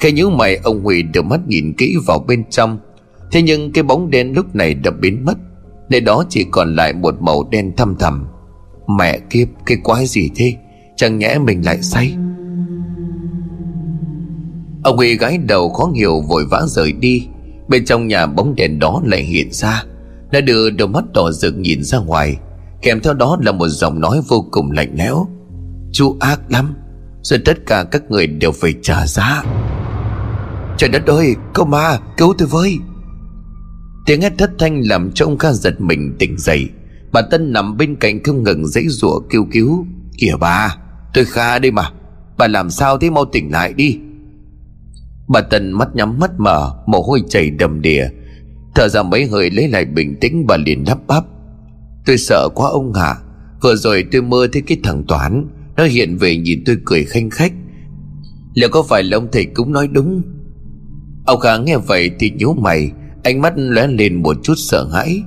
Khi 0.01 0.13
nhíu 0.13 0.31
mày, 0.31 0.57
ông 0.57 0.83
Huy 0.83 1.03
đưa 1.03 1.23
mắt 1.23 1.41
nhìn 1.47 1.75
kỹ 1.79 1.97
vào 2.07 2.19
bên 2.19 2.45
trong. 2.51 2.79
Thế 3.33 3.43
nhưng 3.43 3.73
cái 3.73 3.85
bóng 3.85 4.11
đen 4.11 4.33
lúc 4.33 4.55
này 4.55 4.75
đã 4.75 4.91
biến 4.91 5.25
mất, 5.25 5.39
Nơi 5.89 6.01
đó 6.01 6.25
chỉ 6.29 6.45
còn 6.51 6.77
lại 6.77 6.93
một 6.93 7.15
màu 7.21 7.49
đen 7.51 7.77
thăm 7.77 7.97
thầm 7.99 8.27
Mẹ 8.99 9.19
kiếp, 9.31 9.49
cái 9.67 9.79
quái 9.83 10.07
gì 10.07 10.31
thế? 10.35 10.55
Chẳng 10.97 11.19
nhẽ 11.19 11.39
mình 11.39 11.65
lại 11.65 11.83
say? 11.83 12.15
Ông 14.83 14.97
Huy 14.97 15.17
gái 15.17 15.39
đầu 15.39 15.69
khó 15.69 15.91
hiểu 15.95 16.21
vội 16.29 16.45
vã 16.51 16.63
rời 16.67 16.93
đi. 16.93 17.27
Bên 17.69 17.85
trong 17.85 18.09
nhà 18.09 18.27
bóng 18.27 18.55
đèn 18.55 18.79
đó 18.79 19.03
lại 19.05 19.23
hiện 19.23 19.53
ra, 19.53 19.85
Đã 20.31 20.41
đưa 20.41 20.71
đôi 20.71 20.89
mắt 20.89 21.05
đỏ 21.15 21.31
rực 21.33 21.59
nhìn 21.59 21.85
ra 21.85 21.99
ngoài. 21.99 22.37
Kèm 22.83 23.01
theo 23.01 23.15
đó 23.15 23.39
là 23.41 23.53
một 23.53 23.69
giọng 23.69 24.01
nói 24.01 24.21
vô 24.29 24.47
cùng 24.51 24.71
lạnh 24.71 24.95
lẽo. 24.95 25.27
Chú 25.93 26.17
ác 26.21 26.41
lắm. 26.49 26.75
Rồi 27.23 27.39
tất 27.45 27.67
cả 27.67 27.85
các 27.91 28.11
người 28.11 28.27
đều 28.27 28.53
phải 28.53 28.75
trả 28.83 29.07
giá. 29.07 29.43
Trời 30.77 30.91
đất 30.91 31.07
ơi 31.07 31.35
Cô 31.55 31.65
ma 31.65 31.99
cứu 32.17 32.35
tôi 32.39 32.49
với. 32.49 32.79
Tiếng 34.07 34.21
hét 34.21 34.33
thất 34.39 34.51
thanh 34.59 34.81
làm 34.89 35.11
cho 35.15 35.27
ông 35.27 35.39
Kha 35.39 35.53
giật 35.53 35.81
mình 35.81 36.17
tỉnh 36.19 36.39
dậy. 36.39 36.69
Bà 37.13 37.23
Tân 37.23 37.53
nằm 37.53 37.77
bên 37.77 37.97
cạnh 37.97 38.23
không 38.25 38.43
ngừng 38.43 38.67
dãy 38.67 38.85
rủa 38.89 39.21
kêu 39.31 39.47
cứu. 39.53 39.87
Kìa 40.19 40.35
bà, 40.41 40.77
Tôi 41.15 41.25
Kha 41.25 41.59
đây 41.59 41.71
mà. 41.71 41.91
Bà 42.39 42.47
làm 42.47 42.71
sao 42.71 42.99
thế, 42.99 43.11
mau 43.11 43.25
tỉnh 43.25 43.53
lại 43.53 43.73
đi. 43.73 43.99
Bà 45.29 45.41
Tân 45.41 45.73
mắt 45.73 45.89
nhắm 45.95 46.19
mắt 46.19 46.31
mở, 46.39 46.75
Mồ 46.87 47.01
hôi 47.01 47.23
chảy 47.29 47.51
đầm 47.51 47.83
đìa. 47.83 48.09
Thở 48.75 48.89
ra 48.89 49.03
mấy 49.03 49.27
hơi 49.27 49.51
lấy 49.51 49.69
lại 49.69 49.85
bình 49.85 50.17
tĩnh 50.21 50.47
Bà 50.47 50.57
liền 50.57 50.85
đắp 50.85 50.99
bắp. 51.07 51.25
Tôi 52.07 52.19
sợ 52.19 52.49
quá 52.55 52.71
ông 52.71 52.95
hả 52.95 53.15
Vừa 53.63 53.77
rồi 53.77 54.05
tôi 54.13 54.23
mơ 54.23 54.47
thấy 54.53 54.63
cái 54.63 54.79
thằng 54.85 55.05
Toán. 55.09 55.49
Nó 55.77 55.85
hiện 55.85 56.17
về 56.17 56.37
nhìn 56.37 56.63
tôi 56.67 56.77
cười 56.85 57.05
khanh 57.05 57.31
khách. 57.31 57.53
Liệu 58.55 58.69
có 58.69 58.83
phải 58.83 59.03
là 59.03 59.17
ông 59.17 59.29
thầy 59.33 59.45
cũng 59.45 59.73
nói 59.73 59.89
đúng? 59.89 60.23
Ông 61.27 61.41
Kha 61.41 61.57
nghe 61.59 61.77
vậy 61.77 62.11
thì 62.19 62.31
nhíu 62.31 62.55
mày, 62.55 62.91
Ánh 63.23 63.41
mắt 63.41 63.53
lóe 63.57 63.87
lên 63.87 64.23
một 64.23 64.37
chút 64.43 64.55
sợ 64.57 64.89
hãi. 64.93 65.23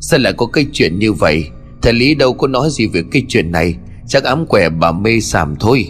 Sao 0.00 0.20
lại 0.20 0.32
có 0.32 0.46
cái 0.46 0.66
chuyện 0.72 0.98
như 0.98 1.12
vậy? 1.12 1.44
Thầy 1.82 1.92
Lý 1.92 2.14
đâu 2.14 2.34
có 2.34 2.46
nói 2.48 2.68
gì 2.70 2.86
về 2.86 3.02
cái 3.12 3.22
chuyện 3.28 3.52
này, 3.52 3.76
Chắc 4.06 4.24
ám 4.24 4.46
quẻ 4.46 4.68
bà 4.68 4.92
mê 4.92 5.20
sàm 5.20 5.56
thôi. 5.60 5.88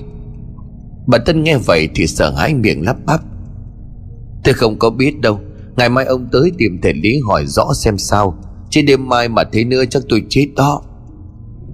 Bà 1.07 1.19
Tân 1.19 1.43
nghe 1.43 1.59
vậy 1.59 1.89
thì 1.95 2.07
sợ 2.07 2.31
hãi 2.31 2.55
miệng 2.55 2.85
lắp 2.85 2.97
bắp. 3.07 3.21
Tôi 4.45 4.55
không 4.55 4.79
có 4.79 4.91
biết 4.91 5.21
đâu, 5.21 5.41
Ngày 5.77 5.89
mai 5.89 6.05
ông 6.05 6.29
tới 6.33 6.53
tìm 6.59 6.79
thầy 6.83 6.95
Lý 6.95 7.21
hỏi 7.29 7.47
rõ 7.47 7.73
xem 7.75 7.99
sao. 7.99 8.39
Chứ 8.71 8.83
đêm 8.87 9.09
mai 9.09 9.29
mà 9.29 9.45
thế 9.53 9.65
nữa 9.65 9.85
chắc 9.91 10.03
tôi 10.09 10.23
chết 10.29 10.47
đó. 10.57 10.83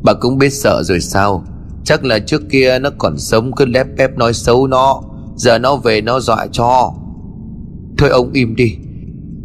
Bà 0.03 0.13
cũng 0.15 0.39
biết 0.39 0.51
sợ 0.51 0.83
rồi 0.83 1.01
sao? 1.01 1.45
Chắc 1.85 2.05
là 2.05 2.19
trước 2.19 2.43
kia 2.51 2.79
nó 2.79 2.91
còn 2.99 3.19
sống, 3.19 3.53
cứ 3.57 3.65
lép 3.65 3.87
bép 3.97 4.19
nói 4.19 4.33
xấu 4.33 4.67
nó. 4.67 5.03
Giờ 5.37 5.59
nó 5.59 5.77
về 5.77 6.01
nó 6.01 6.21
dọa 6.21 6.47
cho. 6.53 6.93
Thôi 7.99 8.11
ông 8.11 8.33
im 8.33 8.57
đi. 8.57 8.77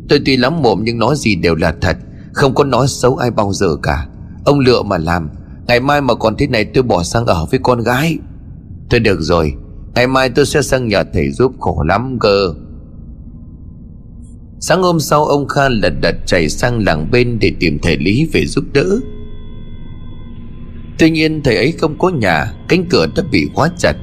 Tôi 0.10 0.20
tuy 0.26 0.38
lắm 0.38 0.62
mồm 0.62 0.80
nhưng 0.84 1.00
nói 1.00 1.16
gì 1.18 1.36
đều 1.36 1.56
là 1.56 1.76
thật. 1.82 1.98
Không 2.34 2.56
có 2.56 2.64
nói 2.64 2.88
xấu 2.88 3.16
ai 3.16 3.32
bao 3.32 3.54
giờ 3.54 3.76
cả. 3.84 4.08
Ông 4.46 4.60
lựa 4.60 4.82
mà 4.82 4.98
làm. 4.98 5.30
Ngày 5.68 5.80
mai 5.80 6.02
mà 6.02 6.14
còn 6.16 6.36
thế 6.38 6.48
này 6.48 6.66
tôi 6.66 6.84
bỏ 6.84 7.04
sang 7.04 7.26
ở 7.26 7.46
với 7.52 7.60
con 7.64 7.84
gái. 7.84 8.18
Thôi 8.90 9.00
được 9.00 9.18
rồi. 9.22 9.54
Ngày 9.96 10.08
mai 10.08 10.30
tôi 10.30 10.46
sẽ 10.46 10.62
sang 10.62 10.88
nhờ 10.88 11.04
thầy 11.14 11.32
giúp 11.32 11.52
khổ 11.60 11.84
lắm 11.88 12.18
cơ. 12.20 12.54
Sáng 14.60 14.84
hôm 14.84 15.00
sau, 15.00 15.26
ông 15.26 15.48
Kha 15.48 15.70
lật 15.70 15.94
đật 16.02 16.16
chạy 16.26 16.50
sang 16.50 16.86
làng 16.86 17.12
bên 17.12 17.38
để 17.42 17.52
tìm 17.60 17.80
thầy 17.82 17.98
Lý 17.98 18.30
về 18.34 18.46
giúp 18.46 18.64
đỡ. 18.74 19.00
Tuy 21.00 21.10
nhiên 21.10 21.42
thầy 21.44 21.56
ấy 21.56 21.72
không 21.72 21.98
có 22.00 22.10
nhà, 22.10 22.54
Cánh 22.68 22.86
cửa 22.90 23.08
đã 23.16 23.24
bị 23.32 23.48
khóa 23.54 23.70
chặt. 23.78 23.94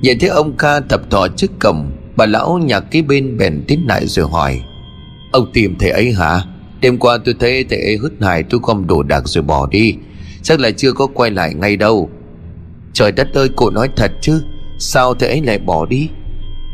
Nhìn 0.00 0.18
thấy 0.18 0.28
ông 0.28 0.56
Kha 0.56 0.80
tập 0.80 1.00
thọ 1.10 1.28
trước 1.28 1.50
cổng, 1.60 1.90
Bà 2.16 2.26
lão 2.26 2.58
nhà 2.58 2.80
kế 2.80 3.02
bên 3.02 3.38
bèn 3.38 3.64
tiến 3.68 3.84
lại 3.88 4.06
rồi 4.06 4.28
hỏi, 4.28 4.60
Ông 5.32 5.52
tìm 5.52 5.76
thầy 5.78 5.90
ấy 5.90 6.12
hả? 6.12 6.40
Đêm 6.80 6.98
qua 6.98 7.18
tôi 7.24 7.34
thấy 7.40 7.64
thầy 7.64 7.82
ấy 7.82 7.96
hứt 7.96 8.12
hải 8.20 8.42
tôi 8.42 8.60
gom 8.62 8.86
đồ 8.86 9.02
đạc 9.02 9.28
rồi 9.28 9.44
bỏ 9.44 9.66
đi. 9.66 9.94
Chắc 10.42 10.60
là 10.60 10.70
chưa 10.70 10.92
có 10.92 11.06
quay 11.06 11.30
lại 11.30 11.54
ngay 11.54 11.76
đâu. 11.76 12.10
Trời 12.92 13.12
đất 13.12 13.34
ơi, 13.34 13.48
cô 13.56 13.70
nói 13.70 13.88
thật 13.96 14.12
chứ, 14.20 14.42
Sao 14.78 15.14
thầy 15.14 15.28
ấy 15.28 15.42
lại 15.42 15.58
bỏ 15.58 15.86
đi? 15.86 16.08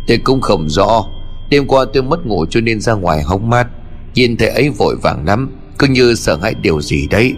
Tôi 0.09 0.19
cũng 0.25 0.41
không 0.41 0.69
rõ. 0.69 1.05
Đêm 1.51 1.67
qua 1.67 1.85
tôi 1.93 2.03
mất 2.03 2.27
ngủ 2.27 2.47
cho 2.51 2.61
nên 2.61 2.81
ra 2.81 2.93
ngoài 2.93 3.23
hóng 3.23 3.51
mát. 3.51 3.67
Nhìn 4.15 4.37
thầy 4.37 4.49
ấy 4.49 4.69
vội 4.69 4.97
vàng 5.03 5.27
lắm, 5.27 5.51
Cứ 5.79 5.87
như 5.87 6.15
sợ 6.15 6.37
hãi 6.43 6.55
điều 6.63 6.81
gì 6.81 7.07
đấy. 7.11 7.35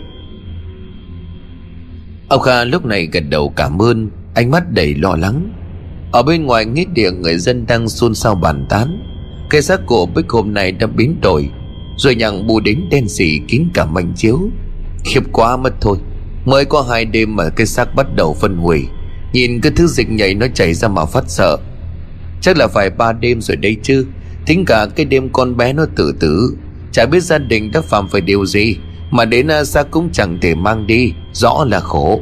Ông 2.31 2.41
Kha 2.41 2.65
lúc 2.65 2.85
này 2.85 3.09
gật 3.13 3.25
đầu 3.29 3.53
cảm 3.57 3.83
ơn, 3.83 4.11
Ánh 4.35 4.51
mắt 4.51 4.73
đầy 4.73 4.95
lo 4.95 5.17
lắng. 5.17 5.53
Ở 6.13 6.23
bên 6.23 6.47
ngoài 6.47 6.65
nghĩa 6.65 6.85
địa 6.95 7.11
người 7.11 7.39
dân 7.39 7.67
đang 7.67 7.89
xôn 7.89 8.15
xao 8.15 8.35
bàn 8.35 8.67
tán 8.69 9.03
Cái 9.51 9.63
xác 9.63 9.81
của 9.87 10.07
Bích 10.07 10.29
hôm 10.29 10.55
nay 10.55 10.73
đã 10.73 10.87
biến 10.87 11.21
đổi, 11.21 11.51
Rồi 11.97 12.15
nhặng 12.15 12.47
bù 12.47 12.61
đến 12.61 12.81
đen 12.91 13.09
xỉ 13.09 13.41
kín 13.49 13.69
cả 13.75 13.85
mảnh 13.85 14.13
chiếu. 14.17 14.41
Khiếp 15.05 15.21
quá 15.33 15.57
mất 15.57 15.73
thôi, 15.81 15.99
Mới 16.45 16.65
có 16.65 16.83
hai 16.83 17.05
đêm 17.05 17.37
mà 17.37 17.49
cái 17.49 17.67
xác 17.67 17.95
bắt 17.95 18.07
đầu 18.17 18.35
phân 18.41 18.57
hủy, 18.57 18.87
Nhìn 19.33 19.61
cái 19.61 19.73
thứ 19.77 19.87
dịch 19.87 20.11
nhảy 20.11 20.35
nó 20.35 20.47
chảy 20.55 20.75
ra 20.75 20.89
mà 20.89 21.05
phát 21.05 21.25
sợ. 21.27 21.57
Chắc 22.41 22.57
là 22.57 22.67
phải 22.67 22.91
ba 22.91 23.13
đêm 23.13 23.41
rồi 23.41 23.57
đây 23.57 23.77
chứ, 23.83 24.07
Tính 24.47 24.65
cả 24.65 24.87
cái 24.97 25.07
đêm 25.07 25.29
con 25.33 25.57
bé 25.57 25.73
nó 25.73 25.87
tự 25.97 26.15
tử, 26.21 26.57
Chả 26.93 27.07
biết 27.07 27.23
gia 27.23 27.39
đình 27.39 27.71
đã 27.73 27.81
phạm 27.81 28.09
phải 28.09 28.21
điều 28.21 28.47
gì. 28.47 28.77
Mà 29.11 29.25
đến 29.25 29.47
à, 29.47 29.65
xa 29.65 29.83
cũng 29.83 30.09
chẳng 30.13 30.39
thể 30.41 30.55
mang 30.55 30.87
đi, 30.87 31.13
Rõ 31.33 31.65
là 31.69 31.81
khổ. 31.81 32.21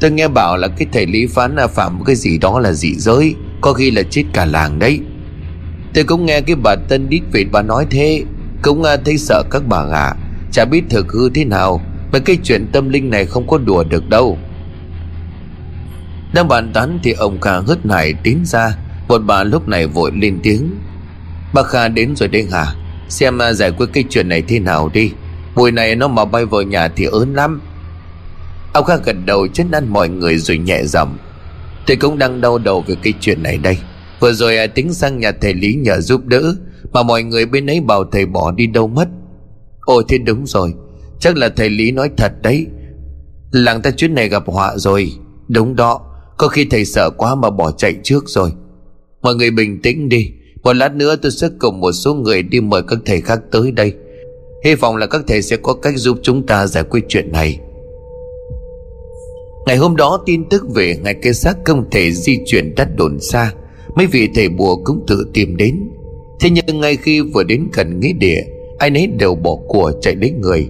Tôi 0.00 0.10
nghe 0.10 0.28
bảo 0.28 0.56
là 0.56 0.68
cái 0.68 0.88
thầy 0.92 1.06
lý 1.06 1.26
phán 1.26 1.56
là 1.56 1.66
phạm 1.66 2.04
cái 2.04 2.16
gì 2.16 2.38
đó 2.38 2.60
là 2.60 2.72
dị 2.72 2.94
giới, 2.94 3.34
Có 3.60 3.72
khi 3.72 3.90
là 3.90 4.02
chết 4.10 4.24
cả 4.32 4.44
làng 4.44 4.78
đấy. 4.78 5.00
Tôi 5.94 6.04
cũng 6.04 6.26
nghe 6.26 6.40
cái 6.40 6.56
bà 6.56 6.74
Tân 6.88 7.08
đít 7.08 7.22
vịt 7.32 7.46
bà 7.52 7.62
nói 7.62 7.86
thế, 7.90 8.24
Cũng 8.62 8.82
à, 8.82 8.96
thấy 8.96 9.18
sợ 9.18 9.42
các 9.50 9.62
bà 9.66 9.84
ạ 9.92 10.14
Chả 10.52 10.64
biết 10.64 10.82
thực 10.90 11.12
hư 11.12 11.30
thế 11.30 11.44
nào, 11.44 11.80
Mà 12.12 12.18
cái 12.18 12.38
chuyện 12.42 12.66
tâm 12.72 12.88
linh 12.88 13.10
này 13.10 13.26
không 13.26 13.46
có 13.46 13.58
đùa 13.58 13.84
được 13.84 14.08
đâu. 14.08 14.38
Đang 16.34 16.48
bàn 16.48 16.70
tán 16.74 16.98
thì 17.02 17.12
ông 17.12 17.40
Kha 17.40 17.58
hớt 17.58 17.78
hải 17.90 18.14
tiến 18.22 18.44
ra 18.44 18.76
Một 19.08 19.18
bà 19.18 19.44
lúc 19.44 19.68
này 19.68 19.86
vội 19.86 20.12
lên 20.14 20.38
tiếng. 20.42 20.70
Bà 21.54 21.62
Kha 21.62 21.88
đến 21.88 22.16
rồi 22.16 22.28
đây 22.28 22.46
hả 22.52 22.66
Xem 23.08 23.38
à, 23.38 23.52
giải 23.52 23.70
quyết 23.70 23.86
cái 23.92 24.04
chuyện 24.10 24.28
này 24.28 24.42
thế 24.42 24.58
nào 24.58 24.90
đi. 24.92 25.10
Mùi 25.54 25.70
này 25.70 25.96
nó 25.96 26.08
mà 26.08 26.24
bay 26.24 26.44
vào 26.44 26.62
nhà 26.62 26.88
thì 26.88 27.04
ớn 27.04 27.34
lắm. 27.34 27.60
Ông 28.72 28.84
Kha 28.84 28.96
gật 28.96 29.16
đầu 29.24 29.48
chân 29.48 29.70
ăn 29.70 29.88
mọi 29.88 30.08
người 30.08 30.38
rồi 30.38 30.58
nhẹ 30.58 30.84
giọng. 30.84 31.16
Tôi 31.86 31.96
cũng 31.96 32.18
đang 32.18 32.40
đau 32.40 32.58
đầu 32.58 32.84
về 32.86 32.94
cái 33.02 33.12
chuyện 33.20 33.42
này 33.42 33.58
đây. 33.58 33.78
Vừa 34.20 34.32
rồi 34.32 34.56
à, 34.56 34.66
tính 34.66 34.92
sang 34.94 35.20
nhà 35.20 35.32
thầy 35.40 35.54
Lý 35.54 35.74
nhờ 35.74 36.00
giúp 36.00 36.26
đỡ 36.26 36.54
Mà 36.92 37.02
mọi 37.02 37.22
người 37.22 37.46
bên 37.46 37.66
ấy 37.66 37.80
bảo 37.80 38.04
thầy 38.04 38.26
bỏ 38.26 38.52
đi 38.52 38.66
đâu 38.66 38.88
mất. 38.88 39.08
Ôi 39.80 40.04
thế 40.08 40.18
đúng 40.18 40.46
rồi. 40.46 40.74
Chắc 41.20 41.36
là 41.36 41.48
thầy 41.48 41.70
Lý 41.70 41.90
nói 41.90 42.10
thật 42.16 42.32
đấy. 42.42 42.66
Làng 43.50 43.82
ta 43.82 43.90
chuyến 43.90 44.14
này 44.14 44.28
gặp 44.28 44.42
họa 44.46 44.76
rồi. 44.76 45.12
Đúng 45.48 45.76
đó. 45.76 46.00
Có 46.38 46.48
khi 46.48 46.64
thầy 46.64 46.84
sợ 46.84 47.10
quá 47.10 47.34
mà 47.34 47.50
bỏ 47.50 47.70
chạy 47.70 47.96
trước 48.02 48.24
rồi. 48.26 48.52
Mọi 49.22 49.34
người 49.34 49.50
bình 49.50 49.82
tĩnh 49.82 50.08
đi. 50.08 50.30
Một 50.62 50.72
lát 50.72 50.94
nữa 50.94 51.16
tôi 51.16 51.32
sẽ 51.32 51.48
cùng 51.58 51.80
một 51.80 51.92
số 51.92 52.14
người 52.14 52.42
đi 52.42 52.60
mời 52.60 52.82
các 52.88 52.98
thầy 53.06 53.20
khác 53.20 53.40
tới 53.52 53.70
đây. 53.70 53.94
Hy 54.64 54.74
vọng 54.74 54.96
là 54.96 55.06
các 55.06 55.22
thầy 55.26 55.42
sẽ 55.42 55.56
có 55.56 55.74
cách 55.74 55.94
giúp 55.96 56.18
chúng 56.22 56.46
ta 56.46 56.66
giải 56.66 56.84
quyết 56.84 57.04
chuyện 57.08 57.32
này. 57.32 57.58
Ngày 59.66 59.76
hôm 59.76 59.96
đó 59.96 60.22
tin 60.26 60.48
tức 60.48 60.64
về 60.74 60.96
ngày 61.02 61.14
cái 61.22 61.34
xác 61.34 61.54
không 61.64 61.90
thể 61.90 62.12
di 62.12 62.38
chuyển 62.46 62.74
đất 62.74 62.88
đồn 62.96 63.20
xa, 63.20 63.52
Mấy 63.94 64.06
vị 64.06 64.28
thầy 64.34 64.48
bùa 64.48 64.76
cũng 64.84 65.04
tự 65.06 65.26
tìm 65.34 65.56
đến. 65.56 65.90
Thế 66.40 66.50
nhưng 66.50 66.80
ngay 66.80 66.96
khi 66.96 67.20
vừa 67.20 67.44
đến 67.44 67.68
gần 67.72 68.00
nghĩa 68.00 68.12
địa, 68.12 68.40
Ai 68.78 68.90
nấy 68.90 69.06
đều 69.06 69.34
bỏ 69.34 69.56
của 69.68 69.92
chạy 70.00 70.14
lấy 70.14 70.30
người. 70.30 70.68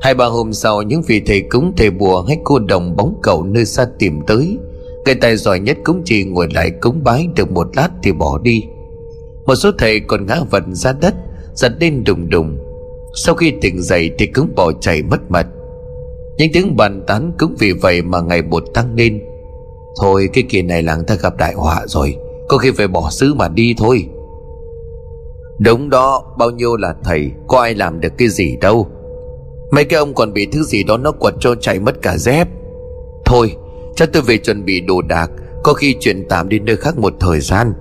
Hai 0.00 0.14
ba 0.14 0.26
hôm 0.26 0.52
sau, 0.52 0.82
những 0.82 1.02
vị 1.02 1.22
thầy 1.26 1.40
cúng 1.40 1.72
thầy 1.76 1.90
bùa 1.90 2.22
hay 2.22 2.38
cô 2.44 2.58
đồng 2.58 2.96
bóng 2.96 3.18
cầu 3.22 3.44
nơi 3.44 3.64
xa 3.64 3.86
tìm 3.98 4.20
tới 4.26 4.58
Người 5.04 5.14
tài 5.14 5.36
giỏi 5.36 5.60
nhất 5.60 5.78
cũng 5.84 6.02
chỉ 6.04 6.24
ngồi 6.24 6.48
lại 6.54 6.70
cúng 6.80 7.00
bái 7.04 7.26
được 7.36 7.50
một 7.50 7.76
lát 7.76 7.88
thì 8.02 8.12
bỏ 8.12 8.38
đi. 8.42 8.64
Một 9.46 9.54
số 9.54 9.70
thầy 9.78 10.00
còn 10.00 10.26
ngã 10.26 10.40
vật 10.50 10.64
ra 10.72 10.92
đất, 10.92 11.14
Giật 11.54 11.72
lên 11.80 12.04
đùng 12.04 12.30
đùng. 12.30 12.58
Sau 13.16 13.34
khi 13.34 13.52
tỉnh 13.60 13.82
dậy 13.82 14.10
thì 14.18 14.26
cứng 14.26 14.54
bỏ 14.56 14.72
chạy 14.80 15.02
mất 15.02 15.30
mật 15.30 15.46
những 16.36 16.52
tiếng 16.52 16.76
bàn 16.76 17.02
tán 17.06 17.32
cũng 17.38 17.54
vì 17.58 17.72
vậy 17.72 18.02
mà 18.02 18.20
ngày 18.20 18.42
một 18.42 18.64
tăng 18.74 18.94
lên. 18.94 19.22
Thôi, 20.00 20.28
cái 20.32 20.44
kỳ 20.48 20.62
này 20.62 20.82
làng 20.82 21.04
ta 21.04 21.14
gặp 21.14 21.36
đại 21.36 21.54
họa 21.54 21.86
rồi. 21.86 22.16
Có 22.48 22.58
khi 22.58 22.70
phải 22.70 22.88
bỏ 22.88 23.10
xứ 23.10 23.34
mà 23.34 23.48
đi 23.48 23.74
thôi. 23.78 24.08
Đúng 25.58 25.90
đó, 25.90 26.34
Bao 26.38 26.50
nhiêu 26.50 26.76
là 26.76 26.94
thầy, 27.04 27.30
Có 27.48 27.60
ai 27.60 27.74
làm 27.74 28.00
được 28.00 28.12
cái 28.18 28.28
gì 28.28 28.56
đâu. 28.60 28.86
Mấy 29.70 29.84
cái 29.84 29.98
ông 29.98 30.14
còn 30.14 30.32
bị 30.32 30.46
thứ 30.52 30.62
gì 30.62 30.84
đó 30.84 30.96
nó 30.96 31.12
quật 31.12 31.34
cho 31.40 31.54
chạy 31.54 31.78
mất 31.80 32.02
cả 32.02 32.16
dép. 32.16 32.48
Thôi, 33.24 33.56
Chắc 33.96 34.12
tôi 34.12 34.22
về 34.22 34.38
chuẩn 34.38 34.64
bị 34.64 34.80
đồ 34.80 35.02
đạc. 35.02 35.30
Có 35.62 35.72
khi 35.72 35.96
chuyển 36.00 36.28
tạm 36.28 36.48
đi 36.48 36.58
nơi 36.58 36.76
khác 36.76 36.98
một 36.98 37.12
thời 37.20 37.40
gian. 37.40 37.72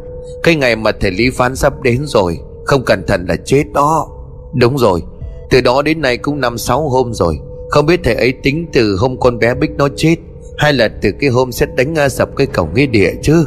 Cái 0.44 0.56
ngày 0.56 0.76
mà 0.76 0.92
thầy 1.02 1.12
Lý 1.12 1.30
Phán 1.30 1.56
sắp 1.56 1.82
đến 1.82 2.02
rồi, 2.06 2.40
Không 2.66 2.86
cẩn 2.86 3.04
thận 3.08 3.26
là 3.30 3.36
chết 3.46 3.64
đó. 3.74 4.08
Đúng 4.54 4.78
rồi 4.78 5.02
từ 5.50 5.62
đó 5.62 5.82
đến 5.82 6.02
nay 6.02 6.18
cũng 6.18 6.40
năm 6.40 6.58
sáu 6.58 6.90
hôm 6.90 7.14
rồi. 7.14 7.40
Không 7.70 7.86
biết 7.86 8.00
thầy 8.04 8.16
ấy 8.16 8.34
tính 8.44 8.66
từ 8.74 8.98
hôm 9.00 9.20
con 9.20 9.40
bé 9.40 9.54
Bích 9.56 9.72
nó 9.78 9.88
chết, 9.96 10.16
Hay 10.58 10.74
là 10.74 10.88
từ 11.02 11.12
cái 11.20 11.30
hôm 11.30 11.52
sẽ 11.52 11.66
đánh 11.78 11.96
à, 11.96 12.10
sập 12.10 12.36
cái 12.36 12.48
cổng 12.48 12.74
nghĩa 12.74 12.86
địa 12.86 13.12
chứ? 13.22 13.46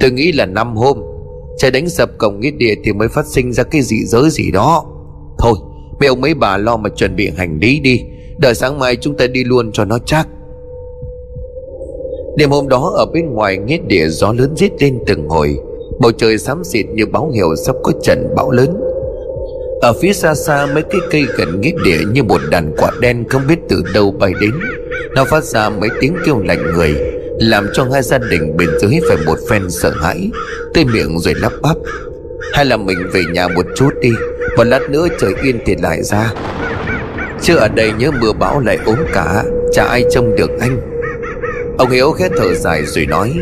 Tôi 0.00 0.10
nghĩ 0.10 0.32
là 0.32 0.46
năm 0.46 0.76
hôm. 0.76 1.02
Trời 1.58 1.70
đánh 1.70 1.88
sập 1.88 2.18
cổng 2.18 2.40
nghĩa 2.40 2.50
địa 2.50 2.74
thì 2.84 2.92
mới 2.92 3.08
phát 3.08 3.26
sinh 3.26 3.52
ra 3.52 3.62
cái 3.62 3.82
dị 3.82 4.04
giới 4.04 4.30
gì 4.30 4.50
đó. 4.50 4.84
Thôi 5.38 5.54
mấy 6.00 6.08
ông 6.08 6.20
mấy 6.20 6.34
bà 6.34 6.56
lo 6.56 6.76
mà 6.76 6.88
chuẩn 6.88 7.16
bị 7.16 7.30
hành 7.36 7.58
lý 7.62 7.80
đi. 7.80 8.00
Đợi 8.38 8.54
sáng 8.54 8.78
mai 8.78 8.96
chúng 8.96 9.16
ta 9.16 9.26
đi 9.26 9.44
luôn 9.44 9.72
cho 9.72 9.84
nó 9.84 9.98
chắc. 10.06 10.28
Đêm 12.36 12.50
hôm 12.50 12.68
đó 12.68 12.92
ở 12.96 13.06
bên 13.06 13.34
ngoài 13.34 13.58
nghĩa 13.58 13.78
địa 13.86 14.08
gió 14.08 14.32
lớn 14.32 14.54
rít 14.56 14.72
lên 14.82 14.98
từng 15.06 15.28
hồi. 15.28 15.58
Bầu 16.00 16.12
trời 16.12 16.38
xám 16.38 16.64
xịt 16.64 16.86
như 16.94 17.06
báo 17.06 17.30
hiệu 17.30 17.56
sắp 17.56 17.76
có 17.82 17.92
trận 18.02 18.32
bão 18.36 18.50
lớn. 18.50 18.80
Ở 19.80 19.92
phía 19.92 20.12
xa 20.12 20.34
xa, 20.34 20.66
mấy 20.66 20.82
cái 20.82 21.00
cây 21.10 21.26
gần 21.36 21.60
nghĩa 21.60 21.72
địa 21.84 21.98
như 22.12 22.22
một 22.22 22.40
đàn 22.50 22.72
quạ 22.76 22.90
đen 23.00 23.24
không 23.28 23.42
biết 23.48 23.58
từ 23.68 23.82
đâu 23.94 24.14
bay 24.18 24.32
đến. 24.40 24.50
Nó 25.14 25.24
phát 25.24 25.44
ra 25.44 25.70
mấy 25.70 25.88
tiếng 26.00 26.16
kêu 26.26 26.42
lạnh 26.44 26.72
người, 26.74 26.94
Làm 27.38 27.68
cho 27.72 27.86
hai 27.92 28.02
gia 28.02 28.18
đình 28.18 28.56
bên 28.56 28.68
dưới 28.80 29.00
phải 29.08 29.16
một 29.26 29.38
phen 29.50 29.70
sợ 29.70 29.90
hãi. 29.90 30.30
Tươi 30.74 30.84
miệng 30.84 31.18
rồi 31.18 31.34
lắp 31.34 31.52
bắp, 31.62 31.76
Hay 32.52 32.64
là 32.64 32.76
mình 32.76 32.98
về 33.12 33.22
nhà 33.32 33.48
một 33.48 33.66
chút 33.76 33.90
đi, 34.00 34.10
Một 34.56 34.64
lát 34.64 34.90
nữa 34.90 35.06
trời 35.18 35.34
yên 35.42 35.58
thì 35.66 35.76
lại 35.82 36.02
ra. 36.02 36.32
Chứ 37.42 37.56
ở 37.56 37.68
đây 37.68 37.92
nhớ 37.98 38.10
mưa 38.10 38.32
bão 38.32 38.60
lại 38.60 38.78
ốm 38.86 38.98
cả, 39.12 39.44
Chả 39.72 39.84
ai 39.84 40.04
trông 40.10 40.36
được 40.36 40.50
anh. 40.60 40.80
Ông 41.78 41.90
Hiếu 41.90 42.12
khét 42.12 42.30
thở 42.36 42.54
dài 42.54 42.82
rồi 42.86 43.06
nói, 43.06 43.34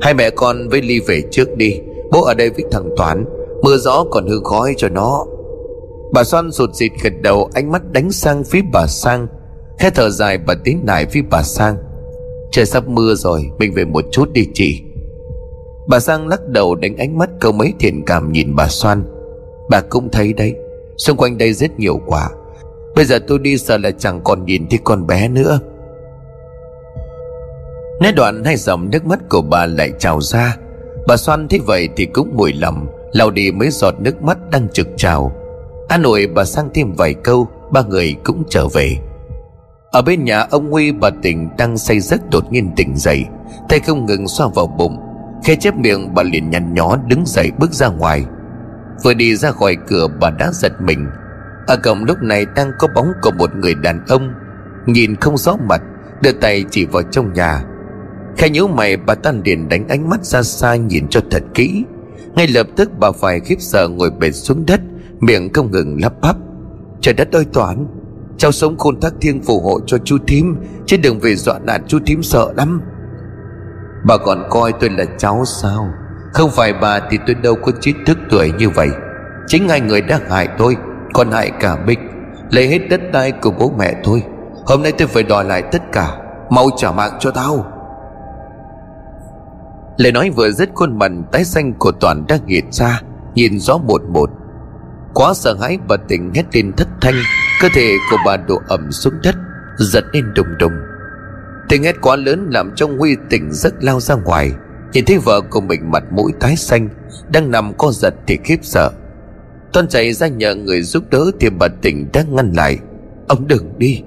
Hai 0.00 0.14
mẹ 0.14 0.30
con 0.30 0.68
với 0.68 0.82
Ly 0.82 1.00
về 1.00 1.22
trước 1.30 1.56
đi, 1.56 1.80
Bố 2.10 2.24
ở 2.24 2.34
đây 2.34 2.50
với 2.50 2.64
thằng 2.72 2.90
Toán, 2.96 3.24
Mưa 3.62 3.76
gió 3.76 4.04
còn 4.10 4.28
hư 4.28 4.40
khói 4.44 4.74
cho 4.76 4.88
nó. 4.88 5.26
Bà 6.12 6.24
Xoan 6.24 6.52
sụt 6.52 6.70
xịt 6.74 6.92
gật 7.02 7.12
đầu, 7.22 7.50
Ánh 7.54 7.72
mắt 7.72 7.82
đánh 7.92 8.12
sang 8.12 8.44
phía 8.44 8.60
bà 8.72 8.86
Sang. 8.86 9.26
Khẽ 9.78 9.90
thở 9.90 10.10
dài, 10.10 10.38
bà 10.38 10.54
tiến 10.64 10.80
lại 10.86 11.06
phía 11.06 11.22
bà 11.30 11.42
Sang. 11.42 11.76
Trời 12.52 12.66
sắp 12.66 12.88
mưa 12.88 13.14
rồi, 13.14 13.50
Mình 13.58 13.72
về 13.74 13.84
một 13.84 14.04
chút 14.12 14.32
đi 14.32 14.46
chị. 14.54 14.82
Bà 15.88 16.00
Sang 16.00 16.28
lắc 16.28 16.46
đầu 16.46 16.74
đánh 16.74 16.96
ánh 16.96 17.18
mắt 17.18 17.30
câu 17.40 17.52
mấy 17.52 17.72
thiện 17.78 18.04
cảm 18.04 18.32
nhìn 18.32 18.56
bà 18.56 18.68
Xoan 18.68 19.04
Bà 19.70 19.80
cũng 19.80 20.10
thấy 20.10 20.32
đấy, 20.32 20.54
Xung 20.96 21.16
quanh 21.16 21.38
đây 21.38 21.52
rất 21.52 21.78
nhiều 21.78 22.00
quả. 22.06 22.30
Bây 22.94 23.04
giờ 23.04 23.18
tôi 23.28 23.38
đi 23.38 23.58
sợ 23.58 23.78
là 23.78 23.90
chẳng 23.90 24.20
còn 24.24 24.44
nhìn 24.44 24.66
thấy 24.70 24.78
con 24.84 25.06
bé 25.06 25.28
nữa. 25.28 25.60
Nét 28.00 28.12
đoạn 28.12 28.44
hai 28.44 28.56
dòng 28.56 28.90
nước 28.90 29.06
mắt 29.06 29.18
của 29.30 29.42
bà 29.42 29.66
lại 29.66 29.92
trào 29.98 30.20
ra. 30.20 30.56
Bà 31.06 31.16
Xoan 31.16 31.48
thấy 31.48 31.60
vậy 31.66 31.88
thì 31.96 32.06
cũng 32.06 32.30
mùi 32.36 32.52
lầm, 32.52 32.88
lau 33.12 33.30
đi 33.30 33.52
mấy 33.52 33.70
giọt 33.70 33.94
nước 34.00 34.22
mắt 34.22 34.38
đang 34.50 34.68
trực 34.68 34.88
trào. 34.96 35.32
An 35.90 36.02
ủi 36.02 36.26
bà 36.26 36.44
sang 36.44 36.68
thêm 36.74 36.92
vài 36.92 37.14
câu, 37.14 37.48
Ba 37.72 37.82
người 37.82 38.16
cũng 38.24 38.44
trở 38.48 38.68
về. 38.68 38.96
Ở 39.90 40.02
bên 40.02 40.24
nhà 40.24 40.40
ông 40.50 40.70
Huy, 40.70 40.92
bà 40.92 41.10
tỉnh 41.22 41.48
đang 41.58 41.78
say 41.78 42.00
giấc 42.00 42.30
đột 42.30 42.52
nhiên 42.52 42.70
tỉnh 42.76 42.96
dậy, 42.96 43.24
Tay 43.68 43.80
không 43.80 44.06
ngừng 44.06 44.28
xoa 44.28 44.48
vào 44.54 44.66
bụng. 44.66 44.96
Khi 45.44 45.56
chép 45.56 45.74
miệng, 45.76 46.14
bà 46.14 46.22
liền 46.22 46.50
nhăn 46.50 46.74
nhó 46.74 46.96
đứng 47.06 47.22
dậy 47.26 47.50
bước 47.58 47.72
ra 47.72 47.88
ngoài. 47.88 48.24
Vừa 49.04 49.14
đi 49.14 49.36
ra 49.36 49.50
khỏi 49.50 49.76
cửa, 49.88 50.08
bà 50.20 50.30
đã 50.30 50.50
giật 50.52 50.72
mình. 50.80 51.06
Ở 51.66 51.76
cổng 51.76 52.04
lúc 52.04 52.18
này 52.22 52.46
đang 52.56 52.70
có 52.78 52.88
bóng 52.94 53.12
của 53.22 53.30
một 53.38 53.54
người 53.56 53.74
đàn 53.74 54.04
ông, 54.08 54.32
Nhìn 54.86 55.16
không 55.16 55.36
rõ 55.36 55.56
mặt, 55.68 55.82
Đưa 56.22 56.32
tay 56.32 56.64
chỉ 56.70 56.84
vào 56.84 57.02
trong 57.02 57.32
nhà. 57.32 57.64
Khai 58.36 58.50
nhíu 58.50 58.68
mày, 58.68 58.96
bà 58.96 59.14
ta 59.14 59.32
liền 59.44 59.68
đánh 59.68 59.88
ánh 59.88 60.08
mắt 60.08 60.24
ra 60.24 60.42
xa 60.42 60.74
nhìn 60.74 61.08
cho 61.08 61.20
thật 61.30 61.42
kỹ. 61.54 61.84
Ngay 62.34 62.48
lập 62.48 62.66
tức 62.76 62.90
bà 62.98 63.12
phải 63.12 63.40
khiếp 63.40 63.56
sợ 63.58 63.88
ngồi 63.88 64.10
bệt 64.10 64.32
xuống 64.32 64.66
đất. 64.66 64.80
Miệng 65.20 65.52
không 65.52 65.70
ngừng 65.70 65.98
lắp 66.02 66.12
bắp. 66.22 66.36
Trời 67.00 67.14
đất 67.14 67.32
ơi, 67.32 67.44
Toán, 67.52 67.86
Cháu 68.38 68.52
sống 68.52 68.78
khôn 68.78 69.00
thác 69.00 69.12
thiên 69.20 69.42
phù 69.42 69.60
hộ 69.60 69.80
cho 69.86 69.98
chú 69.98 70.18
thím, 70.26 70.56
Chứ 70.86 70.96
đừng 71.02 71.18
về 71.20 71.34
dọa 71.34 71.58
nạt 71.58 71.80
chú 71.86 71.98
thím 72.06 72.22
sợ 72.22 72.52
lắm. 72.56 72.80
Bà 74.06 74.16
còn 74.16 74.44
coi 74.50 74.72
tôi 74.72 74.90
là 74.90 75.04
cháu 75.18 75.44
sao? 75.44 75.88
Không 76.32 76.50
phải 76.50 76.72
bà 76.72 77.00
thì 77.10 77.18
tôi 77.26 77.34
đâu 77.34 77.54
có 77.62 77.72
trí 77.80 77.94
thức 78.06 78.18
tuổi 78.30 78.52
như 78.58 78.70
vậy. 78.70 78.88
Chính 79.46 79.68
hai 79.68 79.80
người 79.80 80.00
đã 80.02 80.20
hại 80.28 80.48
tôi, 80.58 80.76
Còn 81.12 81.30
hại 81.30 81.50
cả 81.60 81.76
Bích. 81.86 81.98
Lấy 82.50 82.68
hết 82.68 82.78
đất 82.90 83.00
đai 83.12 83.32
của 83.32 83.50
bố 83.50 83.72
mẹ 83.78 83.94
tôi. 84.04 84.22
Hôm 84.66 84.82
nay 84.82 84.92
tôi 84.98 85.08
phải 85.08 85.22
đòi 85.22 85.44
lại 85.44 85.62
tất 85.72 85.82
cả. 85.92 86.18
Mau 86.50 86.66
trả 86.76 86.92
mạng 86.92 87.12
cho 87.20 87.30
tao. 87.30 87.66
Lời 89.96 90.12
nói 90.12 90.30
vừa 90.30 90.50
dứt, 90.50 90.70
khuôn 90.74 90.98
mặt 90.98 91.12
tái 91.32 91.44
xanh 91.44 91.72
của 91.78 91.92
Toàn 91.92 92.24
đã 92.28 92.38
nghiệt 92.46 92.64
ra, 92.70 93.02
Nhìn 93.34 93.58
rõ 93.58 93.78
một 93.78 94.02
một 94.08 94.30
Quá 95.14 95.34
sợ 95.34 95.56
hãi 95.60 95.78
bà 95.88 95.96
tỉnh 95.96 96.30
hét 96.34 96.44
lên 96.52 96.72
thất 96.72 96.88
thanh, 97.00 97.14
Cơ 97.62 97.68
thể 97.74 97.94
của 98.10 98.16
bà 98.26 98.36
đổ 98.36 98.60
ẩm 98.68 98.92
xuống 98.92 99.14
đất, 99.22 99.34
Giật 99.78 100.04
lên 100.12 100.24
đùng 100.34 100.58
đùng. 100.58 100.72
Tiếng 101.68 101.82
hét 101.82 101.96
quá 102.00 102.16
lớn 102.16 102.48
làm 102.50 102.72
cho 102.76 102.86
Huy 102.98 103.16
tỉnh 103.30 103.52
giấc 103.52 103.74
lao 103.80 104.00
ra 104.00 104.14
ngoài. 104.14 104.52
Nhìn 104.92 105.04
thấy 105.04 105.18
vợ 105.18 105.40
của 105.50 105.60
mình 105.60 105.90
mặt 105.90 106.04
mũi 106.10 106.32
tái 106.40 106.56
xanh, 106.56 106.88
Đang 107.32 107.50
nằm 107.50 107.74
co 107.74 107.90
giật 107.92 108.14
thì 108.26 108.38
khiếp 108.44 108.58
sợ. 108.62 108.90
Toàn 109.72 109.88
chạy 109.88 110.12
ra 110.12 110.28
nhờ 110.28 110.54
người 110.54 110.82
giúp 110.82 111.04
đỡ 111.10 111.30
Thì 111.40 111.50
bà 111.50 111.68
tỉnh 111.82 112.08
đang 112.12 112.36
ngăn 112.36 112.52
lại. 112.52 112.78
Ông 113.28 113.46
đừng 113.46 113.78
đi, 113.78 114.02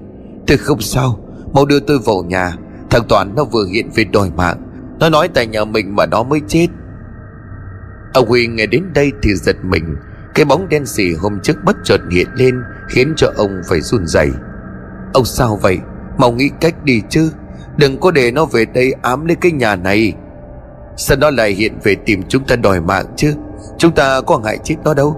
Tôi 0.46 0.56
không 0.56 0.80
sao. 0.80 1.18
Mau 1.52 1.66
đưa 1.66 1.80
tôi 1.80 1.98
vào 1.98 2.24
nhà, 2.28 2.56
Thằng 2.90 3.04
Toàn 3.08 3.34
nó 3.36 3.44
vừa 3.44 3.66
hiện 3.72 3.90
về 3.94 4.04
đòi 4.04 4.30
mạng. 4.36 4.62
Nó 5.00 5.08
nói 5.08 5.28
tại 5.34 5.46
nhà 5.46 5.64
mình 5.64 5.96
mà 5.96 6.06
nó 6.06 6.22
mới 6.22 6.40
chết. 6.48 6.66
Ông 8.14 8.28
Huy 8.28 8.46
nghe 8.46 8.66
đến 8.66 8.84
đây 8.94 9.12
thì 9.22 9.34
giật 9.34 9.56
mình. 9.62 9.96
Cái 10.34 10.44
bóng 10.44 10.68
đen 10.68 10.86
xì 10.86 11.14
hôm 11.14 11.40
trước 11.42 11.64
bất 11.64 11.76
chợt 11.84 12.00
hiện 12.10 12.28
lên, 12.34 12.62
Khiến 12.88 13.14
cho 13.16 13.30
ông 13.36 13.60
phải 13.68 13.80
run 13.80 14.06
rẩy. 14.06 14.30
Ông 15.12 15.24
sao 15.24 15.56
vậy? 15.62 15.78
Mau 16.18 16.32
nghĩ 16.32 16.50
cách 16.60 16.84
đi 16.84 17.02
chứ. 17.08 17.30
Đừng 17.76 18.00
có 18.00 18.10
để 18.10 18.30
nó 18.30 18.44
về 18.44 18.64
đây 18.64 18.94
ám 19.02 19.26
lấy 19.26 19.36
cái 19.36 19.52
nhà 19.52 19.76
này. 19.76 20.12
Sao 20.96 21.16
nó 21.20 21.30
lại 21.30 21.50
hiện 21.50 21.78
về 21.82 21.94
tìm 22.06 22.22
chúng 22.28 22.44
ta 22.46 22.56
đòi 22.56 22.80
mạng 22.80 23.06
chứ? 23.16 23.34
Chúng 23.78 23.92
ta 23.92 24.20
có 24.20 24.38
ngại 24.38 24.58
chết 24.64 24.74
nó 24.84 24.94
đâu. 24.94 25.16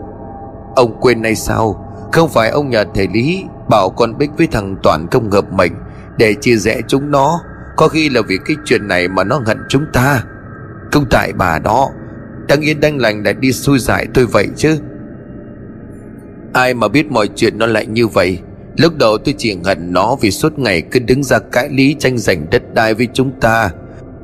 Ông 0.77 1.01
quên 1.01 1.23
hay 1.25 1.35
sao? 1.35 1.83
Không 2.13 2.29
phải 2.29 2.51
ông 2.51 2.71
nhờ 2.71 2.85
thầy 2.95 3.09
Lý 3.15 3.45
Bảo 3.69 3.91
con 3.91 4.19
Bích 4.19 4.31
với 4.39 4.47
thằng 4.47 4.77
Toàn 4.83 5.07
công 5.11 5.31
hợp 5.31 5.53
mệnh 5.53 5.73
Để 6.19 6.35
chia 6.41 6.57
rẽ 6.57 6.81
chúng 6.89 7.11
nó. 7.11 7.41
Có 7.77 7.89
khi 7.89 8.09
là 8.09 8.23
vì 8.29 8.39
cái 8.45 8.57
chuyện 8.65 8.89
này 8.89 9.09
mà 9.09 9.25
nó 9.25 9.41
hận 9.47 9.59
chúng 9.69 9.87
ta. 9.93 10.23
Không 10.93 11.05
tại 11.11 11.33
bà 11.33 11.59
đó. 11.59 11.89
Đang 12.49 12.61
yên 12.61 12.81
đang 12.81 12.99
lành 12.99 13.23
lại 13.25 13.35
đi 13.35 13.53
xui 13.53 13.79
dại 13.79 14.07
tôi 14.15 14.27
vậy 14.27 14.49
chứ. 14.57 14.79
Ai 16.57 16.75
mà 16.75 16.89
biết 16.89 17.11
mọi 17.11 17.29
chuyện 17.37 17.59
nó 17.59 17.67
lại 17.67 17.87
như 17.87 18.07
vậy? 18.07 18.39
Lúc 18.77 18.93
đầu 18.99 19.19
tôi 19.19 19.35
chỉ 19.39 19.57
hận 19.65 19.93
nó 19.93 20.17
Vì 20.21 20.31
suốt 20.31 20.59
ngày 20.59 20.83
cứ 20.91 21.01
đứng 21.01 21.23
ra 21.23 21.39
cãi 21.39 21.69
lý 21.71 21.97
tranh 21.99 22.19
giành 22.19 22.47
đất 22.51 22.75
đai 22.75 22.95
với 22.95 23.09
chúng 23.13 23.41
ta. 23.41 23.71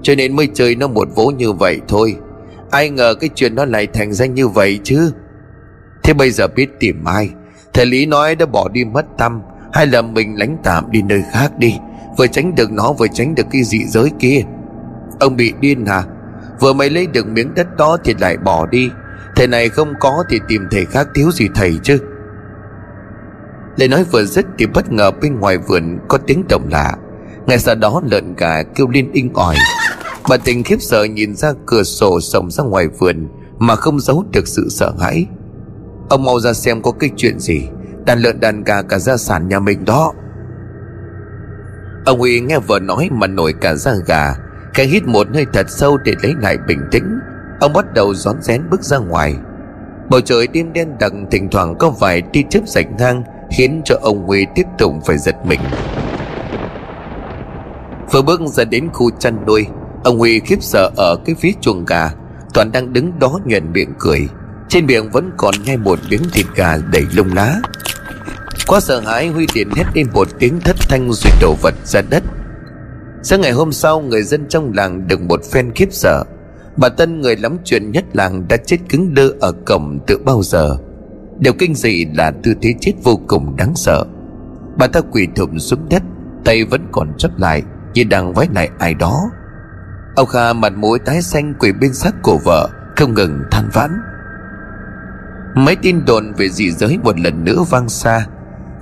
Cho 0.03 0.14
nên 0.14 0.37
mới 0.37 0.49
chơi 0.55 0.74
nó 0.74 0.89
một 0.89 1.09
vố 1.14 1.26
như 1.26 1.53
vậy 1.53 1.80
thôi. 1.89 2.16
Ai 2.70 2.91
ngờ 2.91 3.14
cái 3.14 3.30
chuyện 3.35 3.55
nó 3.55 3.64
lại 3.64 3.87
thành 3.87 4.12
ra 4.12 4.26
như 4.26 4.49
vậy 4.49 4.80
chứ? 4.85 5.12
Thế 6.03 6.12
bây 6.12 6.30
giờ 6.30 6.49
biết 6.49 6.68
tìm 6.80 7.05
ai? 7.05 7.30
Thầy 7.72 7.87
Lý 7.87 8.07
nói 8.07 8.35
đã 8.35 8.47
bỏ 8.47 8.68
đi 8.68 8.85
mất 8.85 9.07
tâm, 9.18 9.41
Hay 9.72 9.87
là 9.87 10.03
mình 10.03 10.39
lánh 10.39 10.57
tạm 10.64 10.91
đi 10.91 11.03
nơi 11.03 11.22
khác 11.33 11.59
đi, 11.59 11.74
Vừa 12.18 12.26
tránh 12.26 12.55
được 12.55 12.72
nó 12.72 12.93
vừa 12.93 13.09
tránh 13.14 13.35
được 13.35 13.47
cái 13.51 13.62
dị 13.62 13.85
giới 13.85 14.11
kia. 14.18 14.43
Ông 15.20 15.37
bị 15.37 15.53
điên 15.61 15.87
hả 15.87 16.03
Vừa 16.61 16.72
mới 16.72 16.91
lấy 16.91 17.07
được 17.07 17.26
miếng 17.26 17.55
đất 17.55 17.76
đó 17.76 17.97
thì 18.05 18.14
lại 18.20 18.37
bỏ 18.37 18.66
đi. 18.66 18.89
Thầy 19.37 19.47
này 19.47 19.68
không 19.68 19.95
có 20.01 20.24
thì 20.30 20.41
tìm 20.49 20.62
thầy 20.70 20.85
khác 20.85 21.09
thiếu 21.14 21.30
gì 21.30 21.49
thầy 21.55 21.74
chứ. 21.83 21.99
Lời 23.77 23.89
nói 23.89 24.05
vừa 24.05 24.25
dứt 24.25 24.47
thì 24.59 24.66
bất 24.66 24.93
ngờ 24.93 25.11
bên 25.11 25.41
ngoài 25.41 25.59
vườn 25.59 25.99
có 26.09 26.18
tiếng 26.18 26.45
động 26.49 26.68
lạ. 26.70 26.95
Ngay 27.47 27.59
sau 27.59 27.75
đó 27.75 28.03
lợn 28.11 28.35
gà 28.35 28.62
kêu 28.62 28.89
lên 28.89 29.11
inh 29.12 29.31
ỏi. 29.35 29.57
Bà 30.29 30.37
tình 30.37 30.62
khiếp 30.62 30.77
sợ 30.81 31.05
nhìn 31.05 31.35
ra 31.35 31.53
cửa 31.66 31.83
sổ 31.83 32.20
sổng 32.20 32.51
ra 32.51 32.64
ngoài 32.64 32.89
vườn 32.89 33.29
Mà 33.59 33.77
không 33.77 34.01
giấu 34.01 34.25
được 34.33 34.49
sự 34.49 34.68
sợ 34.70 34.93
hãi. 35.01 35.27
Ông 36.09 36.25
mau 36.25 36.41
ra 36.41 36.53
xem 36.53 36.83
có 36.83 36.91
cái 36.91 37.11
chuyện 37.16 37.39
gì. 37.39 37.68
Đàn 38.07 38.18
lợn 38.18 38.41
đàn 38.41 38.64
gà 38.64 38.83
cả 38.83 38.99
gia 38.99 39.16
sản 39.16 39.49
nhà 39.49 39.59
mình 39.59 39.85
đó. 39.85 40.12
Ông 42.05 42.18
Huy 42.18 42.41
nghe 42.41 42.59
vợ 42.59 42.79
nói 42.79 43.09
mà 43.12 43.27
nổi 43.27 43.55
cả 43.61 43.75
da 43.75 43.93
gà. 44.07 44.35
Khẽ 44.75 44.85
hít 44.85 45.07
một 45.07 45.27
hơi 45.35 45.47
thật 45.53 45.66
sâu 45.70 45.97
để 45.97 46.14
lấy 46.23 46.35
lại 46.41 46.57
bình 46.68 46.81
tĩnh. 46.91 47.18
Ông 47.61 47.73
bắt 47.73 47.95
đầu 47.95 48.14
rón 48.14 48.43
rén 48.43 48.62
bước 48.70 48.83
ra 48.83 48.99
ngoài. 48.99 49.37
Bầu 50.11 50.20
trời 50.20 50.47
đêm 50.47 50.73
đen 50.73 50.89
đặc, 51.01 51.12
thỉnh 51.31 51.49
thoảng 51.51 51.75
có 51.79 51.91
vài 51.91 52.23
tia 52.33 52.43
chớp 52.51 52.61
rạch 52.66 52.87
ngang 52.99 53.23
Khiến 53.53 53.83
cho 53.85 53.97
ông 54.03 54.27
Huy 54.27 54.47
tiếp 54.55 54.67
tục 54.79 54.95
phải 55.07 55.19
giật 55.19 55.37
mình. 55.47 55.61
Vừa 58.13 58.23
bước 58.23 58.41
ra 58.41 58.65
đến 58.65 58.89
khu 58.93 59.11
chăn 59.11 59.37
nuôi, 59.47 59.67
Ông 60.05 60.19
Huy 60.19 60.41
khiếp 60.41 60.57
sợ 60.61 60.91
ở 60.97 61.17
cái 61.25 61.35
phía 61.41 61.53
chuồng 61.61 61.85
gà. 61.85 62.11
Toàn 62.55 62.73
đang 62.73 62.93
đứng 62.93 63.19
đó 63.19 63.39
nhuận 63.45 63.73
miệng 63.73 63.95
cười. 63.99 64.29
Trên 64.69 64.87
miệng 64.87 65.11
vẫn 65.11 65.31
còn 65.37 65.55
ngay 65.65 65.77
một 65.77 65.99
miếng 66.11 66.23
thịt 66.33 66.47
gà 66.55 66.77
đầy 66.93 67.03
lông 67.15 67.33
lá. 67.35 67.61
Quá 68.67 68.81
sợ 68.81 69.01
hãi, 69.01 69.29
Huy 69.29 69.47
liền 69.55 69.71
hét 69.77 69.85
lên 69.95 70.07
một 70.13 70.29
tiếng 70.39 70.61
thất 70.61 70.77
thanh 70.81 71.13
rồi 71.13 71.33
đổ 71.41 71.55
vật 71.63 71.75
ra 71.85 72.01
đất. 72.11 72.23
Sáng 73.23 73.41
ngày 73.41 73.53
hôm 73.53 73.73
sau, 73.73 74.01
người 74.01 74.23
dân 74.23 74.49
trong 74.49 74.73
làng 74.75 75.09
được 75.09 75.21
một 75.21 75.41
phen 75.53 75.73
khiếp 75.75 75.89
sợ. 75.91 76.25
Bà 76.77 76.89
Tân, 76.89 77.21
người 77.21 77.37
lắm 77.37 77.59
chuyện 77.65 77.93
nhất 77.93 78.05
làng, 78.13 78.49
đã 78.49 78.57
chết 78.57 78.79
cứng 78.89 79.15
đơ 79.15 79.33
ở 79.41 79.53
cổng 79.67 79.99
từ 80.07 80.19
bao 80.19 80.43
giờ. 80.43 80.77
Điều 81.39 81.53
kinh 81.53 81.74
dị 81.74 82.05
là 82.14 82.33
tư 82.43 82.55
thế 82.62 82.74
chết 82.80 82.93
vô 83.05 83.20
cùng 83.28 83.57
đáng 83.57 83.72
sợ. 83.74 84.05
Bà 84.78 84.87
ta 84.87 85.01
quỳ 85.12 85.28
thụm 85.37 85.59
xuống 85.59 85.89
đất, 85.91 86.03
Tay 86.45 86.64
vẫn 86.64 86.89
còn 86.93 87.12
chấp 87.18 87.30
lại, 87.39 87.62
Như 87.95 88.05
đang 88.05 88.33
vái 88.33 88.49
lại 88.55 88.70
ai 88.78 88.95
đó. 88.95 89.30
Ông 90.16 90.26
Kha 90.26 90.53
mặt 90.53 90.72
mũi 90.76 90.99
tái 90.99 91.22
xanh 91.22 91.55
quỳ 91.61 91.72
bên 91.80 91.95
xác 91.95 92.22
của 92.22 92.39
vợ, 92.45 92.68
Không 92.97 93.14
ngừng 93.14 93.43
than 93.51 93.68
vãn. 93.72 93.91
Mấy 95.55 95.76
tin 95.76 96.05
đồn 96.05 96.33
về 96.37 96.49
dị 96.49 96.70
giới 96.70 96.99
một 97.05 97.20
lần 97.20 97.45
nữa 97.45 97.64
vang 97.70 97.89
xa. 97.89 98.26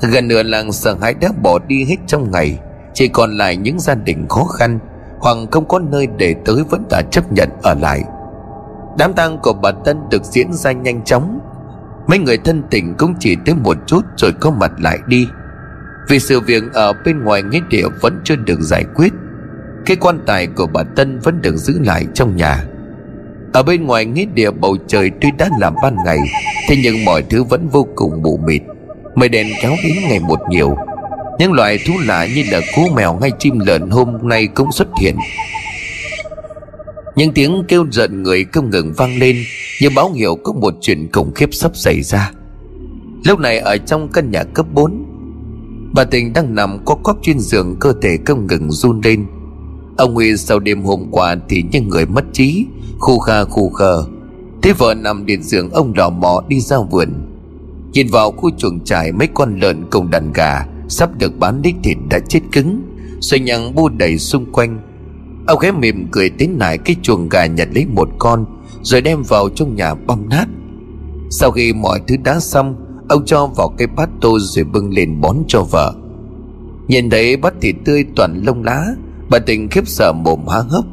Gần 0.00 0.28
nửa 0.28 0.42
làng 0.42 0.72
sợ 0.72 0.96
hãi 1.00 1.14
đã 1.14 1.28
bỏ 1.42 1.58
đi 1.68 1.84
hết 1.84 1.96
trong 2.06 2.30
ngày. 2.30 2.58
Chỉ 2.94 3.08
còn 3.08 3.36
lại 3.36 3.56
những 3.56 3.80
gia 3.80 3.94
đình 3.94 4.28
khó 4.28 4.44
khăn, 4.44 4.78
Hoặc 5.18 5.36
không 5.50 5.68
có 5.68 5.78
nơi 5.78 6.08
để 6.16 6.34
tới 6.44 6.64
vẫn 6.70 6.82
đã 6.90 7.02
chấp 7.10 7.32
nhận 7.32 7.48
ở 7.62 7.74
lại. 7.74 8.04
Đám 8.98 9.12
tang 9.12 9.38
của 9.42 9.52
bà 9.52 9.70
Tân 9.70 9.96
được 10.10 10.24
diễn 10.24 10.52
ra 10.52 10.72
nhanh 10.72 11.04
chóng 11.04 11.40
Mấy 12.10 12.18
người 12.18 12.38
thân 12.38 12.62
tình 12.70 12.94
cũng 12.98 13.14
chỉ 13.20 13.36
tới 13.46 13.54
một 13.54 13.76
chút 13.86 14.00
rồi 14.16 14.32
có 14.40 14.50
mặt 14.50 14.72
lại 14.78 14.98
đi. 15.06 15.28
Vì 16.08 16.18
sự 16.18 16.40
việc 16.40 16.62
ở 16.72 16.92
bên 17.04 17.24
ngoài 17.24 17.42
nghĩa 17.42 17.60
địa 17.70 17.86
vẫn 18.00 18.20
chưa 18.24 18.36
được 18.36 18.60
giải 18.60 18.84
quyết, 18.94 19.12
Cái 19.86 19.96
quan 19.96 20.18
tài 20.26 20.46
của 20.46 20.66
bà 20.66 20.82
Tân 20.82 21.18
vẫn 21.18 21.42
được 21.42 21.56
giữ 21.56 21.78
lại 21.84 22.06
trong 22.14 22.36
nhà. 22.36 22.64
Ở 23.52 23.62
bên 23.62 23.86
ngoài 23.86 24.04
nghĩa 24.04 24.24
địa 24.34 24.50
bầu 24.50 24.76
trời 24.86 25.10
tuy 25.20 25.28
đã 25.38 25.48
làm 25.60 25.74
ban 25.82 25.96
ngày, 26.04 26.18
Thế 26.68 26.76
nhưng 26.82 27.04
mọi 27.04 27.22
thứ 27.22 27.44
vẫn 27.44 27.68
vô 27.68 27.86
cùng 27.94 28.22
mù 28.22 28.36
mịt, 28.36 28.62
Mây 29.14 29.28
đèn 29.28 29.46
kéo 29.62 29.72
đến 29.84 29.96
ngày 30.08 30.20
một 30.20 30.40
nhiều. 30.48 30.76
Những 31.38 31.52
loại 31.52 31.78
thú 31.86 31.94
lạ 32.06 32.26
như 32.34 32.42
là 32.50 32.60
cú 32.76 32.88
mèo 32.94 33.18
hay 33.20 33.30
chim 33.38 33.58
lợn 33.58 33.90
hôm 33.90 34.28
nay 34.28 34.46
cũng 34.46 34.72
xuất 34.72 34.88
hiện. 35.00 35.16
Những 37.16 37.32
tiếng 37.32 37.64
kêu 37.68 37.86
giận 37.90 38.22
người 38.22 38.44
không 38.52 38.70
ngừng 38.70 38.92
vang 38.92 39.18
lên 39.18 39.36
như 39.80 39.90
báo 39.96 40.12
hiệu 40.12 40.36
có 40.36 40.52
một 40.52 40.74
chuyện 40.80 41.08
khủng 41.12 41.32
khiếp 41.34 41.54
sắp 41.54 41.76
xảy 41.76 42.02
ra. 42.02 42.32
Lúc 43.24 43.38
này 43.38 43.58
ở 43.58 43.76
trong 43.76 44.08
căn 44.12 44.30
nhà 44.30 44.44
cấp 44.44 44.66
4 44.74 45.04
Bà 45.94 46.04
Tình 46.04 46.32
đang 46.32 46.54
nằm 46.54 46.84
co 46.84 46.94
quắp 46.94 47.16
trên 47.22 47.38
giường 47.38 47.76
Cơ 47.80 47.92
thể 48.02 48.18
không 48.26 48.46
ngừng 48.46 48.70
run 48.70 49.00
lên. 49.04 49.26
Ông 49.96 50.14
Huy 50.14 50.36
sau 50.36 50.58
đêm 50.58 50.82
hôm 50.82 51.06
qua 51.10 51.36
Thì 51.48 51.64
như 51.72 51.80
người 51.80 52.06
mất 52.06 52.24
trí 52.32 52.66
Khu 52.98 53.18
kha 53.18 53.44
khu 53.44 53.70
khờ. 53.70 54.04
Thế 54.62 54.72
vợ 54.72 54.94
nằm 54.94 55.26
điện 55.26 55.42
giường 55.42 55.70
ông 55.70 55.94
đỏ 55.94 56.10
mò 56.10 56.42
đi 56.48 56.60
ra 56.60 56.76
vườn. 56.90 57.08
Nhìn 57.92 58.06
vào 58.06 58.30
khu 58.30 58.50
chuồng 58.58 58.84
trại, 58.84 59.12
Mấy 59.12 59.28
con 59.34 59.58
lợn 59.60 59.84
cùng 59.90 60.10
đàn 60.10 60.32
gà 60.32 60.66
Sắp 60.88 61.18
được 61.18 61.38
bán 61.38 61.62
đích 61.62 61.74
thịt 61.82 61.96
đã 62.10 62.18
chết 62.28 62.40
cứng 62.52 62.82
Xoay 63.20 63.40
nhằng 63.40 63.74
bu 63.74 63.88
đầy 63.88 64.18
xung 64.18 64.52
quanh. 64.52 64.80
Ông 65.46 65.58
ghé 65.62 65.72
mỉm 65.72 66.06
cười 66.10 66.30
tiến 66.30 66.56
lại 66.58 66.78
cái 66.78 66.96
chuồng 67.02 67.28
gà 67.28 67.46
nhặt 67.46 67.68
lấy 67.74 67.86
một 67.86 68.08
con 68.18 68.59
rồi 68.82 69.00
đem 69.00 69.22
vào 69.22 69.48
trong 69.48 69.74
nhà 69.74 69.94
băm 69.94 70.28
nát. 70.28 70.46
Sau 71.30 71.50
khi 71.50 71.72
mọi 71.72 72.00
thứ 72.08 72.16
đã 72.24 72.40
xong, 72.40 72.76
Ông 73.08 73.24
cho 73.24 73.46
vào 73.46 73.68
cái 73.68 73.86
bát 73.86 74.08
tô 74.20 74.38
rồi 74.40 74.64
bưng 74.64 74.90
lên 74.90 75.20
bón 75.20 75.36
cho 75.48 75.62
vợ. 75.62 75.94
Nhìn 76.88 77.10
thấy 77.10 77.36
bát 77.36 77.54
thịt 77.60 77.74
tươi 77.84 78.04
toàn 78.16 78.42
lông 78.46 78.64
lá, 78.64 78.86
Bà 79.30 79.38
tình 79.38 79.68
khiếp 79.68 79.88
sợ 79.88 80.12
mồm 80.12 80.40
há 80.48 80.58
hốc. 80.58 80.84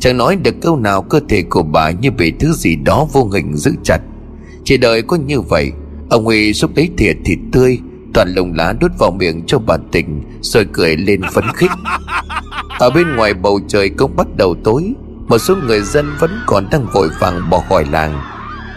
Chẳng 0.00 0.16
nói 0.16 0.36
được 0.36 0.54
câu 0.62 0.76
nào 0.76 1.02
cơ 1.02 1.20
thể 1.28 1.42
của 1.42 1.62
bà 1.62 1.90
như 1.90 2.10
bị 2.10 2.32
thứ 2.38 2.52
gì 2.52 2.76
đó 2.76 3.06
vô 3.12 3.24
hình 3.24 3.56
giữ 3.56 3.72
chặt. 3.82 4.00
Chỉ 4.64 4.76
đợi 4.76 5.02
có 5.02 5.16
như 5.16 5.40
vậy, 5.40 5.72
Ông 6.10 6.24
Huy 6.24 6.52
xúc 6.52 6.70
lấy 6.76 6.88
thìa 6.96 7.12
thịt 7.24 7.38
tươi, 7.52 7.78
Toàn 8.14 8.28
lông 8.34 8.54
lá 8.54 8.74
đút 8.80 8.90
vào 8.98 9.10
miệng 9.10 9.42
cho 9.46 9.58
bà 9.58 9.76
tình, 9.92 10.22
Rồi 10.40 10.66
cười 10.72 10.96
lên 10.96 11.20
phấn 11.32 11.44
khích. 11.54 11.70
Ở 12.78 12.90
bên 12.90 13.16
ngoài 13.16 13.34
bầu 13.34 13.60
trời 13.68 13.88
cũng 13.90 14.16
bắt 14.16 14.26
đầu 14.36 14.54
tối 14.64 14.94
một 15.32 15.38
số 15.38 15.56
người 15.66 15.80
dân 15.80 16.06
vẫn 16.18 16.30
còn 16.46 16.66
đang 16.70 16.86
vội 16.94 17.08
vàng 17.20 17.50
bỏ 17.50 17.62
khỏi 17.68 17.84
làng. 17.92 18.20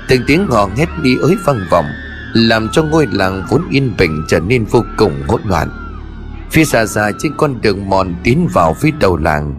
Từng 0.09 0.21
tiếng 0.27 0.47
hò 0.47 0.69
hét 0.75 0.85
đi 1.01 1.17
ới 1.21 1.35
vang 1.45 1.59
vọng, 1.71 1.85
Làm 2.33 2.69
cho 2.71 2.83
ngôi 2.83 3.07
làng 3.11 3.43
vốn 3.49 3.61
yên 3.71 3.93
bình 3.97 4.23
trở 4.27 4.39
nên 4.39 4.65
vô 4.65 4.83
cùng 4.97 5.11
hỗn 5.27 5.41
loạn. 5.45 5.69
Phía 6.51 6.65
xa 6.65 6.85
xa 6.85 7.11
trên 7.19 7.31
con 7.37 7.61
đường 7.61 7.89
mòn 7.89 8.15
tiến 8.23 8.47
vào 8.53 8.73
phía 8.73 8.91
đầu 8.99 9.17
làng, 9.17 9.55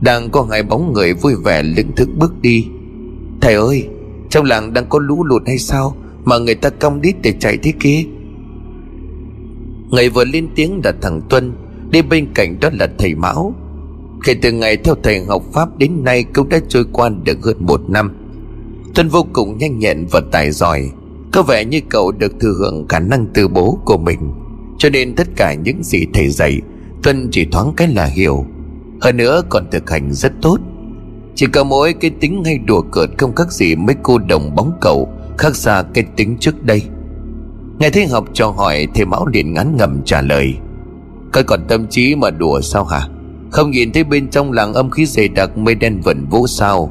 Đang 0.00 0.30
có 0.30 0.46
hai 0.50 0.62
bóng 0.62 0.92
người 0.92 1.14
vui 1.14 1.34
vẻ 1.44 1.62
lững 1.62 1.92
thức 1.96 2.08
bước 2.16 2.32
đi. 2.42 2.66
Thầy 3.40 3.54
ơi, 3.54 3.88
Trong 4.30 4.44
làng 4.44 4.72
đang 4.72 4.86
có 4.88 4.98
lũ 4.98 5.24
lụt 5.24 5.42
hay 5.46 5.58
sao 5.58 5.96
Mà 6.24 6.38
người 6.38 6.54
ta 6.54 6.70
cong 6.70 7.00
đít 7.00 7.16
để 7.22 7.34
chạy 7.40 7.58
thế 7.62 7.72
kia? 7.80 8.04
Người 9.90 10.08
vừa 10.08 10.24
lên 10.24 10.48
tiếng 10.54 10.80
là 10.84 10.92
thằng 11.02 11.20
Tuân, 11.28 11.52
Đi 11.90 12.02
bên 12.02 12.26
cạnh 12.34 12.60
đó 12.60 12.68
là 12.72 12.88
thầy 12.98 13.14
Mão. 13.14 13.54
Kể 14.24 14.34
từ 14.42 14.52
ngày 14.52 14.76
theo 14.76 14.94
thầy 15.02 15.24
học 15.24 15.42
Pháp 15.52 15.78
đến 15.78 16.04
nay 16.04 16.24
Cũng 16.34 16.48
đã 16.48 16.58
trôi 16.68 16.84
qua 16.92 17.08
được 17.08 17.38
hơn 17.44 17.56
một 17.60 17.80
năm. 17.90 18.10
Tuân 18.94 19.08
vô 19.08 19.26
cùng 19.32 19.58
nhanh 19.58 19.78
nhẹn 19.78 20.06
và 20.10 20.20
tài 20.32 20.50
giỏi. 20.50 20.90
Có 21.32 21.42
vẻ 21.42 21.64
như 21.64 21.80
cậu 21.88 22.12
được 22.12 22.32
thừa 22.40 22.54
hưởng 22.58 22.88
khả 22.88 22.98
năng 22.98 23.26
từ 23.34 23.48
bố 23.48 23.78
của 23.84 23.98
mình. 23.98 24.18
Cho 24.78 24.90
nên 24.90 25.14
tất 25.14 25.28
cả 25.36 25.54
những 25.54 25.82
gì 25.82 26.06
thầy 26.14 26.28
dạy, 26.28 26.60
Tuân 27.02 27.28
chỉ 27.30 27.44
thoáng 27.44 27.72
cái 27.76 27.88
là 27.88 28.04
hiểu. 28.04 28.46
Hơn 29.00 29.16
nữa 29.16 29.42
còn 29.48 29.70
thực 29.70 29.90
hành 29.90 30.12
rất 30.12 30.32
tốt. 30.42 30.58
Chỉ 31.34 31.46
có 31.46 31.64
mỗi 31.64 31.92
cái 31.92 32.10
tính 32.10 32.42
hay 32.44 32.58
đùa 32.58 32.82
cợt 32.82 33.10
Không 33.18 33.34
khác 33.34 33.52
gì 33.52 33.74
mấy 33.76 33.96
cô 34.02 34.18
đồng 34.18 34.54
bóng 34.54 34.72
cậu, 34.80 35.08
Khác 35.38 35.56
xa 35.56 35.84
cái 35.94 36.04
tính 36.16 36.36
trước 36.40 36.64
đây. 36.64 36.82
Nghe 37.78 37.90
thấy 37.90 38.06
học 38.06 38.24
cho 38.32 38.50
hỏi, 38.50 38.86
Thầy 38.94 39.04
Mão 39.04 39.26
liền 39.26 39.52
ngắn 39.52 39.76
ngầm 39.76 40.02
trả 40.04 40.22
lời. 40.22 40.54
Các 41.32 41.46
còn 41.46 41.60
tâm 41.68 41.86
trí 41.86 42.14
mà 42.14 42.30
đùa 42.30 42.60
sao 42.60 42.84
hả? 42.84 43.08
Không 43.50 43.70
nhìn 43.70 43.92
thấy 43.92 44.04
bên 44.04 44.28
trong 44.28 44.52
làng 44.52 44.74
âm 44.74 44.90
khí 44.90 45.06
dày 45.06 45.28
đặc 45.28 45.58
Mây 45.58 45.74
đen 45.74 46.00
vẩn 46.04 46.26
vũ 46.30 46.46
sao. 46.46 46.90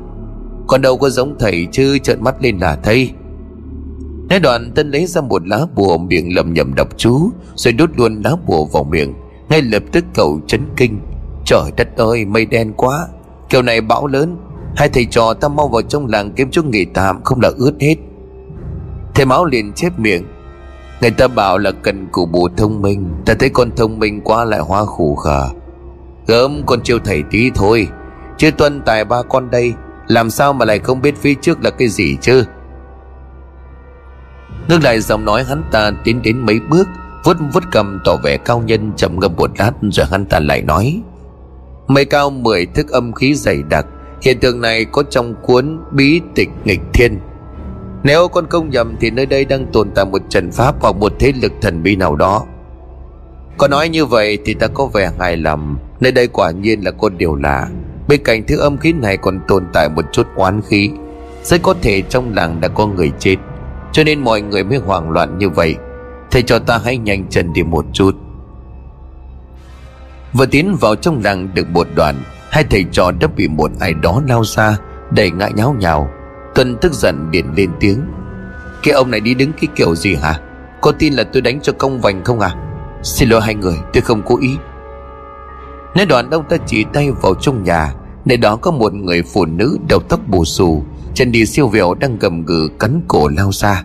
Còn 0.67 0.81
đâu 0.81 0.97
có 0.97 1.09
giống 1.09 1.35
thầy 1.39 1.67
chứ, 1.71 1.97
trợn 1.97 2.23
mắt 2.23 2.35
lên 2.41 2.57
là 2.57 2.75
thấy 2.75 3.11
Nói 4.29 4.39
đoạn 4.39 4.71
Tân 4.75 4.91
lấy 4.91 5.05
ra 5.05 5.21
một 5.21 5.47
lá 5.47 5.59
bùa 5.75 5.97
miệng 5.97 6.35
lầm 6.35 6.53
nhầm 6.53 6.75
đọc 6.75 6.87
chú, 6.97 7.29
Rồi 7.55 7.73
đốt 7.73 7.89
luôn 7.97 8.21
lá 8.23 8.31
bùa 8.47 8.65
vào 8.65 8.83
miệng, 8.83 9.13
Ngay 9.49 9.61
lập 9.61 9.83
tức 9.91 10.05
cậu 10.13 10.39
chấn 10.47 10.61
kinh. 10.77 10.99
Trời 11.45 11.71
đất 11.77 11.97
ơi, 11.97 12.25
mây 12.25 12.45
đen 12.45 12.73
quá. 12.73 13.07
Kiểu 13.49 13.61
này 13.61 13.81
bão 13.81 14.07
lớn. 14.07 14.37
Hai 14.75 14.89
thầy 14.89 15.05
trò 15.05 15.33
ta 15.33 15.47
mau 15.47 15.67
vào 15.67 15.81
trong 15.81 16.07
làng 16.07 16.31
kiếm 16.31 16.47
chỗ 16.51 16.61
nghỉ 16.63 16.85
tạm, 16.85 17.23
Không 17.23 17.41
là 17.41 17.51
ướt 17.57 17.73
hết. 17.79 17.95
Thầy 19.15 19.25
máu 19.25 19.45
liền 19.45 19.73
chép 19.73 19.99
miệng. 19.99 20.23
Người 21.01 21.11
ta 21.11 21.27
bảo 21.27 21.57
là 21.57 21.71
cần 21.71 22.07
củ 22.11 22.25
bù 22.25 22.47
thông 22.57 22.81
minh. 22.81 23.07
Ta 23.25 23.33
thấy 23.39 23.49
con 23.49 23.71
thông 23.75 23.99
minh 23.99 24.21
quá 24.21 24.45
lại 24.45 24.59
hoa 24.59 24.85
khủ 24.85 25.15
khờ 25.15 25.49
Gớm 26.27 26.61
con 26.65 26.81
chiêu 26.83 26.99
thầy 27.05 27.23
tí 27.31 27.51
thôi. 27.55 27.87
Chứ 28.37 28.51
tuân 28.51 28.81
tài 28.81 29.05
ba 29.05 29.17
con 29.29 29.49
đây, 29.51 29.73
Làm 30.07 30.29
sao 30.29 30.53
mà 30.53 30.65
lại 30.65 30.79
không 30.79 31.01
biết 31.01 31.15
phía 31.17 31.33
trước 31.33 31.63
là 31.63 31.69
cái 31.69 31.87
gì 31.87 32.17
chứ? 32.21 32.43
Ngưng 34.69 34.83
lại 34.83 34.99
giọng 34.99 35.25
nói 35.25 35.43
hắn 35.43 35.63
ta 35.71 35.91
tiến 36.03 36.21
đến 36.21 36.45
mấy 36.45 36.59
bước 36.69 36.87
Vút 37.23 37.37
vút 37.53 37.63
cầm 37.71 37.99
tỏ 38.05 38.15
vẻ 38.23 38.37
cao 38.37 38.63
nhân 38.65 38.91
chậm 38.95 39.19
ngâm 39.19 39.35
một 39.35 39.51
lát 39.59 39.71
rồi 39.91 40.05
hắn 40.11 40.25
ta 40.25 40.39
lại 40.39 40.61
nói 40.61 41.01
mây 41.87 42.05
cao 42.05 42.29
mười 42.29 42.65
thức 42.65 42.89
âm 42.89 43.13
khí 43.13 43.33
dày 43.35 43.63
đặc, 43.69 43.85
hiện 44.21 44.39
tượng 44.39 44.61
này 44.61 44.85
có 44.85 45.03
trong 45.03 45.35
cuốn 45.41 45.79
bí 45.91 46.21
tịch 46.35 46.49
nghịch 46.65 46.81
thiên. 46.93 47.19
Nếu 48.03 48.27
con 48.27 48.47
công 48.49 48.69
nhầm 48.69 48.95
thì 48.99 49.11
nơi 49.11 49.25
đây 49.25 49.45
đang 49.45 49.65
tồn 49.73 49.91
tại 49.95 50.05
một 50.05 50.21
trận 50.29 50.51
pháp 50.51 50.75
hoặc 50.81 50.95
một 50.95 51.13
thế 51.19 51.33
lực 51.41 51.51
thần 51.61 51.83
bí 51.83 51.95
nào 51.95 52.15
đó 52.15 52.45
có 53.57 53.67
nói 53.67 53.89
như 53.89 54.05
vậy 54.05 54.37
thì 54.45 54.53
ta 54.53 54.67
có 54.67 54.85
vẻ 54.85 55.11
hài 55.19 55.37
lòng. 55.37 55.77
Nơi 55.99 56.11
đây 56.11 56.27
quả 56.27 56.51
nhiên 56.51 56.81
là 56.85 56.91
có 56.91 57.09
điều 57.09 57.35
lạ. 57.35 57.67
Bên 58.07 58.23
cạnh 58.23 58.43
thứ 58.47 58.57
âm 58.57 58.77
khí 58.77 58.93
này 58.93 59.17
còn 59.17 59.39
tồn 59.47 59.63
tại 59.73 59.89
một 59.89 60.05
chút 60.11 60.27
oán 60.35 60.61
khí. 60.61 60.91
Rất 61.43 61.61
có 61.63 61.75
thể 61.81 62.01
trong 62.01 62.33
làng 62.35 62.61
đã 62.61 62.67
có 62.67 62.87
người 62.87 63.11
chết, 63.19 63.35
Cho 63.91 64.03
nên 64.03 64.23
mọi 64.23 64.41
người 64.41 64.63
mới 64.63 64.77
hoảng 64.77 65.09
loạn 65.11 65.37
như 65.37 65.49
vậy. 65.49 65.75
Thầy 66.31 66.41
cho 66.41 66.59
ta 66.59 66.79
hãy 66.85 66.97
nhanh 66.97 67.29
chân 67.29 67.53
đi 67.53 67.63
một 67.63 67.85
chút. 67.93 68.15
Vừa 70.33 70.45
tiến 70.45 70.75
vào 70.79 70.95
trong 70.95 71.21
làng 71.23 71.49
được 71.53 71.69
một 71.69 71.87
đoạn, 71.95 72.15
Hai 72.49 72.63
thầy 72.69 72.85
trò 72.91 73.11
đã 73.19 73.27
bị 73.27 73.47
một 73.47 73.71
ai 73.79 73.93
đó 73.93 74.21
lao 74.27 74.43
ra 74.43 74.77
Đẩy 75.11 75.31
ngã 75.31 75.49
nháo 75.55 75.75
nhào. 75.79 76.09
Tuân 76.55 76.77
tức 76.81 76.93
giận 76.93 77.31
điện 77.31 77.45
lên 77.55 77.69
tiếng. 77.79 78.01
Cái 78.83 78.93
ông 78.93 79.11
này 79.11 79.19
đi 79.19 79.33
đứng 79.33 79.51
cái 79.53 79.67
kiểu 79.75 79.95
gì 79.95 80.15
hả? 80.15 80.39
Có 80.81 80.91
tin 80.99 81.13
là 81.13 81.23
tôi 81.23 81.41
đánh 81.41 81.61
cho 81.61 81.73
công 81.73 82.01
vành 82.01 82.23
không 82.23 82.39
à? 82.39 82.66
Xin 83.03 83.29
lỗi 83.29 83.41
hai 83.41 83.55
người, 83.55 83.77
tôi 83.93 84.01
không 84.01 84.21
cố 84.25 84.37
ý. 84.41 84.57
Nói 85.95 86.05
đoạn 86.05 86.29
ông 86.29 86.43
ta 86.49 86.57
chỉ 86.65 86.85
tay 86.93 87.11
vào 87.11 87.35
trong 87.35 87.63
nhà, 87.63 87.93
Nơi 88.25 88.37
đó 88.37 88.55
có 88.55 88.71
một 88.71 88.93
người 88.93 89.23
phụ 89.33 89.45
nữ 89.45 89.77
đầu 89.89 89.99
tóc 89.99 90.19
bù 90.27 90.45
xù, 90.45 90.83
Chân 91.13 91.31
đi 91.31 91.45
siêu 91.45 91.67
vẹo 91.67 91.93
đang 91.93 92.19
gầm 92.19 92.45
gừ 92.45 92.69
cắn 92.79 93.01
cổ 93.07 93.27
lao 93.27 93.51
ra. 93.51 93.83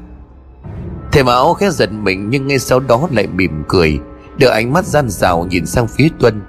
Thầy 1.13 1.25
Mão 1.25 1.55
khẽ 1.55 1.71
giật 1.71 1.93
mình 1.93 2.31
nhưng 2.31 2.47
ngay 2.47 2.59
sau 2.59 2.81
đó 2.81 3.09
lại 3.13 3.27
mỉm 3.27 3.63
cười, 3.69 3.99
Đưa 4.39 4.49
ánh 4.49 4.73
mắt 4.73 4.85
gian 4.85 5.09
rào 5.09 5.47
nhìn 5.51 5.67
sang 5.67 5.89
phía 5.89 6.09
Tuân. 6.19 6.43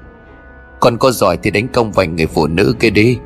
Còn 0.79 0.97
có 0.97 1.11
giỏi 1.11 1.37
thì 1.43 1.51
đánh 1.51 1.67
công 1.67 1.91
vành 1.91 2.15
người 2.15 2.25
phụ 2.25 2.47
nữ 2.47 2.75
kia 2.79 2.89
đi. 2.89 3.17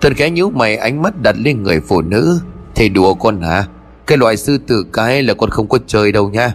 Tuân 0.00 0.14
khẽ 0.14 0.30
nhíu 0.30 0.50
mày, 0.50 0.76
ánh 0.76 1.02
mắt 1.02 1.22
đặt 1.22 1.36
lên 1.38 1.62
người 1.62 1.80
phụ 1.80 2.02
nữ. 2.02 2.40
Thầy 2.74 2.88
đùa 2.88 3.14
con 3.14 3.40
hả? 3.40 3.64
Cái 4.06 4.18
loại 4.18 4.36
sư 4.36 4.58
tử 4.66 4.84
cái 4.92 5.22
là 5.22 5.34
con 5.34 5.50
không 5.50 5.68
có 5.68 5.78
chơi 5.86 6.12
đâu 6.12 6.30
nha. 6.30 6.52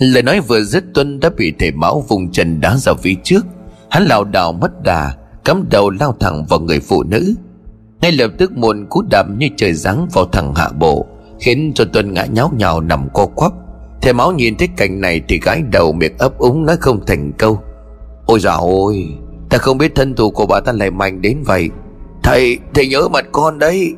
Lời 0.00 0.22
nói 0.22 0.40
vừa 0.40 0.60
dứt, 0.60 0.84
Tuân 0.94 1.20
đã 1.20 1.30
bị 1.36 1.52
thể 1.58 1.70
Mão 1.70 2.04
vùng 2.08 2.32
chân 2.32 2.60
đá 2.60 2.76
ra 2.76 2.92
phía 2.94 3.14
trước. 3.24 3.46
Hắn 3.90 4.02
lảo 4.02 4.24
đảo 4.24 4.52
mất 4.52 4.82
đà, 4.82 5.14
Cắm 5.44 5.64
đầu 5.70 5.90
lao 5.90 6.16
thẳng 6.20 6.44
vào 6.48 6.60
người 6.60 6.80
phụ 6.80 7.02
nữ. 7.02 7.34
Ngay 8.00 8.12
lập 8.12 8.30
tức 8.38 8.52
một 8.52 8.76
cú 8.90 9.02
đạp 9.10 9.26
như 9.38 9.48
trời 9.56 9.72
giáng 9.72 10.08
vào 10.12 10.24
thằng 10.32 10.54
hạ 10.54 10.68
bộ, 10.78 11.06
khiến 11.40 11.72
cho 11.74 11.84
tuân 11.84 12.14
ngã 12.14 12.24
nháo 12.24 12.52
nhào 12.56 12.80
nằm 12.80 13.08
co 13.14 13.26
quắp. 13.26 13.52
Thầy 14.02 14.12
máu 14.12 14.32
nhìn 14.32 14.56
thấy 14.56 14.68
cảnh 14.76 15.00
này 15.00 15.20
thì 15.28 15.40
gái 15.42 15.62
đầu 15.72 15.92
miệng 15.92 16.18
ấp 16.18 16.38
úng 16.38 16.66
nói 16.66 16.76
không 16.80 17.06
thành 17.06 17.32
câu. 17.38 17.60
Ôi 18.26 18.40
dạo 18.40 18.60
ôi 18.60 19.08
ta 19.50 19.58
không 19.58 19.78
biết 19.78 19.94
thân 19.94 20.14
thủ 20.14 20.30
của 20.30 20.46
bà 20.46 20.60
ta 20.60 20.72
lại 20.72 20.90
mạnh 20.90 21.22
đến 21.22 21.42
vậy. 21.44 21.70
Thầy 22.22 22.58
thầy 22.74 22.88
nhớ 22.88 23.08
mặt 23.08 23.26
con 23.32 23.58
đấy. 23.58 23.94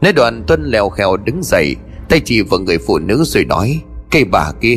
Nói 0.00 0.12
đoạn 0.12 0.44
tuân 0.46 0.64
lèo 0.64 0.88
khèo 0.88 1.16
đứng 1.16 1.42
dậy, 1.42 1.76
tay 2.08 2.20
chỉ 2.24 2.42
vào 2.42 2.60
người 2.60 2.78
phụ 2.78 2.98
nữ 2.98 3.24
rồi 3.26 3.44
nói 3.44 3.82
cây 4.12 4.24
bà 4.24 4.52
kia. 4.60 4.76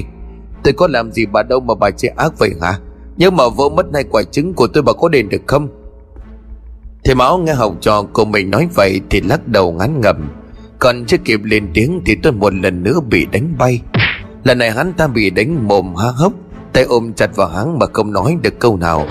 Tôi 0.64 0.74
có 0.74 0.88
làm 0.88 1.12
gì 1.12 1.26
bà 1.26 1.44
đâu 1.44 1.60
mà 1.60 1.74
bà 1.80 1.90
chế 1.92 2.08
ác 2.08 2.34
vậy 2.40 2.50
hả? 2.62 2.80
Nhưng 3.18 3.36
mà 3.36 3.44
vỡ 3.50 3.70
mất 3.70 3.86
hai 3.94 4.04
quả 4.04 4.24
trứng 4.24 4.54
của 4.54 4.68
tôi 4.68 4.84
bà 4.84 4.94
có 4.94 5.10
đền 5.10 5.30
được 5.30 5.42
không? 5.48 5.68
Thầy 7.04 7.16
Mão 7.16 7.38
nghe 7.38 7.54
học 7.54 7.74
trò 7.82 8.04
của 8.14 8.26
mình 8.26 8.52
nói 8.52 8.68
vậy 8.76 9.02
Thì 9.10 9.22
lắc 9.22 9.48
đầu 9.48 9.72
ngán 9.72 10.02
ngầm 10.02 10.30
Còn 10.80 11.06
chưa 11.06 11.18
kịp 11.18 11.40
lên 11.44 11.68
tiếng 11.74 12.02
Thì 12.06 12.16
tôi 12.24 12.34
một 12.34 12.54
lần 12.54 12.84
nữa 12.84 13.00
bị 13.10 13.26
đánh 13.32 13.56
bay. 13.58 13.82
Lần 14.44 14.58
này 14.58 14.72
hắn 14.72 14.94
ta 14.94 15.08
bị 15.08 15.30
đánh 15.30 15.68
mồm 15.68 15.96
há 15.96 16.08
hốc, 16.16 16.34
Tay 16.74 16.84
ôm 16.84 17.14
chặt 17.14 17.36
vào 17.36 17.48
hắn 17.48 17.80
mà 17.80 17.86
không 17.94 18.14
nói 18.14 18.38
được 18.42 18.60
câu 18.60 18.78
nào. 18.78 19.08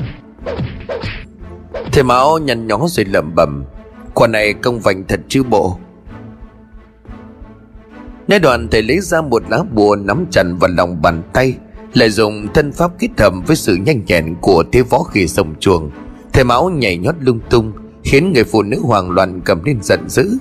Thầy 1.92 2.02
Mão 2.02 2.38
nhăn 2.38 2.66
nhó 2.66 2.78
rồi 2.88 3.06
lẩm 3.06 3.34
bẩm. 3.34 3.64
Quả 4.14 4.26
này 4.26 4.52
công 4.52 4.80
vành 4.80 5.04
thật 5.08 5.20
chứ 5.28 5.42
bộ. 5.42 5.78
Nói 8.28 8.38
đoạn 8.38 8.68
thầy 8.70 8.82
lấy 8.82 9.00
ra 9.00 9.20
một 9.20 9.42
lá 9.48 9.62
bùa 9.74 9.96
nắm 9.96 10.26
chặt 10.30 10.44
vào 10.60 10.70
lòng 10.70 11.02
bàn 11.02 11.22
tay, 11.32 11.54
Lại 11.94 12.10
dùng 12.10 12.46
thân 12.54 12.72
pháp 12.72 12.90
kết 12.98 13.08
hợp 13.18 13.32
với 13.46 13.56
sự 13.56 13.74
nhanh 13.74 14.04
nhẹn 14.06 14.34
của 14.40 14.64
thế 14.72 14.82
võ 14.82 15.02
khi 15.02 15.28
sông 15.28 15.54
chuồng. 15.60 15.90
Thầy 16.32 16.44
máu 16.44 16.70
nhảy 16.70 16.96
nhót 16.96 17.14
lung 17.20 17.40
tung, 17.50 17.72
khiến 18.04 18.32
người 18.32 18.44
phụ 18.44 18.62
nữ 18.62 18.80
hoàng 18.82 19.10
loạn 19.10 19.40
cầm 19.44 19.64
lên 19.64 19.78
giận 19.82 20.08
dữ. 20.08 20.38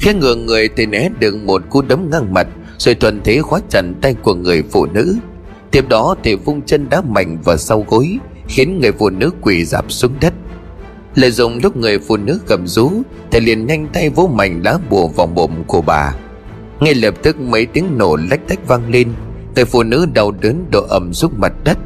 Khi 0.00 0.14
ngừa 0.14 0.34
người 0.34 0.68
thì 0.76 0.86
né 0.86 1.08
được 1.18 1.36
một 1.36 1.62
cú 1.70 1.82
đấm 1.82 2.10
ngang 2.10 2.34
mặt, 2.34 2.46
rồi 2.78 2.94
thuần 2.94 3.20
thế 3.24 3.40
khóa 3.42 3.60
chặt 3.68 3.84
tay 4.00 4.14
của 4.14 4.34
người 4.34 4.62
phụ 4.62 4.86
nữ. 4.86 5.16
Tiếp 5.70 5.88
đó 5.88 6.14
thì 6.22 6.34
vung 6.34 6.62
chân 6.62 6.88
đá 6.90 7.00
mạnh 7.00 7.38
vào 7.44 7.56
sau 7.56 7.84
gối, 7.88 8.18
khiến 8.48 8.80
người 8.80 8.92
phụ 8.92 9.10
nữ 9.10 9.30
quỳ 9.40 9.64
dạp 9.64 9.92
xuống 9.92 10.12
đất 10.20 10.32
lợi 11.14 11.30
dụng 11.30 11.58
lúc 11.62 11.76
người 11.76 11.98
phụ 11.98 12.16
nữ 12.16 12.38
cầm 12.46 12.66
rú, 12.66 12.92
Thầy 13.30 13.40
liền 13.40 13.66
nhanh 13.66 13.88
tay 13.92 14.10
vỗ 14.10 14.30
mạnh 14.34 14.62
lá 14.64 14.78
bùa 14.90 15.08
vào 15.08 15.26
mồm 15.26 15.50
của 15.66 15.82
bà. 15.82 16.14
Ngay 16.80 16.94
lập 16.94 17.14
tức 17.22 17.40
mấy 17.40 17.66
tiếng 17.66 17.98
nổ 17.98 18.16
lách 18.30 18.48
tách 18.48 18.68
vang 18.68 18.90
lên, 18.90 19.08
người 19.56 19.64
phụ 19.64 19.82
nữ 19.82 20.06
đau 20.14 20.30
đớn 20.30 20.64
đổ 20.70 20.86
ẩm 20.88 21.12
xuống 21.12 21.32
mặt 21.36 21.52
đất. 21.64 21.78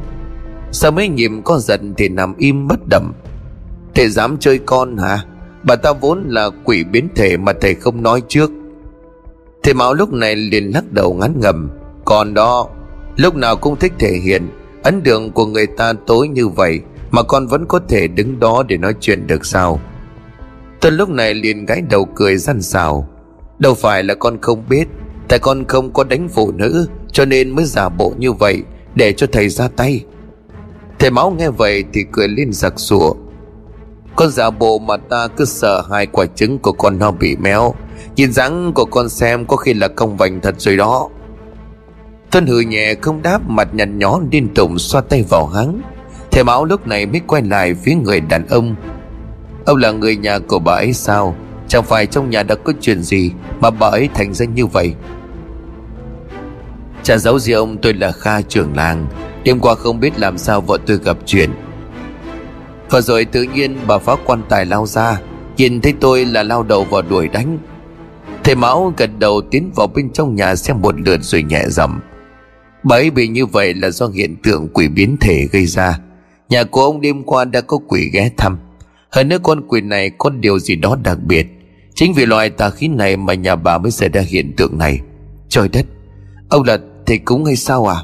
Sau 0.71 0.91
mấy 0.91 1.07
nhịp 1.07 1.31
có 1.43 1.59
giận 1.59 1.93
thì 1.97 2.09
nằm 2.09 2.35
im 2.37 2.67
bất 2.67 2.79
động. 2.89 3.13
Thầy 3.95 4.09
dám 4.09 4.37
chơi 4.39 4.59
con 4.59 4.97
hả? 4.97 5.23
Bà 5.63 5.75
ta 5.75 5.93
vốn 5.93 6.23
là 6.27 6.49
quỷ 6.63 6.83
biến 6.83 7.09
thể 7.15 7.37
mà 7.37 7.53
thầy 7.61 7.75
không 7.75 8.03
nói 8.03 8.21
trước. 8.27 8.51
Thầy 9.63 9.73
Mão 9.73 9.93
lúc 9.93 10.13
này 10.13 10.35
liền 10.35 10.71
lắc 10.73 10.91
đầu 10.91 11.13
ngắn 11.13 11.39
ngầm 11.39 11.69
Còn 12.05 12.33
đó, 12.33 12.67
Lúc 13.15 13.35
nào 13.35 13.55
cũng 13.55 13.75
thích 13.75 13.93
thể 13.99 14.11
hiện, 14.23 14.47
Ấn 14.83 15.01
tượng 15.01 15.31
của 15.31 15.45
người 15.45 15.67
ta 15.67 15.93
tối 16.07 16.27
như 16.27 16.47
vậy 16.47 16.79
mà 17.11 17.23
con 17.23 17.47
vẫn 17.47 17.65
có 17.65 17.79
thể 17.89 18.07
đứng 18.07 18.39
đó 18.39 18.63
để 18.67 18.77
nói 18.77 18.93
chuyện 18.99 19.27
được 19.27 19.45
sao? 19.45 19.79
Tôi 20.81 20.91
lúc 20.91 21.09
này 21.09 21.33
liền 21.33 21.65
gãi 21.65 21.81
đầu 21.89 22.05
cười 22.05 22.37
răn 22.37 22.61
xào 22.61 23.07
Đâu 23.59 23.73
phải 23.73 24.03
là 24.03 24.15
con 24.15 24.41
không 24.41 24.63
biết, 24.69 24.87
Tại 25.27 25.39
con 25.39 25.65
không 25.65 25.93
có 25.93 26.03
đánh 26.03 26.29
phụ 26.29 26.51
nữ, 26.51 26.87
Cho 27.11 27.25
nên 27.25 27.55
mới 27.55 27.65
giả 27.65 27.89
bộ 27.89 28.13
như 28.17 28.31
vậy 28.31 28.63
Để 28.95 29.13
cho 29.13 29.27
thầy 29.31 29.49
ra 29.49 29.67
tay. 29.67 30.05
Thầy 30.99 31.11
máu 31.11 31.31
nghe 31.31 31.49
vậy 31.49 31.83
thì 31.93 32.05
cười 32.11 32.27
lên 32.27 32.53
giặc 32.53 32.79
sủa 32.79 33.13
con 34.17 34.29
giả 34.29 34.49
bộ 34.49 34.79
mà 34.79 34.97
ta 34.97 35.27
cứ 35.27 35.45
sợ 35.45 35.83
hai 35.91 36.05
quả 36.05 36.25
trứng 36.35 36.59
của 36.59 36.71
con 36.71 36.99
nó 36.99 37.11
bị 37.11 37.35
méo. 37.35 37.73
Nhìn 38.15 38.33
dáng 38.33 38.73
của 38.73 38.85
con 38.85 39.09
xem 39.09 39.45
có 39.45 39.57
khi 39.57 39.73
là 39.73 39.87
công 39.87 40.17
vành 40.17 40.41
thật 40.41 40.55
rồi 40.57 40.77
đó. 40.77 41.09
Tuân 42.31 42.47
hừ 42.47 42.59
nhẹ 42.59 42.95
không 43.01 43.21
đáp, 43.21 43.49
mặt 43.49 43.67
nhăn 43.73 43.99
nhó 43.99 44.19
liên 44.31 44.53
tục 44.53 44.71
xoa 44.77 45.01
tay 45.01 45.23
vào 45.29 45.45
hắn. 45.47 45.81
Thầy 46.37 46.43
máu 46.43 46.65
lúc 46.65 46.87
này 46.87 47.05
mới 47.05 47.21
quay 47.27 47.41
lại 47.41 47.73
phía 47.73 47.95
người 47.95 48.21
đàn 48.21 48.47
ông. 48.47 48.75
Ông 49.65 49.77
là 49.77 49.91
người 49.91 50.15
nhà 50.15 50.39
của 50.39 50.59
bà 50.59 50.73
ấy 50.73 50.93
sao? 50.93 51.35
Chẳng 51.67 51.83
phải 51.83 52.05
trong 52.05 52.29
nhà 52.29 52.43
đã 52.43 52.55
có 52.55 52.73
chuyện 52.81 53.03
gì 53.03 53.31
Mà 53.61 53.69
bà 53.69 53.87
ấy 53.87 54.09
thành 54.13 54.33
ra 54.33 54.45
như 54.45 54.65
vậy? 54.65 54.93
Chả 57.03 57.17
giấu 57.17 57.39
gì 57.39 57.53
ông 57.53 57.77
tôi 57.81 57.93
là 57.93 58.11
Kha 58.11 58.41
trưởng 58.41 58.75
làng 58.75 59.07
Đêm 59.43 59.59
qua 59.59 59.75
không 59.75 59.99
biết 59.99 60.19
làm 60.19 60.37
sao 60.37 60.61
vợ 60.61 60.77
tôi 60.85 60.99
gặp 61.03 61.17
chuyện. 61.25 61.49
Và 62.89 63.01
rồi 63.01 63.25
tự 63.25 63.43
nhiên 63.43 63.77
bà 63.87 63.97
phá 63.97 64.15
quan 64.25 64.41
tài 64.49 64.65
lao 64.65 64.85
ra, 64.85 65.21
Nhìn 65.57 65.81
thấy 65.81 65.93
tôi 65.99 66.25
là 66.25 66.43
lao 66.43 66.63
đầu 66.63 66.83
vào 66.83 67.01
đuổi 67.01 67.27
đánh. 67.27 67.57
Thầy 68.43 68.55
Mão 68.55 68.93
gật 68.97 69.09
đầu 69.19 69.41
tiến 69.51 69.71
vào 69.75 69.87
bên 69.87 70.09
trong 70.13 70.35
nhà 70.35 70.55
xem 70.55 70.81
một 70.81 70.99
lượt 70.99 71.19
rồi 71.21 71.43
nhẹ 71.43 71.63
giọng. 71.67 71.99
Bà 72.83 72.95
ấy 72.95 73.09
bị 73.09 73.27
như 73.27 73.45
vậy 73.45 73.73
là 73.73 73.89
do 73.89 74.07
hiện 74.07 74.35
tượng 74.43 74.67
quỷ 74.73 74.87
biến 74.87 75.17
thể 75.21 75.47
gây 75.51 75.65
ra. 75.65 75.99
Nhà 76.49 76.63
của 76.63 76.81
ông 76.81 77.01
đêm 77.01 77.23
qua 77.23 77.45
đã 77.45 77.61
có 77.61 77.77
quỷ 77.87 78.09
ghé 78.13 78.31
thăm. 78.37 78.57
Hơn 79.09 79.29
nữa 79.29 79.37
con 79.43 79.67
quỷ 79.67 79.81
này 79.81 80.11
có 80.17 80.29
điều 80.29 80.59
gì 80.59 80.75
đó 80.75 80.97
đặc 81.03 81.17
biệt. 81.23 81.47
Chính 81.95 82.13
vì 82.13 82.25
loại 82.25 82.49
tà 82.49 82.69
khí 82.69 82.87
này 82.87 83.17
mà 83.17 83.33
nhà 83.33 83.55
bà 83.55 83.77
mới 83.77 83.91
xảy 83.91 84.09
ra 84.09 84.21
hiện 84.21 84.53
tượng 84.57 84.77
này. 84.77 84.99
Trời 85.49 85.69
đất! 85.69 85.85
Ông 86.49 86.63
là 86.63 86.77
thầy 87.05 87.17
cúng 87.17 87.45
hay 87.45 87.55
sao 87.55 87.85
à? 87.85 87.97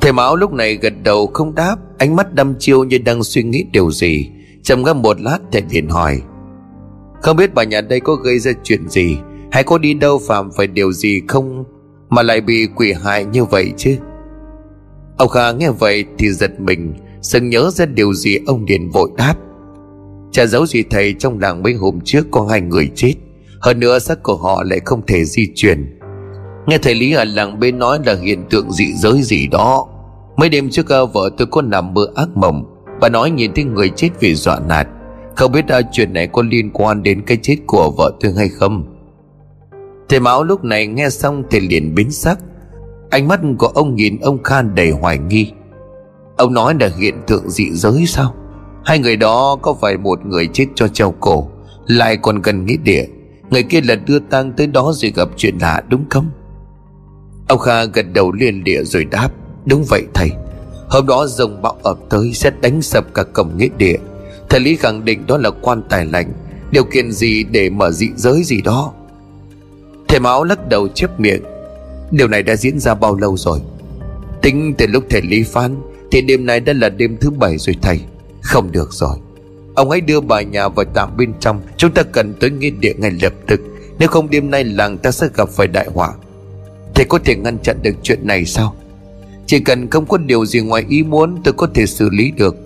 Thầy 0.00 0.12
Mão 0.12 0.36
lúc 0.36 0.52
này 0.52 0.74
gật 0.74 0.92
đầu 1.02 1.26
không 1.26 1.54
đáp. 1.54 1.76
Ánh 1.98 2.16
mắt 2.16 2.34
đăm 2.34 2.54
chiêu 2.58 2.84
như 2.84 2.98
đang 2.98 3.24
suy 3.24 3.42
nghĩ 3.42 3.64
điều 3.72 3.90
gì. 3.90 4.30
Trầm 4.62 4.82
ngâm 4.82 5.02
một 5.02 5.20
lát, 5.20 5.38
thầy 5.52 5.62
liền 5.70 5.88
hỏi. 5.88 6.22
Không 7.22 7.36
biết 7.36 7.54
bà 7.54 7.64
nhà 7.64 7.80
đây 7.80 8.00
có 8.00 8.14
gây 8.14 8.38
ra 8.38 8.52
chuyện 8.62 8.88
gì? 8.88 9.18
Hay 9.52 9.62
có 9.62 9.78
đi 9.78 9.94
đâu 9.94 10.20
phạm 10.28 10.50
phải 10.56 10.66
điều 10.66 10.92
gì 10.92 11.22
không 11.28 11.64
Mà 12.08 12.22
lại 12.22 12.40
bị 12.40 12.66
quỷ 12.76 12.92
hại 12.92 13.24
như 13.24 13.44
vậy 13.44 13.72
chứ? 13.76 13.96
Ông 15.18 15.28
Kha 15.28 15.52
nghe 15.52 15.70
vậy 15.70 16.04
thì 16.18 16.30
giật 16.30 16.60
mình 16.60 16.94
Sừng 17.22 17.48
nhớ 17.48 17.70
ra 17.70 17.86
điều 17.86 18.14
gì 18.14 18.38
ông 18.46 18.64
liền 18.68 18.90
vội 18.90 19.10
đáp. 19.16 19.34
Chả 20.32 20.46
giấu 20.46 20.66
gì 20.66 20.82
thầy 20.90 21.14
trong 21.18 21.38
làng 21.38 21.62
mấy 21.62 21.74
hôm 21.74 22.00
trước 22.04 22.26
có 22.30 22.46
hai 22.50 22.60
người 22.60 22.90
chết 22.94 23.14
Hơn 23.60 23.80
nữa 23.80 23.98
xác 23.98 24.22
của 24.22 24.36
họ 24.36 24.62
lại 24.62 24.80
không 24.84 25.06
thể 25.06 25.24
di 25.24 25.48
chuyển. 25.54 25.98
Nghe 26.66 26.78
thầy 26.78 26.94
Lý 26.94 27.12
ở 27.12 27.24
làng 27.24 27.60
bên 27.60 27.78
nói 27.78 27.98
là 28.06 28.14
hiện 28.14 28.44
tượng 28.50 28.72
dị 28.72 28.92
giới 28.92 29.22
gì 29.22 29.46
đó. 29.46 29.86
Mấy 30.36 30.48
đêm 30.48 30.70
trước 30.70 30.88
ờ, 30.88 31.06
vợ 31.06 31.30
tôi 31.38 31.46
có 31.46 31.62
nằm 31.62 31.94
mơ 31.94 32.06
ác 32.14 32.28
mộng. 32.34 32.64
Bà 33.00 33.08
nói 33.08 33.30
nhìn 33.30 33.54
thấy 33.54 33.64
người 33.64 33.88
chết 33.96 34.08
vì 34.20 34.34
dọa 34.34 34.60
nạt. 34.68 34.88
Không 35.36 35.52
biết 35.52 35.68
à, 35.68 35.80
chuyện 35.92 36.12
này 36.12 36.26
có 36.26 36.42
liên 36.42 36.70
quan 36.72 37.02
đến 37.02 37.22
cái 37.26 37.38
chết 37.42 37.56
của 37.66 37.90
vợ 37.90 38.12
tôi 38.20 38.32
hay 38.36 38.48
không? 38.48 38.84
Thầy 40.08 40.20
Mão 40.20 40.44
lúc 40.44 40.64
này 40.64 40.86
nghe 40.86 41.10
xong 41.10 41.42
thì 41.50 41.60
liền 41.60 41.94
biến 41.94 42.10
sắc. 42.10 42.38
Ánh 43.10 43.28
mắt 43.28 43.40
của 43.58 43.66
ông 43.66 43.94
nhìn 43.94 44.20
ông 44.20 44.42
Khan 44.42 44.74
đầy 44.74 44.90
hoài 44.90 45.18
nghi. 45.18 45.52
Ông 46.36 46.54
nói 46.54 46.74
là 46.80 46.90
hiện 46.98 47.14
tượng 47.26 47.50
dị 47.50 47.70
giới 47.70 48.06
sao? 48.06 48.34
Hai 48.84 48.98
người 48.98 49.16
đó 49.16 49.56
có 49.62 49.74
phải 49.74 49.96
một 49.96 50.26
người 50.26 50.48
chết 50.52 50.66
cho 50.74 50.88
treo 50.88 51.14
cổ, 51.20 51.48
Lại 51.86 52.16
còn 52.16 52.42
gần 52.42 52.66
nghĩa 52.66 52.76
địa? 52.76 53.04
Người 53.50 53.62
kia 53.62 53.80
là 53.80 53.94
đưa 53.94 54.18
tang 54.18 54.52
tới 54.52 54.66
đó 54.66 54.92
rồi 54.94 55.12
gặp 55.16 55.28
chuyện 55.36 55.58
lạ 55.60 55.82
đúng 55.88 56.04
không? 56.10 56.30
Ông 57.48 57.58
Kha 57.58 57.84
gật 57.84 58.06
đầu 58.12 58.32
liền 58.32 58.64
địa 58.64 58.84
rồi 58.84 59.04
đáp, 59.04 59.28
Đúng 59.66 59.84
vậy 59.88 60.02
thầy. 60.14 60.30
Hôm 60.88 61.06
đó 61.06 61.26
rồng 61.26 61.62
bão 61.62 61.76
ập 61.82 61.98
tới 62.10 62.32
sẽ 62.34 62.50
đánh 62.60 62.82
sập 62.82 63.14
cả 63.14 63.22
cổng 63.22 63.56
nghĩa 63.56 63.68
địa. 63.78 63.96
Thầy 64.48 64.60
Lý 64.60 64.76
khẳng 64.76 65.04
định 65.04 65.26
đó 65.26 65.36
là 65.36 65.50
quan 65.62 65.82
tài 65.88 66.06
lạnh, 66.06 66.32
Điều 66.70 66.84
kiện 66.84 67.12
gì 67.12 67.44
để 67.44 67.70
mở 67.70 67.90
dị 67.90 68.08
giới 68.16 68.42
gì 68.42 68.62
đó? 68.62 68.92
Thầy 70.08 70.20
Mão 70.20 70.44
lắc 70.44 70.68
đầu 70.68 70.88
chép 70.88 71.20
miệng 71.20 71.42
Điều 72.10 72.28
này 72.28 72.42
đã 72.42 72.56
diễn 72.56 72.78
ra 72.78 72.94
bao 72.94 73.16
lâu 73.16 73.36
rồi? 73.36 73.60
Tính 74.42 74.74
từ 74.78 74.86
lúc 74.86 75.04
thầy 75.10 75.22
Lý 75.22 75.42
phán, 75.42 75.76
Thì 76.10 76.22
đêm 76.22 76.46
nay 76.46 76.60
đã 76.60 76.72
là 76.72 76.88
đêm 76.88 77.16
thứ 77.20 77.30
bảy 77.30 77.58
rồi 77.58 77.76
thầy. 77.82 78.00
Không 78.42 78.72
được 78.72 78.92
rồi. 78.92 79.16
Ông 79.74 79.90
hãy 79.90 80.00
đưa 80.00 80.20
bà 80.20 80.42
nhà 80.42 80.68
vào 80.68 80.84
tạm 80.94 81.16
bên 81.16 81.32
trong, 81.40 81.60
Chúng 81.76 81.92
ta 81.92 82.02
cần 82.02 82.34
tới 82.40 82.50
nghĩa 82.50 82.70
địa 82.70 82.94
ngay 82.98 83.10
lập 83.22 83.32
tức. 83.46 83.60
Nếu 83.98 84.08
không 84.08 84.30
đêm 84.30 84.50
nay 84.50 84.64
làng 84.64 84.98
ta 84.98 85.10
sẽ 85.10 85.26
gặp 85.34 85.48
phải 85.48 85.66
đại 85.66 85.88
họa. 85.94 86.12
Thầy 86.94 87.06
có 87.08 87.18
thể 87.24 87.36
ngăn 87.36 87.58
chặn 87.58 87.76
được 87.82 87.94
chuyện 88.02 88.26
này 88.26 88.44
sao? 88.44 88.76
Chỉ 89.46 89.60
cần 89.60 89.90
không 89.90 90.06
có 90.06 90.18
điều 90.18 90.46
gì 90.46 90.60
ngoài 90.60 90.84
ý 90.88 91.02
muốn, 91.02 91.36
Tôi 91.44 91.54
có 91.54 91.68
thể 91.74 91.86
xử 91.86 92.10
lý 92.10 92.30
được. 92.30 92.56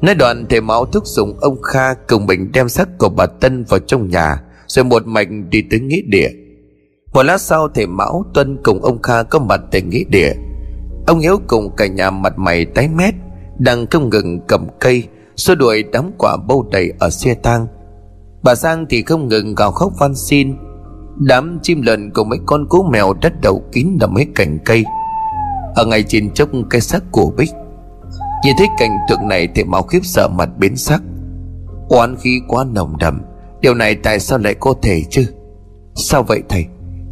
Nói 0.00 0.14
đoạn, 0.14 0.46
thầy 0.50 0.60
máu 0.60 0.86
thúc 0.86 1.06
giục 1.06 1.28
ông 1.40 1.62
Kha 1.62 1.94
Cùng 1.94 2.26
mình 2.26 2.50
đem 2.52 2.68
xác 2.68 2.98
của 2.98 3.08
bà 3.08 3.26
Tân 3.26 3.64
vào 3.64 3.80
trong 3.80 4.08
nhà, 4.08 4.42
Rồi 4.66 4.84
một 4.84 5.06
mạch 5.06 5.28
đi 5.50 5.62
tới 5.70 5.80
nghĩa 5.80 6.02
địa. 6.06 6.30
Một 7.12 7.22
lát 7.22 7.40
sau 7.40 7.68
thầy 7.68 7.86
Mão 7.86 8.24
Tuân 8.34 8.58
cùng 8.62 8.82
ông 8.82 9.02
Kha 9.02 9.22
có 9.22 9.38
mặt 9.38 9.60
tại 9.70 9.82
nghĩa 9.82 10.04
địa. 10.08 10.32
Ông 11.06 11.18
Hiếu 11.18 11.38
cùng 11.46 11.76
cả 11.76 11.86
nhà 11.86 12.10
mặt 12.10 12.38
mày 12.38 12.64
tái 12.64 12.88
mét, 12.88 13.14
Đang 13.58 13.86
không 13.86 14.10
ngừng 14.10 14.40
cầm 14.48 14.66
cây, 14.80 15.04
Xua 15.36 15.54
đuổi 15.54 15.84
đám 15.92 16.10
quả 16.18 16.36
bâu 16.48 16.68
đầy 16.72 16.92
ở 16.98 17.10
xe 17.10 17.34
tang. 17.34 17.66
Bà 18.42 18.54
Sang 18.54 18.86
thì 18.90 19.02
không 19.02 19.28
ngừng 19.28 19.54
gào 19.54 19.70
khóc 19.72 19.92
van 19.98 20.14
xin. 20.14 20.56
Đám 21.16 21.58
chim 21.62 21.82
lợn 21.82 22.10
cùng 22.10 22.28
mấy 22.28 22.38
con 22.46 22.66
cú 22.68 22.82
mèo 22.82 23.12
đất 23.22 23.32
đầu 23.42 23.62
kín 23.72 23.96
đầm 24.00 24.14
mấy 24.14 24.26
cành 24.34 24.58
cây. 24.64 24.84
Ở 25.74 25.86
ngay 25.86 26.02
trên 26.02 26.30
chốc 26.30 26.48
cái 26.70 26.80
xác 26.80 27.02
của 27.10 27.32
Bích. 27.36 27.50
Nhìn 28.44 28.54
thấy 28.58 28.66
cảnh 28.78 28.96
tượng 29.08 29.28
này 29.28 29.48
thì 29.54 29.64
máu 29.64 29.82
khiếp 29.82 30.00
sợ 30.02 30.28
mặt 30.28 30.48
biến 30.58 30.76
sắc. 30.76 31.02
Oán 31.88 32.16
khí 32.16 32.40
quá 32.48 32.64
nồng 32.64 32.98
đậm, 32.98 33.22
Điều 33.60 33.74
này 33.74 33.94
tại 33.94 34.20
sao 34.20 34.38
lại 34.38 34.54
có 34.54 34.74
thể 34.82 35.02
chứ? 35.10 35.26
Sao 35.94 36.22
vậy 36.22 36.42
thầy? 36.48 36.66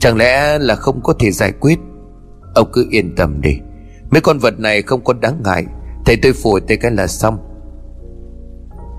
Chẳng 0.05 0.17
lẽ 0.17 0.59
là 0.59 0.75
không 0.75 1.01
có 1.03 1.15
thể 1.19 1.31
giải 1.31 1.53
quyết? 1.53 1.79
Ông 2.55 2.71
cứ 2.73 2.87
yên 2.91 3.15
tâm 3.17 3.41
đi. 3.41 3.59
Mấy 4.11 4.21
con 4.21 4.39
vật 4.39 4.61
này 4.61 4.83
không 4.83 5.05
có 5.05 5.13
đáng 5.13 5.43
ngại. 5.45 5.65
Thầy 6.07 6.17
tôi 6.17 6.33
phủi 6.33 6.61
tay 6.61 6.77
cái 6.77 6.91
là 6.91 7.07
xong. 7.07 7.39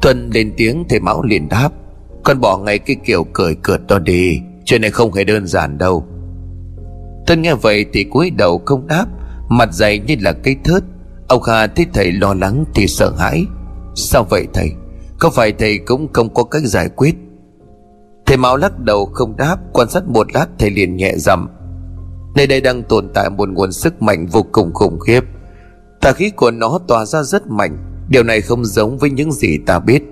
Tuân 0.01 0.29
lên 0.33 0.53
tiếng, 0.57 0.85
thầy 0.89 0.99
Mão 0.99 1.23
liền 1.23 1.49
đáp. 1.49 1.69
Con 2.23 2.39
bỏ 2.39 2.57
ngay 2.57 2.79
cái 2.79 2.95
kiểu 3.05 3.23
cười 3.33 3.55
cợt 3.55 3.81
đó 3.87 3.99
đi. 3.99 4.39
Chuyện 4.65 4.81
này 4.81 4.91
không 4.91 5.13
hề 5.13 5.23
đơn 5.23 5.47
giản 5.47 5.77
đâu. 5.77 6.05
Tuân 7.27 7.41
nghe 7.41 7.53
vậy 7.53 7.85
thì 7.93 8.03
cúi 8.03 8.29
đầu 8.29 8.61
không 8.65 8.87
đáp. 8.87 9.05
Mặt 9.49 9.73
dày 9.73 9.99
như 9.99 10.15
là 10.19 10.33
cây 10.33 10.55
thớt. 10.63 10.83
Ông 11.27 11.41
Kha 11.41 11.67
thấy 11.67 11.85
thầy 11.93 12.11
lo 12.11 12.33
lắng 12.33 12.65
thì 12.75 12.87
sợ 12.87 13.13
hãi. 13.17 13.45
Sao 13.95 14.23
vậy 14.29 14.47
thầy? 14.53 14.71
Có 15.19 15.29
phải 15.29 15.51
thầy 15.51 15.77
cũng 15.77 16.13
không 16.13 16.33
có 16.33 16.43
cách 16.43 16.63
giải 16.65 16.89
quyết? 16.89 17.15
Thầy 18.25 18.37
Mão 18.37 18.57
lắc 18.57 18.79
đầu 18.79 19.05
không 19.05 19.37
đáp, 19.37 19.57
Quan 19.73 19.89
sát 19.89 20.07
một 20.07 20.33
lát 20.33 20.45
thầy 20.59 20.71
liền 20.71 20.95
nhẹ 20.95 21.13
dầm 21.17 21.47
Nơi 22.35 22.47
đây 22.47 22.61
đang 22.61 22.83
tồn 22.83 23.09
tại 23.13 23.29
một 23.29 23.49
nguồn 23.49 23.71
sức 23.71 24.01
mạnh 24.01 24.25
vô 24.25 24.45
cùng 24.51 24.73
khủng 24.73 24.99
khiếp. 24.99 25.23
Tà 26.01 26.11
khí 26.11 26.29
của 26.29 26.51
nó 26.51 26.79
tỏa 26.87 27.05
ra 27.05 27.23
rất 27.23 27.47
mạnh. 27.47 27.77
Điều 28.09 28.23
này 28.23 28.41
không 28.41 28.65
giống 28.65 28.97
với 28.97 29.09
những 29.09 29.31
gì 29.31 29.57
ta 29.65 29.79
biết. 29.79 30.03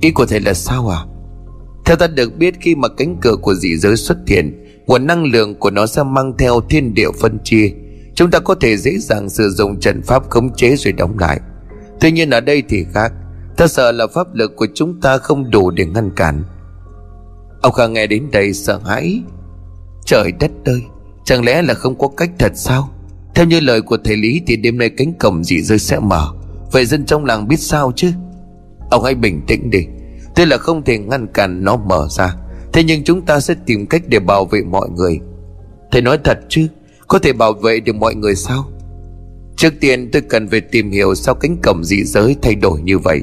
Ý 0.00 0.10
của 0.10 0.26
thầy 0.26 0.40
là 0.40 0.54
sao 0.54 0.88
à 0.88 1.00
Theo 1.84 1.96
ta 1.96 2.06
được 2.06 2.36
biết, 2.38 2.54
khi 2.60 2.74
mà 2.74 2.88
cánh 2.88 3.16
cửa 3.20 3.36
của 3.36 3.54
dị 3.54 3.76
giới 3.76 3.96
xuất 3.96 4.18
hiện, 4.26 4.64
Nguồn 4.86 5.06
năng 5.06 5.24
lượng 5.24 5.54
của 5.54 5.70
nó 5.70 5.86
sẽ 5.86 6.02
mang 6.02 6.32
theo 6.38 6.60
thiên 6.60 6.94
địa 6.94 7.10
phân 7.20 7.38
chia. 7.44 7.70
Chúng 8.14 8.30
ta 8.30 8.38
có 8.38 8.54
thể 8.54 8.76
dễ 8.76 8.98
dàng 8.98 9.28
sử 9.28 9.50
dụng 9.50 9.80
trận 9.80 10.02
pháp 10.02 10.30
khống 10.30 10.54
chế 10.54 10.76
rồi 10.76 10.92
đóng 10.92 11.18
lại. 11.18 11.40
Tuy 12.00 12.12
nhiên 12.12 12.30
ở 12.30 12.40
đây 12.40 12.62
thì 12.68 12.84
khác. 12.94 13.12
Ta 13.56 13.66
sợ 13.66 13.92
là 13.92 14.06
pháp 14.06 14.34
lực 14.34 14.56
của 14.56 14.66
chúng 14.74 15.00
ta 15.00 15.18
không 15.18 15.50
đủ 15.50 15.70
để 15.70 15.86
ngăn 15.86 16.10
cản. 16.16 16.42
Ông 17.62 17.72
Kha 17.72 17.86
nghe 17.86 18.06
đến 18.06 18.28
đây 18.32 18.52
sợ 18.52 18.80
hãi. 18.84 19.22
Trời 20.06 20.32
đất 20.40 20.50
ơi, 20.64 20.82
Chẳng 21.24 21.44
lẽ 21.44 21.62
là 21.62 21.74
không 21.74 21.98
có 21.98 22.08
cách 22.08 22.30
thật 22.38 22.52
sao? 22.54 22.88
Theo 23.34 23.46
như 23.46 23.60
lời 23.60 23.82
của 23.82 23.96
thầy 24.04 24.16
Lý 24.16 24.42
Thì 24.46 24.56
đêm 24.56 24.78
nay 24.78 24.90
cánh 24.90 25.12
cổng 25.12 25.44
dị 25.44 25.62
rơi 25.62 25.78
sẽ 25.78 25.98
mở. 25.98 26.32
Vậy 26.72 26.86
dân 26.86 27.06
trong 27.06 27.24
làng 27.24 27.48
biết 27.48 27.60
sao 27.60 27.92
chứ? 27.96 28.12
Ông 28.90 29.04
hãy 29.04 29.14
bình 29.14 29.40
tĩnh 29.46 29.70
đi. 29.70 29.86
Tuy 30.34 30.44
là 30.44 30.56
không 30.56 30.84
thể 30.84 30.98
ngăn 30.98 31.26
cản 31.26 31.64
nó 31.64 31.76
mở 31.76 32.06
ra, 32.10 32.34
Thế 32.72 32.84
nhưng 32.84 33.04
chúng 33.04 33.22
ta 33.22 33.40
sẽ 33.40 33.54
tìm 33.66 33.86
cách 33.86 34.02
để 34.06 34.18
bảo 34.18 34.44
vệ 34.44 34.62
mọi 34.62 34.88
người. 34.90 35.20
Thầy 35.92 36.02
nói 36.02 36.18
thật 36.24 36.38
chứ? 36.48 36.66
Có 37.08 37.18
thể 37.18 37.32
bảo 37.32 37.52
vệ 37.52 37.80
được 37.80 37.94
mọi 37.94 38.14
người 38.14 38.34
sao? 38.34 38.64
Trước 39.56 39.74
tiên 39.80 40.10
tôi 40.12 40.22
cần 40.22 40.48
phải 40.48 40.60
tìm 40.60 40.90
hiểu 40.90 41.14
Sao 41.14 41.34
cánh 41.34 41.56
cổng 41.62 41.84
dị 41.84 42.04
giới 42.04 42.36
thay 42.42 42.54
đổi 42.54 42.80
như 42.80 42.98
vậy. 42.98 43.22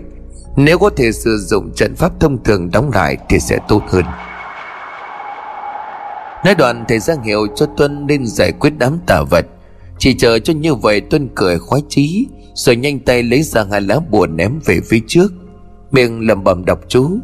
Nếu 0.57 0.79
có 0.79 0.89
thể 0.89 1.11
sử 1.11 1.37
dụng 1.37 1.71
trận 1.75 1.95
pháp 1.95 2.19
thông 2.19 2.43
thường 2.43 2.71
đóng 2.71 2.91
lại 2.93 3.17
Thì 3.29 3.39
sẽ 3.39 3.59
tốt 3.67 3.81
hơn. 3.87 4.05
Nói 6.45 6.55
đoạn 6.55 6.85
thầy 6.87 6.99
Giang 6.99 7.23
hiệu 7.23 7.47
cho 7.55 7.65
Tuân 7.77 8.07
nên 8.07 8.25
giải 8.25 8.51
quyết 8.51 8.73
đám 8.77 8.99
tà 9.07 9.21
vật. 9.29 9.45
Chỉ 9.99 10.13
chờ 10.13 10.39
cho 10.39 10.53
như 10.53 10.75
vậy 10.75 11.01
Tuân 11.01 11.29
cười 11.35 11.59
khoái 11.59 11.81
chí, 11.89 12.27
Rồi 12.53 12.75
nhanh 12.75 12.99
tay 12.99 13.23
lấy 13.23 13.43
ra 13.43 13.65
hai 13.71 13.81
lá 13.81 13.99
bùa 14.09 14.27
ném 14.27 14.59
về 14.65 14.79
phía 14.89 14.99
trước. 15.07 15.33
Miệng 15.91 16.27
lầm 16.27 16.43
bầm 16.43 16.65
đọc 16.65 16.79
chú. 16.87 17.17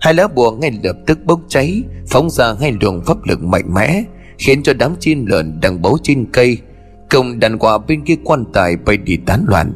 Hai 0.00 0.14
lá 0.14 0.28
bùa 0.28 0.50
ngay 0.50 0.80
lập 0.82 0.96
tức 1.06 1.18
bốc 1.24 1.40
cháy, 1.48 1.82
Phóng 2.08 2.30
ra 2.30 2.54
hai 2.60 2.72
luồng 2.80 3.04
pháp 3.04 3.16
lực 3.24 3.42
mạnh 3.42 3.74
mẽ, 3.74 4.04
Khiến 4.38 4.62
cho 4.62 4.72
đám 4.74 4.94
chim 5.00 5.26
lợn 5.26 5.60
đang 5.60 5.82
bấu 5.82 5.98
trên 6.02 6.26
cây, 6.32 6.58
Cùng 7.10 7.40
đàn 7.40 7.58
quà 7.58 7.78
bên 7.78 8.04
kia 8.04 8.16
quan 8.24 8.44
tài 8.52 8.76
bay 8.76 8.96
đi 8.96 9.16
tán 9.26 9.44
loạn. 9.48 9.72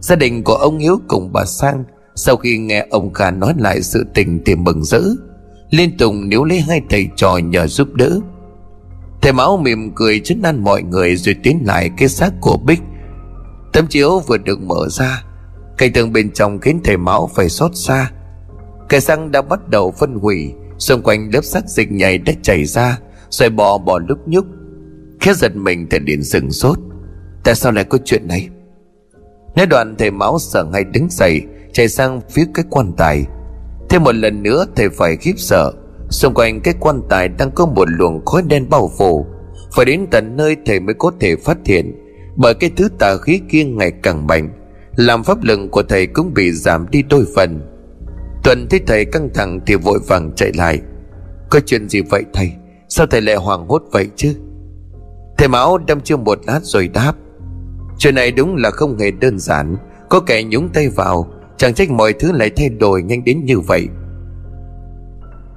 Gia 0.00 0.16
đình 0.16 0.44
của 0.44 0.54
ông 0.54 0.78
Hiếu 0.78 0.98
cùng 1.08 1.32
bà 1.32 1.44
Sang 1.44 1.84
sau 2.14 2.36
khi 2.36 2.58
nghe 2.58 2.86
ông 2.90 3.12
Kha 3.12 3.30
nói 3.30 3.54
lại 3.58 3.82
sự 3.82 4.04
tình 4.14 4.42
thì 4.46 4.54
mừng 4.54 4.84
rỡ, 4.84 5.02
liên 5.70 5.96
tục 5.96 6.14
nếu 6.18 6.44
lấy 6.44 6.60
hai 6.60 6.82
thầy 6.90 7.08
trò 7.16 7.36
nhờ 7.36 7.66
giúp 7.66 7.88
đỡ. 7.94 8.20
Thầy 9.22 9.32
máu 9.32 9.56
mỉm 9.56 9.92
cười 9.94 10.20
chấn 10.20 10.42
an 10.42 10.64
mọi 10.64 10.82
người 10.82 11.16
rồi 11.16 11.36
tiến 11.42 11.60
lại 11.64 11.90
cái 11.96 12.08
xác 12.08 12.30
của 12.40 12.56
bích. 12.56 12.80
Tấm 13.72 13.86
chiếu 13.86 14.18
vừa 14.18 14.38
được 14.38 14.60
mở 14.60 14.88
ra, 14.90 15.24
cảnh 15.78 15.92
tượng 15.92 16.12
bên 16.12 16.30
trong 16.32 16.58
khiến 16.58 16.80
thầy 16.84 16.96
máu 16.96 17.30
phải 17.34 17.48
xót 17.48 17.70
xa. 17.74 18.10
Cái 18.88 19.00
xăng 19.00 19.30
đã 19.30 19.42
bắt 19.42 19.68
đầu 19.68 19.90
phân 19.90 20.14
hủy, 20.14 20.52
xung 20.78 21.02
quanh 21.02 21.30
lớp 21.32 21.44
xác 21.44 21.68
dịch 21.68 21.92
nhảy 21.92 22.18
đã 22.18 22.32
chảy 22.42 22.64
ra 22.64 22.98
rồi 23.30 23.50
bò 23.50 23.78
bò 23.78 23.98
lúc 23.98 24.18
nhúc. 24.26 24.44
Khét 25.20 25.36
giật 25.36 25.56
mình 25.56 25.86
thầy 25.90 26.00
điện 26.00 26.24
sừng 26.24 26.50
sốt. 26.50 26.78
Tại 27.44 27.54
sao 27.54 27.72
lại 27.72 27.84
có 27.84 27.98
chuyện 28.04 28.28
này? 28.28 28.48
Nói 29.56 29.66
đoạn 29.66 29.94
thầy 29.98 30.10
máu 30.10 30.38
sợ 30.38 30.64
ngay 30.64 30.84
đứng 30.84 31.06
dậy 31.10 31.42
chạy 31.72 31.88
sang 31.88 32.20
phía 32.30 32.44
cái 32.54 32.64
quan 32.70 32.92
tài. 32.96 33.24
Thêm 33.88 34.02
một 34.02 34.14
lần 34.14 34.42
nữa, 34.42 34.66
thầy 34.76 34.88
phải 34.88 35.16
khiếp 35.16 35.34
sợ. 35.36 35.72
Xung 36.10 36.34
quanh 36.34 36.60
cái 36.60 36.74
quan 36.80 37.00
tài 37.08 37.28
đang 37.28 37.50
có 37.50 37.66
một 37.66 37.88
luồng 37.90 38.24
khói 38.24 38.42
đen 38.48 38.66
bao 38.70 38.90
phủ. 38.98 39.26
Phải 39.76 39.84
đến 39.84 40.06
tận 40.10 40.36
nơi 40.36 40.56
thầy 40.66 40.80
mới 40.80 40.94
có 40.98 41.12
thể 41.20 41.36
phát 41.36 41.58
hiện, 41.64 41.98
Bởi 42.36 42.54
cái 42.54 42.70
thứ 42.76 42.88
tà 42.98 43.16
khí 43.16 43.40
kia 43.48 43.64
ngày 43.64 43.92
càng 44.02 44.26
mạnh. 44.26 44.52
Làm 44.96 45.24
pháp 45.24 45.42
lực 45.42 45.60
của 45.70 45.82
thầy 45.82 46.06
cũng 46.06 46.34
bị 46.34 46.52
giảm 46.52 46.86
đi 46.90 47.02
đôi 47.02 47.24
phần. 47.34 47.60
Tuần 48.44 48.66
thấy 48.70 48.80
thầy 48.86 49.04
căng 49.04 49.28
thẳng 49.34 49.60
thì 49.66 49.74
vội 49.74 49.98
vàng 50.06 50.32
chạy 50.36 50.52
lại. 50.54 50.80
Có 51.50 51.60
chuyện 51.66 51.88
gì 51.88 52.00
vậy 52.00 52.24
thầy? 52.32 52.52
Sao 52.88 53.06
thầy 53.06 53.20
lại 53.20 53.36
hoảng 53.36 53.68
hốt 53.68 53.82
vậy 53.92 54.08
chứ? 54.16 54.34
Thầy 55.38 55.48
Mão 55.48 55.78
đâm 55.78 56.00
chưa 56.00 56.16
một 56.16 56.38
lát 56.46 56.60
rồi 56.62 56.88
đáp. 56.88 57.12
Chuyện 57.98 58.14
này 58.14 58.32
đúng 58.32 58.56
là 58.56 58.70
không 58.70 58.98
hề 58.98 59.10
đơn 59.10 59.38
giản. 59.38 59.76
Có 60.08 60.20
kẻ 60.20 60.42
nhúng 60.42 60.68
tay 60.68 60.88
vào 60.88 61.28
Chẳng 61.62 61.74
trách 61.74 61.90
mọi 61.90 62.12
thứ 62.12 62.32
lại 62.32 62.50
thay 62.56 62.68
đổi 62.68 63.02
nhanh 63.02 63.24
đến 63.24 63.44
như 63.44 63.60
vậy. 63.60 63.88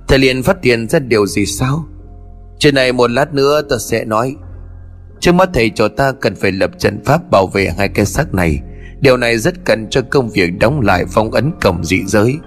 Thầy 0.08 0.20
liền 0.20 0.43
phát 0.43 0.64
hiện 0.64 0.89
ra 0.89 0.99
điều 0.99 1.26
gì 1.26 1.45
sao? 1.45 1.86
Chuyện 2.60 2.76
này 2.76 2.93
một 2.93 3.12
lát 3.12 3.34
nữa 3.34 3.62
ta 3.70 3.78
sẽ 3.80 4.06
nói. 4.06 4.36
Trước 5.20 5.32
mắt 5.32 5.49
thầy 5.53 5.72
cho 5.76 5.88
ta 5.88 6.12
cần 6.22 6.36
phải 6.36 6.51
lập 6.51 6.72
trận 6.78 7.03
pháp 7.06 7.32
bảo 7.32 7.47
vệ 7.47 7.70
hai 7.78 7.89
cái 7.89 8.06
xác 8.06 8.34
này. 8.34 8.60
Điều 9.01 9.18
này 9.18 9.38
rất 9.38 9.66
cần 9.66 9.88
cho 9.89 10.01
công 10.01 10.30
việc 10.30 10.49
đóng 10.60 10.82
lại 10.82 11.06
phong 11.10 11.32
ấn 11.32 11.51
cổng 11.62 11.84
dị 11.84 12.03
giới. 12.06 12.38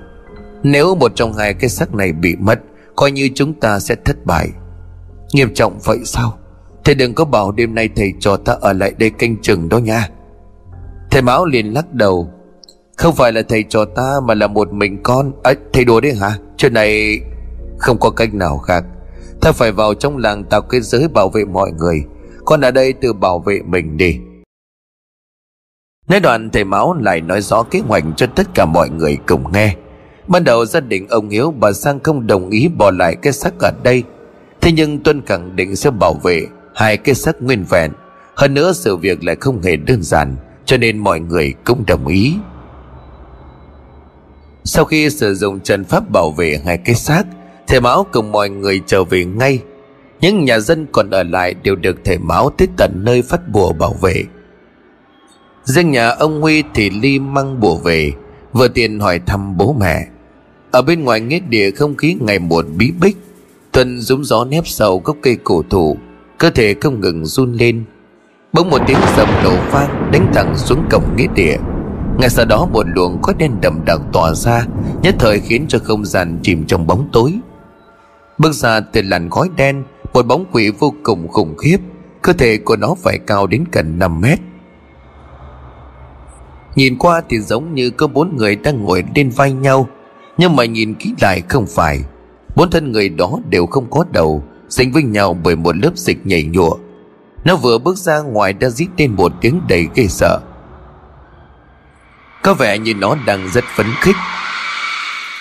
Nếu 0.63 0.95
một 0.95 1.13
trong 1.15 1.33
hai 1.33 1.55
cái 1.55 1.71
xác 1.71 1.95
này 1.95 2.13
bị 2.13 2.37
mất, 2.37 2.59
Coi 2.97 3.11
như 3.11 3.31
chúng 3.35 3.61
ta 3.61 3.81
sẽ 3.81 3.95
thất 4.05 4.17
bại. 4.25 4.49
Nghiêm 5.33 5.55
trọng 5.55 5.79
vậy 5.85 5.99
sao? 6.05 6.39
Thầy 6.85 6.95
đừng 6.95 7.15
có 7.15 7.25
bảo 7.25 7.53
đêm 7.53 7.75
nay 7.75 7.89
thầy 7.97 8.13
cho 8.21 8.37
ta 8.37 8.57
ở 8.61 8.73
lại 8.73 8.93
đây 8.99 9.11
canh 9.11 9.37
chừng 9.43 9.69
đó 9.69 9.79
nha. 9.79 10.09
Thầy 11.11 11.23
Mão 11.23 11.47
liền 11.47 11.67
lắc 11.75 11.93
đầu. 11.93 12.33
Không 12.99 13.15
phải 13.15 13.33
là 13.33 13.43
thầy 13.49 13.65
cho 13.69 13.85
ta 13.85 14.21
mà 14.25 14.35
là 14.35 14.47
một 14.47 14.73
mình 14.73 15.03
con. 15.03 15.33
Ấy 15.43 15.57
thầy 15.73 15.85
đùa 15.85 16.01
đấy 16.01 16.15
hả? 16.15 16.39
Chuyện 16.57 16.75
này 16.75 17.21
không 17.79 17.99
có 18.01 18.11
cách 18.11 18.35
nào 18.35 18.59
khác. 18.59 18.85
Ta 19.41 19.53
phải 19.53 19.73
vào 19.73 19.95
trong 19.95 20.17
làng 20.17 20.45
tạo 20.45 20.63
cái 20.63 20.81
giới 20.81 21.09
bảo 21.09 21.29
vệ 21.29 21.45
mọi 21.45 21.71
người. 21.79 22.05
Con 22.45 22.61
ở 22.61 22.71
đây 22.71 22.93
tự 22.93 23.13
bảo 23.13 23.39
vệ 23.39 23.61
mình 23.67 23.97
đi. 23.97 24.19
Nói 26.09 26.21
đoạn 26.21 26.51
thầy 26.51 26.65
Mão 26.65 26.95
lại 26.95 27.21
nói 27.21 27.41
rõ 27.41 27.63
kế 27.63 27.79
hoạch 27.79 28.05
cho 28.17 28.27
tất 28.27 28.47
cả 28.55 28.65
mọi 28.65 28.91
người 28.91 29.19
cùng 29.27 29.53
nghe. 29.53 29.75
Ban 30.27 30.45
đầu 30.45 30.67
gia 30.67 30.81
đình 30.81 31.09
ông 31.09 31.29
Hiếu, 31.29 31.51
bà 31.51 31.73
Sang 31.73 32.01
không 32.01 32.27
đồng 32.27 32.51
ý 32.51 32.69
bỏ 32.69 32.91
lại 32.91 33.17
cái 33.23 33.33
xác 33.33 33.53
ở 33.61 33.73
đây. 33.83 34.03
Thế 34.61 34.73
nhưng 34.73 35.03
Tuân 35.03 35.23
khẳng 35.27 35.57
định 35.57 35.77
sẽ 35.77 35.91
bảo 35.91 36.15
vệ 36.15 36.47
hai 36.75 36.97
cái 36.97 37.15
xác 37.15 37.43
nguyên 37.43 37.65
vẹn. 37.71 37.93
Hơn 38.35 38.55
nữa 38.55 38.73
sự 38.73 38.97
việc 38.97 39.25
lại 39.25 39.37
không 39.41 39.63
hề 39.63 39.77
đơn 39.77 40.03
giản, 40.03 40.37
Cho 40.65 40.77
nên 40.77 40.99
mọi 40.99 41.21
người 41.21 41.55
cũng 41.65 41.85
đồng 41.87 42.07
ý. 42.07 42.35
Sau 44.65 44.85
khi 44.85 45.11
sử 45.11 45.35
dụng 45.35 45.61
trận 45.61 45.85
pháp 45.85 46.11
bảo 46.11 46.31
vệ 46.31 46.61
hai 46.67 46.79
cái 46.79 46.95
xác, 46.95 47.23
Thầy 47.67 47.81
Mão 47.81 48.07
cùng 48.13 48.33
mọi 48.33 48.51
người 48.51 48.81
trở 48.87 49.05
về 49.05 49.25
ngay. 49.25 49.61
Những 50.21 50.45
nhà 50.45 50.59
dân 50.59 50.87
còn 50.93 51.11
ở 51.11 51.23
lại 51.23 51.55
đều 51.63 51.77
được 51.77 51.97
thầy 52.05 52.19
Mão 52.19 52.51
tới 52.59 52.69
tận 52.77 52.93
nơi 52.95 53.23
phát 53.23 53.49
bùa 53.49 53.73
bảo 53.73 53.93
vệ. 53.93 54.25
Riêng 55.65 55.91
nhà 55.91 56.09
ông 56.09 56.41
Huy 56.41 56.63
thì 56.75 56.91
Ly 56.91 57.19
mang 57.19 57.61
bùa 57.61 57.77
về, 57.77 58.13
Vừa 58.53 58.69
tiền 58.69 59.01
hỏi 59.01 59.21
thăm 59.27 59.57
bố 59.57 59.77
mẹ. 59.81 60.07
Ở 60.71 60.83
bên 60.83 61.05
ngoài 61.05 61.21
nghĩa 61.21 61.41
địa 61.49 61.71
không 61.71 61.97
khí 61.97 62.17
ngày 62.21 62.39
một 62.39 62.67
bí 62.77 62.93
bích 63.01 63.17
Tuần 63.73 64.01
rúng 64.01 64.25
gió 64.25 64.45
nép 64.45 64.67
sầu 64.67 65.03
gốc 65.05 65.17
cây 65.23 65.37
cổ 65.45 65.63
thụ, 65.71 65.97
Cơ 66.39 66.51
thể 66.51 66.75
không 66.81 67.01
ngừng 67.01 67.27
run 67.27 67.53
lên. 67.53 67.85
Bỗng 68.53 68.71
một 68.71 68.79
tiếng 68.87 68.99
sầm 69.17 69.29
nổ 69.45 69.57
vang, 69.71 70.11
Đánh 70.13 70.31
thẳng 70.35 70.55
xuống 70.57 70.85
cổng 70.91 71.17
nghĩa 71.17 71.27
địa 71.35 71.57
ngay 72.19 72.31
sau 72.31 72.45
đó 72.45 72.67
một 72.73 72.87
luồng 72.95 73.23
khói 73.23 73.35
đen 73.39 73.53
đậm 73.63 73.85
đặc 73.85 74.01
tỏa 74.13 74.35
ra, 74.35 74.67
Nhất 75.03 75.15
thời 75.19 75.41
khiến 75.41 75.65
cho 75.69 75.79
không 75.79 76.05
gian 76.05 76.39
chìm 76.43 76.67
trong 76.67 76.87
bóng 76.87 77.09
tối. 77.13 77.35
Bước 78.39 78.53
ra 78.53 78.81
từ 78.81 79.03
làn 79.03 79.31
khói 79.31 79.51
đen, 79.57 79.85
Một 80.13 80.27
bóng 80.27 80.45
quỷ 80.53 80.71
vô 80.79 80.95
cùng 81.03 81.29
khủng 81.29 81.57
khiếp, 81.57 81.79
Cơ 82.23 82.33
thể 82.33 82.59
của 82.59 82.77
nó 82.77 82.95
phải 83.03 83.19
cao 83.27 83.47
đến 83.47 83.65
gần 83.73 83.99
5 83.99 84.21
mét. 84.21 84.39
Nhìn 86.75 86.99
qua 86.99 87.23
thì 87.29 87.41
giống 87.41 87.75
như 87.75 87.91
có 87.91 88.07
bốn 88.07 88.37
người 88.37 88.57
đang 88.57 88.85
ngồi 88.85 89.05
lên 89.15 89.31
vai 89.31 89.53
nhau, 89.53 89.89
Nhưng 90.39 90.57
mà 90.57 90.65
nhìn 90.65 90.95
kỹ 90.95 91.15
lại 91.21 91.43
không 91.49 91.67
phải. 91.67 92.01
Bốn 92.57 92.71
thân 92.71 92.93
người 92.93 93.09
đó 93.09 93.39
đều 93.49 93.67
không 93.67 93.91
có 93.91 94.05
đầu, 94.13 94.43
Dính 94.69 94.93
với 94.93 95.03
nhau 95.03 95.37
bởi 95.45 95.57
một 95.57 95.77
lớp 95.77 95.93
dịch 95.95 96.27
nhảy 96.27 96.43
nhụa. 96.43 96.77
Nó 97.45 97.57
vừa 97.57 97.79
bước 97.79 97.97
ra 97.97 98.19
ngoài 98.21 98.53
đã 98.53 98.69
rít 98.69 98.89
lên 98.97 99.13
một 99.13 99.33
tiếng 99.41 99.61
đầy 99.69 99.87
ghê 99.95 100.07
sợ. 100.07 100.41
Có 102.43 102.55
vẻ 102.55 102.79
như 102.79 102.95
nó 102.95 103.17
đang 103.27 103.49
rất 103.49 103.65
phấn 103.77 103.87
khích. 104.01 104.17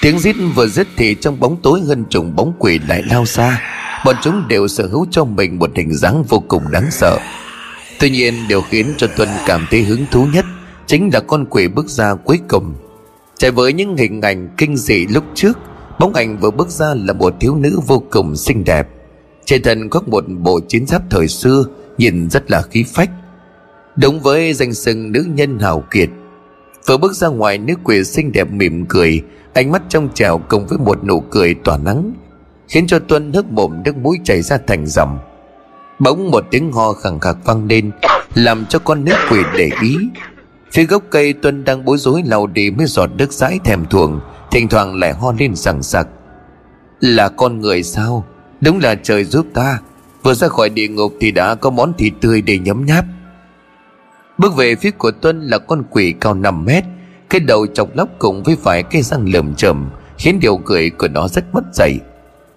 Tiếng 0.01 0.19
rít 0.19 0.35
vừa 0.55 0.67
dứt 0.67 0.87
thì 0.97 1.15
trong 1.15 1.39
bóng 1.39 1.57
tối 1.63 1.81
hơn 1.87 2.05
trùng 2.09 2.35
bóng 2.35 2.53
quỷ 2.59 2.79
lại 2.87 3.03
lao 3.09 3.25
xa. 3.25 3.61
Bọn 4.05 4.15
chúng 4.21 4.47
đều 4.47 4.67
sở 4.67 4.87
hữu 4.87 5.07
cho 5.11 5.25
mình 5.25 5.59
một 5.59 5.69
hình 5.75 5.93
dáng 5.93 6.23
vô 6.23 6.43
cùng 6.47 6.63
đáng 6.71 6.91
sợ. 6.91 7.19
Tuy 7.99 8.09
nhiên, 8.09 8.47
điều 8.47 8.61
khiến 8.61 8.93
cho 8.97 9.07
Tuân 9.07 9.29
cảm 9.45 9.67
thấy 9.69 9.81
hứng 9.81 10.05
thú 10.11 10.27
nhất 10.33 10.45
Chính 10.87 11.09
là 11.13 11.19
con 11.19 11.45
quỷ 11.49 11.67
bước 11.67 11.89
ra 11.89 12.15
cuối 12.15 12.39
cùng. 12.47 12.75
Chạy 13.37 13.51
với 13.51 13.73
những 13.73 13.97
hình 13.97 14.21
ảnh 14.21 14.49
kinh 14.57 14.77
dị 14.77 15.07
lúc 15.07 15.23
trước, 15.35 15.57
Bóng 15.99 16.13
ảnh 16.13 16.37
vừa 16.37 16.51
bước 16.51 16.69
ra 16.69 16.93
là 16.95 17.13
một 17.13 17.33
thiếu 17.39 17.55
nữ 17.55 17.79
vô 17.87 18.03
cùng 18.11 18.35
xinh 18.35 18.63
đẹp. 18.63 18.87
Trên 19.45 19.63
thân 19.63 19.89
có 19.89 20.01
một 20.07 20.23
bộ 20.27 20.59
chiến 20.67 20.87
giáp 20.87 21.01
thời 21.09 21.27
xưa, 21.27 21.63
Nhìn 21.97 22.29
rất 22.29 22.51
là 22.51 22.61
khí 22.61 22.85
phách. 22.93 23.09
Đúng 23.95 24.19
với 24.19 24.53
danh 24.53 24.73
xưng 24.73 25.11
nữ 25.11 25.25
nhân 25.33 25.59
hào 25.59 25.83
kiệt 25.91 26.09
Vừa 26.87 26.97
bước 26.97 27.13
ra 27.13 27.27
ngoài, 27.27 27.57
nữ 27.57 27.73
quỷ 27.83 28.03
xinh 28.03 28.31
đẹp 28.31 28.51
mỉm 28.51 28.85
cười. 28.85 29.21
Ánh 29.53 29.71
mắt 29.71 29.81
trong 29.89 30.09
trẻo 30.13 30.41
cùng 30.49 30.67
với 30.67 30.77
một 30.77 31.03
nụ 31.03 31.19
cười 31.19 31.53
tỏa 31.53 31.77
nắng, 31.77 32.13
Khiến 32.67 32.87
cho 32.87 32.99
Tuân 32.99 33.31
nước 33.31 33.51
mồm 33.51 33.83
nước 33.85 33.97
mũi 33.97 34.17
chảy 34.23 34.41
ra 34.41 34.57
thành 34.67 34.87
dòng. 34.87 35.19
Bỗng 35.99 36.31
một 36.31 36.45
tiếng 36.51 36.71
ho 36.71 36.93
khẳng 36.93 37.19
khạc 37.19 37.37
vang 37.45 37.67
lên, 37.67 37.91
Làm 38.33 38.65
cho 38.65 38.79
con 38.79 39.05
nữ 39.05 39.13
quỷ 39.31 39.39
để 39.57 39.69
ý. 39.81 39.97
Phía 40.71 40.83
gốc 40.83 41.03
cây, 41.09 41.33
Tuân 41.33 41.63
đang 41.63 41.85
bối 41.85 41.97
rối 41.97 42.23
lau 42.25 42.47
đi 42.47 42.71
mới 42.71 42.85
giọt 42.85 43.09
nước 43.17 43.33
dãi 43.33 43.59
thèm 43.65 43.85
thuồng, 43.85 44.19
Thỉnh 44.51 44.67
thoảng 44.67 44.95
lại 44.95 45.13
ho 45.13 45.33
lên 45.39 45.55
sằng 45.55 45.83
sặc 45.83 46.07
Là 46.99 47.29
con 47.29 47.61
người 47.61 47.83
sao? 47.83 48.25
Đúng 48.61 48.79
là 48.79 48.95
trời 48.95 49.23
giúp 49.23 49.45
ta. 49.53 49.79
Vừa 50.23 50.33
ra 50.33 50.47
khỏi 50.47 50.69
địa 50.69 50.87
ngục 50.87 51.13
thì 51.19 51.31
đã 51.31 51.55
có 51.55 51.69
món 51.69 51.93
thịt 51.93 52.13
tươi 52.21 52.41
để 52.41 52.59
nhấm 52.59 52.85
nháp. 52.85 53.05
Bước 54.37 54.55
về 54.55 54.75
phía 54.75 54.91
của 54.91 55.11
Tuân 55.11 55.41
là 55.41 55.57
con 55.57 55.83
quỷ 55.89 56.13
cao 56.19 56.33
5 56.33 56.65
mét, 56.65 56.83
Cái 57.29 57.39
đầu 57.39 57.67
chọc 57.67 57.95
lóc 57.95 58.09
cùng 58.19 58.43
với 58.43 58.57
vài 58.63 58.83
cái 58.83 59.01
răng 59.01 59.29
lởm 59.33 59.55
chởm 59.55 59.89
Khiến 60.17 60.39
điều 60.39 60.57
cười 60.57 60.89
của 60.89 61.07
nó 61.07 61.27
rất 61.27 61.45
mất 61.53 61.63
dạy 61.73 61.99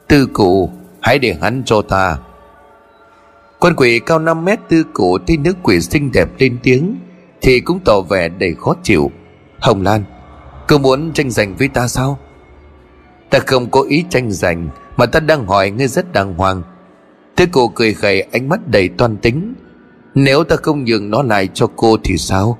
Tư 0.08 0.26
cụ, 0.26 0.70
Hãy 1.00 1.18
để 1.18 1.36
hắn 1.40 1.62
cho 1.66 1.82
ta. 1.82 2.18
Con 3.60 3.74
quỷ 3.76 4.00
cao 4.06 4.18
5 4.18 4.44
mét 4.44 4.58
tư 4.68 4.84
cụ 4.92 5.18
Thấy 5.26 5.36
nước 5.36 5.56
quỷ 5.62 5.80
xinh 5.80 6.12
đẹp 6.12 6.28
lên 6.38 6.58
tiếng, 6.62 6.96
Thì 7.40 7.60
cũng 7.60 7.80
tỏ 7.84 8.00
vẻ 8.00 8.28
đầy 8.28 8.54
khó 8.54 8.74
chịu. 8.82 9.10
Hồng 9.60 9.82
Lan 9.82 10.04
Cứ 10.68 10.78
muốn 10.78 11.12
tranh 11.12 11.30
giành 11.30 11.56
với 11.56 11.68
ta 11.68 11.88
sao? 11.88 12.18
Ta 13.30 13.38
không 13.46 13.70
có 13.70 13.82
ý 13.82 14.04
tranh 14.10 14.32
giành, 14.32 14.68
Mà 14.96 15.06
ta 15.06 15.20
đang 15.20 15.46
hỏi 15.46 15.70
ngươi 15.70 15.88
rất 15.88 16.12
đàng 16.12 16.34
hoàng. 16.34 16.62
Thế 17.36 17.46
cô 17.52 17.68
cười 17.68 17.94
khẩy, 17.94 18.20
ánh 18.20 18.48
mắt 18.48 18.68
đầy 18.68 18.88
toan 18.88 19.16
tính. 19.16 19.54
Nếu 20.14 20.44
ta 20.44 20.56
không 20.56 20.84
nhường 20.84 21.10
nó 21.10 21.22
lại 21.22 21.48
cho 21.54 21.66
cô 21.76 21.96
thì 22.04 22.16
sao? 22.16 22.58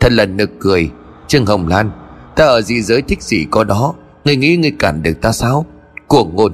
Thật 0.00 0.12
là 0.12 0.26
nực 0.26 0.50
cười. 0.58 0.90
Trương 1.28 1.46
Hồng 1.46 1.68
Lan, 1.68 1.90
Ta 2.36 2.46
ở 2.46 2.62
dị 2.62 2.82
giới 2.82 3.02
thích 3.02 3.22
gì 3.22 3.46
có 3.50 3.64
đó? 3.64 3.94
Ngươi 4.24 4.36
nghĩ 4.36 4.56
ngươi 4.56 4.72
cản 4.78 5.02
được 5.02 5.20
ta 5.20 5.32
sao? 5.32 5.66
Cuồng 6.08 6.36
ngôn. 6.36 6.52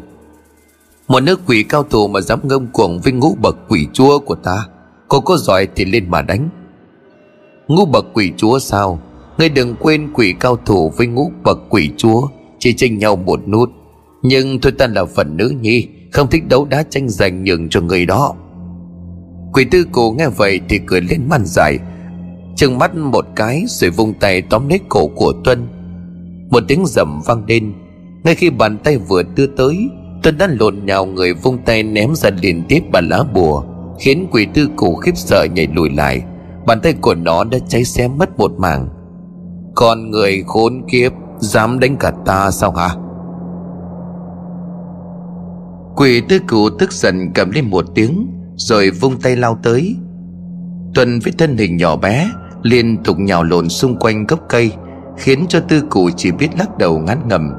Một 1.09 1.21
nước 1.21 1.41
quỷ 1.47 1.63
cao 1.63 1.83
thủ 1.83 2.09
mà 2.09 2.21
dám 2.21 2.41
ngông 2.43 2.67
cuồng 2.67 3.01
với 3.01 3.13
ngũ 3.13 3.35
bậc 3.35 3.57
quỷ 3.69 3.87
chúa 3.93 4.19
của 4.19 4.35
ta. 4.35 4.67
Cô 5.09 5.21
có 5.21 5.37
giỏi 5.37 5.69
thì 5.77 5.85
lên 5.85 6.11
mà 6.11 6.23
đánh. 6.23 6.49
Ngũ 7.69 7.85
bậc 7.85 8.07
quỷ 8.13 8.33
chúa 8.37 8.59
sao? 8.59 9.01
Ngươi 9.39 9.49
đừng 9.49 9.75
quên 9.81 10.13
quỷ 10.13 10.35
cao 10.41 10.57
thủ 10.57 10.93
với 10.97 11.07
ngũ 11.07 11.33
bậc 11.45 11.59
quỷ 11.69 11.91
chúa. 11.97 12.29
Chỉ 12.59 12.73
tranh 12.73 12.99
nhau 12.99 13.17
một 13.17 13.49
nút. 13.49 13.71
Nhưng 14.23 14.61
thôi 14.61 14.73
ta 14.79 14.87
là 14.87 15.05
phần 15.05 15.37
nữ 15.37 15.55
nhi, 15.61 15.89
Không 16.13 16.31
thích 16.31 16.43
đấu 16.49 16.65
đá 16.65 16.83
tranh 16.83 17.09
giành 17.09 17.45
nhường 17.45 17.69
cho 17.69 17.81
người 17.81 18.07
đó. 18.07 18.35
Quỷ 19.53 19.65
tư 19.65 19.85
cổ 19.93 20.15
nghe 20.19 20.29
vậy 20.29 20.61
thì 20.69 20.81
cười 20.87 21.01
lên 21.01 21.29
man 21.29 21.43
dài 21.45 21.79
Trừng 22.57 22.79
mắt 22.79 22.95
một 22.95 23.27
cái 23.37 23.65
rồi 23.67 23.91
vung 23.91 24.15
tay 24.15 24.43
tóm 24.43 24.69
lấy 24.69 24.81
cổ 24.89 25.07
của 25.07 25.33
Tuân. 25.45 25.69
Một 26.51 26.63
tiếng 26.69 26.87
rầm 26.87 27.21
vang 27.27 27.45
lên, 27.47 27.73
Ngay 28.25 28.35
khi 28.35 28.51
bàn 28.51 28.79
tay 28.85 28.99
vừa 28.99 29.23
đưa 29.23 29.47
tới, 29.47 29.89
Tuân 30.23 30.39
đã 30.39 30.49
lộn 30.61 30.87
nhào 30.87 31.07
người 31.07 31.35
vung 31.35 31.59
tay 31.59 31.83
ném 31.83 32.15
ra 32.15 32.31
liên 32.43 32.63
tiếp 32.69 32.81
bàn 32.93 33.09
lá 33.09 33.25
bùa, 33.35 33.65
Khiến 34.01 34.27
quỷ 34.31 34.47
tư 34.55 34.69
cổ 34.77 34.95
khiếp 34.95 35.17
sợ 35.17 35.45
nhảy 35.45 35.69
lùi 35.75 35.91
lại. 35.91 36.23
Bàn 36.67 36.81
tay 36.83 36.93
của 36.93 37.15
nó 37.15 37.45
đã 37.45 37.59
cháy 37.69 37.85
xém 37.85 38.19
mất 38.19 38.39
một 38.39 38.53
mảng. 38.59 38.89
Con 39.75 40.11
người 40.11 40.43
khốn 40.47 40.83
kiếp, 40.91 41.13
Dám 41.39 41.79
đánh 41.79 41.97
cả 41.97 42.13
ta 42.25 42.51
sao 42.51 42.73
hả? 42.73 42.89
Quỷ 45.97 46.23
tư 46.29 46.39
cụ 46.49 46.71
tức 46.71 46.93
giận 46.93 47.31
cầm 47.35 47.51
lên 47.51 47.71
một 47.71 47.85
tiếng 47.95 48.42
rồi 48.57 48.91
vung 48.91 49.21
tay 49.21 49.37
lao 49.37 49.59
tới. 49.63 49.97
Tuần 50.95 51.19
với 51.19 51.33
thân 51.39 51.57
hình 51.57 51.77
nhỏ 51.77 51.97
bé, 51.97 52.31
Liên 52.63 53.03
tục 53.05 53.19
nhào 53.19 53.45
lộn 53.45 53.69
xung 53.69 53.97
quanh 53.99 54.27
gốc 54.27 54.41
cây, 54.49 54.73
Khiến 55.17 55.45
cho 55.49 55.61
tư 55.61 55.83
cụ 55.91 56.11
chỉ 56.17 56.31
biết 56.33 56.49
lắc 56.59 56.79
đầu 56.79 56.99
ngán 56.99 57.29
ngầm 57.29 57.51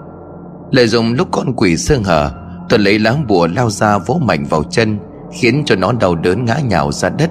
Lợi 0.72 0.88
dụng 0.88 1.14
lúc 1.14 1.28
con 1.32 1.54
quỷ 1.56 1.78
sơ 1.78 1.98
hở 2.04 2.32
Tuần 2.70 2.82
lấy 2.82 3.00
lá 3.00 3.16
bùa 3.28 3.48
lao 3.48 3.70
ra 3.70 3.98
vỗ 3.98 4.20
mạnh 4.22 4.46
vào 4.50 4.64
chân, 4.64 4.98
Khiến 5.32 5.64
cho 5.66 5.76
nó 5.76 5.92
đau 5.92 6.16
đớn 6.16 6.46
ngã 6.46 6.58
nhào 6.70 6.92
ra 6.92 7.10
đất. 7.10 7.30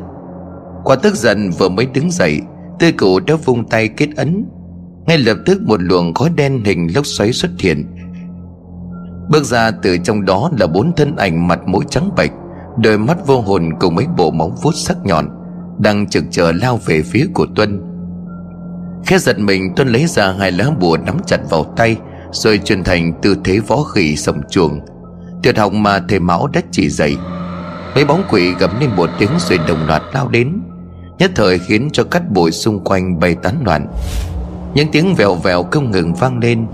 Qua 0.85 0.97
tức 0.97 1.15
giận 1.15 1.51
vừa 1.59 1.69
mới 1.69 1.87
đứng 1.87 2.11
dậy, 2.11 2.41
Tư 2.79 2.93
cụ 2.93 3.21
đã 3.21 3.35
vung 3.45 3.69
tay 3.69 3.89
kết 3.89 4.09
ấn. 4.17 4.45
Ngay 5.07 5.19
lập 5.19 5.37
tức 5.47 5.63
một 5.63 5.83
luồng 5.83 6.15
khói 6.15 6.31
đen 6.37 6.65
hình 6.65 6.89
lốc 6.95 7.07
xoáy 7.07 7.33
xuất 7.33 7.51
hiện. 7.59 7.87
Bước 9.31 9.45
ra 9.45 9.71
từ 9.71 9.99
trong 9.99 10.25
đó 10.25 10.51
là 10.59 10.67
bốn 10.67 10.93
thân 10.97 11.17
ảnh 11.17 11.49
mặt 11.49 11.61
mũi 11.67 11.85
trắng 11.91 12.11
bệch 12.17 12.31
Đôi 12.77 12.99
mắt 12.99 13.27
vô 13.27 13.41
hồn 13.41 13.71
cùng 13.81 13.95
mấy 13.95 14.07
bộ 14.17 14.31
móng 14.31 14.57
vuốt 14.63 14.73
sắc 14.75 14.97
nhọn 15.05 15.29
Đang 15.79 16.07
trực 16.07 16.25
chờ 16.31 16.53
lao 16.53 16.81
về 16.87 17.03
phía 17.03 17.27
của 17.35 17.47
Tuân. 17.55 17.83
Khẽ 19.07 19.19
giật 19.19 19.39
mình, 19.39 19.75
Tuân 19.77 19.89
lấy 19.89 20.07
ra 20.07 20.33
hai 20.39 20.53
lá 20.53 20.71
bùa 20.81 20.97
nắm 21.07 21.17
chặt 21.27 21.41
vào 21.51 21.65
tay, 21.77 21.97
Rồi 22.33 22.59
chuyển 22.59 22.85
thành 22.85 23.13
tư 23.23 23.37
thế 23.45 23.59
võ 23.59 23.83
khỉ 23.83 24.17
sầm 24.17 24.41
chuồng. 24.51 24.81
Tuyệt 25.43 25.59
học 25.59 25.73
mà 25.73 26.01
thầy 26.09 26.19
Mão 26.19 26.47
đã 26.47 26.61
chỉ 26.71 26.89
dạy 26.89 27.17
Mấy 27.95 28.05
bóng 28.05 28.23
quỷ 28.31 28.55
gầm 28.59 28.81
lên 28.81 28.91
một 28.97 29.11
tiếng 29.19 29.31
rồi 29.39 29.59
đồng 29.69 29.87
loạt 29.87 30.03
lao 30.15 30.29
đến. 30.29 30.61
Nhất 31.19 31.31
thời 31.35 31.59
khiến 31.59 31.89
cho 31.93 32.05
cắt 32.05 32.23
bụi 32.31 32.51
xung 32.51 32.85
quanh 32.85 33.21
bay 33.21 33.37
tán 33.43 33.55
loạn. 33.65 33.87
Những 34.75 34.89
tiếng 34.93 35.15
vèo 35.15 35.35
vèo 35.35 35.63
không 35.71 35.91
ngừng 35.91 36.15
vang 36.15 36.39
lên. 36.39 36.67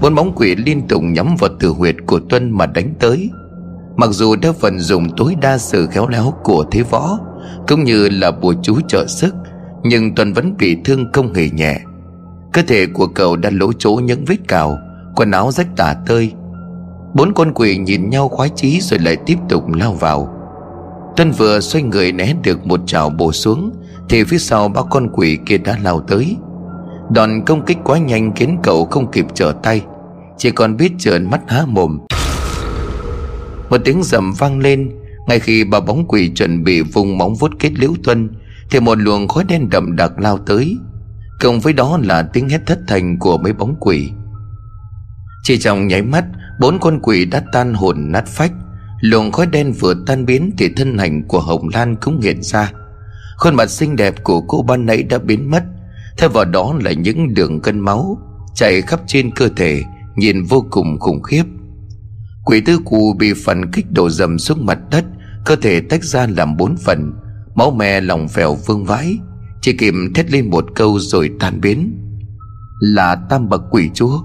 Bốn 0.00 0.14
bóng 0.14 0.32
quỷ 0.36 0.56
liên 0.56 0.88
tục 0.88 1.02
nhắm 1.02 1.36
vào 1.38 1.50
tử 1.60 1.68
huyệt 1.68 1.96
của 2.06 2.20
Tuân 2.28 2.50
mà 2.50 2.66
đánh 2.66 2.94
tới. 3.00 3.30
Mặc 3.98 4.10
dù 4.10 4.36
đã 4.36 4.50
vận 4.60 4.78
dụng 4.78 5.16
tối 5.16 5.34
đa 5.40 5.58
sự 5.58 5.86
khéo 5.86 6.08
léo 6.08 6.34
của 6.42 6.64
thế 6.70 6.82
võ, 6.82 7.18
Cũng 7.68 7.84
như 7.84 8.08
là 8.08 8.30
bùa 8.30 8.54
chú 8.62 8.80
trợ 8.88 9.06
sức, 9.06 9.34
Nhưng 9.82 10.14
tuần 10.14 10.32
vẫn 10.32 10.54
bị 10.58 10.76
thương 10.84 11.12
không 11.12 11.34
hề 11.34 11.50
nhẹ. 11.50 11.80
Cơ 12.52 12.62
thể 12.66 12.86
của 12.86 13.06
cậu 13.06 13.36
đã 13.36 13.50
lỗ 13.52 13.72
chỗ 13.72 13.90
những 13.90 14.24
vết 14.24 14.36
cào, 14.48 14.78
Quần 15.16 15.30
áo 15.30 15.50
rách 15.52 15.76
tả 15.76 15.94
tơi. 16.06 16.32
Bốn 17.14 17.34
con 17.34 17.52
quỷ 17.54 17.76
nhìn 17.76 18.10
nhau 18.10 18.28
khoái 18.28 18.50
chí 18.56 18.80
Rồi 18.80 18.98
lại 18.98 19.16
tiếp 19.26 19.36
tục 19.48 19.64
lao 19.74 19.92
vào. 19.92 20.34
Tuân 21.16 21.30
vừa 21.30 21.60
xoay 21.60 21.82
người 21.82 22.12
né 22.12 22.34
được 22.42 22.66
một 22.66 22.80
chảo 22.86 23.10
bổ 23.10 23.32
xuống, 23.32 23.72
Thì 24.08 24.24
phía 24.24 24.38
sau 24.38 24.68
ba 24.68 24.82
con 24.90 25.08
quỷ 25.12 25.38
kia 25.46 25.58
đã 25.58 25.78
lao 25.82 26.00
tới. 26.00 26.36
Đòn 27.10 27.44
công 27.46 27.64
kích 27.64 27.78
quá 27.84 27.98
nhanh 27.98 28.32
khiến 28.36 28.58
cậu 28.62 28.84
không 28.84 29.10
kịp 29.10 29.26
trở 29.34 29.52
tay, 29.62 29.82
Chỉ 30.36 30.50
còn 30.50 30.76
biết 30.76 30.92
trợn 30.98 31.30
mắt 31.30 31.40
há 31.46 31.64
mồm. 31.66 31.98
Một 33.70 33.78
tiếng 33.84 34.02
rầm 34.02 34.32
vang 34.32 34.58
lên. 34.58 34.90
Ngay 35.28 35.40
khi 35.40 35.64
ba 35.64 35.80
bóng 35.80 36.08
quỷ 36.08 36.32
chuẩn 36.34 36.64
bị 36.64 36.80
vùng 36.80 37.18
móng 37.18 37.34
vuốt 37.34 37.50
kết 37.58 37.72
liễu 37.72 37.90
tuân, 38.04 38.30
Thì 38.70 38.80
một 38.80 38.98
luồng 38.98 39.28
khói 39.28 39.44
đen 39.48 39.70
đậm 39.70 39.96
đặc 39.96 40.12
lao 40.18 40.38
tới. 40.38 40.76
Cộng 41.40 41.60
với 41.60 41.72
đó 41.72 41.98
là 42.02 42.22
tiếng 42.22 42.48
hét 42.48 42.60
thất 42.66 42.78
thành 42.86 43.18
của 43.18 43.38
mấy 43.38 43.52
bóng 43.52 43.76
quỷ. 43.80 44.10
Chỉ 45.42 45.58
trong 45.58 45.86
nháy 45.86 46.02
mắt, 46.02 46.24
Bốn 46.60 46.78
con 46.80 47.00
quỷ 47.02 47.24
đã 47.24 47.42
tan 47.52 47.74
hồn 47.74 48.12
nát 48.12 48.26
phách. 48.26 48.52
Luồng 49.00 49.32
khói 49.32 49.46
đen 49.46 49.72
vừa 49.72 49.94
tan 50.06 50.26
biến 50.26 50.50
Thì 50.58 50.68
thân 50.76 50.98
hình 50.98 51.28
của 51.28 51.40
Hồng 51.40 51.68
Lan 51.74 51.96
cũng 51.96 52.20
hiện 52.20 52.42
ra. 52.42 52.72
Khuôn 53.36 53.54
mặt 53.54 53.70
xinh 53.70 53.96
đẹp 53.96 54.14
của 54.24 54.40
cô 54.40 54.62
ban 54.62 54.86
nãy 54.86 55.02
đã 55.02 55.18
biến 55.18 55.50
mất. 55.50 55.64
Thay 56.18 56.28
vào 56.28 56.44
đó 56.44 56.74
là 56.84 56.92
những 56.92 57.34
đường 57.34 57.60
cân 57.60 57.80
máu 57.80 58.18
Chạy 58.54 58.82
khắp 58.82 59.00
trên 59.06 59.30
cơ 59.30 59.48
thể, 59.56 59.82
Nhìn 60.16 60.42
vô 60.42 60.66
cùng 60.70 60.98
khủng 60.98 61.22
khiếp. 61.22 61.44
Quỷ 62.48 62.60
tư 62.60 62.78
cụ 62.84 63.14
bị 63.18 63.32
phần 63.44 63.72
kích 63.72 63.86
đổ 63.92 64.10
dầm 64.10 64.38
xuống 64.38 64.66
mặt 64.66 64.78
đất 64.90 65.04
Cơ 65.44 65.56
thể 65.56 65.80
tách 65.80 66.04
ra 66.04 66.26
làm 66.26 66.56
bốn 66.56 66.76
phần 66.76 67.12
Máu 67.54 67.70
me 67.70 68.00
lòng 68.00 68.28
phèo 68.28 68.54
vương 68.54 68.84
vãi 68.84 69.18
Chỉ 69.60 69.76
kịp 69.76 69.94
thét 70.14 70.30
lên 70.30 70.50
một 70.50 70.64
câu 70.74 70.98
rồi 70.98 71.30
tan 71.40 71.60
biến. 71.60 71.98
Là 72.80 73.16
tam 73.30 73.48
bậc 73.48 73.62
quỷ 73.70 73.90
chúa. 73.94 74.20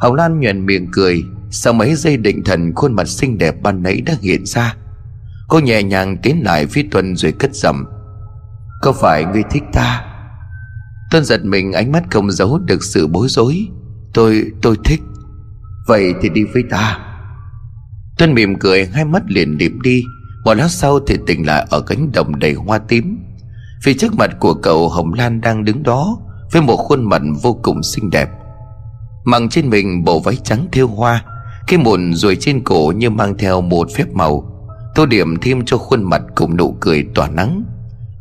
Hồng 0.00 0.14
Lan 0.14 0.40
nhuền 0.40 0.66
miệng 0.66 0.88
cười 0.92 1.24
Sau 1.50 1.72
mấy 1.72 1.94
giây 1.94 2.16
định 2.16 2.44
thần 2.44 2.74
khuôn 2.74 2.92
mặt 2.92 3.08
xinh 3.08 3.38
đẹp 3.38 3.62
ban 3.62 3.82
nãy 3.82 4.00
đã 4.06 4.14
hiện 4.20 4.46
ra. 4.46 4.76
Cô 5.48 5.58
nhẹ 5.58 5.82
nhàng 5.82 6.16
tiến 6.22 6.42
lại 6.44 6.66
phía 6.66 6.86
Tuân 6.90 7.16
rồi 7.16 7.32
cất 7.32 7.54
giọng 7.54 7.84
Có 8.82 8.92
phải 8.92 9.24
ngươi 9.24 9.42
thích 9.50 9.64
ta? 9.72 10.04
Tuân 11.10 11.24
giật 11.24 11.44
mình 11.44 11.72
ánh 11.72 11.92
mắt 11.92 12.04
không 12.10 12.30
giấu 12.30 12.58
được 12.58 12.84
sự 12.84 13.06
bối 13.06 13.28
rối. 13.28 13.66
Tôi, 14.14 14.44
tôi 14.62 14.76
thích. 14.84 15.00
Vậy 15.86 16.14
thì 16.22 16.28
đi 16.28 16.44
với 16.44 16.62
ta. 16.70 16.98
Tuân 18.18 18.34
mỉm 18.34 18.58
cười, 18.58 18.86
hai 18.86 19.04
mắt 19.04 19.22
liền 19.26 19.58
điểm 19.58 19.80
đi. 19.80 20.04
Một 20.44 20.54
lát 20.54 20.68
sau 20.68 21.00
thì 21.06 21.18
tỉnh 21.26 21.46
lại 21.46 21.66
ở 21.70 21.80
cánh 21.80 22.12
đồng 22.12 22.38
đầy 22.38 22.54
hoa 22.54 22.78
tím. 22.78 23.18
Phía 23.82 23.94
trước 23.94 24.14
mặt 24.14 24.30
của 24.40 24.54
cậu 24.54 24.88
Hồng 24.88 25.12
Lan 25.14 25.40
đang 25.40 25.64
đứng 25.64 25.82
đó, 25.82 26.18
Với 26.52 26.62
một 26.62 26.76
khuôn 26.76 27.08
mặt 27.08 27.22
vô 27.42 27.58
cùng 27.62 27.82
xinh 27.82 28.10
đẹp. 28.10 28.28
Mặc 29.24 29.42
trên 29.50 29.70
mình 29.70 30.04
bộ 30.04 30.20
váy 30.20 30.36
trắng 30.36 30.66
thêu 30.72 30.88
hoa, 30.88 31.24
Cái 31.66 31.78
mụn 31.78 32.14
ruồi 32.14 32.36
trên 32.36 32.64
cổ 32.64 32.92
như 32.96 33.10
mang 33.10 33.38
theo 33.38 33.60
một 33.60 33.88
phép 33.96 34.06
màu. 34.12 34.48
Tô 34.94 35.06
điểm 35.06 35.36
thêm 35.42 35.64
cho 35.64 35.78
khuôn 35.78 36.02
mặt 36.02 36.22
cùng 36.34 36.56
nụ 36.56 36.76
cười 36.80 37.06
tỏa 37.14 37.28
nắng, 37.28 37.64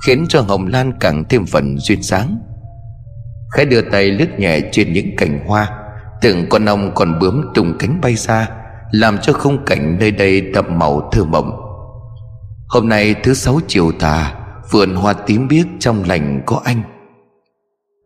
Khiến 0.05 0.25
cho 0.29 0.41
Hồng 0.41 0.67
Lan 0.67 0.93
càng 0.99 1.23
thêm 1.29 1.45
phần 1.45 1.77
duyên 1.79 2.01
dáng. 2.03 2.39
Khẽ 3.51 3.65
đưa 3.65 3.81
tay 3.81 4.11
lướt 4.11 4.39
nhẹ 4.39 4.59
trên 4.71 4.93
những 4.93 5.15
cành 5.17 5.47
hoa. 5.47 5.80
Từng 6.21 6.45
con 6.49 6.65
ong 6.65 6.91
còn 6.95 7.19
bướm 7.19 7.41
tung 7.53 7.77
cánh 7.79 8.01
bay 8.01 8.15
ra, 8.15 8.49
Làm 8.91 9.17
cho 9.17 9.33
khung 9.33 9.65
cảnh 9.65 9.97
nơi 9.99 10.11
đây 10.11 10.41
đậm 10.41 10.79
màu 10.79 11.09
thơ 11.11 11.23
mộng. 11.23 11.51
Hôm 12.67 12.89
nay 12.89 13.15
thứ 13.23 13.33
sáu 13.33 13.59
chiều 13.67 13.91
tà, 13.99 14.35
Vườn 14.71 14.95
hoa 14.95 15.13
tím 15.13 15.47
biếc 15.47 15.65
trong 15.79 16.03
lành 16.07 16.41
có 16.45 16.61
anh. 16.63 16.81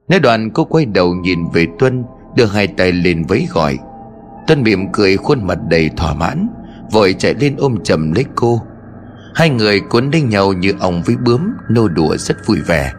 Nói 0.10 0.20
đoạn 0.20 0.50
cô 0.54 0.66
quay 0.66 0.86
đầu 0.86 1.14
nhìn 1.14 1.40
về 1.54 1.68
Tuân, 1.80 2.04
Đưa 2.36 2.46
hai 2.46 2.68
tay 2.68 2.92
lên 2.92 3.24
vẫy 3.28 3.48
gọi. 3.54 3.78
Tuân 4.48 4.64
mỉm 4.64 4.92
cười 4.92 5.18
khuôn 5.18 5.48
mặt 5.48 5.58
đầy 5.70 5.90
thỏa 5.98 6.14
mãn, 6.14 6.48
Vội 6.92 7.16
chạy 7.18 7.34
lên 7.34 7.56
ôm 7.58 7.84
chầm 7.84 8.12
lấy 8.12 8.26
cô. 8.36 8.62
Hai 9.36 9.50
người 9.50 9.80
cuốn 9.80 10.12
lấy 10.12 10.22
nhau 10.22 10.54
như 10.54 10.74
ong 10.80 11.02
với 11.06 11.16
bướm, 11.26 11.50
Nô 11.70 11.88
đùa 11.88 12.18
rất 12.18 12.38
vui 12.46 12.62
vẻ. 12.62 12.92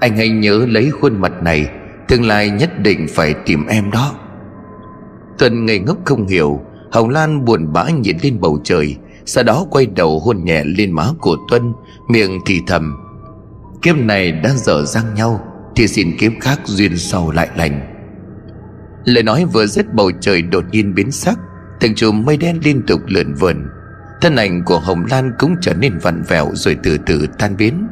Anh 0.00 0.16
hãy 0.16 0.28
nhớ 0.28 0.66
lấy 0.68 0.90
khuôn 0.90 1.20
mặt 1.20 1.32
này 1.42 1.68
Tương 2.10 2.26
lai 2.26 2.50
nhất 2.50 2.70
định 2.82 3.06
phải 3.10 3.34
tìm 3.46 3.66
em 3.66 3.90
đó. 3.90 4.14
Tuân 5.38 5.66
ngây 5.66 5.78
ngốc 5.78 5.98
không 6.04 6.26
hiểu, 6.26 6.60
Hồng 6.92 7.08
Lan 7.08 7.44
buồn 7.44 7.72
bã 7.72 7.84
nhìn 7.90 8.16
lên 8.22 8.40
bầu 8.40 8.60
trời, 8.64 8.96
Sau 9.26 9.44
đó 9.44 9.66
quay 9.70 9.86
đầu 9.86 10.18
hôn 10.18 10.44
nhẹ 10.44 10.64
lên 10.64 10.92
má 10.92 11.06
của 11.20 11.36
Tuân, 11.50 11.72
Miệng 12.08 12.40
thì 12.46 12.60
thầm, 12.66 12.96
Kiếp 13.82 13.96
này 13.96 14.32
đã 14.32 14.50
dở 14.50 14.84
dang 14.84 15.14
nhau, 15.14 15.40
Thì 15.76 15.88
xin 15.88 16.16
kiếp 16.18 16.32
khác 16.40 16.60
duyên 16.64 16.96
sau 16.96 17.30
lại 17.30 17.48
lành. 17.56 17.80
Lời 19.04 19.22
nói 19.22 19.44
vừa 19.44 19.66
dứt 19.66 19.94
bầu 19.94 20.10
trời 20.20 20.42
đột 20.42 20.64
nhiên 20.72 20.94
biến 20.94 21.10
sắc, 21.10 21.38
Từng 21.80 21.94
chùm 21.94 22.24
mây 22.24 22.36
đen 22.36 22.60
liên 22.64 22.82
tục 22.86 23.00
lượn 23.06 23.34
vườn 23.34 23.56
Thân 24.20 24.36
ảnh 24.36 24.62
của 24.64 24.78
Hồng 24.78 25.04
Lan 25.10 25.32
cũng 25.38 25.56
trở 25.60 25.74
nên 25.74 25.98
vặn 25.98 26.22
vẹo 26.22 26.50
Rồi 26.54 26.76
từ 26.82 26.98
từ 27.06 27.26
tan 27.38 27.56
biến. 27.56 27.86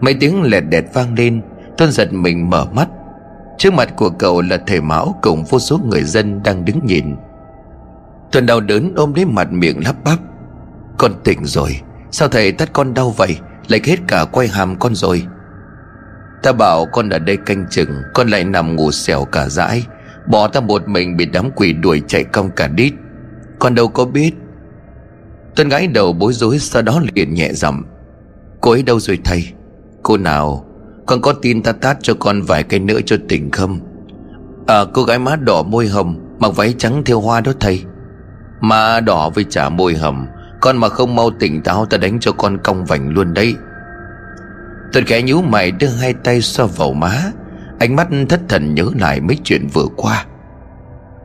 Mấy 0.00 0.14
tiếng 0.14 0.42
lẹt 0.42 0.64
đẹt 0.70 0.84
vang 0.94 1.14
lên, 1.14 1.42
Tuân 1.78 1.90
giật 1.90 2.12
mình 2.12 2.50
mở 2.50 2.66
mắt 2.72 2.88
Trước 3.58 3.72
mặt 3.72 3.88
của 3.96 4.10
cậu 4.10 4.40
là 4.40 4.58
thầy 4.66 4.80
Mão 4.80 5.14
Cùng 5.22 5.44
vô 5.44 5.58
số 5.58 5.78
người 5.78 6.02
dân 6.02 6.42
đang 6.42 6.64
đứng 6.64 6.86
nhìn. 6.86 7.16
Tuân 8.32 8.46
đau 8.46 8.60
đớn 8.60 8.92
ôm 8.96 9.14
lấy 9.14 9.24
mặt 9.24 9.52
miệng 9.52 9.84
lắp 9.84 9.96
bắp. 10.04 10.18
Con 10.98 11.12
tỉnh 11.24 11.44
rồi, 11.44 11.80
Sao 12.10 12.28
thầy 12.28 12.52
tắt 12.52 12.70
con 12.72 12.94
đau 12.94 13.10
vậy? 13.10 13.36
Lại 13.68 13.80
hết 13.84 13.96
cả 14.08 14.24
quay 14.24 14.48
hàm 14.48 14.78
con 14.78 14.94
rồi. 14.94 15.26
Ta 16.42 16.52
bảo 16.52 16.86
con 16.86 17.08
ở 17.08 17.18
đây 17.18 17.36
canh 17.36 17.66
chừng, 17.70 17.90
Con 18.14 18.28
lại 18.28 18.44
nằm 18.44 18.76
ngủ 18.76 18.90
xẻo 18.90 19.24
cả 19.24 19.48
dãi. 19.48 19.86
Bỏ 20.26 20.48
ta 20.48 20.60
một 20.60 20.88
mình 20.88 21.16
bị 21.16 21.26
đám 21.26 21.50
quỷ 21.50 21.72
đuổi 21.72 22.02
chạy 22.08 22.24
cong 22.24 22.50
cả 22.56 22.68
đít. 22.68 22.92
Con 23.58 23.74
đâu 23.74 23.88
có 23.88 24.04
biết. 24.04 24.34
Tuần 25.56 25.68
gái 25.68 25.86
đầu 25.86 26.12
bối 26.12 26.32
rối 26.32 26.58
Sau 26.58 26.82
đó 26.82 27.00
liền 27.14 27.34
nhẹ 27.34 27.52
giọng. 27.52 27.82
Cô 28.60 28.70
ấy 28.70 28.82
đâu 28.82 29.00
rồi 29.00 29.18
thầy? 29.24 29.52
Cô 30.02 30.16
nào? 30.16 30.64
Con 31.06 31.20
có 31.22 31.32
tin 31.32 31.62
ta 31.62 31.72
tát 31.72 31.96
cho 32.02 32.14
con 32.14 32.42
vài 32.42 32.62
cây 32.62 32.80
nữa 32.80 33.00
cho 33.06 33.16
tỉnh 33.28 33.50
không? 33.50 33.80
À 34.66 34.84
cô 34.94 35.02
gái 35.02 35.18
má 35.18 35.36
đỏ 35.36 35.62
môi 35.62 35.86
hồng, 35.86 36.28
Mặc 36.38 36.56
váy 36.56 36.74
trắng 36.78 37.02
theo 37.04 37.20
hoa 37.20 37.40
đó 37.40 37.52
thầy. 37.60 37.84
Má 38.60 39.00
đỏ 39.00 39.30
với 39.34 39.44
trả 39.50 39.68
môi 39.68 39.94
hồng, 39.94 40.26
Con 40.60 40.76
mà 40.76 40.88
không 40.88 41.16
mau 41.16 41.30
tỉnh 41.30 41.62
táo 41.62 41.86
ta 41.86 41.98
đánh 41.98 42.20
cho 42.20 42.32
con 42.32 42.58
cong 42.64 42.84
vành 42.84 43.08
luôn 43.08 43.34
đấy. 43.34 43.54
Tôi 44.92 45.02
khẽ 45.06 45.22
nhíu 45.22 45.42
mày, 45.42 45.70
đưa 45.70 45.88
hai 45.88 46.14
tay 46.14 46.40
xoa 46.40 46.66
vào 46.66 46.92
má. 46.92 47.22
Ánh 47.78 47.96
mắt 47.96 48.08
thất 48.28 48.40
thần 48.48 48.74
nhớ 48.74 48.84
lại 49.00 49.20
mấy 49.20 49.38
chuyện 49.44 49.66
vừa 49.66 49.86
qua. 49.96 50.26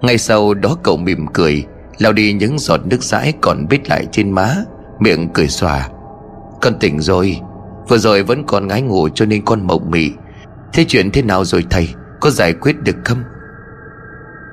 Ngay 0.01 0.17
sau 0.17 0.53
đó 0.53 0.77
cậu 0.83 0.97
mỉm 0.97 1.27
cười 1.33 1.65
lau 1.97 2.13
đi 2.13 2.33
những 2.33 2.59
giọt 2.59 2.79
nước 2.85 3.03
dãi 3.03 3.33
còn 3.41 3.67
bít 3.69 3.89
lại 3.89 4.07
trên 4.11 4.31
má, 4.31 4.55
Miệng 4.99 5.29
cười 5.33 5.47
xòa. 5.47 5.89
Con 6.61 6.79
tỉnh 6.79 6.99
rồi. 6.99 7.39
Vừa 7.89 7.97
rồi 7.97 8.23
vẫn 8.23 8.43
còn 8.47 8.67
ngái 8.67 8.81
ngủ 8.81 9.09
cho 9.09 9.25
nên 9.25 9.45
con 9.45 9.67
mộng 9.67 9.91
mị. 9.91 10.11
Thế 10.73 10.85
chuyện 10.87 11.11
thế 11.11 11.21
nào 11.21 11.45
rồi 11.45 11.65
thầy? 11.69 11.89
Có 12.21 12.29
giải 12.29 12.53
quyết 12.53 12.81
được 12.81 12.95
không? 13.05 13.23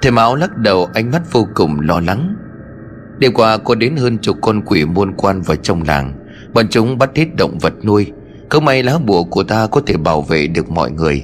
Thầy 0.02 0.12
Mão 0.12 0.36
lắc 0.36 0.56
đầu, 0.56 0.88
ánh 0.94 1.10
mắt 1.10 1.22
vô 1.32 1.46
cùng 1.54 1.80
lo 1.80 2.00
lắng. 2.00 2.36
Đêm 3.18 3.32
qua 3.32 3.56
có 3.56 3.74
đến 3.74 3.96
hơn 3.96 4.18
chục 4.18 4.36
con 4.42 4.62
quỷ 4.66 4.84
muôn 4.84 5.12
quan 5.16 5.42
vào 5.42 5.56
trong 5.56 5.82
làng. 5.82 6.12
Bọn 6.54 6.68
chúng 6.68 6.98
bắt 6.98 7.10
hết 7.14 7.36
động 7.36 7.58
vật 7.58 7.72
nuôi. 7.84 8.12
Không 8.50 8.64
may 8.64 8.82
lá 8.82 8.98
bùa 8.98 9.24
của 9.24 9.42
ta 9.42 9.66
có 9.66 9.80
thể 9.86 9.96
bảo 9.96 10.22
vệ 10.22 10.46
được 10.46 10.70
mọi 10.70 10.90
người. 10.90 11.22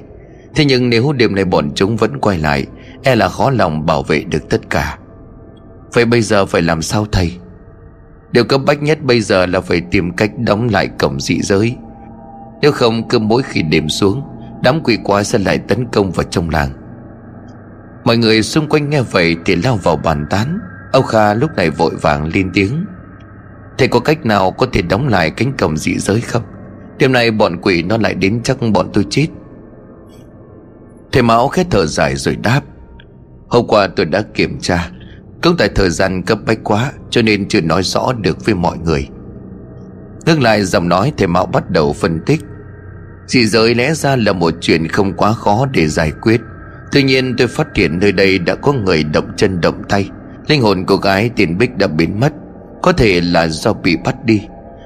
Thế 0.55 0.65
nhưng 0.65 0.89
nếu 0.89 1.13
đêm 1.13 1.35
nay 1.35 1.45
bọn 1.45 1.71
chúng 1.75 1.97
vẫn 1.97 2.17
quay 2.17 2.37
lại 2.37 2.65
E 3.03 3.15
là 3.15 3.29
khó 3.29 3.49
lòng 3.49 3.85
bảo 3.85 4.03
vệ 4.03 4.23
được 4.23 4.49
tất 4.49 4.69
cả. 4.69 4.97
Vậy 5.93 6.05
bây 6.05 6.21
giờ 6.21 6.45
phải 6.45 6.61
làm 6.61 6.81
sao 6.81 7.05
thầy? 7.11 7.33
Điều 8.31 8.43
cấp 8.43 8.61
bách 8.65 8.81
nhất 8.81 9.03
bây 9.03 9.21
giờ 9.21 9.45
là 9.45 9.61
phải 9.61 9.81
tìm 9.91 10.11
cách 10.15 10.31
đóng 10.37 10.69
lại 10.71 10.89
cổng 10.99 11.19
dị 11.19 11.41
giới. 11.41 11.75
Nếu 12.61 12.71
không 12.71 13.07
cứ 13.07 13.19
mỗi 13.19 13.43
khi 13.43 13.61
đêm 13.61 13.89
xuống, 13.89 14.23
Đám 14.63 14.81
quỷ 14.83 14.97
quái 15.03 15.23
sẽ 15.23 15.39
lại 15.39 15.57
tấn 15.57 15.85
công 15.91 16.11
vào 16.11 16.23
trong 16.23 16.49
làng. 16.49 16.69
Mọi 18.03 18.17
người 18.17 18.43
xung 18.43 18.69
quanh 18.69 18.89
nghe 18.89 19.01
vậy 19.01 19.35
thì 19.45 19.55
lao 19.55 19.75
vào 19.75 19.95
bàn 19.95 20.25
tán. 20.29 20.59
Âu 20.91 21.01
Kha 21.01 21.33
lúc 21.33 21.51
này 21.57 21.69
vội 21.69 21.91
vàng 22.01 22.31
lên 22.33 22.51
tiếng. 22.53 22.85
Thầy 23.77 23.87
có 23.87 23.99
cách 23.99 24.25
nào 24.25 24.51
có 24.51 24.67
thể 24.73 24.81
đóng 24.81 25.07
lại 25.07 25.31
cánh 25.31 25.53
cổng 25.57 25.77
dị 25.77 25.97
giới 25.97 26.21
không? 26.21 26.43
Đêm 26.97 27.11
nay 27.11 27.31
bọn 27.31 27.57
quỷ 27.61 27.83
nó 27.83 27.97
lại 27.97 28.13
đến 28.13 28.41
chắc 28.43 28.57
bọn 28.73 28.89
tôi 28.93 29.05
chết. 29.09 29.27
Thầy 31.11 31.23
Mão 31.23 31.47
khét 31.47 31.67
thở 31.69 31.85
dài 31.85 32.15
rồi 32.15 32.35
đáp. 32.35 32.61
Hôm 33.47 33.67
qua 33.67 33.87
tôi 33.87 34.05
đã 34.05 34.21
kiểm 34.33 34.59
tra. 34.59 34.89
Cũng 35.43 35.57
tại 35.57 35.69
thời 35.75 35.89
gian 35.89 36.23
cấp 36.23 36.39
bách 36.47 36.59
quá, 36.63 36.91
Cho 37.09 37.21
nên 37.21 37.47
chưa 37.47 37.61
nói 37.61 37.83
rõ 37.83 38.13
được 38.13 38.45
với 38.45 38.55
mọi 38.55 38.77
người. 38.77 39.07
Ngưng 40.25 40.41
lại 40.41 40.63
giọng 40.63 40.89
nói, 40.89 41.13
thầy 41.17 41.27
Mão 41.27 41.45
bắt 41.45 41.69
đầu 41.69 41.93
phân 41.93 42.19
tích. 42.25 42.41
Dị 43.27 43.45
giới 43.45 43.75
lẽ 43.75 43.93
ra 43.93 44.15
là 44.15 44.33
một 44.33 44.53
chuyện 44.61 44.87
không 44.87 45.13
quá 45.13 45.33
khó 45.33 45.65
để 45.71 45.87
giải 45.87 46.11
quyết. 46.21 46.41
Tuy 46.91 47.03
nhiên 47.03 47.35
tôi 47.37 47.47
phát 47.47 47.67
hiện 47.75 47.99
nơi 47.99 48.11
đây 48.11 48.39
đã 48.39 48.55
có 48.55 48.73
người 48.73 49.03
động 49.03 49.31
chân 49.37 49.61
động 49.61 49.81
tay. 49.89 50.09
Linh 50.47 50.61
hồn 50.61 50.85
của 50.85 50.97
gái 50.97 51.29
tiền 51.35 51.57
Bích 51.57 51.77
đã 51.77 51.87
biến 51.87 52.19
mất. 52.19 52.33
Có 52.81 52.91
thể 52.91 53.21
là 53.21 53.47
do 53.47 53.73
bị 53.73 53.97
bắt 54.03 54.25
đi. 54.25 54.41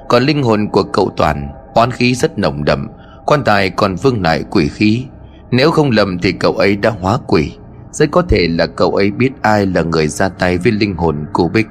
Còn 0.08 0.22
linh 0.22 0.42
hồn 0.42 0.68
của 0.72 0.82
cậu 0.82 1.12
Toàn, 1.16 1.48
Oán 1.74 1.90
khí 1.90 2.14
rất 2.14 2.38
nồng 2.38 2.64
đậm. 2.64 2.88
Quan 3.26 3.44
tài 3.44 3.70
còn 3.70 3.94
vương 3.94 4.22
lại 4.22 4.44
quỷ 4.50 4.68
khí. 4.68 5.04
Nếu 5.50 5.70
không 5.70 5.90
lầm 5.90 6.18
thì 6.18 6.32
cậu 6.32 6.52
ấy 6.52 6.76
đã 6.76 6.90
hóa 6.90 7.18
quỷ. 7.26 7.52
Rất 7.92 8.10
có 8.10 8.22
thể 8.22 8.48
là 8.50 8.66
cậu 8.66 8.90
ấy 8.90 9.10
biết 9.10 9.30
ai 9.42 9.66
là 9.66 9.82
người 9.82 10.08
ra 10.08 10.28
tay 10.28 10.58
với 10.58 10.72
linh 10.72 10.96
hồn 10.96 11.26
cô 11.32 11.48
Bích. 11.48 11.66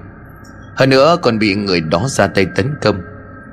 Hơn 0.75 0.89
nữa 0.89 1.17
còn 1.21 1.39
bị 1.39 1.55
người 1.55 1.81
đó 1.81 2.07
ra 2.09 2.27
tay 2.27 2.45
tấn 2.55 2.71
công. 2.81 2.95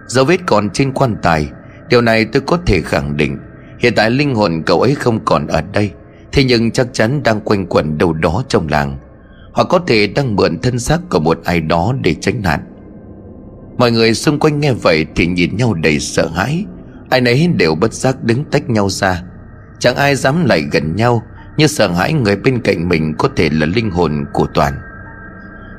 Dấu 0.06 0.24
vết 0.24 0.40
còn 0.46 0.70
trên 0.70 0.92
quan 0.92 1.16
tài. 1.22 1.50
Điều 1.92 2.00
này 2.00 2.24
tôi 2.24 2.42
có 2.46 2.58
thể 2.66 2.80
khẳng 2.80 3.16
định. 3.16 3.38
Hiện 3.78 3.92
tại 3.96 4.10
linh 4.10 4.34
hồn 4.34 4.62
cậu 4.66 4.80
ấy 4.80 4.94
không 4.94 5.24
còn 5.24 5.46
ở 5.46 5.62
đây, 5.72 5.90
Thế 6.32 6.44
nhưng 6.44 6.70
chắc 6.70 6.86
chắn 6.92 7.22
đang 7.22 7.40
quanh 7.40 7.66
quẩn 7.66 7.98
đâu 7.98 8.12
đó 8.12 8.42
trong 8.48 8.68
làng. 8.68 8.98
Hoặc 9.52 9.66
có 9.70 9.78
thể 9.86 10.06
đang 10.06 10.36
mượn 10.36 10.58
thân 10.58 10.78
xác 10.78 10.98
của 11.10 11.20
một 11.20 11.38
ai 11.44 11.60
đó 11.60 11.94
để 12.00 12.14
tránh 12.14 12.42
nạn. 12.42 12.60
Mọi 13.78 13.92
người 13.92 14.14
xung 14.14 14.38
quanh 14.38 14.60
nghe 14.60 14.72
vậy 14.72 15.06
thì 15.14 15.26
nhìn 15.26 15.56
nhau 15.56 15.74
đầy 15.74 15.98
sợ 16.00 16.28
hãi. 16.34 16.64
Ai 17.10 17.20
nấy 17.20 17.48
đều 17.56 17.74
bất 17.74 17.92
giác 17.92 18.24
đứng 18.24 18.44
tách 18.44 18.70
nhau 18.70 18.88
ra. 18.90 19.22
Chẳng 19.78 19.96
ai 19.96 20.16
dám 20.16 20.44
lại 20.44 20.64
gần 20.72 20.96
nhau, 20.96 21.22
Như 21.56 21.66
sợ 21.66 21.88
hãi 21.88 22.12
người 22.12 22.36
bên 22.36 22.60
cạnh 22.60 22.88
mình 22.88 23.14
có 23.18 23.28
thể 23.36 23.50
là 23.52 23.66
linh 23.66 23.90
hồn 23.90 24.24
của 24.32 24.46
Toàn. 24.54 24.72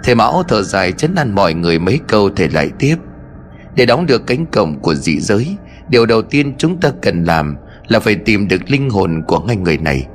Thầy 0.03 0.15
Mão 0.15 0.43
thở 0.47 0.61
dài 0.61 0.91
chấn 0.91 1.15
an 1.15 1.35
mọi 1.35 1.53
người 1.53 1.79
mấy 1.79 1.99
câu 2.07 2.29
thầy 2.35 2.49
lại 2.49 2.69
tiếp. 2.79 2.95
Để 3.75 3.85
đóng 3.85 4.05
được 4.05 4.27
cánh 4.27 4.45
cổng 4.45 4.79
của 4.79 4.95
dị 4.95 5.19
giới 5.19 5.57
Điều 5.89 6.05
đầu 6.05 6.21
tiên 6.21 6.53
chúng 6.57 6.79
ta 6.79 6.91
cần 7.01 7.23
làm 7.23 7.55
Là 7.87 7.99
phải 7.99 8.15
tìm 8.15 8.47
được 8.47 8.71
linh 8.71 8.89
hồn 8.89 9.23
của 9.27 9.39
ngay 9.39 9.55
người 9.55 9.77
này. 9.77 10.07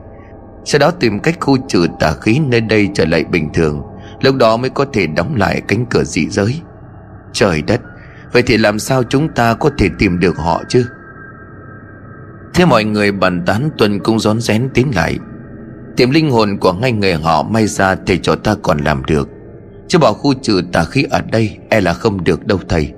Sau 0.65 0.79
đó 0.79 0.91
tìm 0.91 1.19
cách 1.19 1.37
khu 1.41 1.57
trừ 1.69 1.87
tà 2.01 2.13
khí 2.21 2.41
nơi 2.49 2.61
đây 2.61 2.89
trở 2.95 3.05
lại 3.05 3.25
bình 3.25 3.49
thường, 3.55 3.83
Lúc 4.21 4.37
đó 4.37 4.57
mới 4.57 4.71
có 4.71 4.85
thể 4.93 5.07
đóng 5.07 5.35
lại 5.37 5.63
cánh 5.69 5.87
cửa 5.91 6.05
dị 6.05 6.29
giới. 6.29 6.61
Trời 7.33 7.63
đất, 7.63 7.81
Vậy 8.33 8.43
thì 8.43 8.57
làm 8.57 8.79
sao 8.79 9.03
chúng 9.03 9.29
ta 9.29 9.55
có 9.55 9.71
thể 9.79 9.89
tìm 9.99 10.21
được 10.21 10.37
họ 10.37 10.63
chứ? 10.69 10.87
Thế 12.55 12.65
mọi 12.65 12.85
người 12.85 13.13
bàn 13.13 13.43
tán 13.47 13.71
Tuần 13.79 13.99
cũng 13.99 14.21
rón 14.21 14.41
rén 14.41 14.69
tiến 14.75 14.91
lại. 14.95 15.19
Tìm 15.97 16.11
linh 16.11 16.31
hồn 16.31 16.57
của 16.61 16.73
ngay 16.73 16.93
người 16.93 17.15
họ 17.15 17.43
May 17.43 17.67
ra 17.67 17.97
thầy 18.07 18.19
cho 18.19 18.35
ta 18.35 18.55
còn 18.63 18.79
làm 18.79 19.05
được. 19.05 19.29
Chứ 19.89 19.99
bảo 19.99 20.15
khu 20.15 20.35
trừ 20.43 20.63
tà 20.73 20.85
khí 20.85 21.05
ở 21.11 21.21
đây 21.33 21.59
E 21.71 21.81
là 21.81 21.93
không 21.93 22.25
được 22.25 22.47
đâu 22.47 22.59
thầy. 22.69 22.93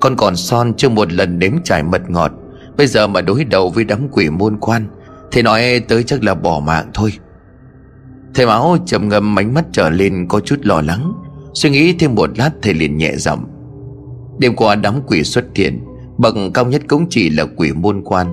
Con 0.00 0.16
còn 0.16 0.36
son 0.36 0.72
chưa 0.76 0.88
một 0.88 1.12
lần 1.12 1.38
nếm 1.38 1.52
trải 1.64 1.82
mật 1.82 2.10
ngọt. 2.10 2.32
Bây 2.76 2.86
giờ 2.86 3.06
mà 3.06 3.20
đối 3.20 3.44
đầu 3.44 3.70
với 3.70 3.84
đám 3.84 4.08
quỷ 4.12 4.30
môn 4.30 4.56
quan, 4.60 4.86
Thì 5.32 5.42
nói 5.42 5.80
tới 5.88 6.02
chắc 6.02 6.24
là 6.24 6.34
bỏ 6.34 6.60
mạng 6.66 6.90
thôi. 6.94 7.12
Thầy 8.34 8.46
máu 8.46 8.76
trầm 8.86 9.08
ngâm 9.08 9.38
ánh 9.38 9.54
mắt 9.54 9.64
trở 9.72 9.90
lên 9.90 10.26
có 10.28 10.40
chút 10.40 10.56
lo 10.62 10.80
lắng, 10.80 11.12
Suy 11.54 11.70
nghĩ 11.70 11.92
thêm 11.92 12.14
một 12.14 12.38
lát 12.38 12.50
thầy 12.62 12.74
liền 12.74 12.96
nhẹ 12.96 13.12
giọng. 13.16 13.44
Đêm 14.38 14.56
qua 14.56 14.74
đám 14.74 14.94
quỷ 15.06 15.24
xuất 15.24 15.44
hiện, 15.54 15.80
Bậc 16.18 16.34
cao 16.54 16.64
nhất 16.64 16.82
cũng 16.88 17.06
chỉ 17.10 17.30
là 17.30 17.44
quỷ 17.56 17.72
môn 17.72 18.02
quan. 18.04 18.26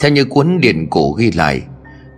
Theo 0.00 0.12
như 0.12 0.24
cuốn 0.24 0.60
điển 0.60 0.86
cổ 0.90 1.12
ghi 1.12 1.32
lại, 1.32 1.62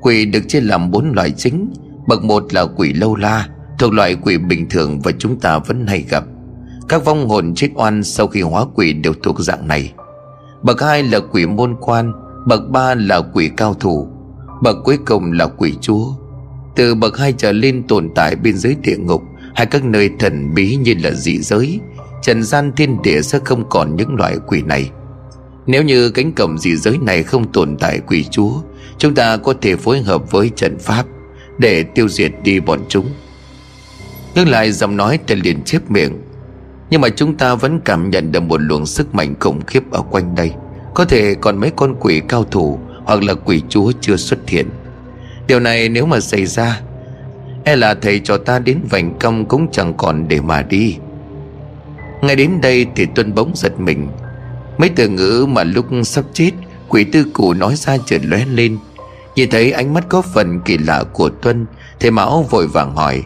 Quỷ 0.00 0.24
được 0.24 0.48
chia 0.48 0.60
làm 0.60 0.90
bốn 0.90 1.12
loại 1.12 1.30
chính. 1.30 1.72
Bậc 2.06 2.24
một 2.24 2.54
là 2.54 2.66
quỷ 2.76 2.92
lâu 2.92 3.16
la, 3.16 3.48
Thuộc 3.78 3.92
loại 3.92 4.14
quỷ 4.14 4.38
bình 4.38 4.68
thường 4.70 5.00
và 5.00 5.12
chúng 5.18 5.40
ta 5.40 5.58
vẫn 5.58 5.86
hay 5.86 6.04
gặp. 6.10 6.24
Các 6.88 7.04
vong 7.04 7.28
hồn 7.28 7.54
chết 7.54 7.68
oan 7.74 8.04
sau 8.04 8.26
khi 8.26 8.40
hóa 8.40 8.64
quỷ 8.74 8.92
đều 8.92 9.14
thuộc 9.22 9.40
dạng 9.40 9.68
này. 9.68 9.92
Bậc 10.62 10.80
hai 10.80 11.02
là 11.02 11.20
quỷ 11.20 11.46
môn 11.46 11.76
quan, 11.80 12.12
Bậc 12.46 12.68
ba 12.70 12.94
là 12.94 13.20
quỷ 13.20 13.50
cao 13.56 13.74
thủ, 13.74 14.08
Bậc 14.62 14.76
cuối 14.84 14.98
cùng 15.06 15.32
là 15.32 15.46
quỷ 15.46 15.74
chúa. 15.80 16.06
Từ 16.76 16.94
bậc 16.94 17.18
hai 17.18 17.34
trở 17.38 17.52
lên 17.52 17.82
tồn 17.88 18.08
tại 18.14 18.36
bên 18.36 18.56
dưới 18.56 18.74
địa 18.82 18.96
ngục, 18.96 19.22
Hay 19.54 19.66
các 19.66 19.84
nơi 19.84 20.10
thần 20.18 20.54
bí 20.54 20.76
như 20.76 20.94
là 21.02 21.10
dị 21.10 21.38
giới, 21.38 21.80
Trần 22.22 22.42
gian 22.42 22.72
thiên 22.76 23.02
địa 23.02 23.22
sẽ 23.22 23.38
không 23.44 23.68
còn 23.68 23.96
những 23.96 24.14
loại 24.14 24.36
quỷ 24.46 24.62
này. 24.62 24.90
Nếu 25.66 25.82
như 25.82 26.10
cánh 26.10 26.32
cổng 26.32 26.58
dị 26.58 26.76
giới 26.76 26.98
này 26.98 27.22
không 27.22 27.52
tồn 27.52 27.76
tại 27.76 28.00
quỷ 28.06 28.24
chúa, 28.30 28.52
Chúng 28.98 29.14
ta 29.14 29.36
có 29.36 29.54
thể 29.60 29.76
phối 29.76 30.00
hợp 30.00 30.30
với 30.30 30.50
trận 30.56 30.78
pháp 30.78 31.06
Để 31.58 31.82
tiêu 31.82 32.08
diệt 32.08 32.32
đi 32.42 32.60
bọn 32.60 32.80
chúng. 32.88 33.06
Ngưng 34.34 34.48
lại 34.48 34.72
giọng 34.72 34.96
nói 34.96 35.18
tên 35.26 35.38
liền 35.38 35.62
chép 35.64 35.90
miệng. 35.90 36.12
Nhưng 36.90 37.00
mà 37.00 37.08
chúng 37.08 37.36
ta 37.36 37.54
vẫn 37.54 37.80
cảm 37.80 38.10
nhận 38.10 38.32
được 38.32 38.40
một 38.40 38.60
luồng 38.60 38.86
sức 38.86 39.14
mạnh 39.14 39.34
khủng 39.40 39.60
khiếp 39.66 39.90
ở 39.90 40.02
quanh 40.02 40.34
đây. 40.34 40.52
Có 40.94 41.04
thể 41.04 41.34
còn 41.34 41.56
mấy 41.56 41.70
con 41.76 41.94
quỷ 42.00 42.22
cao 42.28 42.44
thủ 42.44 42.78
Hoặc 43.04 43.22
là 43.22 43.34
quỷ 43.34 43.62
chúa 43.68 43.92
chưa 44.00 44.16
xuất 44.16 44.48
hiện. 44.48 44.68
Điều 45.46 45.60
này 45.60 45.88
nếu 45.88 46.06
mà 46.06 46.20
xảy 46.20 46.46
ra 46.46 46.80
E 47.64 47.76
là 47.76 47.94
thầy 47.94 48.20
cho 48.20 48.38
ta 48.38 48.58
đến 48.58 48.78
vành 48.90 49.18
công 49.18 49.46
cũng 49.46 49.70
chẳng 49.72 49.94
còn 49.94 50.28
để 50.28 50.40
mà 50.40 50.62
đi. 50.62 50.96
Ngay 52.22 52.36
đến 52.36 52.60
đây 52.60 52.86
thì 52.96 53.06
Tuân 53.14 53.34
bỗng 53.34 53.52
giật 53.54 53.80
mình. 53.80 54.08
Mấy 54.78 54.88
từ 54.88 55.08
ngữ 55.08 55.46
mà 55.48 55.64
lúc 55.64 55.86
sắp 56.04 56.24
chết, 56.32 56.50
Quỷ 56.88 57.04
tư 57.04 57.26
cụ 57.32 57.54
nói 57.54 57.76
ra 57.76 57.96
chợt 58.06 58.20
lóe 58.24 58.44
lên. 58.44 58.78
Nhìn 59.36 59.50
thấy 59.50 59.72
ánh 59.72 59.94
mắt 59.94 60.04
có 60.08 60.22
phần 60.22 60.60
kỳ 60.64 60.78
lạ 60.78 61.04
của 61.12 61.28
Tuân, 61.28 61.66
Thầy 62.00 62.10
Mão 62.10 62.46
vội 62.50 62.66
vàng 62.66 62.96
hỏi, 62.96 63.22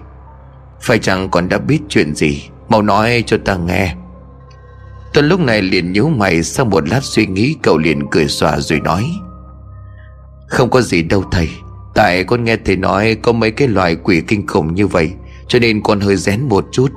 Phải 0.81 0.99
chẳng 0.99 1.29
còn 1.29 1.49
đã 1.49 1.59
biết 1.59 1.79
chuyện 1.89 2.15
gì? 2.15 2.49
Mau 2.73 2.83
nói 2.83 3.25
cho 3.27 3.37
ta 3.45 3.57
nghe. 3.57 3.95
Tuấn 5.15 5.29
lúc 5.29 5.41
này 5.41 5.63
liền 5.63 5.93
nhíu 5.93 6.09
mày 6.09 6.43
Sau 6.43 6.67
một 6.67 6.89
lát 6.89 7.05
suy 7.05 7.27
nghĩ, 7.27 7.57
cậu 7.63 7.79
liền 7.79 8.11
cười 8.11 8.29
xòa 8.29 8.61
rồi 8.61 8.81
nói. 8.81 9.05
Không 10.49 10.71
có 10.71 10.81
gì 10.81 11.03
đâu 11.03 11.25
thầy, 11.33 11.49
Tại 11.95 12.25
con 12.25 12.45
nghe 12.45 12.57
thầy 12.65 12.77
nói 12.77 13.17
Có 13.23 13.33
mấy 13.33 13.51
cái 13.51 13.69
loài 13.69 13.97
quỷ 13.97 14.23
kinh 14.29 14.47
khủng 14.47 14.75
như 14.75 14.87
vậy, 14.87 15.11
Cho 15.49 15.59
nên 15.59 15.83
con 15.83 16.01
hơi 16.01 16.17
rén 16.17 16.43
một 16.43 16.65
chút. 16.73 16.89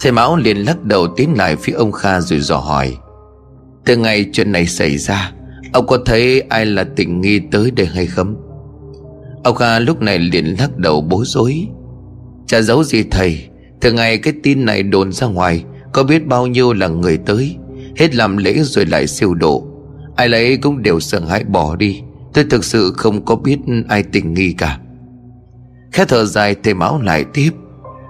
Thầy 0.00 0.12
Mão 0.12 0.36
liền 0.36 0.56
lắc 0.56 0.82
đầu 0.82 1.06
tiến 1.16 1.34
lại 1.36 1.56
phía 1.56 1.72
ông 1.72 1.92
Kha 1.92 2.20
rồi 2.20 2.40
dò 2.40 2.56
hỏi. 2.56 2.96
Từ 3.84 3.96
ngày 3.96 4.26
chuyện 4.32 4.52
này 4.52 4.66
xảy 4.66 4.98
ra, 4.98 5.32
Ông 5.72 5.86
có 5.86 5.98
thấy 6.06 6.40
ai 6.40 6.66
là 6.66 6.84
tình 6.96 7.20
nghi 7.20 7.40
tới 7.52 7.70
đây 7.70 7.86
hay 7.86 8.06
không? 8.06 8.36
Ông 9.44 9.56
Kha 9.56 9.78
lúc 9.78 10.02
này 10.02 10.18
liền 10.18 10.56
lắc 10.58 10.76
đầu 10.76 11.00
bối 11.00 11.24
rối. 11.26 11.68
Chả 12.46 12.60
giấu 12.60 12.84
gì 12.84 13.02
thầy 13.10 13.48
từ 13.86 13.92
ngày 13.92 14.18
cái 14.18 14.34
tin 14.42 14.64
này 14.64 14.82
đồn 14.82 15.12
ra 15.12 15.26
ngoài, 15.26 15.64
Có 15.92 16.02
biết 16.02 16.26
bao 16.26 16.46
nhiêu 16.46 16.72
là 16.72 16.88
người 16.88 17.16
tới, 17.16 17.56
Hết 17.96 18.14
làm 18.14 18.36
lễ 18.36 18.54
rồi 18.62 18.86
lại 18.86 19.06
siêu 19.06 19.34
độ. 19.34 19.66
Ai 20.16 20.28
lấy 20.28 20.56
cũng 20.56 20.82
đều 20.82 21.00
sợ 21.00 21.20
hãi 21.20 21.44
bỏ 21.44 21.76
đi, 21.76 22.02
Tôi 22.34 22.44
thực 22.50 22.64
sự 22.64 22.92
không 22.96 23.24
có 23.24 23.36
biết 23.36 23.58
ai 23.88 24.02
tình 24.02 24.34
nghi 24.34 24.52
cả. 24.58 24.78
Khẽ 25.92 26.04
thở 26.08 26.24
dài, 26.24 26.56
thầy 26.62 26.74
Mão 26.74 27.02
lại 27.02 27.24
tiếp. 27.34 27.50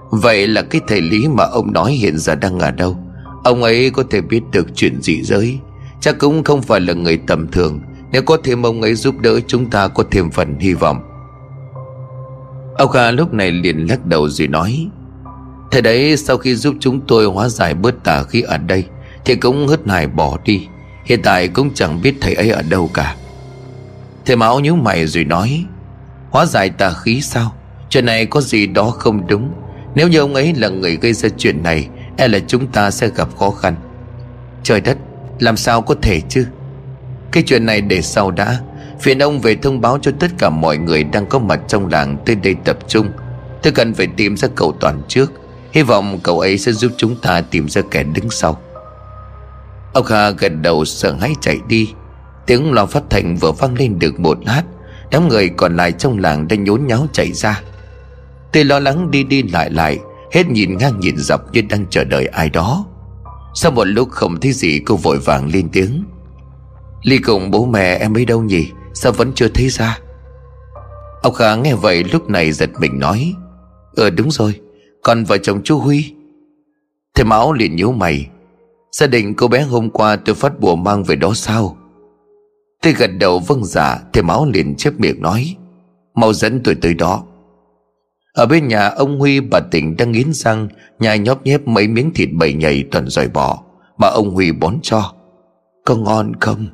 Vậy 0.09 0.47
là 0.47 0.61
cái 0.61 0.81
thầy 0.87 1.01
lý 1.01 1.27
mà 1.27 1.43
ông 1.43 1.73
nói 1.73 1.91
hiện 1.91 2.17
giờ 2.17 2.35
đang 2.35 2.59
ở 2.59 2.71
đâu? 2.71 2.97
Ông 3.43 3.63
ấy 3.63 3.89
có 3.89 4.03
thể 4.09 4.21
biết 4.21 4.41
được 4.51 4.67
chuyện 4.75 5.01
dị 5.01 5.21
giới. 5.23 5.59
Chắc 6.01 6.17
cũng 6.19 6.43
không 6.43 6.61
phải 6.61 6.79
là 6.79 6.93
người 6.93 7.17
tầm 7.27 7.47
thường. 7.51 7.79
Nếu 8.11 8.21
có 8.21 8.37
thêm 8.43 8.65
ông 8.65 8.81
ấy 8.81 8.95
giúp 8.95 9.19
đỡ 9.19 9.39
chúng 9.47 9.69
ta 9.69 9.87
có 9.87 10.03
thêm 10.11 10.31
phần 10.31 10.59
hy 10.59 10.73
vọng. 10.73 11.01
Ông 12.77 12.91
Kha 12.91 13.11
lúc 13.11 13.33
này 13.33 13.51
liền 13.51 13.77
lắc 13.89 14.05
đầu 14.05 14.29
rồi 14.29 14.47
nói 14.47 14.89
Thầy 15.71 15.81
đấy, 15.81 16.17
sau 16.17 16.37
khi 16.37 16.55
giúp 16.55 16.75
chúng 16.79 17.01
tôi 17.07 17.25
hóa 17.25 17.49
giải 17.49 17.73
bớt 17.73 18.03
tà 18.03 18.23
khí 18.23 18.41
ở 18.41 18.57
đây, 18.57 18.83
Thì 19.25 19.35
cũng 19.35 19.67
hất 19.67 19.79
hải 19.87 20.07
bỏ 20.07 20.37
đi. 20.45 20.67
Hiện 21.05 21.21
tại 21.21 21.47
cũng 21.47 21.73
chẳng 21.73 22.01
biết 22.01 22.15
thầy 22.21 22.33
ấy 22.33 22.49
ở 22.49 22.61
đâu 22.61 22.89
cả. 22.93 23.15
Thầy 24.25 24.35
Mão 24.35 24.59
nhíu 24.59 24.75
mày 24.75 25.07
rồi 25.07 25.23
nói, 25.23 25.65
Hóa 26.29 26.45
giải 26.45 26.69
tà 26.69 26.93
khí 26.93 27.21
sao? 27.21 27.53
Chuyện 27.89 28.05
này 28.05 28.25
có 28.25 28.41
gì 28.41 28.67
đó 28.67 28.89
không 28.89 29.27
đúng. 29.27 29.53
Nếu 29.95 30.07
như 30.07 30.19
ông 30.19 30.35
ấy 30.35 30.53
là 30.57 30.69
người 30.69 30.95
gây 30.95 31.13
ra 31.13 31.29
chuyện 31.37 31.63
này 31.63 31.87
E 32.17 32.27
là 32.27 32.39
chúng 32.47 32.67
ta 32.67 32.91
sẽ 32.91 33.09
gặp 33.15 33.27
khó 33.37 33.51
khăn. 33.51 33.75
Trời 34.63 34.81
đất, 34.81 34.97
Làm 35.39 35.57
sao 35.57 35.81
có 35.81 35.95
thể 36.01 36.21
chứ? 36.29 36.47
Cái 37.31 37.43
chuyện 37.45 37.65
này 37.65 37.81
để 37.81 38.01
sau 38.01 38.31
đã. 38.31 38.59
Phiền 38.99 39.19
ông 39.19 39.39
về 39.39 39.55
thông 39.55 39.81
báo 39.81 39.97
cho 40.01 40.11
tất 40.19 40.31
cả 40.37 40.49
mọi 40.49 40.77
người 40.77 41.03
Đang 41.03 41.25
có 41.25 41.39
mặt 41.39 41.59
trong 41.67 41.87
làng 41.87 42.17
tới 42.25 42.35
đây 42.35 42.55
tập 42.65 42.77
trung. 42.87 43.09
Tôi 43.63 43.73
cần 43.73 43.93
phải 43.93 44.07
tìm 44.07 44.37
ra 44.37 44.47
cậu 44.55 44.71
Toàn 44.79 45.01
trước. 45.07 45.31
Hy 45.71 45.81
vọng 45.81 46.19
cậu 46.23 46.39
ấy 46.39 46.57
sẽ 46.57 46.71
giúp 46.71 46.91
chúng 46.97 47.15
ta 47.15 47.41
tìm 47.41 47.69
ra 47.69 47.81
kẻ 47.91 48.03
đứng 48.03 48.29
sau. 48.29 48.61
Ông 49.93 50.05
Kha 50.05 50.29
gật 50.29 50.51
đầu 50.61 50.85
sợ 50.85 51.13
hãi 51.13 51.33
chạy 51.41 51.59
đi. 51.67 51.93
Tiếng 52.45 52.71
loa 52.71 52.85
phát 52.85 53.03
thanh 53.09 53.35
vừa 53.35 53.51
vang 53.51 53.73
lên 53.73 53.99
được 53.99 54.19
một 54.19 54.37
lát, 54.45 54.63
Đám 55.11 55.27
người 55.27 55.49
còn 55.49 55.77
lại 55.77 55.91
trong 55.91 56.19
làng 56.19 56.47
đã 56.47 56.55
nhốn 56.55 56.87
nháo 56.87 57.07
chạy 57.13 57.31
ra. 57.33 57.61
Tôi 58.53 58.63
lo 58.63 58.79
lắng 58.79 59.11
đi 59.11 59.23
đi 59.23 59.43
lại 59.43 59.69
lại, 59.69 59.99
Hết 60.31 60.47
nhìn 60.47 60.77
ngang 60.77 60.99
nhìn 60.99 61.17
dọc 61.17 61.51
như 61.51 61.61
đang 61.61 61.85
chờ 61.89 62.03
đợi 62.03 62.25
ai 62.25 62.49
đó. 62.49 62.85
Sau 63.53 63.71
một 63.71 63.83
lúc 63.83 64.09
không 64.11 64.39
thấy 64.39 64.51
gì, 64.51 64.79
cô 64.85 64.95
vội 64.95 65.19
vàng 65.19 65.51
lên 65.53 65.69
tiếng. 65.69 66.03
Ly 67.03 67.17
cùng 67.17 67.51
bố 67.51 67.65
mẹ 67.65 67.95
em 67.95 68.17
ấy 68.17 68.25
đâu 68.25 68.41
nhỉ? 68.41 68.71
Sao 68.93 69.11
vẫn 69.11 69.31
chưa 69.35 69.47
thấy 69.47 69.69
ra? 69.69 69.99
Ông 71.21 71.33
Kha 71.33 71.55
nghe 71.55 71.75
vậy 71.75 72.03
lúc 72.03 72.29
này 72.29 72.51
giật 72.51 72.69
mình 72.79 72.99
nói 72.99 73.33
Ờ 73.95 74.09
đúng 74.09 74.31
rồi. 74.31 74.59
Còn 75.07 75.23
vợ 75.23 75.37
chồng 75.37 75.61
chú 75.63 75.77
Huy. 75.79 76.13
Thầy 77.15 77.25
Mão 77.25 77.53
liền 77.53 77.75
nhíu 77.75 77.91
mày. 77.91 78.27
Gia 78.91 79.07
đình 79.07 79.33
cô 79.33 79.47
bé 79.47 79.61
hôm 79.61 79.89
qua 79.89 80.15
tôi 80.15 80.35
phát 80.35 80.59
bùa 80.59 80.75
mang 80.75 81.03
về 81.03 81.15
đó 81.15 81.31
sao? 81.33 81.77
Tôi 82.81 82.93
gật 82.93 83.07
đầu 83.19 83.39
vâng 83.39 83.63
dạ, 83.63 83.95
giả, 83.95 84.03
Thầy 84.13 84.23
máu 84.23 84.45
liền 84.53 84.75
chép 84.75 84.93
miệng 84.97 85.21
nói. 85.21 85.55
Mau 86.15 86.33
dẫn 86.33 86.61
tôi 86.63 86.75
tới 86.75 86.93
đó. 86.93 87.23
Ở 88.33 88.45
bên 88.45 88.67
nhà 88.67 88.87
ông 88.87 89.19
Huy 89.19 89.39
bà 89.39 89.59
tỉnh 89.71 89.97
đang 89.97 90.11
nghiến 90.11 90.33
răng 90.33 90.67
Nhai 90.99 91.19
nhóp 91.19 91.43
nhép 91.43 91.67
mấy 91.67 91.87
miếng 91.87 92.11
thịt 92.13 92.29
bầy 92.33 92.53
nhầy 92.53 92.83
toàn 92.91 93.07
dòi 93.07 93.27
bỏ 93.27 93.63
Mà 93.97 94.07
ông 94.07 94.31
Huy 94.31 94.51
bón 94.51 94.75
cho. 94.81 95.13
Có 95.85 95.95
ngon 95.95 96.33
không? 96.39 96.67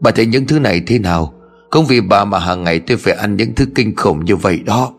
Bà 0.00 0.10
thấy 0.10 0.26
những 0.26 0.46
thứ 0.46 0.58
này 0.58 0.82
thế 0.86 0.98
nào? 0.98 1.34
Không 1.70 1.86
vì 1.86 2.00
bà 2.00 2.24
mà 2.24 2.38
hàng 2.38 2.64
ngày 2.64 2.80
tôi 2.80 2.96
phải 2.96 3.14
ăn 3.14 3.36
những 3.36 3.54
thứ 3.54 3.66
kinh 3.74 3.96
khủng 3.96 4.24
như 4.24 4.36
vậy 4.36 4.60
đó. 4.66 4.92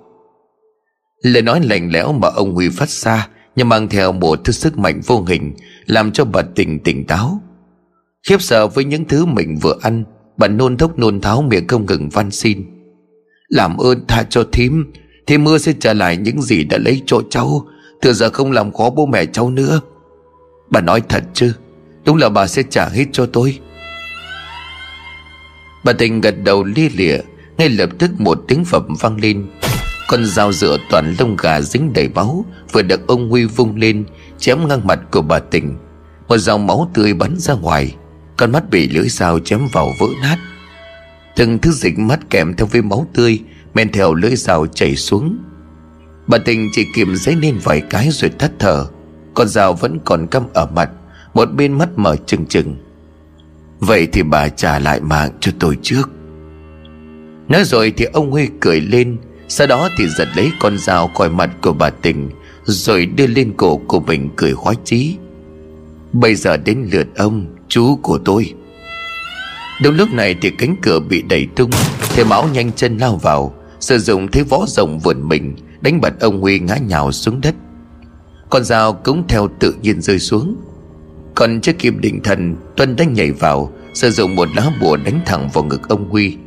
Lời 1.22 1.42
nói 1.42 1.62
lạnh 1.64 1.92
lẽo 1.92 2.14
mà 2.14 2.28
ông 2.28 2.56
Huy 2.56 2.70
phát 2.70 2.90
ra 2.90 3.28
Nhưng 3.56 3.70
mang 3.70 3.90
theo 3.90 4.12
một 4.12 4.40
thứ 4.44 4.54
sức 4.54 4.78
mạnh 4.78 5.02
vô 5.06 5.24
hình, 5.28 5.54
Làm 5.86 6.12
cho 6.12 6.26
bà 6.26 6.42
tỉnh 6.42 6.80
tỉnh 6.80 7.06
táo. 7.06 7.42
Khiếp 8.28 8.42
sợ 8.42 8.68
với 8.68 8.86
những 8.86 9.06
thứ 9.06 9.26
mình 9.26 9.58
vừa 9.62 9.76
ăn, 9.82 10.04
Bà 10.38 10.48
nôn 10.48 10.78
thốc 10.78 11.00
nôn 11.00 11.22
tháo 11.22 11.42
miệng 11.42 11.68
không 11.68 11.86
ngừng 11.86 12.10
van 12.10 12.32
xin. 12.32 12.64
Làm 13.50 13.78
ơn 13.78 14.08
tha 14.08 14.24
cho 14.30 14.44
thím, 14.52 14.92
Thì 15.28 15.38
mưa 15.38 15.58
sẽ 15.58 15.74
trả 15.80 15.94
lại 15.94 16.18
những 16.18 16.42
gì 16.42 16.64
đã 16.64 16.78
lấy 16.78 17.02
chỗ 17.06 17.22
cháu, 17.30 17.68
Từ 18.02 18.14
giờ 18.14 18.30
không 18.30 18.52
làm 18.52 18.72
khó 18.72 18.90
bố 18.90 19.06
mẹ 19.06 19.26
cháu 19.26 19.50
nữa. 19.50 19.82
Bà 20.70 20.82
nói 20.82 21.02
thật 21.10 21.24
chứ, 21.34 21.54
Đúng 22.06 22.18
là 22.18 22.30
bà 22.30 22.48
sẽ 22.48 22.64
trả 22.70 22.90
hết 22.90 23.06
cho 23.12 23.26
tôi. 23.26 23.60
Bà 25.84 25.94
tình 25.94 26.22
gật 26.22 26.36
đầu 26.44 26.64
lia 26.64 26.90
lịa, 26.96 27.18
Ngay 27.58 27.70
lập 27.70 27.90
tức 28.00 28.12
một 28.18 28.44
tiếng 28.48 28.66
phẩm 28.66 28.94
vang 29.00 29.18
lên. 29.18 29.48
Con 30.10 30.26
dao 30.26 30.52
dựa 30.52 30.78
toàn 30.90 31.16
lông 31.20 31.36
gà 31.38 31.62
dính 31.62 31.94
đầy 31.94 32.10
máu, 32.10 32.46
Vừa 32.72 32.82
được 32.82 33.08
ông 33.08 33.30
Huy 33.30 33.46
vung 33.46 33.76
lên, 33.76 34.06
Chém 34.38 34.68
ngang 34.68 34.88
mặt 34.88 35.00
của 35.12 35.22
bà 35.22 35.40
tình. 35.40 35.78
Một 36.28 36.38
dòng 36.38 36.68
máu 36.68 36.92
tươi 36.94 37.14
bắn 37.14 37.36
ra 37.38 37.54
ngoài, 37.54 37.96
Con 38.38 38.52
mắt 38.52 38.70
bị 38.70 38.90
lưỡi 38.90 39.10
dao 39.10 39.40
chém 39.40 39.68
vào 39.74 39.94
vỡ 40.00 40.08
nát. 40.22 40.38
Từng 41.36 41.60
thứ 41.60 41.72
dịch 41.72 42.00
mắt 42.00 42.20
kèm 42.30 42.56
theo 42.56 42.68
với 42.68 42.82
máu 42.82 43.08
tươi, 43.14 43.40
Men 43.74 43.92
theo 43.92 44.14
lưỡi 44.14 44.36
dao 44.36 44.68
chảy 44.68 44.96
xuống. 44.96 45.38
Bà 46.28 46.38
tình 46.38 46.70
chỉ 46.72 46.86
kìm 46.96 47.16
giấy 47.16 47.36
lên 47.36 47.60
vài 47.64 47.82
cái 47.90 48.10
rồi 48.12 48.32
thắt 48.40 48.52
thở. 48.60 48.86
Con 49.34 49.48
dao 49.48 49.74
vẫn 49.74 50.00
còn 50.06 50.28
căm 50.28 50.44
ở 50.54 50.66
mặt, 50.66 50.90
Một 51.34 51.46
bên 51.46 51.74
mắt 51.74 51.90
mở 51.96 52.16
trừng 52.16 52.46
trừng. 52.46 52.76
Vậy 53.80 54.08
thì 54.12 54.24
bà 54.24 54.50
trả 54.50 54.80
lại 54.80 55.02
mạng 55.02 55.32
cho 55.40 55.52
tôi 55.60 55.78
trước. 55.82 56.10
Nói 57.48 57.64
rồi 57.64 57.94
thì 57.98 58.06
ông 58.06 58.32
Huy 58.32 58.50
cười 58.60 58.82
lên 58.82 59.18
sau 59.52 59.68
đó 59.68 59.90
thì 59.98 60.08
giật 60.08 60.28
lấy 60.36 60.52
con 60.60 60.78
dao 60.78 61.08
khỏi 61.08 61.30
mặt 61.30 61.50
của 61.62 61.74
bà 61.74 61.90
tình, 61.90 62.30
Rồi 62.64 63.06
đưa 63.06 63.28
lên 63.28 63.54
cổ 63.58 63.78
của 63.78 64.00
mình 64.00 64.30
cười 64.36 64.54
khoái 64.54 64.76
chí. 64.84 65.16
Bây 66.14 66.36
giờ 66.36 66.58
đến 66.58 66.90
lượt 66.92 67.08
ông, 67.16 67.46
Chú 67.68 67.96
của 67.96 68.18
tôi. 68.18 68.54
Đúng 69.82 69.96
lúc 69.96 70.10
này 70.14 70.36
thì 70.42 70.50
cánh 70.50 70.76
cửa 70.82 71.00
bị 71.00 71.22
đẩy 71.22 71.48
tung 71.56 71.70
Thầy 72.16 72.26
Mão 72.26 72.48
nhanh 72.54 72.72
chân 72.72 72.98
lao 72.98 73.16
vào, 73.16 73.54
Sử 73.80 73.98
dụng 73.98 74.28
thế 74.32 74.44
võ 74.44 74.66
rộng 74.68 75.00
vườn 75.00 75.28
mình, 75.28 75.56
Đánh 75.82 76.02
bật 76.02 76.20
ông 76.20 76.42
Huy 76.42 76.60
ngã 76.60 76.78
nhào 76.78 77.12
xuống 77.12 77.42
đất. 77.42 77.56
Con 78.50 78.64
dao 78.64 78.94
cũng 78.94 79.24
theo 79.28 79.48
tự 79.60 79.76
nhiên 79.82 80.02
rơi 80.02 80.20
xuống. 80.20 80.56
Còn 81.36 81.62
chưa 81.62 81.74
kịp 81.74 81.94
định 82.00 82.24
thần 82.24 82.56
Tuân 82.76 82.96
đã 82.96 83.06
nhảy 83.06 83.32
vào, 83.32 83.74
Sử 83.94 84.12
dụng 84.12 84.36
một 84.36 84.50
lá 84.56 84.72
bùa 84.82 84.98
đánh 84.98 85.20
thẳng 85.26 85.50
vào 85.54 85.64
ngực 85.64 85.90
ông 85.90 86.10
Huy. 86.10 86.38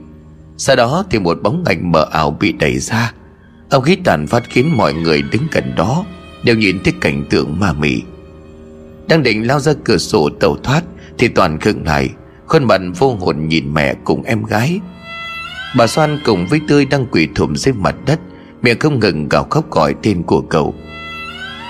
Sau 0.57 0.77
đó 0.77 1.05
thì 1.11 1.19
một 1.19 1.39
bóng 1.43 1.65
ảnh 1.67 1.93
mờ 1.93 2.07
ảo 2.11 2.31
bị 2.41 2.53
đẩy 2.53 2.79
ra. 2.79 3.13
Ông 3.71 3.83
khí 3.83 3.97
tàn 4.05 4.27
phát 4.27 4.43
khiến 4.49 4.77
mọi 4.77 4.95
người 4.95 5.23
đứng 5.23 5.43
gần 5.53 5.75
đó, 5.77 6.05
Đều 6.45 6.57
nhìn 6.57 6.81
thấy 6.85 6.93
cảnh 7.01 7.25
tượng 7.31 7.61
ma 7.61 7.73
mị. 7.73 8.03
Đang 9.09 9.23
định 9.23 9.47
lao 9.47 9.61
ra 9.61 9.73
cửa 9.85 9.99
sổ 9.99 10.29
tàu 10.41 10.57
thoát, 10.57 10.83
Thì 11.19 11.29
toàn 11.29 11.61
khựng 11.61 11.85
lại, 11.85 12.11
Khuôn 12.47 12.65
mặt 12.65 12.81
vô 12.99 13.15
hồn 13.15 13.49
nhìn 13.49 13.75
mẹ 13.75 13.95
cùng 14.05 14.23
em 14.23 14.45
gái. 14.45 14.81
Bà 15.77 15.87
Soan 15.87 16.19
cùng 16.25 16.47
với 16.47 16.61
Tươi 16.69 16.85
đang 16.85 17.07
quỳ 17.07 17.29
thụm 17.35 17.55
dưới 17.55 17.75
mặt 17.75 17.95
đất, 18.07 18.21
Miệng 18.63 18.79
không 18.79 19.01
ngừng 19.01 19.29
gào 19.29 19.45
khóc 19.45 19.71
gọi 19.71 19.95
tên 20.03 20.23
của 20.23 20.41
cậu. 20.41 20.75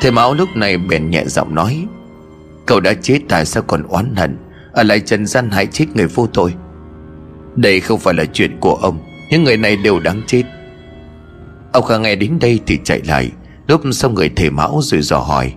Thầy 0.00 0.10
Mão 0.10 0.34
lúc 0.34 0.48
này 0.54 0.78
bèn 0.78 1.10
nhẹ 1.10 1.24
giọng 1.26 1.54
nói, 1.54 1.86
Cậu 2.66 2.80
đã 2.80 2.94
chết 3.02 3.18
tại 3.28 3.46
sao 3.46 3.62
còn 3.62 3.82
oán 3.82 4.14
hận? 4.16 4.36
Ở 4.72 4.82
lại 4.82 5.00
trần 5.00 5.26
gian 5.26 5.50
hại 5.50 5.66
chết 5.66 5.86
người 5.94 6.06
vô 6.06 6.26
tội 6.26 6.54
đây 7.56 7.80
không 7.80 8.00
phải 8.00 8.14
là 8.14 8.24
chuyện 8.24 8.56
của 8.60 8.74
ông. 8.74 8.98
Những 9.30 9.44
người 9.44 9.56
này 9.56 9.76
đều 9.76 10.00
đáng 10.00 10.22
chết. 10.26 10.42
Ông 11.72 11.84
Khang 11.84 12.02
nghe 12.02 12.14
đến 12.14 12.38
đây 12.40 12.60
thì 12.66 12.78
chạy 12.84 13.00
lại. 13.06 13.30
Lúc 13.68 13.80
xong 13.92 14.14
người 14.14 14.30
thầy 14.36 14.50
mão 14.50 14.80
rồi 14.82 15.02
dò 15.02 15.18
hỏi. 15.18 15.52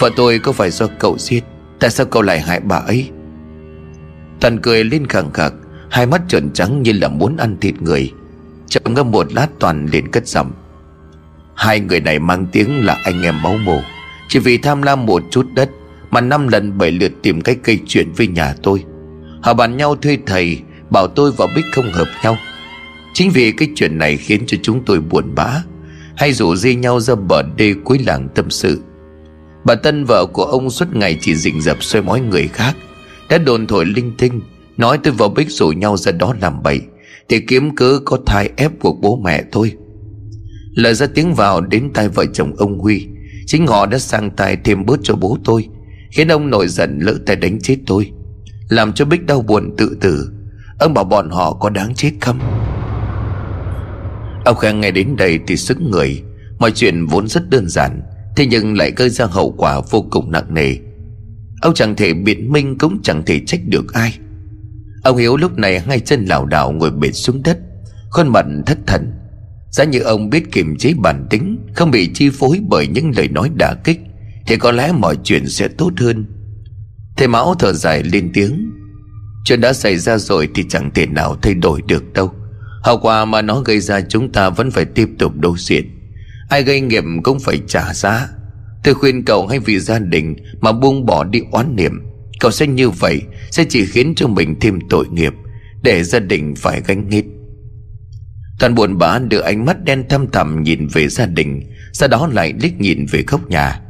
Vợ 0.00 0.10
tôi 0.16 0.38
có 0.38 0.52
phải 0.52 0.70
do 0.70 0.86
cậu 0.98 1.18
giết? 1.18 1.44
Tại 1.80 1.90
sao 1.90 2.06
cậu 2.06 2.22
lại 2.22 2.40
hại 2.40 2.60
bà 2.60 2.76
ấy? 2.76 3.10
Thần 4.40 4.58
cười 4.62 4.84
lên 4.84 5.06
khẳng 5.06 5.32
khặc. 5.32 5.52
Hai 5.90 6.06
mắt 6.06 6.22
trợn 6.28 6.52
trắng 6.52 6.82
như 6.82 6.92
là 6.92 7.08
muốn 7.08 7.36
ăn 7.36 7.56
thịt 7.60 7.82
người. 7.82 8.12
Chậm 8.68 8.82
ngâm 8.94 9.10
một 9.10 9.32
lát 9.32 9.48
Toàn 9.58 9.86
liền 9.86 10.10
cất 10.10 10.26
giọng. 10.26 10.52
Hai 11.54 11.80
người 11.80 12.00
này 12.00 12.18
mang 12.18 12.46
tiếng 12.52 12.84
là 12.84 12.98
anh 13.04 13.22
em 13.22 13.42
máu 13.42 13.56
mồ 13.64 13.80
Chỉ 14.28 14.38
vì 14.38 14.58
tham 14.58 14.82
lam 14.82 15.06
một 15.06 15.22
chút 15.30 15.46
đất 15.54 15.70
mà 16.10 16.20
năm 16.20 16.48
lần 16.48 16.78
bảy 16.78 16.90
lượt 16.90 17.12
tìm 17.22 17.40
cách 17.40 17.58
gây 17.64 17.78
chuyện 17.86 18.12
với 18.16 18.26
nhà 18.26 18.54
tôi. 18.62 18.84
Họ 19.42 19.54
bàn 19.54 19.76
nhau 19.76 19.96
thuê 19.96 20.18
thầy 20.26 20.60
Bảo 20.92 21.06
tôi 21.06 21.32
và 21.36 21.46
Bích 21.56 21.64
không 21.72 21.92
hợp 21.92 22.08
nhau. 22.24 22.36
Chính 23.14 23.30
vì 23.30 23.52
cái 23.52 23.68
chuyện 23.74 23.98
này 23.98 24.16
khiến 24.16 24.42
cho 24.46 24.56
chúng 24.62 24.84
tôi 24.84 25.00
buồn 25.00 25.34
bã, 25.34 25.62
Hay 26.16 26.32
rủ 26.32 26.56
dây 26.56 26.74
nhau 26.74 27.00
ra 27.00 27.14
bờ 27.14 27.42
đê 27.56 27.74
cuối 27.84 27.98
làng 28.06 28.28
tâm 28.34 28.50
sự. 28.50 28.80
Bà 29.64 29.74
Tân 29.74 30.04
vợ 30.04 30.26
của 30.32 30.44
ông 30.44 30.70
suốt 30.70 30.96
ngày 30.96 31.18
chỉ 31.20 31.34
rình 31.34 31.60
rập 31.60 31.82
xoay 31.82 32.02
mói 32.02 32.20
người 32.20 32.48
khác. 32.48 32.76
Đã 33.28 33.38
đồn 33.38 33.66
thổi 33.66 33.84
linh 33.86 34.12
tinh, 34.18 34.40
Nói 34.76 34.98
tôi 35.02 35.12
vào 35.12 35.28
Bích 35.28 35.50
rủ 35.50 35.68
nhau 35.68 35.96
ra 35.96 36.12
đó 36.12 36.34
làm 36.40 36.62
bậy, 36.62 36.80
Thì 37.28 37.40
kiếm 37.40 37.76
cớ 37.76 38.00
có 38.04 38.18
thai 38.26 38.50
ép 38.56 38.72
của 38.80 38.92
bố 38.92 39.20
mẹ 39.24 39.44
thôi 39.52 39.72
Lời 40.74 40.94
ra 40.94 41.06
tiếng 41.14 41.34
vào 41.34 41.60
đến 41.60 41.90
tai 41.94 42.08
vợ 42.08 42.26
chồng 42.32 42.54
ông 42.56 42.78
Huy, 42.78 43.06
Chính 43.46 43.66
họ 43.66 43.86
đã 43.86 43.98
sang 43.98 44.30
tay 44.30 44.56
thêm 44.64 44.86
bớt 44.86 45.00
cho 45.02 45.14
bố 45.14 45.38
tôi, 45.44 45.68
Khiến 46.10 46.28
ông 46.28 46.50
nổi 46.50 46.68
giận 46.68 46.98
lỡ 47.02 47.14
tay 47.26 47.36
đánh 47.36 47.58
chết 47.60 47.76
tôi, 47.86 48.10
Làm 48.68 48.92
cho 48.92 49.04
Bích 49.04 49.26
đau 49.26 49.42
buồn 49.42 49.74
tự 49.76 49.96
tử. 50.00 50.28
Ông 50.82 50.94
bảo 50.94 51.04
bọn 51.04 51.30
họ 51.30 51.52
có 51.52 51.70
đáng 51.70 51.94
chết 51.94 52.12
không? 52.20 52.38
Ông 54.44 54.56
Khang 54.56 54.80
nghe 54.80 54.90
đến 54.90 55.16
đây 55.16 55.38
thì 55.46 55.56
sức 55.56 55.80
người. 55.80 56.22
Mọi 56.58 56.70
chuyện 56.70 57.06
vốn 57.06 57.28
rất 57.28 57.50
đơn 57.50 57.68
giản, 57.68 58.02
Thế 58.36 58.46
nhưng 58.46 58.76
lại 58.76 58.92
gây 58.96 59.10
ra 59.10 59.26
hậu 59.26 59.54
quả 59.58 59.80
vô 59.90 60.04
cùng 60.10 60.30
nặng 60.32 60.54
nề. 60.54 60.76
Ông 61.60 61.74
chẳng 61.74 61.96
thể 61.96 62.14
biện 62.14 62.52
minh 62.52 62.78
cũng 62.78 63.02
chẳng 63.02 63.22
thể 63.26 63.40
trách 63.46 63.60
được 63.66 63.92
ai. 63.92 64.18
Ông 65.04 65.16
Hiếu 65.16 65.36
lúc 65.36 65.58
này 65.58 65.80
hai 65.80 66.00
chân 66.00 66.24
lảo 66.24 66.46
đảo 66.46 66.72
ngồi 66.72 66.90
bệt 66.90 67.12
xuống 67.12 67.42
đất, 67.42 67.58
Khuôn 68.10 68.28
mặt 68.28 68.46
thất 68.66 68.78
thần. 68.86 69.12
Giá 69.70 69.84
như 69.84 70.00
ông 70.00 70.30
biết 70.30 70.52
kiềm 70.52 70.76
chế 70.76 70.92
bản 70.98 71.26
tính, 71.30 71.58
Không 71.74 71.90
bị 71.90 72.10
chi 72.14 72.30
phối 72.30 72.60
bởi 72.68 72.86
những 72.86 73.12
lời 73.16 73.28
nói 73.28 73.50
đả 73.58 73.74
kích, 73.84 74.00
thì 74.46 74.56
có 74.56 74.72
lẽ 74.72 74.92
mọi 74.92 75.16
chuyện 75.24 75.48
sẽ 75.48 75.68
tốt 75.68 75.92
hơn. 75.96 76.24
Thầy 77.16 77.28
Mão 77.28 77.54
thở 77.58 77.72
dài 77.72 78.02
lên 78.02 78.30
tiếng. 78.34 78.81
Chuyện 79.44 79.60
đã 79.60 79.72
xảy 79.72 79.96
ra 79.96 80.18
rồi 80.18 80.48
thì 80.54 80.64
chẳng 80.68 80.90
thể 80.94 81.06
nào 81.06 81.36
thay 81.42 81.54
đổi 81.54 81.82
được 81.86 82.12
đâu. 82.12 82.32
Hậu 82.82 82.98
quả 82.98 83.24
mà 83.24 83.42
nó 83.42 83.60
gây 83.60 83.80
ra 83.80 84.00
chúng 84.00 84.32
ta 84.32 84.50
vẫn 84.50 84.70
phải 84.70 84.84
tiếp 84.84 85.08
tục 85.18 85.32
đối 85.36 85.58
diện. 85.58 85.98
Ai 86.48 86.62
gây 86.62 86.80
nghiệp 86.80 87.04
cũng 87.22 87.40
phải 87.40 87.60
trả 87.66 87.94
giá. 87.94 88.28
Tôi 88.84 88.94
khuyên 88.94 89.24
cậu 89.24 89.46
hay 89.46 89.58
vì 89.58 89.78
gia 89.78 89.98
đình 89.98 90.36
Mà 90.60 90.72
buông 90.72 91.06
bỏ 91.06 91.24
đi 91.24 91.40
oán 91.52 91.76
niệm. 91.76 91.92
Cậu 92.40 92.50
sẽ 92.50 92.66
như 92.66 92.90
vậy 92.90 93.22
Sẽ 93.50 93.64
chỉ 93.68 93.86
khiến 93.86 94.12
cho 94.16 94.26
mình 94.26 94.60
thêm 94.60 94.78
tội 94.90 95.06
nghiệp, 95.08 95.32
Để 95.82 96.02
gia 96.02 96.18
đình 96.18 96.54
phải 96.56 96.82
gánh 96.86 97.10
hết. 97.10 97.22
Toàn 98.58 98.74
buồn 98.74 98.98
bã 98.98 99.18
đưa 99.18 99.40
ánh 99.40 99.64
mắt 99.64 99.84
đen 99.84 100.04
thâm 100.08 100.30
thẳm 100.30 100.62
nhìn 100.62 100.86
về 100.86 101.08
gia 101.08 101.26
đình, 101.26 101.62
Sau 101.92 102.08
đó 102.08 102.28
lại 102.32 102.52
liếc 102.62 102.80
nhìn 102.80 103.06
về 103.06 103.24
góc 103.26 103.50
nhà. 103.50 103.80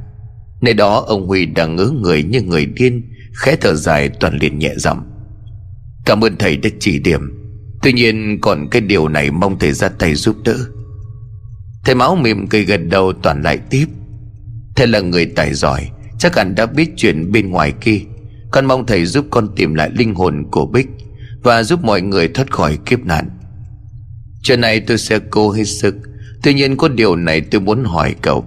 Nơi 0.61 0.75
đó 0.75 1.05
ông 1.07 1.27
Huy 1.27 1.47
đang 1.47 1.77
ngớ 1.77 1.91
người 2.03 2.23
như 2.23 2.43
người 2.43 2.67
điên, 2.67 3.03
Khẽ 3.35 3.57
thở 3.61 3.75
dài 3.75 4.09
toàn 4.09 4.39
liền 4.41 4.59
nhẹ 4.59 4.75
giọng. 4.77 5.12
Cảm 6.05 6.25
ơn 6.25 6.37
thầy 6.37 6.57
đã 6.57 6.71
chỉ 6.81 6.99
điểm. 6.99 7.21
Tuy 7.83 7.93
nhiên 7.93 8.39
còn 8.41 8.69
cái 8.71 8.81
điều 8.81 9.09
này 9.09 9.31
mong 9.31 9.59
thầy 9.59 9.73
ra 9.73 9.89
tay 9.89 10.15
giúp 10.15 10.37
đỡ. 10.45 10.57
Thầy 11.85 11.95
máu 11.95 12.17
mỉm 12.17 12.47
cười 12.47 12.65
gật 12.65 12.81
đầu 12.89 13.13
toàn 13.13 13.43
lại 13.43 13.59
tiếp. 13.71 13.87
Thầy 14.77 14.87
là 14.87 15.01
người 15.01 15.27
tài 15.27 15.55
giỏi, 15.55 15.89
Chắc 16.19 16.37
hẳn 16.37 16.55
đã 16.55 16.67
biết 16.67 16.91
chuyện 16.97 17.33
bên 17.33 17.51
ngoài 17.51 17.73
kia. 17.81 18.01
Con 18.51 18.67
mong 18.67 18.87
thầy 18.87 19.07
giúp 19.07 19.27
con 19.31 19.55
tìm 19.57 19.75
lại 19.75 19.91
linh 19.95 20.15
hồn 20.15 20.45
của 20.51 20.67
Bích 20.67 20.89
Và 21.43 21.63
giúp 21.63 21.85
mọi 21.85 22.03
người 22.03 22.29
thoát 22.29 22.51
khỏi 22.51 22.79
kiếp 22.87 23.05
nạn. 23.05 23.31
Chuyện 24.43 24.61
này 24.61 24.81
tôi 24.81 24.99
sẽ 24.99 25.19
cố 25.31 25.51
hết 25.51 25.65
sức, 25.65 25.95
Tuy 26.43 26.55
nhiên 26.55 26.77
có 26.77 26.89
điều 26.89 27.17
này 27.17 27.41
tôi 27.41 27.61
muốn 27.61 27.85
hỏi 27.85 28.15
cậu. 28.23 28.45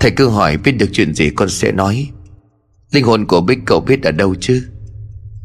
Thầy 0.00 0.10
cứ 0.10 0.28
hỏi 0.28 0.56
biết 0.56 0.72
được 0.72 0.88
chuyện 0.92 1.14
gì 1.14 1.30
con 1.30 1.48
sẽ 1.48 1.72
nói. 1.72 2.10
Linh 2.92 3.04
hồn 3.04 3.26
của 3.26 3.40
Bích 3.40 3.58
cậu 3.66 3.80
biết 3.80 4.02
ở 4.02 4.12
đâu 4.12 4.34
chứ? 4.40 4.62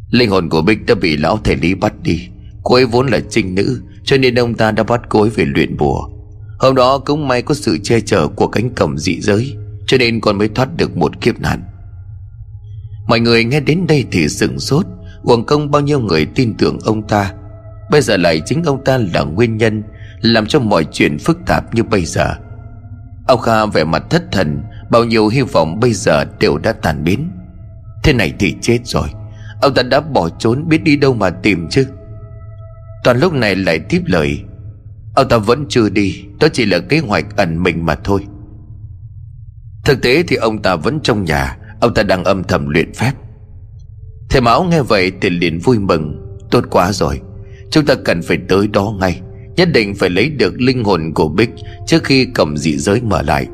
Linh 0.10 0.30
hồn 0.30 0.49
của 0.49 0.61
Bích 0.61 0.86
đã 0.86 0.95
bị 0.95 1.18
lão 1.18 1.40
thầy 1.44 1.56
Lý 1.56 1.76
bắt 1.76 1.94
đi. 2.03 2.30
Cô 2.64 2.76
ấy 2.76 2.86
vốn 2.86 3.07
là 3.07 3.19
trinh 3.30 3.56
nữ, 3.56 3.82
Cho 4.03 4.18
nên 4.18 4.36
ông 4.36 4.53
ta 4.53 4.72
đã 4.72 4.84
bắt 4.84 5.02
cô 5.10 5.22
ấy 5.22 5.30
về 5.30 5.45
luyện 5.45 5.77
bùa. 5.77 6.10
Hôm 6.60 6.76
đó 6.76 6.98
cũng 6.98 7.27
may 7.27 7.41
có 7.41 7.53
sự 7.53 7.77
che 7.84 7.99
chở 7.99 8.27
của 8.27 8.48
cánh 8.48 8.69
cổng 8.69 8.98
dị 8.98 9.22
giới, 9.22 9.56
Cho 9.88 9.98
nên 9.98 10.22
con 10.22 10.38
mới 10.38 10.48
thoát 10.48 10.77
được 10.77 10.98
một 10.98 11.22
kiếp 11.22 11.40
nạn. 11.40 11.64
Mọi 13.07 13.19
người 13.19 13.44
nghe 13.44 13.60
đến 13.60 13.88
đây 13.88 14.06
thì 14.11 14.30
sửng 14.30 14.60
sốt, 14.60 14.86
Uổng 15.23 15.45
công 15.45 15.72
bao 15.72 15.82
nhiêu 15.82 15.99
người 15.99 16.26
tin 16.26 16.53
tưởng 16.57 16.80
ông 16.84 17.07
ta. 17.07 17.34
Bây 17.91 18.02
giờ 18.02 18.18
lại 18.18 18.41
chính 18.45 18.64
ông 18.64 18.84
ta 18.84 18.98
là 19.14 19.23
nguyên 19.23 19.57
nhân, 19.57 19.84
Làm 20.22 20.45
cho 20.45 20.60
mọi 20.60 20.86
chuyện 20.91 21.18
phức 21.19 21.38
tạp 21.45 21.76
như 21.76 21.84
bây 21.84 22.06
giờ. 22.06 22.36
Ông 23.27 23.40
Kha 23.40 23.65
vẻ 23.65 23.84
mặt 23.84 24.03
thất 24.10 24.23
thần, 24.32 24.61
Bao 24.90 25.03
nhiêu 25.03 25.27
hy 25.27 25.41
vọng 25.41 25.80
bây 25.80 25.94
giờ 25.94 26.26
đều 26.40 26.57
đã 26.57 26.73
tàn 26.73 27.03
biến. 27.03 27.30
Thế 28.03 28.14
này 28.14 28.34
thì 28.40 28.56
chết 28.61 28.80
rồi. 28.84 29.07
Ông 29.61 29.73
ta 29.73 29.84
đã 29.84 30.02
bỏ 30.02 30.30
trốn 30.30 30.68
biết 30.68 30.84
đi 30.84 30.95
đâu 30.95 31.14
mà 31.14 31.30
tìm 31.30 31.68
chứ. 31.69 31.88
Toàn 33.03 33.19
lúc 33.19 33.34
này 33.34 33.56
lại 33.56 33.80
tiếp 33.80 34.02
lời. 34.06 34.40
Ông 35.15 35.30
ta 35.30 35.38
vẫn 35.38 35.65
chưa 35.69 35.90
đi, 35.90 36.23
Đó 36.40 36.48
chỉ 36.53 36.65
là 36.65 36.80
kế 36.80 36.99
hoạch 36.99 37.38
ẩn 37.38 37.64
mình 37.64 37.86
mà 37.86 37.95
thôi. 37.95 38.26
Thực 39.86 40.02
tế 40.02 40.23
thì 40.27 40.36
ông 40.36 40.61
ta 40.61 40.76
vẫn 40.76 40.99
trong 41.03 41.26
nhà, 41.26 41.57
Ông 41.80 41.94
ta 41.94 42.03
đang 42.03 42.23
âm 42.23 42.44
thầm 42.44 42.69
luyện 42.69 42.94
phép. 42.94 43.11
Thầy 44.30 44.41
Mão 44.41 44.64
nghe 44.64 44.82
vậy 44.82 45.11
thì 45.22 45.30
liền 45.30 45.60
vui 45.60 45.80
mừng. 45.80 46.22
Tốt 46.52 46.64
quá 46.69 46.91
rồi, 46.91 47.22
Chúng 47.72 47.86
ta 47.86 47.95
cần 48.06 48.22
phải 48.22 48.38
tới 48.49 48.68
đó 48.68 48.94
ngay. 48.99 49.22
Nhất 49.56 49.69
định 49.73 49.95
phải 49.95 50.10
lấy 50.10 50.30
được 50.30 50.61
linh 50.61 50.84
hồn 50.84 51.11
của 51.15 51.27
Bích 51.27 51.49
Trước 51.88 52.03
khi 52.03 52.26
cổng 52.26 52.57
dị 52.57 52.77
giới 52.77 53.02
mở 53.02 53.22
lại. 53.22 53.48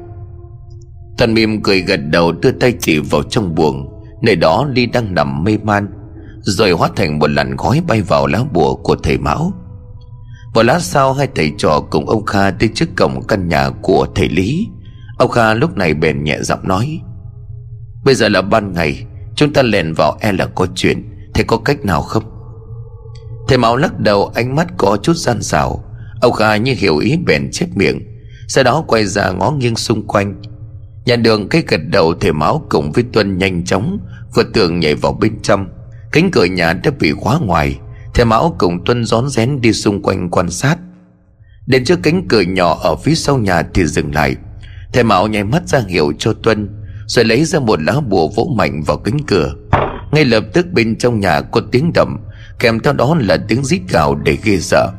Thần 1.17 1.33
mìm 1.33 1.63
cười 1.63 1.81
gật 1.81 1.97
đầu, 1.97 2.31
đưa 2.31 2.51
tay 2.51 2.73
chỉ 2.79 2.99
vào 2.99 3.23
trong 3.23 3.55
buồng. 3.55 4.00
Nơi 4.21 4.35
đó 4.35 4.65
Ly 4.73 4.85
đang 4.85 5.13
nằm 5.13 5.43
mê 5.43 5.57
man, 5.63 5.87
Rồi 6.41 6.71
hóa 6.71 6.89
thành 6.95 7.19
một 7.19 7.29
làn 7.29 7.57
khói 7.57 7.81
bay 7.87 8.01
vào 8.01 8.27
lá 8.27 8.43
bùa 8.53 8.75
của 8.75 8.95
thầy 8.95 9.17
Mão. 9.17 9.53
Một 10.53 10.63
lát 10.63 10.79
sau, 10.79 11.13
hai 11.13 11.27
thầy 11.35 11.51
trò 11.57 11.79
cùng 11.89 12.09
ông 12.09 12.25
Kha 12.25 12.51
tới 12.51 12.69
trước 12.75 12.89
cổng 12.97 13.27
căn 13.27 13.47
nhà 13.47 13.69
của 13.81 14.07
thầy 14.15 14.29
Lý. 14.29 14.67
Ông 15.17 15.31
Kha 15.31 15.53
lúc 15.53 15.77
này 15.77 15.93
bèn 15.93 16.23
nhẹ 16.23 16.37
giọng 16.41 16.67
nói, 16.67 17.01
Bây 18.05 18.15
giờ 18.15 18.29
là 18.29 18.41
ban 18.41 18.73
ngày, 18.73 19.05
Chúng 19.35 19.53
ta 19.53 19.61
lèn 19.61 19.93
vào 19.93 20.17
e 20.19 20.31
là 20.31 20.45
có 20.45 20.67
chuyện, 20.75 21.09
Thầy 21.33 21.43
có 21.43 21.57
cách 21.57 21.85
nào 21.85 22.01
không? 22.01 22.23
Thầy 23.47 23.57
Mão 23.57 23.77
lắc 23.77 23.99
đầu, 23.99 24.31
ánh 24.35 24.55
mắt 24.55 24.67
có 24.77 24.97
chút 25.03 25.13
gian 25.13 25.41
xảo. 25.41 25.83
Ông 26.21 26.33
Kha 26.33 26.55
như 26.55 26.73
hiểu 26.77 26.97
ý 26.97 27.17
bèn 27.25 27.49
chép 27.51 27.69
miệng, 27.75 27.99
Sau 28.47 28.63
đó 28.63 28.83
quay 28.87 29.05
ra 29.05 29.31
ngó 29.31 29.51
nghiêng 29.51 29.75
xung 29.75 30.07
quanh. 30.07 30.41
Nhà 31.05 31.15
đường 31.15 31.49
cái 31.49 31.63
gật 31.67 31.81
đầu 31.87 32.13
thể 32.13 32.31
máu 32.31 32.65
cùng 32.69 32.91
với 32.91 33.03
Tuân 33.13 33.37
nhanh 33.37 33.65
chóng 33.65 33.99
Vượt 34.35 34.47
tường 34.53 34.79
nhảy 34.79 34.95
vào 34.95 35.13
bên 35.13 35.41
trong. 35.41 35.65
Cánh 36.11 36.31
cửa 36.31 36.45
nhà 36.45 36.73
đã 36.73 36.91
bị 36.99 37.11
khóa 37.11 37.39
ngoài 37.39 37.79
Thầy 38.13 38.25
Mão 38.25 38.55
cùng 38.59 38.85
Tuân 38.85 39.05
rón 39.05 39.29
rén 39.29 39.61
đi 39.61 39.73
xung 39.73 40.01
quanh 40.01 40.29
quan 40.29 40.49
sát. 40.49 40.77
Đến 41.65 41.83
trước 41.85 41.99
cánh 42.03 42.27
cửa 42.27 42.41
nhỏ 42.41 42.79
ở 42.83 42.95
phía 42.95 43.15
sau 43.15 43.37
nhà 43.37 43.63
thì 43.73 43.85
dừng 43.85 44.13
lại. 44.13 44.35
Thầy 44.93 45.03
Mão 45.03 45.27
nháy 45.27 45.43
mắt 45.43 45.67
ra 45.67 45.81
hiệu 45.87 46.13
cho 46.19 46.33
Tuân, 46.33 46.69
Rồi 47.05 47.25
lấy 47.25 47.45
ra 47.45 47.59
một 47.59 47.81
lá 47.81 47.99
bùa 47.99 48.27
vỗ 48.27 48.53
mạnh 48.55 48.83
vào 48.83 48.97
cánh 48.97 49.17
cửa. 49.27 49.53
Ngay 50.11 50.25
lập 50.25 50.43
tức 50.53 50.67
bên 50.71 50.97
trong 50.97 51.19
nhà 51.19 51.41
có 51.41 51.61
tiếng 51.71 51.91
đậm, 51.93 52.17
Kèm 52.59 52.79
theo 52.79 52.93
đó 52.93 53.15
là 53.19 53.37
tiếng 53.47 53.63
rít 53.63 53.81
gào 53.89 54.15
để 54.15 54.37
ghê 54.43 54.59
sợ. 54.59 54.91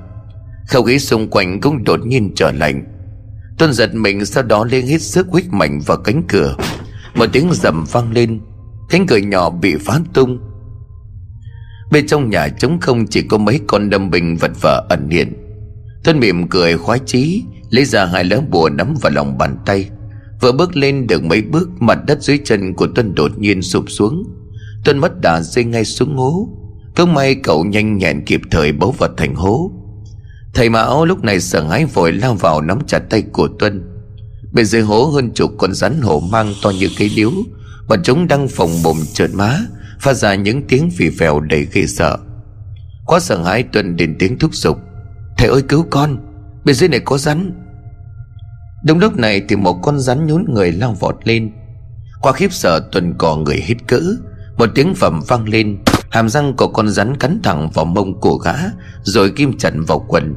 Không 0.69 0.87
khí 0.87 0.99
xung 0.99 1.31
quanh 1.31 1.61
cũng 1.61 1.85
đột 1.85 2.07
nhiên 2.07 2.33
trở 2.37 2.53
lạnh. 2.53 2.85
Tuân 3.59 3.73
giật 3.73 3.95
mình 3.95 4.25
sau 4.25 4.43
đó 4.43 4.65
lên 4.65 4.87
hết 4.87 5.03
sức 5.03 5.27
huyết 5.31 5.45
mạnh 5.51 5.81
vào 5.87 5.97
cánh 5.97 6.23
cửa. 6.29 6.57
Một 7.15 7.27
tiếng 7.33 7.49
rầm 7.53 7.85
vang 7.93 8.13
lên, 8.13 8.41
Cánh 8.91 9.07
cửa 9.07 9.17
nhỏ 9.17 9.51
bị 9.51 9.77
phá 9.77 10.01
tung. 10.15 10.39
Bên 11.91 12.07
trong 12.07 12.31
nhà 12.31 12.49
trống 12.49 12.81
không 12.81 13.07
chỉ 13.07 13.23
có 13.23 13.39
mấy 13.39 13.61
con 13.67 13.91
đâm 13.91 14.11
bình 14.11 14.37
vật 14.37 14.51
vờ 14.61 14.87
ẩn 14.89 15.09
hiện. 15.11 15.33
Tuân 16.05 16.21
mỉm 16.21 16.49
cười 16.49 16.77
khoái 16.77 16.99
chí, 17.07 17.43
Lấy 17.71 17.85
ra 17.85 18.05
hai 18.05 18.25
lá 18.25 18.41
bùa 18.51 18.69
nắm 18.69 18.95
vào 19.01 19.13
lòng 19.13 19.39
bàn 19.39 19.57
tay. 19.67 19.91
Vừa 20.41 20.53
bước 20.53 20.77
lên 20.77 21.07
được 21.07 21.25
mấy 21.25 21.43
bước, 21.43 21.69
Mặt 21.81 21.99
đất 22.07 22.23
dưới 22.23 22.39
chân 22.45 22.75
của 22.75 22.87
Tuân 22.95 23.15
đột 23.15 23.39
nhiên 23.39 23.63
sụp 23.63 23.85
xuống. 23.89 24.25
Tuân 24.85 24.99
mất 24.99 25.21
đà 25.21 25.41
rơi 25.41 25.65
ngay 25.65 25.85
xuống 25.85 26.17
hố 26.17 26.49
Cứ 26.97 27.07
may 27.07 27.35
cậu 27.35 27.65
nhanh 27.65 27.99
nhẹn 27.99 28.25
kịp 28.25 28.41
thời 28.51 28.73
bấu 28.73 28.95
vật 28.99 29.11
thành 29.17 29.35
hố. 29.35 29.71
Thầy 30.55 30.69
Mão 30.69 31.05
lúc 31.05 31.25
này 31.25 31.41
sợ 31.41 31.69
hãi 31.69 31.85
vội 31.85 32.13
lao 32.13 32.35
vào 32.35 32.61
nắm 32.61 32.79
chặt 32.87 32.99
tay 33.11 33.23
của 33.33 33.49
Tuân. 33.59 33.83
Bên 34.53 34.67
dưới 34.67 34.83
hố 34.83 35.05
hơn 35.05 35.31
chục 35.35 35.51
con 35.59 35.75
rắn 35.75 36.01
hổ 36.01 36.21
mang 36.21 36.55
to 36.63 36.71
như 36.71 36.89
cây 36.99 37.11
điếu. 37.17 37.31
Bọn 37.89 38.03
chúng 38.05 38.29
đang 38.29 38.49
phồng 38.49 38.83
mồm 38.83 38.97
trợn 39.13 39.37
má, 39.37 39.59
Phát 40.01 40.15
ra 40.15 40.35
những 40.35 40.63
tiếng 40.69 40.91
phì 40.91 41.11
phèo 41.11 41.41
đầy 41.41 41.69
ghê 41.73 41.87
sợ. 41.87 42.19
Quá 43.07 43.21
sợ 43.21 43.43
hãi, 43.43 43.63
Tuân 43.63 43.97
đến 43.97 44.17
tiếng 44.19 44.39
thúc 44.39 44.55
giục. 44.55 44.79
Thầy 45.39 45.49
ơi, 45.49 45.63
cứu 45.63 45.87
con, 45.91 46.17
Bên 46.65 46.75
dưới 46.75 46.89
này 46.89 47.01
có 47.01 47.19
rắn. 47.19 47.53
Đúng 48.85 48.99
lúc 48.99 49.17
này 49.17 49.43
thì 49.49 49.57
một 49.57 49.79
con 49.83 49.99
rắn 50.01 50.27
nhún 50.27 50.45
người 50.49 50.73
lao 50.73 50.97
vọt 51.01 51.17
lên. 51.25 51.53
Qua 52.21 52.33
khiếp 52.33 52.53
sợ, 52.53 52.89
Tuân 52.93 53.15
cò 53.19 53.37
người 53.37 53.57
hít 53.57 53.77
cỡ. 53.87 54.03
Một 54.57 54.71
tiếng 54.75 54.95
phẩm 54.95 55.21
vang 55.29 55.49
lên. 55.49 55.79
Hàm 56.13 56.29
răng 56.29 56.57
của 56.57 56.69
con 56.69 56.89
rắn 56.89 57.17
cắn 57.17 57.41
thẳng 57.43 57.71
vào 57.71 57.85
mông 57.85 58.21
của 58.21 58.37
gã, 58.37 58.55
Rồi 59.03 59.33
kim 59.37 59.59
chặt 59.59 59.73
vào 59.87 60.05
quần. 60.09 60.35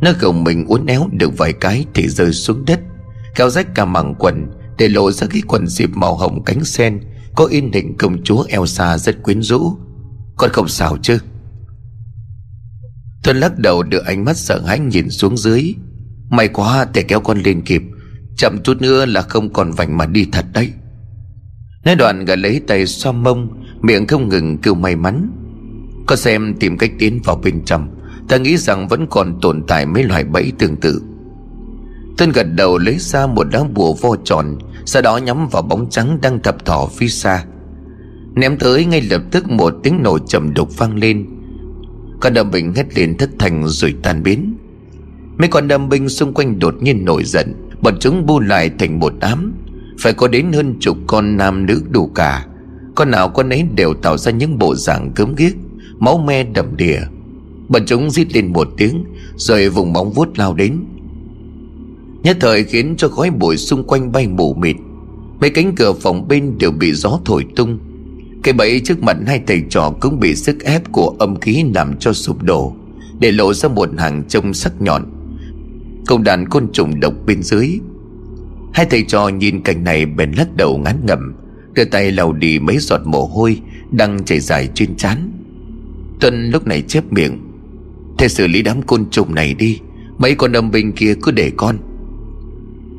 Nó 0.00 0.10
gồng 0.20 0.44
mình 0.44 0.66
uốn 0.66 0.86
éo 0.86 1.08
được 1.12 1.38
vài 1.38 1.52
cái 1.52 1.84
Thì 1.94 2.08
rơi 2.08 2.32
xuống 2.32 2.64
đất. 2.64 2.80
Kéo 3.34 3.50
rách 3.50 3.74
cả 3.74 3.84
mảng 3.84 4.14
quần, 4.18 4.46
Để 4.78 4.88
lộ 4.88 5.10
ra 5.10 5.26
cái 5.30 5.42
quần 5.48 5.66
dịp 5.66 5.90
màu 5.94 6.16
hồng 6.16 6.44
cánh 6.44 6.64
sen, 6.64 7.00
Có 7.36 7.44
in 7.44 7.72
hình 7.72 7.96
công 7.98 8.22
chúa 8.22 8.44
Elsa 8.48 8.98
rất 8.98 9.22
quyến 9.22 9.42
rũ. 9.42 9.76
Con 10.36 10.50
không 10.52 10.68
sao 10.68 10.96
chứ? 11.02 11.18
Tuân 13.22 13.36
lắc 13.36 13.58
đầu 13.58 13.82
đưa 13.82 14.00
ánh 14.00 14.24
mắt 14.24 14.36
sợ 14.36 14.60
hãi 14.66 14.78
nhìn 14.78 15.10
xuống 15.10 15.36
dưới. 15.36 15.74
May 16.30 16.48
quá, 16.48 16.86
để 16.94 17.02
kéo 17.02 17.20
con 17.20 17.38
lên 17.38 17.62
kịp. 17.62 17.82
Chậm 18.36 18.58
chút 18.64 18.82
nữa 18.82 19.06
là 19.06 19.22
không 19.22 19.52
còn 19.52 19.72
vành 19.72 19.96
mà 19.96 20.06
đi 20.06 20.26
thật 20.32 20.44
đấy. 20.52 20.72
Nói 21.84 21.94
đoạn 21.94 22.24
gã 22.24 22.36
lấy 22.36 22.60
tay 22.66 22.86
xoa 22.86 23.12
mông, 23.12 23.48
Miệng 23.82 24.06
không 24.06 24.28
ngừng 24.28 24.58
kêu 24.58 24.74
may 24.74 24.96
mắn. 24.96 25.30
Có 26.06 26.16
xem 26.16 26.54
tìm 26.60 26.78
cách 26.78 26.90
tiến 26.98 27.20
vào 27.24 27.40
bên 27.44 27.64
trong, 27.64 27.88
Ta 28.28 28.36
nghĩ 28.36 28.56
rằng 28.56 28.88
vẫn 28.88 29.06
còn 29.10 29.40
tồn 29.40 29.62
tại 29.66 29.86
mấy 29.86 30.04
loại 30.04 30.24
bẫy 30.24 30.52
tương 30.58 30.76
tự. 30.76 31.02
Tân 32.16 32.32
gật 32.32 32.46
đầu 32.56 32.78
lấy 32.78 32.96
ra 32.98 33.26
một 33.26 33.44
đá 33.52 33.64
bùa 33.74 33.94
vo 33.94 34.16
tròn, 34.24 34.58
Sau 34.84 35.02
đó 35.02 35.16
nhắm 35.16 35.48
vào 35.48 35.62
bóng 35.62 35.90
trắng 35.90 36.18
đang 36.22 36.42
thập 36.42 36.64
thỏ 36.64 36.88
phía 36.96 37.08
xa. 37.08 37.44
Ném 38.34 38.58
tới 38.58 38.84
ngay 38.84 39.02
lập 39.02 39.22
tức 39.30 39.50
một 39.50 39.74
tiếng 39.82 40.02
nổ 40.02 40.18
trầm 40.18 40.54
đục 40.54 40.78
vang 40.78 40.96
lên. 40.96 41.26
Con 42.20 42.34
đâm 42.34 42.50
bình 42.50 42.72
hét 42.74 42.98
lên 42.98 43.16
thất 43.16 43.30
thành 43.38 43.62
rồi 43.66 43.94
tan 44.02 44.22
biến. 44.22 44.56
Mấy 45.38 45.48
con 45.48 45.68
đâm 45.68 45.88
binh 45.88 46.08
xung 46.08 46.34
quanh 46.34 46.58
đột 46.58 46.74
nhiên 46.82 47.04
nổi 47.04 47.24
giận, 47.24 47.54
Bọn 47.82 47.94
chúng 48.00 48.26
bu 48.26 48.40
lại 48.40 48.70
thành 48.78 48.98
một 48.98 49.12
đám. 49.20 49.54
Phải 49.98 50.12
có 50.12 50.28
đến 50.28 50.52
hơn 50.52 50.76
chục 50.80 50.96
con 51.06 51.36
nam 51.36 51.66
nữ 51.66 51.82
đủ 51.90 52.06
cả. 52.06 52.46
Con 52.94 53.10
nào 53.10 53.28
con 53.28 53.48
ấy 53.48 53.64
đều 53.74 53.94
tạo 53.94 54.18
ra 54.18 54.32
những 54.32 54.58
bộ 54.58 54.74
dạng 54.74 55.12
cớm 55.12 55.34
ghiếc, 55.34 55.52
Máu 55.98 56.18
me 56.18 56.44
đầm 56.44 56.76
đìa. 56.76 57.00
Bọn 57.68 57.82
chúng 57.86 58.10
rít 58.10 58.34
lên 58.34 58.52
một 58.52 58.68
tiếng, 58.76 59.04
Rồi 59.36 59.68
vùng 59.68 59.92
bóng 59.92 60.12
vuốt 60.12 60.38
lao 60.38 60.54
đến. 60.54 60.84
Nhất 62.22 62.36
thời 62.40 62.64
khiến 62.64 62.94
cho 62.98 63.08
khói 63.08 63.30
bụi 63.30 63.56
xung 63.56 63.84
quanh 63.84 64.12
bay 64.12 64.28
mù 64.28 64.54
mịt. 64.54 64.76
Mấy 65.40 65.50
cánh 65.50 65.74
cửa 65.76 65.92
phòng 65.92 66.28
bên 66.28 66.58
đều 66.58 66.70
bị 66.70 66.92
gió 66.92 67.20
thổi 67.24 67.44
tung. 67.56 67.78
Cây 68.42 68.52
bẫy 68.52 68.80
trước 68.84 69.02
mặt 69.02 69.16
hai 69.26 69.42
thầy 69.46 69.62
trò 69.70 69.90
cũng 70.00 70.20
bị 70.20 70.34
sức 70.34 70.64
ép 70.64 70.92
của 70.92 71.14
âm 71.18 71.40
khí 71.40 71.64
làm 71.74 71.98
cho 71.98 72.12
sụp 72.12 72.42
đổ, 72.42 72.74
Để 73.20 73.32
lộ 73.32 73.54
ra 73.54 73.68
một 73.68 73.88
hàng 73.98 74.22
trông 74.28 74.54
sắc 74.54 74.82
nhọn. 74.82 75.04
Công 76.06 76.24
đàn 76.24 76.48
côn 76.48 76.72
trùng 76.72 77.00
độc 77.00 77.14
bên 77.26 77.42
dưới. 77.42 77.78
Hai 78.74 78.86
thầy 78.86 79.02
trò 79.02 79.28
nhìn 79.28 79.62
cảnh 79.62 79.84
này 79.84 80.06
bèn 80.06 80.32
lắc 80.32 80.56
đầu 80.56 80.78
ngán 80.78 81.06
ngẩm, 81.06 81.34
Đưa 81.74 81.84
tay 81.84 82.12
lau 82.12 82.32
đi 82.32 82.58
mấy 82.58 82.78
giọt 82.78 83.00
mồ 83.04 83.26
hôi 83.26 83.60
Đang 83.90 84.24
chảy 84.24 84.40
dài 84.40 84.68
trên 84.74 84.96
trán. 84.96 85.32
Tuân 86.20 86.50
lúc 86.50 86.66
này 86.66 86.82
chép 86.82 87.12
miệng, 87.12 87.38
Thế 88.18 88.28
xử 88.28 88.46
lý 88.46 88.62
đám 88.62 88.82
côn 88.82 89.10
trùng 89.10 89.34
này 89.34 89.54
đi, 89.54 89.80
Mấy 90.18 90.34
con 90.34 90.52
âm 90.52 90.70
binh 90.70 90.92
kia 90.92 91.14
cứ 91.22 91.30
để 91.30 91.52
con. 91.56 91.76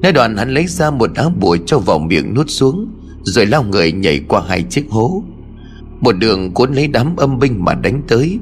Nói 0.02 0.12
đoạn 0.12 0.38
hắn 0.38 0.50
lấy 0.54 0.68
ra 0.68 0.92
một 0.92 1.16
áo 1.16 1.34
bụi 1.40 1.60
cho 1.66 1.80
vào 1.80 2.00
miệng 2.00 2.34
nuốt 2.34 2.50
xuống, 2.50 2.92
Rồi 3.24 3.46
lao 3.46 3.64
người 3.64 3.92
nhảy 3.92 4.20
qua 4.28 4.42
hai 4.48 4.64
chiếc 4.64 4.86
hố. 4.90 5.24
Một 6.02 6.12
đường 6.12 6.54
cuốn 6.54 6.74
lấy 6.74 6.88
đám 6.88 7.16
âm 7.16 7.40
binh 7.40 7.66
mà 7.66 7.74
đánh 7.74 8.02
tới. 8.08 8.40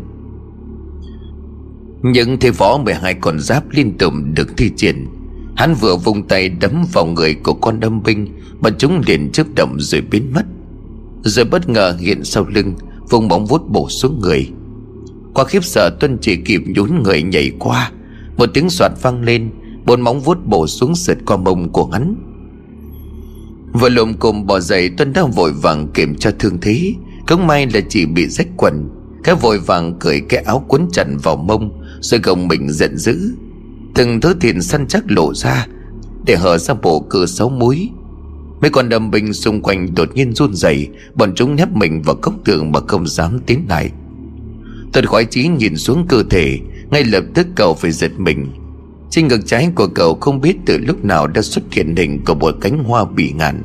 Những 2.02 2.38
thế 2.40 2.50
võ 2.50 2.78
12 2.78 3.14
con 3.14 3.40
giáp 3.40 3.64
liên 3.72 3.98
tục 3.98 4.14
được 4.34 4.58
thi 4.58 4.72
triển 4.76 5.06
Hắn 5.58 5.74
vừa 5.74 5.96
vùng 5.96 6.28
tay 6.28 6.50
đấm 6.50 6.86
vào 6.94 7.06
người 7.06 7.36
của 7.36 7.54
con 7.54 7.80
đâm 7.80 8.04
binh 8.04 8.28
Mà 8.62 8.70
chúng 8.78 9.02
liền 9.08 9.32
chớp 9.32 9.48
động 9.56 9.76
rồi 9.80 10.02
biến 10.02 10.34
mất. 10.34 10.44
Rồi 11.24 11.46
bất 11.46 11.70
ngờ 11.70 11.96
hiện 12.00 12.24
sau 12.24 12.46
lưng, 12.50 12.76
Vùng 13.10 13.28
bóng 13.28 13.46
vút 13.46 13.70
bổ 13.70 13.90
xuống 13.90 14.20
người. 14.20 14.50
Qua 15.34 15.46
khiếp 15.46 15.64
sợ, 15.64 15.90
Tuân 16.00 16.18
chỉ 16.22 16.36
kịp 16.36 16.62
nhún 16.66 17.04
người 17.04 17.24
nhảy 17.24 17.52
qua. 17.60 17.92
Một 18.38 18.50
tiếng 18.54 18.70
soạt 18.70 18.92
vang 19.02 19.22
lên, 19.22 19.50
Bốn 19.86 20.02
móng 20.02 20.20
vuốt 20.20 20.38
bổ 20.46 20.68
xuống 20.68 20.96
sượt 20.96 21.18
qua 21.26 21.38
mông 21.38 21.72
của 21.72 21.86
hắn. 21.86 22.16
Vừa 23.74 23.90
lùm 23.90 24.14
cồm 24.14 24.46
bỏ 24.46 24.60
dậy, 24.60 24.90
Tuân 24.98 25.14
đang 25.14 25.32
vội 25.32 25.54
vàng 25.54 25.88
kiểm 25.88 26.16
tra 26.16 26.32
thương 26.40 26.58
thế. 26.62 26.94
Cũng 27.28 27.48
may 27.48 27.68
là 27.74 27.80
chỉ 27.90 28.06
bị 28.06 28.28
rách 28.28 28.48
quần. 28.58 28.90
Cái 29.24 29.36
vội 29.36 29.60
vàng 29.60 30.00
cởi 30.00 30.22
cái 30.30 30.44
áo 30.44 30.66
quấn 30.68 30.88
chặt 30.92 31.08
vào 31.24 31.36
mông, 31.36 31.82
Rồi 32.02 32.20
gồng 32.24 32.48
mình 32.48 32.70
giận 32.70 32.98
dữ. 32.98 33.32
Từng 33.98 34.22
thứ 34.22 34.34
thịt 34.42 34.56
săn 34.62 34.88
chắc 34.88 35.12
lộ 35.12 35.34
ra, 35.34 35.68
Để 36.26 36.36
hở 36.36 36.58
ra 36.58 36.74
bộ 36.74 37.06
cửa 37.10 37.26
sáu 37.26 37.50
múi. 37.50 37.90
Mấy 38.62 38.70
con 38.72 38.90
đầm 38.90 39.12
binh 39.12 39.34
xung 39.34 39.62
quanh 39.62 39.96
đột 39.96 40.16
nhiên 40.16 40.34
run 40.34 40.54
rẩy, 40.54 40.88
Bọn 41.16 41.36
chúng 41.36 41.56
nhấp 41.56 41.72
mình 41.76 42.02
vào 42.02 42.16
cốc 42.16 42.34
tường 42.46 42.72
mà 42.72 42.80
không 42.88 43.08
dám 43.08 43.40
tiến 43.46 43.66
lại. 43.70 43.92
Tôi 44.94 45.04
khoái 45.04 45.26
chí 45.26 45.48
nhìn 45.48 45.78
xuống 45.78 46.06
cơ 46.08 46.24
thể, 46.30 46.60
Ngay 46.92 47.04
lập 47.04 47.24
tức 47.34 47.48
cậu 47.56 47.74
phải 47.74 47.92
giật 47.92 48.12
mình. 48.18 48.48
Trên 49.10 49.28
ngực 49.28 49.42
trái 49.46 49.70
của 49.76 49.88
cậu 49.88 50.16
không 50.16 50.42
biết 50.42 50.58
từ 50.66 50.78
lúc 50.78 51.06
nào 51.06 51.28
đã 51.28 51.42
xuất 51.42 51.64
hiện 51.72 51.96
hình 51.96 52.26
của 52.26 52.36
một 52.36 52.56
cánh 52.62 52.84
hoa 52.84 53.06
bị 53.06 53.32
ngạn. 53.32 53.62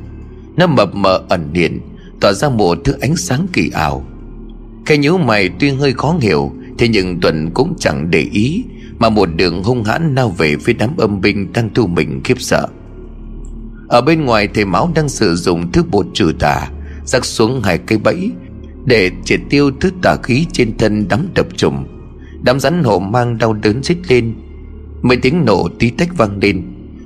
Nó 0.56 0.66
mập 0.66 0.94
mờ 0.94 1.22
ẩn 1.28 1.52
điện 1.52 1.80
Tỏa 2.20 2.32
ra 2.32 2.48
một 2.48 2.78
thứ 2.84 2.94
ánh 3.00 3.16
sáng 3.16 3.46
kỳ 3.52 3.70
ảo. 3.74 4.06
Cái 4.86 4.98
nhíu 4.98 5.18
mày 5.18 5.50
tuy 5.58 5.70
hơi 5.70 5.92
khó 5.92 6.16
hiểu, 6.20 6.52
Thế 6.78 6.88
nhưng 6.88 7.20
Tuần 7.20 7.50
cũng 7.54 7.74
chẳng 7.78 8.10
để 8.10 8.26
ý 8.32 8.64
mà 9.02 9.08
một 9.08 9.28
đường 9.36 9.62
hung 9.62 9.84
hãn 9.84 10.14
lao 10.14 10.28
về 10.28 10.56
phía 10.56 10.72
đám 10.72 10.96
âm 10.96 11.20
binh 11.20 11.52
đang 11.52 11.74
thu 11.74 11.86
mình 11.86 12.20
khiếp 12.24 12.40
sợ. 12.40 12.66
Ở 13.88 14.00
bên 14.00 14.24
ngoài 14.24 14.48
thầy 14.54 14.64
máu 14.64 14.90
đang 14.94 15.08
sử 15.08 15.34
dụng 15.34 15.72
thứ 15.72 15.82
bột 15.90 16.06
trừ 16.14 16.32
tà, 16.38 16.68
Rắc 17.04 17.24
xuống 17.24 17.62
hai 17.62 17.78
cây 17.78 17.98
bẫy 17.98 18.30
Để 18.84 19.10
triệt 19.24 19.40
tiêu 19.50 19.70
thứ 19.80 19.90
tà 20.02 20.16
khí 20.22 20.46
trên 20.52 20.76
thân 20.78 21.08
đám 21.08 21.26
đập 21.34 21.46
trùng 21.56 21.86
Đám 22.42 22.60
rắn 22.60 22.84
hổ 22.84 22.98
mang 22.98 23.38
đau 23.38 23.52
đớn 23.52 23.82
rít 23.82 23.96
lên. 24.08 24.34
Mấy 25.02 25.16
tiếng 25.16 25.44
nổ 25.44 25.68
tí 25.78 25.90
tách 25.90 26.16
vang 26.16 26.38
lên. 26.42 26.62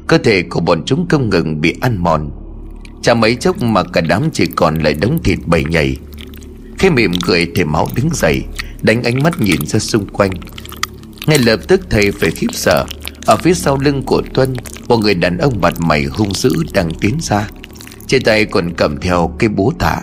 Cơ 0.07 0.19
thể 0.19 0.43
của 0.43 0.61
bọn 0.61 0.83
chúng 0.87 1.09
không 1.09 1.31
ngừng 1.31 1.61
bị 1.61 1.75
ăn 1.81 1.97
mòn. 2.03 2.31
Chả 3.03 3.15
mấy 3.15 3.35
chốc 3.35 3.63
mà 3.63 3.83
cả 3.83 4.01
đám 4.01 4.23
chỉ 4.33 4.47
còn 4.47 4.75
lại 4.75 4.95
đống 4.95 5.19
thịt 5.25 5.39
bầy 5.47 5.65
nhầy. 5.65 5.97
Khi 6.79 6.91
mỉm 6.91 7.13
cười 7.27 7.53
thì 7.55 7.65
máu 7.65 7.89
đứng 7.95 8.09
dậy, 8.13 8.43
Đánh 8.83 9.03
ánh 9.03 9.23
mắt 9.23 9.41
nhìn 9.41 9.67
ra 9.67 9.79
xung 9.79 10.07
quanh. 10.07 10.31
Ngay 11.27 11.39
lập 11.39 11.61
tức 11.69 11.81
thầy 11.91 12.13
phải 12.13 12.31
khiếp 12.31 12.47
sợ. 12.53 12.85
Ở 13.27 13.37
phía 13.37 13.55
sau 13.55 13.79
lưng 13.79 14.03
của 14.03 14.23
Tuân, 14.35 14.55
Một 14.89 14.97
người 14.97 15.15
đàn 15.15 15.39
ông 15.39 15.61
mặt 15.61 15.75
mày 15.81 16.05
hung 16.05 16.35
dữ 16.35 16.51
đang 16.75 16.91
tiến 17.01 17.17
ra. 17.21 17.49
Trên 18.07 18.23
tay 18.23 18.45
còn 18.45 18.75
cầm 18.77 19.01
theo 19.01 19.35
cây 19.39 19.49
búa 19.49 19.73
tạ. 19.79 20.01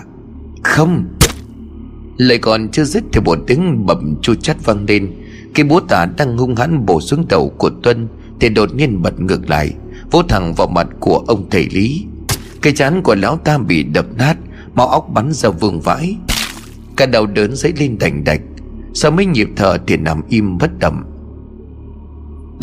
Không! 0.63 1.05
Lời 2.17 2.37
còn 2.37 2.69
chưa 2.71 2.83
dứt 2.83 3.03
thì 3.11 3.19
một 3.19 3.37
tiếng 3.47 3.85
bầm 3.85 4.15
chu 4.21 4.35
chát 4.35 4.65
vang 4.65 4.85
lên. 4.87 5.11
Cây 5.55 5.63
búa 5.63 5.79
tạ 5.79 6.05
đang 6.17 6.37
hung 6.37 6.55
hãn 6.55 6.85
bổ 6.85 7.01
xuống 7.01 7.25
đầu 7.29 7.49
của 7.57 7.69
Tuân 7.83 8.07
Thì 8.39 8.49
đột 8.49 8.75
nhiên 8.75 9.01
bật 9.01 9.21
ngược 9.21 9.49
lại, 9.49 9.73
Vỗ 10.11 10.21
thẳng 10.29 10.53
vào 10.53 10.67
mặt 10.67 10.87
của 10.99 11.23
ông 11.27 11.49
thầy 11.49 11.67
Lý. 11.71 12.05
Cây 12.61 12.73
chán 12.73 13.01
của 13.03 13.15
lão 13.15 13.37
ta 13.37 13.57
bị 13.57 13.83
đập 13.83 14.05
nát, 14.17 14.37
Máu 14.75 14.87
óc 14.87 15.09
bắn 15.13 15.31
ra 15.31 15.49
vương 15.49 15.81
vãi. 15.81 16.17
Cả 16.95 17.05
đầu 17.05 17.25
đớn 17.25 17.55
dấy 17.55 17.73
lên 17.77 17.97
đành 17.99 18.23
đạch. 18.23 18.41
Sau 18.93 19.11
mấy 19.11 19.25
nhịp 19.25 19.47
thở 19.55 19.77
thì 19.87 19.97
nằm 19.97 20.21
im 20.29 20.57
bất 20.57 20.79
động. 20.79 21.12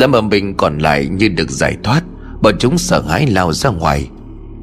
Đám 0.01 0.11
âm 0.11 0.29
binh 0.29 0.53
còn 0.57 0.77
lại 0.77 1.07
như 1.07 1.27
được 1.27 1.49
giải 1.49 1.77
thoát, 1.83 2.03
Bọn 2.41 2.55
chúng 2.59 2.77
sợ 2.77 3.01
hãi 3.01 3.27
lao 3.27 3.53
ra 3.53 3.69
ngoài. 3.69 4.09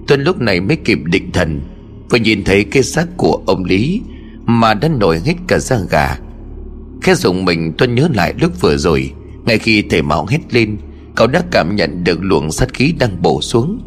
Tuân 0.06 0.24
lúc 0.24 0.40
này 0.40 0.60
mới 0.60 0.76
kịp 0.76 0.98
định 1.04 1.32
thần, 1.32 1.60
Vừa 2.10 2.18
nhìn 2.18 2.44
thấy 2.44 2.64
cái 2.64 2.82
xác 2.82 3.06
của 3.16 3.42
ông 3.46 3.64
Lý 3.64 4.02
Mà 4.46 4.74
đã 4.74 4.88
nổi 4.88 5.20
hết 5.24 5.34
cả 5.48 5.58
da 5.58 5.78
gà. 5.90 6.18
Khẽ 7.02 7.14
dùng 7.14 7.44
mình 7.44 7.72
Tuân 7.78 7.94
nhớ 7.94 8.08
lại 8.14 8.34
lúc 8.40 8.60
vừa 8.60 8.76
rồi, 8.76 9.12
Ngay 9.44 9.58
khi 9.58 9.82
thể 9.82 10.02
máu 10.02 10.26
hét 10.26 10.54
lên, 10.54 10.76
Cậu 11.16 11.26
đã 11.26 11.42
cảm 11.50 11.76
nhận 11.76 12.04
được 12.04 12.18
luồng 12.22 12.52
sát 12.52 12.74
khí 12.74 12.94
đang 12.98 13.22
bổ 13.22 13.40
xuống. 13.42 13.80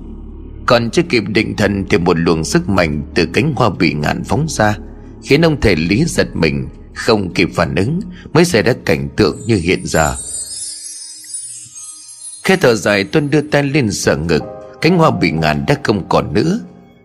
Còn 0.65 0.90
chưa 0.90 1.03
kịp 1.10 1.23
định 1.28 1.56
thần 1.56 1.86
Thì 1.90 1.98
một 1.98 2.19
luồng 2.19 2.44
sức 2.44 2.69
mạnh 2.69 3.02
từ 3.15 3.26
cánh 3.26 3.53
hoa 3.56 3.69
bị 3.69 3.94
ngạn 3.94 4.23
phóng 4.23 4.45
ra, 4.49 4.78
Khiến 5.23 5.41
ông 5.41 5.61
thầy 5.61 5.76
Lý 5.76 6.03
giật 6.06 6.28
mình, 6.34 6.68
Không 6.95 7.34
kịp 7.34 7.49
phản 7.53 7.76
ứng, 7.76 7.99
Mới 8.34 8.45
xảy 8.45 8.64
ra 8.64 8.73
cảnh 8.86 9.10
tượng 9.18 9.38
như 9.48 9.56
hiện 9.56 9.80
giờ. 9.84 10.15
Khi 12.43 12.55
thở 12.55 12.76
dài, 12.76 13.03
Tuân 13.03 13.30
đưa 13.30 13.41
tay 13.41 13.63
lên 13.63 13.91
sợ 13.91 14.15
ngực. 14.15 14.43
Cánh 14.81 14.97
hoa 14.97 15.11
bị 15.11 15.31
ngàn 15.31 15.65
đã 15.68 15.76
không 15.84 16.09
còn 16.09 16.34
nữa. 16.34 16.59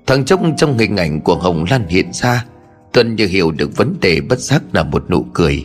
Thằng 0.06 0.24
chốc 0.24 0.40
trong 0.56 0.78
hình 0.78 0.96
ảnh 0.96 1.20
của 1.20 1.34
Hồng 1.34 1.64
Lan 1.70 1.86
hiện 1.88 2.12
ra, 2.12 2.44
Tuân 2.92 3.16
như 3.16 3.26
hiểu 3.26 3.50
được 3.50 3.76
vấn 3.76 3.96
đề 4.00 4.20
bất 4.20 4.38
giác 4.38 4.62
là 4.72 4.82
một 4.82 5.10
nụ 5.10 5.22
cười. 5.34 5.64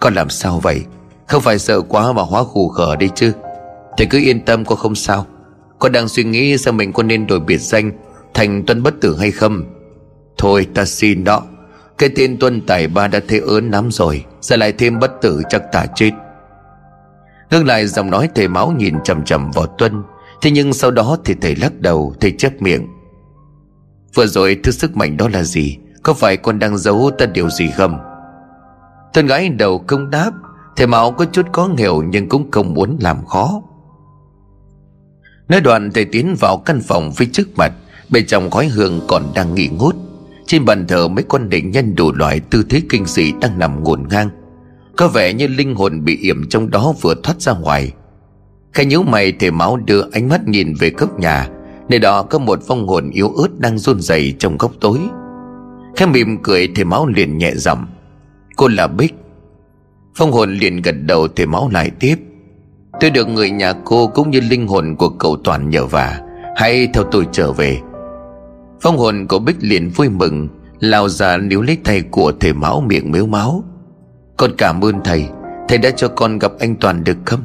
Con 0.00 0.14
làm 0.14 0.30
sao 0.30 0.60
vậy? 0.60 0.82
Không 1.26 1.42
phải 1.42 1.58
sợ 1.58 1.80
quá 1.80 2.12
mà 2.12 2.22
hóa 2.22 2.44
khù 2.44 2.68
khở 2.68 2.96
đi 2.96 3.08
chứ. 3.14 3.32
Thầy 3.96 4.06
cứ 4.06 4.18
yên 4.18 4.44
tâm, 4.44 4.64
con 4.64 4.78
không 4.78 4.94
sao. 4.94 5.26
Con 5.78 5.92
đang 5.92 6.08
suy 6.08 6.24
nghĩ 6.24 6.58
xem 6.58 6.76
mình 6.76 6.92
có 6.92 7.02
nên 7.02 7.26
đổi 7.26 7.40
biệt 7.40 7.58
danh 7.58 7.92
Thành 8.34 8.62
Tuân 8.66 8.82
Bất 8.82 8.94
Tử 9.00 9.16
hay 9.18 9.30
không. 9.30 9.64
Thôi, 10.38 10.66
ta 10.74 10.84
xin 10.84 11.24
đó. 11.24 11.42
Cái 11.98 12.08
tên 12.16 12.38
Tuân 12.38 12.66
Tài 12.66 12.86
Ba 12.88 13.08
đã 13.08 13.20
thấy 13.28 13.40
ớn 13.40 13.70
lắm 13.70 13.88
rồi 13.92 14.24
Giờ 14.40 14.56
lại 14.56 14.72
thêm 14.72 14.98
bất 14.98 15.12
tử 15.22 15.42
chắc 15.48 15.62
ta 15.72 15.86
chết. 15.94 16.10
Ngưng 17.50 17.66
lại 17.66 17.86
giọng 17.86 18.10
nói 18.10 18.28
thầy 18.34 18.48
máu 18.48 18.74
nhìn 18.78 18.94
chầm 19.04 19.24
chầm 19.24 19.50
vào 19.50 19.66
Tuân. 19.66 20.02
Thế 20.42 20.50
nhưng 20.50 20.72
sau 20.72 20.90
đó 20.90 21.16
thì 21.24 21.34
thầy 21.40 21.56
lắc 21.56 21.80
đầu, 21.80 22.14
Thầy 22.20 22.32
chép 22.38 22.62
miệng. 22.62 22.86
Vừa 24.14 24.26
rồi 24.26 24.60
thứ 24.62 24.72
sức 24.72 24.96
mạnh 24.96 25.16
đó 25.16 25.28
là 25.28 25.42
gì? 25.42 25.78
Có 26.02 26.14
phải 26.14 26.36
con 26.36 26.58
đang 26.58 26.78
giấu 26.78 27.10
ta 27.18 27.26
điều 27.26 27.50
gì 27.50 27.70
không? 27.70 27.98
Tuân 29.12 29.26
gái 29.26 29.48
đầu 29.48 29.84
không 29.86 30.10
đáp. 30.10 30.30
Thầy 30.76 30.86
máu 30.86 31.12
có 31.12 31.24
chút 31.24 31.46
có 31.52 31.68
hiểu 31.78 32.02
Nhưng 32.02 32.28
cũng 32.28 32.50
không 32.50 32.74
muốn 32.74 32.96
làm 33.00 33.24
khó. 33.26 33.62
Nói 35.48 35.60
đoạn 35.60 35.90
thầy 35.94 36.04
tiến 36.04 36.36
vào 36.40 36.58
căn 36.58 36.80
phòng 36.80 37.12
phía 37.12 37.26
trước 37.32 37.48
mặt. 37.56 37.72
Bên 38.10 38.26
trong 38.26 38.50
khói 38.50 38.66
hương 38.66 39.00
còn 39.08 39.22
đang 39.34 39.54
nghỉ 39.54 39.68
ngút. 39.68 39.96
Trên 40.46 40.64
bàn 40.64 40.86
thờ 40.86 41.08
mấy 41.08 41.24
con 41.28 41.48
định 41.48 41.70
nhân 41.70 41.94
đủ 41.94 42.12
loại 42.12 42.40
tư 42.40 42.64
thế 42.68 42.82
kinh 42.88 43.06
dị 43.06 43.32
đang 43.40 43.58
nằm 43.58 43.84
ngổn 43.84 44.04
ngang. 44.10 44.30
Có 44.96 45.08
vẻ 45.08 45.32
như 45.32 45.46
linh 45.46 45.74
hồn 45.74 46.04
bị 46.04 46.16
yểm 46.16 46.48
trong 46.48 46.70
đó 46.70 46.94
vừa 47.00 47.14
thoát 47.22 47.40
ra 47.40 47.52
ngoài. 47.52 47.92
Khẽ 48.72 48.84
nhíu 48.84 49.02
mày 49.02 49.32
thể 49.32 49.50
máu 49.50 49.76
đưa 49.76 50.02
ánh 50.12 50.28
mắt 50.28 50.48
nhìn 50.48 50.74
về 50.74 50.90
góc 50.90 51.20
nhà, 51.20 51.48
Nơi 51.88 51.98
đó 51.98 52.22
có 52.22 52.38
một 52.38 52.66
vong 52.66 52.88
hồn 52.88 53.10
yếu 53.10 53.28
ớt 53.28 53.48
đang 53.58 53.78
run 53.78 54.00
rẩy 54.00 54.34
trong 54.38 54.58
góc 54.58 54.72
tối. 54.80 54.98
Khẽ 55.96 56.06
mỉm 56.06 56.42
cười 56.42 56.68
thể 56.74 56.84
máu 56.84 57.06
liền 57.06 57.38
nhẹ 57.38 57.52
giọng, 57.54 57.86
Cô 58.56 58.68
là 58.68 58.86
Bích. 58.86 59.14
Phong 60.14 60.32
hồn 60.32 60.54
liền 60.54 60.82
gật 60.82 60.94
đầu 61.02 61.28
thể 61.28 61.46
máu 61.46 61.68
lại 61.72 61.90
tiếp, 62.00 62.16
Tôi 63.00 63.10
được 63.10 63.28
người 63.28 63.50
nhà 63.50 63.72
cô 63.84 64.06
cũng 64.06 64.30
như 64.30 64.40
linh 64.40 64.66
hồn 64.66 64.96
của 64.98 65.08
cậu 65.08 65.36
Toàn 65.44 65.70
nhờ 65.70 65.86
vả. 65.86 66.20
Hãy 66.56 66.88
theo 66.94 67.04
tôi 67.04 67.26
trở 67.32 67.52
về. 67.52 67.80
Phong 68.80 68.98
hồn 68.98 69.26
của 69.28 69.38
Bích 69.38 69.56
liền 69.60 69.90
vui 69.90 70.08
mừng, 70.08 70.48
Lao 70.80 71.08
ra 71.08 71.36
níu 71.36 71.62
lấy 71.62 71.78
tay 71.84 72.02
của 72.10 72.32
thể 72.40 72.52
máu 72.52 72.80
miệng 72.80 73.12
mếu 73.12 73.26
máu. 73.26 73.64
Con 74.36 74.54
cảm 74.58 74.84
ơn 74.84 74.94
thầy. 75.04 75.26
Thầy 75.68 75.78
đã 75.78 75.90
cho 75.90 76.08
con 76.08 76.38
gặp 76.38 76.52
anh 76.58 76.76
Toàn 76.76 77.04
được 77.04 77.16
không? 77.24 77.44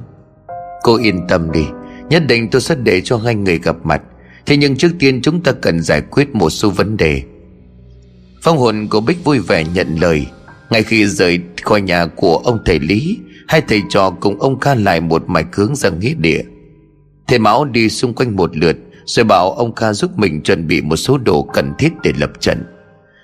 Cô 0.84 0.98
yên 0.98 1.28
tâm 1.28 1.52
đi. 1.52 1.66
Nhất 2.10 2.24
định 2.28 2.50
tôi 2.50 2.62
sẽ 2.62 2.76
để 2.76 3.02
cho 3.02 3.18
hai 3.18 3.36
người 3.36 3.60
gặp 3.60 3.76
mặt. 3.84 4.02
Thế 4.46 4.58
nhưng 4.58 4.78
trước 4.78 4.92
tiên 5.00 5.22
chúng 5.22 5.44
ta 5.44 5.52
cần 5.52 5.82
giải 5.82 6.02
quyết 6.02 6.36
một 6.36 6.50
số 6.50 6.70
vấn 6.70 6.98
đề. 6.98 7.24
Phong 8.42 8.58
hồn 8.58 8.88
của 8.90 9.02
Bích 9.02 9.24
vui 9.24 9.40
vẻ 9.40 9.64
nhận 9.74 9.96
lời. 10.02 10.28
Ngay 10.70 10.84
khi 10.84 11.06
rời 11.06 11.40
khỏi 11.64 11.82
nhà 11.82 12.06
của 12.06 12.38
ông 12.38 12.60
thầy 12.66 12.80
Lý, 12.80 13.18
Hai 13.48 13.62
thầy 13.62 13.82
trò 13.90 14.10
cùng 14.10 14.40
ông 14.40 14.60
Kha 14.60 14.76
lại 14.76 15.02
một 15.02 15.30
mạch 15.30 15.56
hướng 15.56 15.76
ra 15.76 15.90
nghĩa 15.90 16.14
địa. 16.14 16.42
Thầy 17.28 17.40
Mão 17.40 17.66
đi 17.66 17.90
xung 17.90 18.14
quanh 18.14 18.36
một 18.36 18.58
lượt, 18.58 18.78
Rồi 19.06 19.24
bảo 19.24 19.52
ông 19.52 19.76
Kha 19.76 19.94
giúp 19.94 20.12
mình 20.18 20.42
chuẩn 20.42 20.68
bị 20.68 20.82
một 20.82 20.96
số 20.96 21.18
đồ 21.18 21.44
cần 21.54 21.74
thiết 21.80 21.90
để 22.04 22.14
lập 22.18 22.32
trận. 22.40 22.64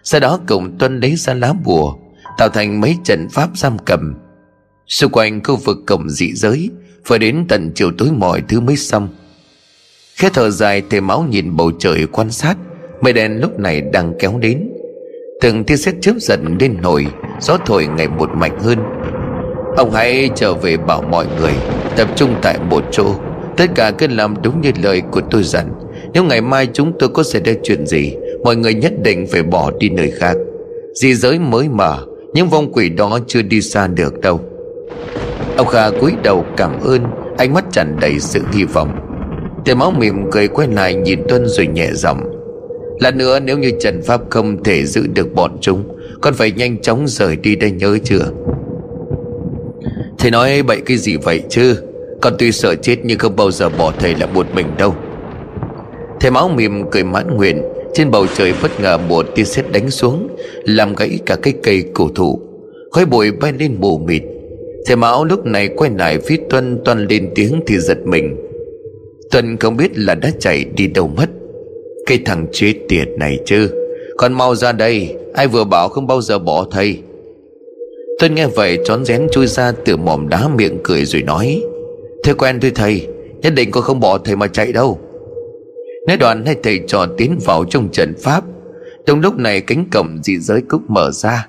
Sau 0.03 0.21
đó 0.21 0.39
cùng 0.47 0.77
Tuân 0.77 0.99
lấy 0.99 1.15
ra 1.15 1.33
lá 1.33 1.53
bùa. 1.63 1.95
Tạo 2.37 2.49
thành 2.49 2.81
mấy 2.81 2.97
trận 3.03 3.29
pháp 3.29 3.49
giam 3.55 3.77
cầm. 3.85 4.15
Xung 4.87 5.11
quanh 5.11 5.43
khu 5.43 5.55
vực 5.55 5.77
cổng 5.87 6.09
dị 6.09 6.33
giới 6.33 6.69
Phải 7.05 7.19
đến 7.19 7.45
tận 7.49 7.71
chiều 7.75 7.91
tối 7.97 8.09
mọi 8.11 8.41
thứ 8.47 8.59
mới 8.59 8.75
xong. 8.75 9.09
Khẽ 10.15 10.29
thở 10.33 10.49
dài 10.49 10.81
thầy 10.89 11.01
máu 11.01 11.25
nhìn 11.29 11.55
bầu 11.55 11.71
trời 11.79 12.07
quan 12.11 12.31
sát, 12.31 12.55
Mây 13.01 13.13
đen 13.13 13.39
lúc 13.41 13.59
này 13.59 13.81
đang 13.81 14.13
kéo 14.19 14.33
đến. 14.39 14.69
Từng 15.41 15.63
tia 15.63 15.75
sét 15.75 15.95
chớp 16.01 16.13
giận 16.19 16.57
lên 16.59 16.81
nổi, 16.81 17.07
Gió 17.41 17.57
thổi 17.65 17.87
ngày 17.87 18.07
một 18.07 18.29
mạnh 18.33 18.59
hơn. 18.59 18.79
Ông 19.77 19.91
hãy 19.91 20.29
trở 20.35 20.53
về 20.53 20.77
bảo 20.77 21.01
mọi 21.01 21.25
người, 21.39 21.53
Tập 21.95 22.07
trung 22.15 22.35
tại 22.41 22.57
một 22.69 22.83
chỗ. 22.91 23.15
Tất 23.57 23.65
cả 23.75 23.91
cứ 23.91 24.07
làm 24.07 24.41
đúng 24.41 24.61
như 24.61 24.71
lời 24.83 25.01
của 25.11 25.21
tôi 25.31 25.43
dặn. 25.43 25.69
Nếu 26.13 26.23
ngày 26.23 26.41
mai 26.41 26.67
chúng 26.73 26.93
tôi 26.99 27.09
có 27.09 27.23
xảy 27.23 27.41
ra 27.45 27.53
chuyện 27.63 27.87
gì, 27.87 28.13
Mọi 28.43 28.55
người 28.55 28.73
nhất 28.73 28.93
định 29.03 29.27
phải 29.31 29.43
bỏ 29.43 29.71
đi 29.79 29.89
nơi 29.89 30.11
khác. 30.11 30.37
Dị 30.93 31.13
giới 31.13 31.39
mới 31.39 31.69
mở 31.69 32.05
nhưng 32.37 32.49
vong 32.49 32.71
quỷ 32.73 32.89
đó 32.89 33.19
chưa 33.27 33.41
đi 33.41 33.61
xa 33.61 33.87
được 33.87 34.21
đâu. 34.21 34.39
Ông 35.57 35.67
Kha 35.67 35.89
cúi 35.89 36.13
đầu 36.23 36.45
cảm 36.57 36.79
ơn, 36.81 37.01
Ánh 37.37 37.53
mắt 37.53 37.65
tràn 37.71 37.97
đầy 38.01 38.19
sự 38.19 38.41
hy 38.53 38.63
vọng. 38.63 38.91
Tề 39.65 39.73
máu 39.73 39.91
mỉm 39.91 40.31
cười 40.31 40.47
quay 40.47 40.67
lại 40.67 40.95
nhìn 40.95 41.19
Tuân 41.29 41.45
rồi 41.45 41.67
nhẹ 41.67 41.87
giọng. 41.93 42.21
Lần 42.99 43.17
nữa 43.17 43.39
nếu 43.39 43.57
như 43.57 43.71
Trần 43.79 44.01
Pháp 44.01 44.21
không 44.29 44.63
thể 44.63 44.85
giữ 44.85 45.07
được 45.07 45.33
bọn 45.33 45.57
chúng, 45.61 45.83
Con 46.21 46.33
phải 46.33 46.51
nhanh 46.51 46.81
chóng 46.81 47.07
rời 47.07 47.35
đi 47.35 47.55
đây 47.55 47.71
nhớ 47.71 47.97
chưa? 48.03 48.31
Thầy 50.17 50.31
nói 50.31 50.61
bậy 50.61 50.81
cái 50.85 50.97
gì 50.97 51.17
vậy 51.17 51.43
chứ? 51.49 51.75
Con 52.21 52.33
tuy 52.39 52.51
sợ 52.51 52.75
chết 52.75 52.97
nhưng 53.03 53.19
không 53.19 53.35
bao 53.35 53.51
giờ 53.51 53.69
bỏ 53.69 53.93
thầy 53.99 54.15
lại 54.15 54.29
một 54.33 54.47
mình 54.53 54.67
đâu. 54.77 54.95
Thầy 56.19 56.31
máu 56.31 56.49
mỉm 56.49 56.83
cười 56.91 57.03
mãn 57.03 57.37
nguyện 57.37 57.61
trên 57.97 58.11
bầu 58.11 58.25
trời 58.35 58.53
bất 58.61 58.79
ngờ 58.79 58.97
một 58.97 59.25
tia 59.35 59.43
sét 59.43 59.71
đánh 59.71 59.89
xuống, 59.89 60.27
Làm 60.63 60.95
gãy 60.95 61.19
cả 61.25 61.35
cây 61.35 61.53
cây 61.63 61.83
cổ 61.93 62.09
thụ. 62.15 62.39
Khói 62.91 63.05
bụi 63.05 63.31
bay 63.31 63.53
lên 63.59 63.75
mù 63.79 63.97
mịt. 63.97 64.23
Thầy 64.85 64.95
Mão 64.95 65.25
lúc 65.25 65.45
này 65.45 65.67
quay 65.67 65.91
lại 65.97 66.19
phía 66.19 66.37
Tuân 66.49 66.79
Tuân 66.85 67.07
lên 67.07 67.31
tiếng 67.35 67.61
thì 67.67 67.77
giật 67.77 67.97
mình. 68.05 68.35
Tuân 69.31 69.57
không 69.57 69.77
biết 69.77 69.97
là 69.97 70.15
đã 70.15 70.31
chạy 70.39 70.63
đi 70.63 70.87
đâu 70.87 71.07
mất. 71.07 71.29
Cây 72.05 72.19
thằng 72.25 72.47
chết 72.51 72.73
tiệt 72.89 73.07
này 73.17 73.39
chứ. 73.45 73.69
Còn 74.17 74.33
mau 74.33 74.55
ra 74.55 74.71
đây, 74.71 75.15
Ai 75.33 75.47
vừa 75.47 75.63
bảo 75.63 75.89
không 75.89 76.07
bao 76.07 76.21
giờ 76.21 76.39
bỏ 76.39 76.67
thầy. 76.71 76.99
Tuân 78.19 78.35
nghe 78.35 78.47
vậy 78.47 78.79
trón 78.85 79.05
rén 79.05 79.27
chui 79.31 79.47
ra 79.47 79.71
từ 79.85 79.97
mỏm 79.97 80.29
đá 80.29 80.47
miệng 80.47 80.79
cười 80.83 81.05
rồi 81.05 81.21
nói. 81.21 81.61
Thế 82.23 82.33
quen 82.33 82.59
thôi 82.59 82.71
thầy, 82.75 83.07
Nhất 83.41 83.53
định 83.55 83.71
con 83.71 83.83
không 83.83 83.99
bỏ 83.99 84.17
thầy 84.17 84.35
mà 84.35 84.47
chạy 84.47 84.71
đâu. 84.71 84.99
Nói 86.07 86.17
đoạn 86.17 86.45
hai 86.45 86.55
thầy 86.63 86.81
trò 86.87 87.05
tiến 87.17 87.39
vào 87.45 87.65
trong 87.65 87.91
trận 87.91 88.15
pháp. 88.23 88.43
Trong 89.05 89.19
lúc 89.19 89.37
này 89.37 89.61
cánh 89.61 89.89
cổng 89.91 90.23
dị 90.23 90.37
giới 90.37 90.61
cũng 90.69 90.85
mở 90.87 91.11
ra. 91.11 91.47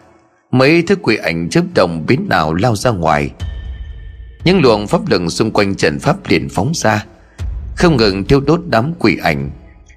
Mấy 0.51 0.83
thứ 0.83 0.97
quỷ 0.97 1.17
ảnh 1.17 1.49
chớp 1.49 1.63
đồng 1.75 2.07
biến 2.07 2.27
nào 2.29 2.55
lao 2.55 2.77
ra 2.77 2.91
ngoài. 2.91 3.31
Những 4.45 4.61
luồng 4.61 4.87
pháp 4.87 5.09
lực 5.09 5.23
xung 5.29 5.51
quanh 5.51 5.75
trận 5.75 5.99
pháp 5.99 6.17
liền 6.29 6.49
phóng 6.49 6.73
ra. 6.75 7.05
Không 7.77 7.97
ngừng 7.97 8.25
thiêu 8.25 8.41
đốt 8.41 8.61
đám 8.67 8.93
quỷ 8.99 9.17
ảnh. 9.23 9.51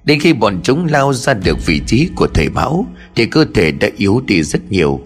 Đến 0.04 0.20
khi 0.20 0.32
bọn 0.32 0.60
chúng 0.62 0.86
lao 0.86 1.12
ra 1.12 1.34
được 1.34 1.66
vị 1.66 1.80
trí 1.86 2.08
của 2.16 2.26
thầy 2.34 2.48
Mão, 2.48 2.86
Thì 3.14 3.26
cơ 3.26 3.44
thể 3.54 3.72
đã 3.72 3.88
yếu 3.96 4.22
đi 4.26 4.42
rất 4.42 4.60
nhiều. 4.70 5.00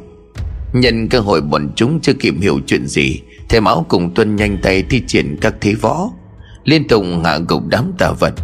Nhân 0.73 1.09
cơ 1.09 1.21
hội 1.21 1.41
bọn 1.41 1.69
chúng 1.77 2.01
chưa 2.01 2.13
kịp 2.13 2.35
hiểu 2.41 2.61
chuyện 2.67 2.87
gì, 2.87 3.21
Thầy 3.49 3.61
Mão 3.61 3.87
cùng 3.89 4.15
Tuân 4.15 4.37
nhanh 4.37 4.59
tay 4.63 4.85
thi 4.91 5.03
triển 5.07 5.37
các 5.41 5.55
thế 5.61 5.75
võ. 5.75 6.11
Liên 6.65 6.89
tục 6.89 7.05
hạ 7.25 7.39
gục 7.49 7.63
đám 7.69 7.93
tà 7.99 8.13
vật. 8.21 8.35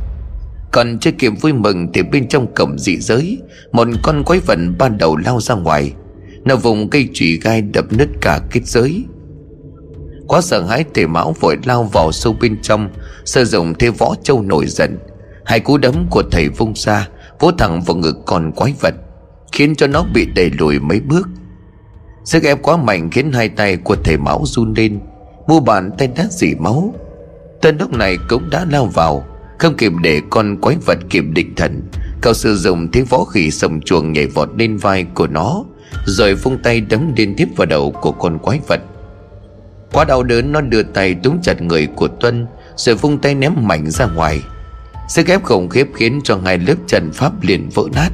Còn 0.73 0.99
chưa 0.99 1.11
kịp 1.11 1.33
vui 1.41 1.53
mừng 1.53 1.93
Thì 1.93 2.03
bên 2.03 2.29
trong 2.29 2.55
cổng 2.55 2.79
dị 2.79 2.97
giới, 2.97 3.39
Một 3.73 3.89
con 4.03 4.25
quái 4.25 4.41
vật 4.41 4.59
ban 4.79 4.99
đầu 4.99 5.17
lao 5.17 5.41
ra 5.41 5.55
ngoài. 5.55 5.93
Nó 6.45 6.57
vùng 6.57 6.91
cây 6.91 7.09
chùy 7.13 7.39
gai 7.43 7.63
đập 7.63 7.85
nứt 7.91 8.09
cả 8.21 8.41
kết 8.51 8.61
giới. 8.67 9.05
Quá 10.29 10.41
sợ 10.41 10.63
hãi 10.63 10.85
thầy 10.95 11.07
Mão 11.07 11.35
vội 11.41 11.57
lao 11.65 11.85
vào 11.85 12.13
sâu 12.13 12.37
bên 12.41 12.63
trong, 12.63 12.89
Sử 13.25 13.45
dụng 13.45 13.75
thế 13.79 13.91
võ 13.91 14.15
châu 14.23 14.43
nổi 14.43 14.67
giận. 14.67 14.99
Hai 15.45 15.61
cú 15.61 15.79
đấm 15.79 16.07
của 16.11 16.23
thầy 16.31 16.49
vung 16.49 16.73
ra, 16.77 17.09
Vỗ 17.41 17.51
thẳng 17.59 17.83
vào 17.83 17.97
ngực 17.97 18.17
con 18.27 18.53
quái 18.53 18.75
vật, 18.81 18.95
Khiến 19.53 19.75
cho 19.75 19.87
nó 19.87 20.05
bị 20.15 20.27
đẩy 20.35 20.51
lùi 20.51 20.79
mấy 20.79 21.01
bước. 21.01 21.29
Sức 22.25 22.43
ép 22.43 22.63
quá 22.63 22.77
mạnh 22.77 23.11
khiến 23.11 23.33
hai 23.33 23.49
tay 23.49 23.77
của 23.77 23.97
thầy 24.05 24.17
máu 24.17 24.43
run 24.45 24.75
lên, 24.75 25.01
Mu 25.47 25.61
bàn 25.61 25.91
tay 25.99 26.09
đã 26.17 26.27
dỉ 26.31 26.55
máu. 26.55 26.95
Tên 27.63 27.79
lúc 27.79 27.93
này 27.93 28.19
cũng 28.29 28.51
đã 28.51 28.67
lao 28.71 28.87
vào. 28.87 29.25
Không 29.63 29.77
kịp 29.77 29.93
để 30.03 30.21
con 30.31 30.57
quái 30.57 30.77
vật 30.87 30.99
kịp 31.11 31.25
định 31.33 31.55
thần 31.55 31.83
Cậu 32.21 32.35
sử 32.35 32.57
dụng 32.57 32.91
thế 32.93 33.03
võ 33.11 33.25
khỉ 33.25 33.51
sầm 33.51 33.81
chuồng 33.81 34.13
nhảy 34.13 34.27
vọt 34.27 34.49
lên 34.57 34.77
vai 34.77 35.05
của 35.15 35.27
nó, 35.27 35.65
Rồi 36.07 36.35
vung 36.35 36.59
tay 36.63 36.81
đấm 36.81 37.13
liên 37.17 37.35
tiếp 37.37 37.49
vào 37.57 37.67
đầu 37.67 37.91
của 37.91 38.13
con 38.13 38.39
quái 38.39 38.61
vật. 38.69 38.81
Quá 39.93 40.05
đau 40.05 40.23
đớn, 40.23 40.53
nó 40.53 40.61
đưa 40.61 40.83
tay 40.83 41.15
túm 41.15 41.41
chặt 41.43 41.63
người 41.63 41.87
của 41.87 42.09
Tuân, 42.09 42.47
Rồi 42.77 42.95
vung 42.95 43.19
tay 43.19 43.35
ném 43.35 43.53
mạnh 43.57 43.91
ra 43.91 44.07
ngoài. 44.07 44.43
Sức 45.09 45.27
ép 45.27 45.43
khủng 45.43 45.69
khiếp 45.69 45.89
khiến 45.95 46.21
cho 46.25 46.39
hai 46.45 46.59
lớp 46.59 46.77
trận 46.87 47.11
pháp 47.13 47.33
liền 47.43 47.69
vỡ 47.75 47.83
nát. 47.95 48.11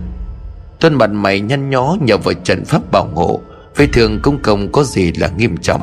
Tuân 0.80 0.94
mặt 0.94 1.10
mày 1.10 1.40
nhăn 1.40 1.70
nhó 1.70 1.96
nhờ 2.00 2.18
vào 2.18 2.34
trận 2.34 2.64
pháp 2.64 2.92
bảo 2.92 3.08
hộ 3.14 3.40
Vết 3.76 3.88
thương 3.92 4.20
cũng 4.22 4.42
không 4.42 4.72
có 4.72 4.84
gì 4.84 5.12
là 5.12 5.28
nghiêm 5.38 5.56
trọng. 5.56 5.82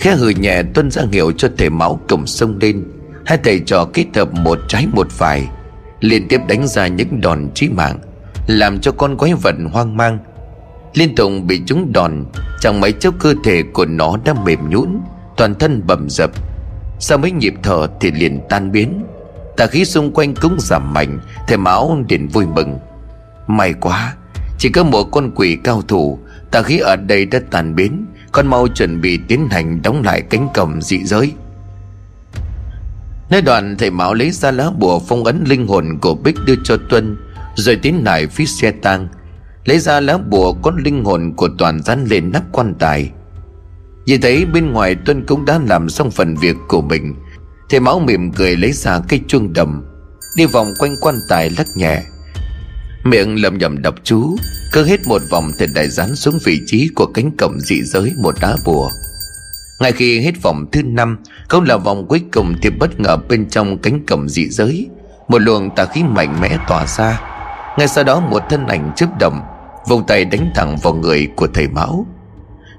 Khẽ 0.00 0.14
hừ 0.14 0.28
nhẹ, 0.28 0.62
Tuân 0.62 0.90
ra 0.90 1.02
hiệu 1.12 1.32
cho 1.32 1.48
thể 1.58 1.68
máu 1.70 2.00
cổng 2.08 2.26
sông 2.26 2.58
lên. 2.60 2.84
Hai 3.26 3.38
thầy 3.44 3.60
trò 3.60 3.84
kết 3.92 4.06
hợp 4.14 4.34
một 4.34 4.58
trái 4.68 4.86
một 4.92 5.10
phải, 5.10 5.48
Liên 6.00 6.28
tiếp 6.28 6.40
đánh 6.48 6.66
ra 6.66 6.86
những 6.86 7.20
đòn 7.20 7.48
chí 7.54 7.68
mạng, 7.68 7.98
Làm 8.46 8.80
cho 8.80 8.92
con 8.92 9.16
quái 9.16 9.34
vật 9.34 9.54
hoang 9.72 9.96
mang. 9.96 10.18
Liên 10.94 11.14
tục 11.14 11.32
bị 11.46 11.62
chúng 11.66 11.92
đòn, 11.92 12.24
Chẳng 12.60 12.80
mấy 12.80 12.92
chốc 12.92 13.14
cơ 13.18 13.34
thể 13.44 13.62
của 13.72 13.84
nó 13.84 14.16
đã 14.24 14.34
mềm 14.44 14.70
nhũn, 14.70 15.00
Toàn 15.36 15.54
thân 15.54 15.82
bầm 15.86 16.10
dập. 16.10 16.30
Sau 16.98 17.18
mấy 17.18 17.30
nhịp 17.30 17.54
thở 17.62 17.86
thì 18.00 18.10
liền 18.10 18.40
tan 18.48 18.72
biến. 18.72 19.04
Tà 19.56 19.66
khí 19.66 19.84
xung 19.84 20.12
quanh 20.14 20.34
cũng 20.34 20.56
giảm 20.60 20.94
mạnh, 20.94 21.20
Thầy 21.48 21.56
máu 21.56 22.04
liền 22.08 22.28
vui 22.28 22.46
mừng. 22.46 22.78
May 23.46 23.72
quá, 23.72 24.14
Chỉ 24.58 24.68
có 24.68 24.84
một 24.84 25.04
con 25.04 25.30
quỷ 25.34 25.58
cao 25.64 25.82
thủ, 25.88 26.18
Tà 26.50 26.62
khí 26.62 26.78
ở 26.78 26.96
đây 26.96 27.26
đã 27.26 27.40
tàn 27.50 27.74
biến, 27.74 28.06
Con 28.32 28.46
mau 28.46 28.68
chuẩn 28.68 29.00
bị 29.00 29.18
tiến 29.28 29.48
hành 29.50 29.82
đóng 29.82 30.02
lại 30.02 30.22
cánh 30.30 30.48
cổng 30.54 30.82
dị 30.82 31.04
giới. 31.04 31.32
Nơi 33.30 33.42
đoạn 33.42 33.76
thầy 33.78 33.90
Mão 33.90 34.14
lấy 34.14 34.30
ra 34.30 34.50
lá 34.50 34.70
bùa 34.78 34.98
phong 34.98 35.24
ấn 35.24 35.44
linh 35.46 35.66
hồn 35.66 35.98
của 36.00 36.14
Bích 36.14 36.36
đưa 36.46 36.54
cho 36.64 36.76
Tuân, 36.90 37.16
Rồi 37.56 37.76
tiến 37.76 38.04
lại 38.04 38.26
phía 38.26 38.46
xe 38.46 38.70
tang, 38.70 39.08
Lấy 39.64 39.78
ra 39.78 40.00
lá 40.00 40.18
bùa 40.18 40.52
có 40.52 40.72
linh 40.84 41.04
hồn 41.04 41.32
của 41.36 41.48
toàn 41.58 41.82
dán 41.82 42.04
lên 42.04 42.32
nắp 42.32 42.42
quan 42.52 42.74
tài. 42.78 43.10
Nhìn 44.06 44.20
thấy 44.20 44.44
bên 44.44 44.72
ngoài 44.72 44.94
Tuân 44.94 45.24
cũng 45.26 45.44
đã 45.44 45.60
làm 45.68 45.88
xong 45.88 46.10
phần 46.10 46.36
việc 46.36 46.56
của 46.68 46.82
mình, 46.82 47.14
Thầy 47.70 47.80
Mão 47.80 47.98
mỉm 47.98 48.32
cười 48.32 48.56
lấy 48.56 48.72
ra 48.72 49.00
cây 49.08 49.20
chuông 49.28 49.52
đầm, 49.52 49.84
Đi 50.36 50.46
vòng 50.46 50.68
quanh 50.78 50.94
quan 51.00 51.14
tài 51.28 51.50
lắc 51.50 51.66
nhẹ. 51.76 52.02
Miệng 53.04 53.42
lầm 53.42 53.58
nhầm 53.58 53.82
đọc 53.82 53.94
chú, 54.04 54.36
Cứ 54.72 54.84
hết 54.84 55.00
một 55.06 55.22
vòng 55.30 55.50
thì 55.58 55.66
đại 55.74 55.88
dán 55.88 56.16
xuống 56.16 56.38
vị 56.44 56.60
trí 56.66 56.88
Của 56.94 57.06
cánh 57.06 57.30
cổng 57.38 57.60
dị 57.60 57.82
giới 57.82 58.12
một 58.22 58.34
đá 58.40 58.56
bùa. 58.64 58.90
Ngay 59.80 59.92
khi 59.92 60.20
hết 60.20 60.42
vòng 60.42 60.66
thứ 60.72 60.82
năm 60.82 61.18
Không 61.48 61.64
là 61.64 61.76
vòng 61.76 62.06
cuối 62.08 62.22
cùng 62.32 62.54
Thì 62.62 62.70
bất 62.70 63.00
ngờ 63.00 63.16
bên 63.28 63.48
trong 63.48 63.78
cánh 63.78 64.06
cổng 64.06 64.28
dị 64.28 64.48
giới, 64.48 64.88
Một 65.28 65.38
luồng 65.38 65.70
tà 65.76 65.84
khí 65.84 66.02
mạnh 66.02 66.40
mẽ 66.40 66.58
tỏa 66.68 66.86
ra. 66.86 67.20
Ngay 67.78 67.88
sau 67.88 68.04
đó 68.04 68.20
một 68.20 68.42
thân 68.50 68.66
ảnh 68.66 68.92
chớp 68.96 69.06
động 69.20 69.40
Vùng 69.88 70.06
tay 70.06 70.24
đánh 70.24 70.50
thẳng 70.54 70.76
vào 70.82 70.94
người 70.94 71.28
của 71.36 71.46
thầy 71.54 71.68
Mão. 71.68 72.06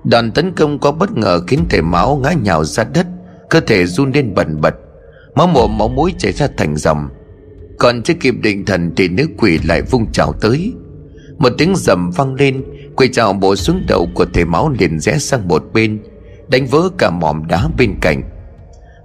Đòn 0.04 0.32
tấn 0.32 0.52
công 0.52 0.80
có 0.80 0.92
bất 0.92 1.18
ngờ 1.18 1.42
khiến 1.48 1.60
thầy 1.70 1.82
Mão 1.82 2.20
ngã 2.24 2.32
nhào 2.32 2.64
ra 2.64 2.84
đất, 2.84 3.08
Cơ 3.50 3.60
thể 3.60 3.86
run 3.86 4.12
lên 4.12 4.34
bần 4.36 4.62
bật, 4.62 4.76
Máu 5.36 5.48
mồm 5.48 5.78
máu 5.78 5.88
mũi 5.88 6.14
chảy 6.18 6.32
ra 6.32 6.48
thành 6.58 6.76
dòng. 6.76 7.10
Còn 7.80 8.04
chưa 8.04 8.14
kịp 8.14 8.36
định 8.42 8.66
thần 8.66 8.94
Thì 8.96 9.08
nữ 9.08 9.28
quỷ 9.38 9.60
lại 9.64 9.82
vung 9.82 10.12
chảo 10.12 10.34
tới. 10.42 10.74
Một 11.38 11.52
tiếng 11.58 11.76
rầm 11.76 12.12
vang 12.12 12.34
lên, 12.34 12.64
Quỷ 12.96 13.10
chảo 13.14 13.34
bổ 13.34 13.56
xuống 13.56 13.82
đầu 13.88 14.08
của 14.14 14.26
thầy 14.34 14.46
máu 14.46 14.74
liền 14.80 15.00
rẽ 15.00 15.18
sang 15.18 15.48
một 15.48 15.64
bên 15.74 16.00
Đánh 16.48 16.66
vỡ 16.66 16.90
cả 16.98 17.10
mỏm 17.10 17.48
đá 17.48 17.68
bên 17.78 17.96
cạnh. 18.02 18.24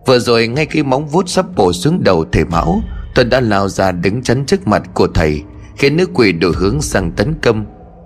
Vừa 0.07 0.19
rồi 0.19 0.49
ngay 0.49 0.67
khi 0.67 0.83
móng 0.83 1.07
vuốt 1.07 1.29
sắp 1.29 1.47
bổ 1.57 1.73
xuống 1.73 2.05
đầu 2.05 2.25
thầy 2.33 2.45
mão 2.45 2.81
Tuấn 3.15 3.31
đã 3.31 3.41
lao 3.41 3.69
ra 3.69 3.93
đứng 3.93 4.23
chắn 4.23 4.47
trước 4.47 4.67
mặt 4.67 4.83
của 4.95 5.07
thầy, 5.15 5.43
Khiến 5.77 5.97
nữ 5.97 6.07
quỷ 6.15 6.33
đổi 6.33 6.53
hướng 6.57 6.83
sang 6.83 7.13
tấn 7.13 7.35
công, 7.43 7.65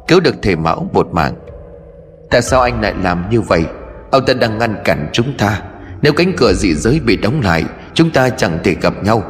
Cứu 0.08 0.20
được 0.20 0.34
thầy 0.42 0.56
mão 0.56 0.90
một 0.92 1.08
mạng. 1.12 1.34
Tại 2.30 2.42
sao 2.42 2.60
anh 2.60 2.80
lại 2.80 2.94
làm 3.02 3.30
như 3.30 3.40
vậy? 3.40 3.64
Ông 4.10 4.26
ta 4.26 4.34
đang 4.34 4.58
ngăn 4.58 4.76
cản 4.84 5.10
chúng 5.12 5.36
ta. 5.38 5.62
Nếu 6.02 6.12
cánh 6.12 6.32
cửa 6.36 6.52
dị 6.52 6.74
giới 6.74 7.00
bị 7.00 7.16
đóng 7.16 7.40
lại, 7.40 7.64
Chúng 7.94 8.10
ta 8.10 8.28
chẳng 8.28 8.58
thể 8.64 8.74
gặp 8.74 9.04
nhau. 9.04 9.22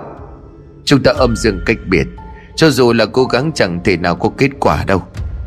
Chúng 0.84 1.02
ta 1.02 1.12
âm 1.16 1.36
dương 1.36 1.60
cách 1.66 1.76
biệt, 1.86 2.06
Cho 2.56 2.70
dù 2.70 2.92
là 2.92 3.06
cố 3.06 3.24
gắng 3.24 3.50
chẳng 3.54 3.80
thể 3.84 3.96
nào 3.96 4.16
có 4.16 4.30
kết 4.38 4.50
quả 4.60 4.84
đâu. 4.86 5.02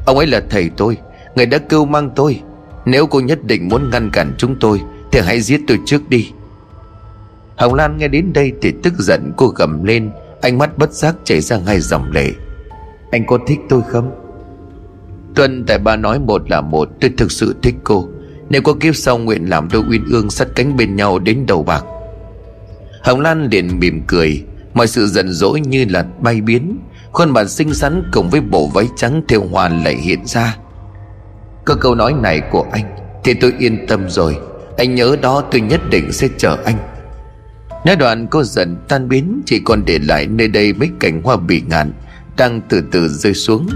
Ông 0.06 0.18
ấy 0.18 0.28
là 0.28 0.42
thầy 0.50 0.70
tôi, 0.78 0.98
Người 1.36 1.46
đã 1.46 1.58
cứu 1.58 1.86
mang 1.86 2.10
tôi. 2.16 2.42
Nếu 2.88 3.08
cô 3.08 3.20
nhất 3.20 3.44
định 3.44 3.68
muốn 3.68 3.90
ngăn 3.90 4.10
cản 4.12 4.34
chúng 4.38 4.56
tôi, 4.60 4.82
Thì 5.12 5.20
hãy 5.20 5.42
giết 5.42 5.62
tôi 5.68 5.80
trước 5.86 6.10
đi. 6.10 6.32
Hồng 7.58 7.74
Lan 7.74 7.98
nghe 7.98 8.08
đến 8.08 8.34
đây 8.34 8.52
thì 8.62 8.74
tức 8.84 8.94
giận, 9.00 9.32
cô 9.38 9.48
gầm 9.48 9.84
lên. 9.84 10.12
Ánh 10.42 10.58
mắt 10.58 10.78
bất 10.78 10.94
giác 10.94 11.16
chảy 11.24 11.42
ra 11.42 11.58
ngay 11.58 11.80
dòng 11.80 12.12
lệ. 12.12 12.32
Anh 13.12 13.26
có 13.26 13.38
thích 13.48 13.60
tôi 13.70 13.82
không? 13.88 14.12
Tuân, 15.36 15.66
tại 15.66 15.78
ba 15.78 15.96
nói 15.96 16.20
một 16.20 16.50
là 16.50 16.62
một, 16.62 16.90
Tôi 17.02 17.12
thực 17.18 17.32
sự 17.32 17.56
thích 17.62 17.76
cô. 17.84 18.08
Nếu 18.50 18.62
có 18.62 18.74
kiếp 18.74 18.96
sau 18.96 19.18
nguyện 19.18 19.50
làm 19.50 19.68
đôi 19.72 19.84
uyên 19.90 20.06
ương 20.12 20.30
Sắt 20.30 20.48
cánh 20.56 20.78
bên 20.78 20.96
nhau 20.96 21.20
đến 21.20 21.46
đầu 21.48 21.64
bạc. 21.64 21.84
Hồng 23.04 23.20
Lan 23.20 23.48
liền 23.52 23.80
mỉm 23.80 24.02
cười. 24.08 24.44
Mọi 24.74 24.88
sự 24.88 25.08
giận 25.08 25.34
dỗi 25.34 25.60
như 25.60 25.86
là 25.90 26.06
bay 26.20 26.42
biến. 26.42 26.80
Khuôn 27.12 27.30
mặt 27.30 27.50
xinh 27.50 27.74
xắn 27.74 28.04
cùng 28.14 28.30
với 28.30 28.42
bộ 28.42 28.68
váy 28.74 28.86
trắng 28.96 29.22
theo 29.28 29.48
hoa 29.52 29.70
lại 29.70 29.96
hiện 29.96 30.26
ra. 30.26 30.58
Có 31.68 31.76
câu 31.76 31.96
nói 31.96 32.14
này 32.14 32.42
của 32.52 32.66
anh 32.72 32.96
Thì 33.24 33.34
tôi 33.34 33.54
yên 33.60 33.88
tâm 33.88 34.10
rồi. 34.10 34.38
Anh 34.78 34.96
nhớ 34.96 35.16
đó 35.22 35.44
tôi 35.52 35.62
nhất 35.62 35.82
định 35.90 36.12
sẽ 36.12 36.28
chờ 36.38 36.58
anh. 36.66 36.78
Nói 37.86 37.96
đoạn 37.96 38.28
cô 38.28 38.44
dần 38.44 38.78
tan 38.88 39.10
biến, 39.10 39.42
Chỉ 39.46 39.60
còn 39.60 39.86
để 39.86 40.00
lại 40.00 40.28
nơi 40.28 40.48
đây 40.48 40.74
mấy 40.74 40.90
cành 41.00 41.22
hoa 41.22 41.38
bị 41.38 41.62
ngạn 41.70 41.92
Đang 42.38 42.62
từ 42.70 42.84
từ 42.92 43.08
rơi 43.08 43.34
xuống. 43.34 43.68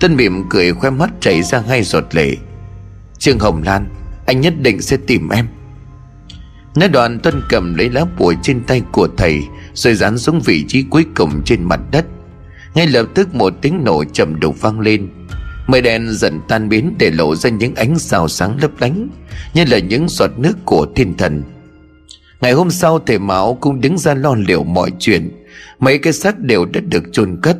Tân 0.00 0.16
mỉm 0.16 0.44
cười 0.50 0.72
khoe 0.72 0.90
mắt 0.90 1.10
chảy 1.20 1.42
ra 1.42 1.62
hai 1.68 1.82
giọt 1.82 2.04
lệ. 2.12 2.36
Trương 3.18 3.38
Hồng 3.38 3.62
Lan, 3.66 3.88
Anh 4.26 4.40
nhất 4.40 4.54
định 4.60 4.82
sẽ 4.82 4.96
tìm 5.06 5.28
em. 5.28 5.46
Nói 6.74 6.88
đoạn 6.88 7.18
Tuân 7.18 7.42
cầm 7.48 7.74
lấy 7.74 7.90
lá 7.90 8.04
bùa 8.18 8.34
trên 8.42 8.64
tay 8.64 8.82
của 8.92 9.08
thầy, 9.16 9.42
Rồi 9.74 9.94
dán 9.94 10.18
xuống 10.18 10.40
vị 10.40 10.64
trí 10.68 10.84
cuối 10.90 11.06
cùng 11.14 11.42
trên 11.44 11.62
mặt 11.62 11.80
đất. 11.90 12.06
Ngay 12.74 12.86
lập 12.86 13.06
tức 13.14 13.34
một 13.34 13.52
tiếng 13.60 13.84
nổ 13.84 14.04
trầm 14.04 14.40
đục 14.40 14.60
vang 14.60 14.80
lên. 14.80 15.08
Mây 15.68 15.80
đen 15.80 16.08
dần 16.10 16.40
tan 16.48 16.68
biến 16.68 16.94
để 16.98 17.10
lộ 17.10 17.34
ra 17.34 17.50
những 17.50 17.74
ánh 17.74 17.98
sao 17.98 18.28
sáng 18.28 18.58
lấp 18.62 18.70
lánh, 18.80 19.08
Như 19.54 19.64
là 19.64 19.78
những 19.78 20.08
giọt 20.08 20.30
nước 20.36 20.54
của 20.64 20.86
thiên 20.94 21.16
thần. 21.16 21.42
Ngày 22.40 22.52
hôm 22.52 22.70
sau 22.70 22.98
thầy 22.98 23.18
Mão 23.18 23.58
cũng 23.60 23.80
đứng 23.80 23.98
ra 23.98 24.14
lo 24.14 24.34
liệu 24.34 24.64
mọi 24.64 24.90
chuyện. 24.98 25.30
Mấy 25.78 25.98
cái 25.98 26.12
xác 26.12 26.38
đều 26.38 26.64
đã 26.64 26.80
được 26.80 27.02
chôn 27.12 27.38
cất. 27.42 27.56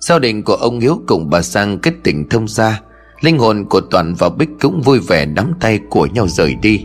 Gia 0.00 0.18
đình 0.18 0.42
của 0.42 0.54
ông 0.54 0.80
Hiếu 0.80 1.00
cùng 1.08 1.30
bà 1.30 1.42
Sang 1.42 1.78
kết 1.78 1.94
tình 2.02 2.28
thông 2.28 2.48
gia. 2.48 2.80
Linh 3.20 3.38
hồn 3.38 3.64
của 3.64 3.80
Toàn 3.80 4.14
và 4.14 4.28
Bích 4.28 4.50
cũng 4.60 4.82
vui 4.82 4.98
vẻ 4.98 5.26
nắm 5.26 5.52
tay 5.60 5.80
của 5.90 6.06
nhau 6.06 6.28
rời 6.28 6.54
đi. 6.62 6.84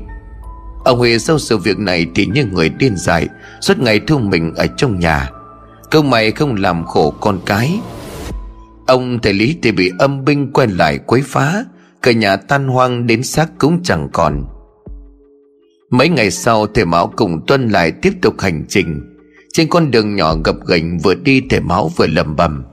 Ông 0.85 0.97
Huy 0.97 1.19
sau 1.19 1.39
sự 1.39 1.57
việc 1.57 1.79
này 1.79 2.07
thì 2.15 2.25
như 2.25 2.45
người 2.45 2.69
điên 2.69 2.97
dại, 2.97 3.27
Suốt 3.61 3.79
ngày 3.79 3.99
thu 3.99 4.17
mình 4.17 4.53
ở 4.55 4.67
trong 4.77 4.99
nhà. 4.99 5.29
Câu 5.91 6.01
mày 6.01 6.31
không 6.31 6.55
làm 6.55 6.85
khổ 6.85 7.13
con 7.19 7.39
cái 7.45 7.79
Ông 8.87 9.19
thầy 9.19 9.33
Lý 9.33 9.57
thì 9.61 9.71
bị 9.71 9.91
âm 9.99 10.25
binh 10.25 10.51
quen 10.53 10.69
lại 10.69 10.99
quấy 11.05 11.21
phá, 11.25 11.63
Cả 12.01 12.11
nhà 12.11 12.35
tan 12.35 12.67
hoang 12.67 13.07
đến 13.07 13.23
xác 13.23 13.49
cũng 13.57 13.83
chẳng 13.83 14.09
còn. 14.13 14.45
Mấy 15.91 16.09
ngày 16.09 16.31
sau 16.31 16.67
thầy 16.67 16.85
Mão 16.85 17.13
cùng 17.15 17.45
Tuân 17.47 17.69
lại 17.69 17.91
tiếp 17.91 18.13
tục 18.21 18.39
hành 18.39 18.65
trình. 18.69 19.01
Trên 19.53 19.69
con 19.69 19.91
đường 19.91 20.15
nhỏ 20.15 20.35
gập 20.43 20.55
ghềnh 20.67 20.99
vừa 20.99 21.15
đi 21.15 21.41
thầy 21.49 21.59
Mão 21.59 21.91
vừa 21.95 22.07
lầm 22.07 22.35
bầm. 22.35 22.63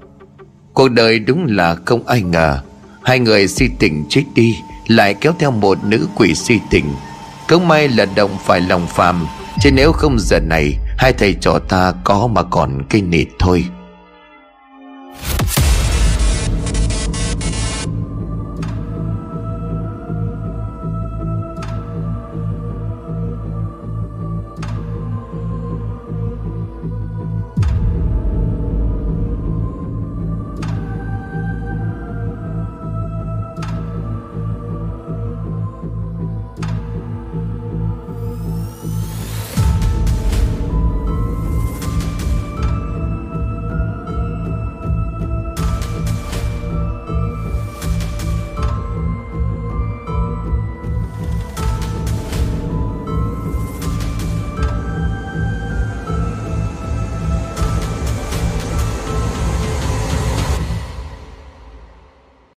Cuộc 0.75 0.89
đời 0.89 1.19
đúng 1.19 1.47
là 1.49 1.75
không 1.75 2.07
ai 2.07 2.23
ngờ. 2.23 2.61
Hai 3.03 3.19
người 3.19 3.49
si 3.49 3.69
tình 3.79 4.05
chết 4.09 4.23
đi, 4.35 4.57
Lại 4.87 5.15
kéo 5.15 5.33
theo 5.39 5.51
một 5.51 5.79
nữ 5.85 6.09
quỷ 6.17 6.35
si 6.35 6.61
tình. 6.71 6.85
Cũng 7.49 7.69
may 7.69 7.89
là 7.89 8.07
động 8.17 8.37
phải 8.45 8.61
lòng 8.61 8.87
phàm, 8.87 9.27
Chứ 9.61 9.71
nếu 9.73 9.93
không 9.93 10.17
giờ 10.19 10.41
này, 10.41 10.79
Hai 10.99 11.13
thầy 11.13 11.35
trò 11.35 11.59
ta 11.59 11.93
có 12.05 12.27
mà 12.27 12.43
còn 12.43 12.83
cây 12.91 13.03
nịt 13.03 13.29
thôi. 13.39 13.65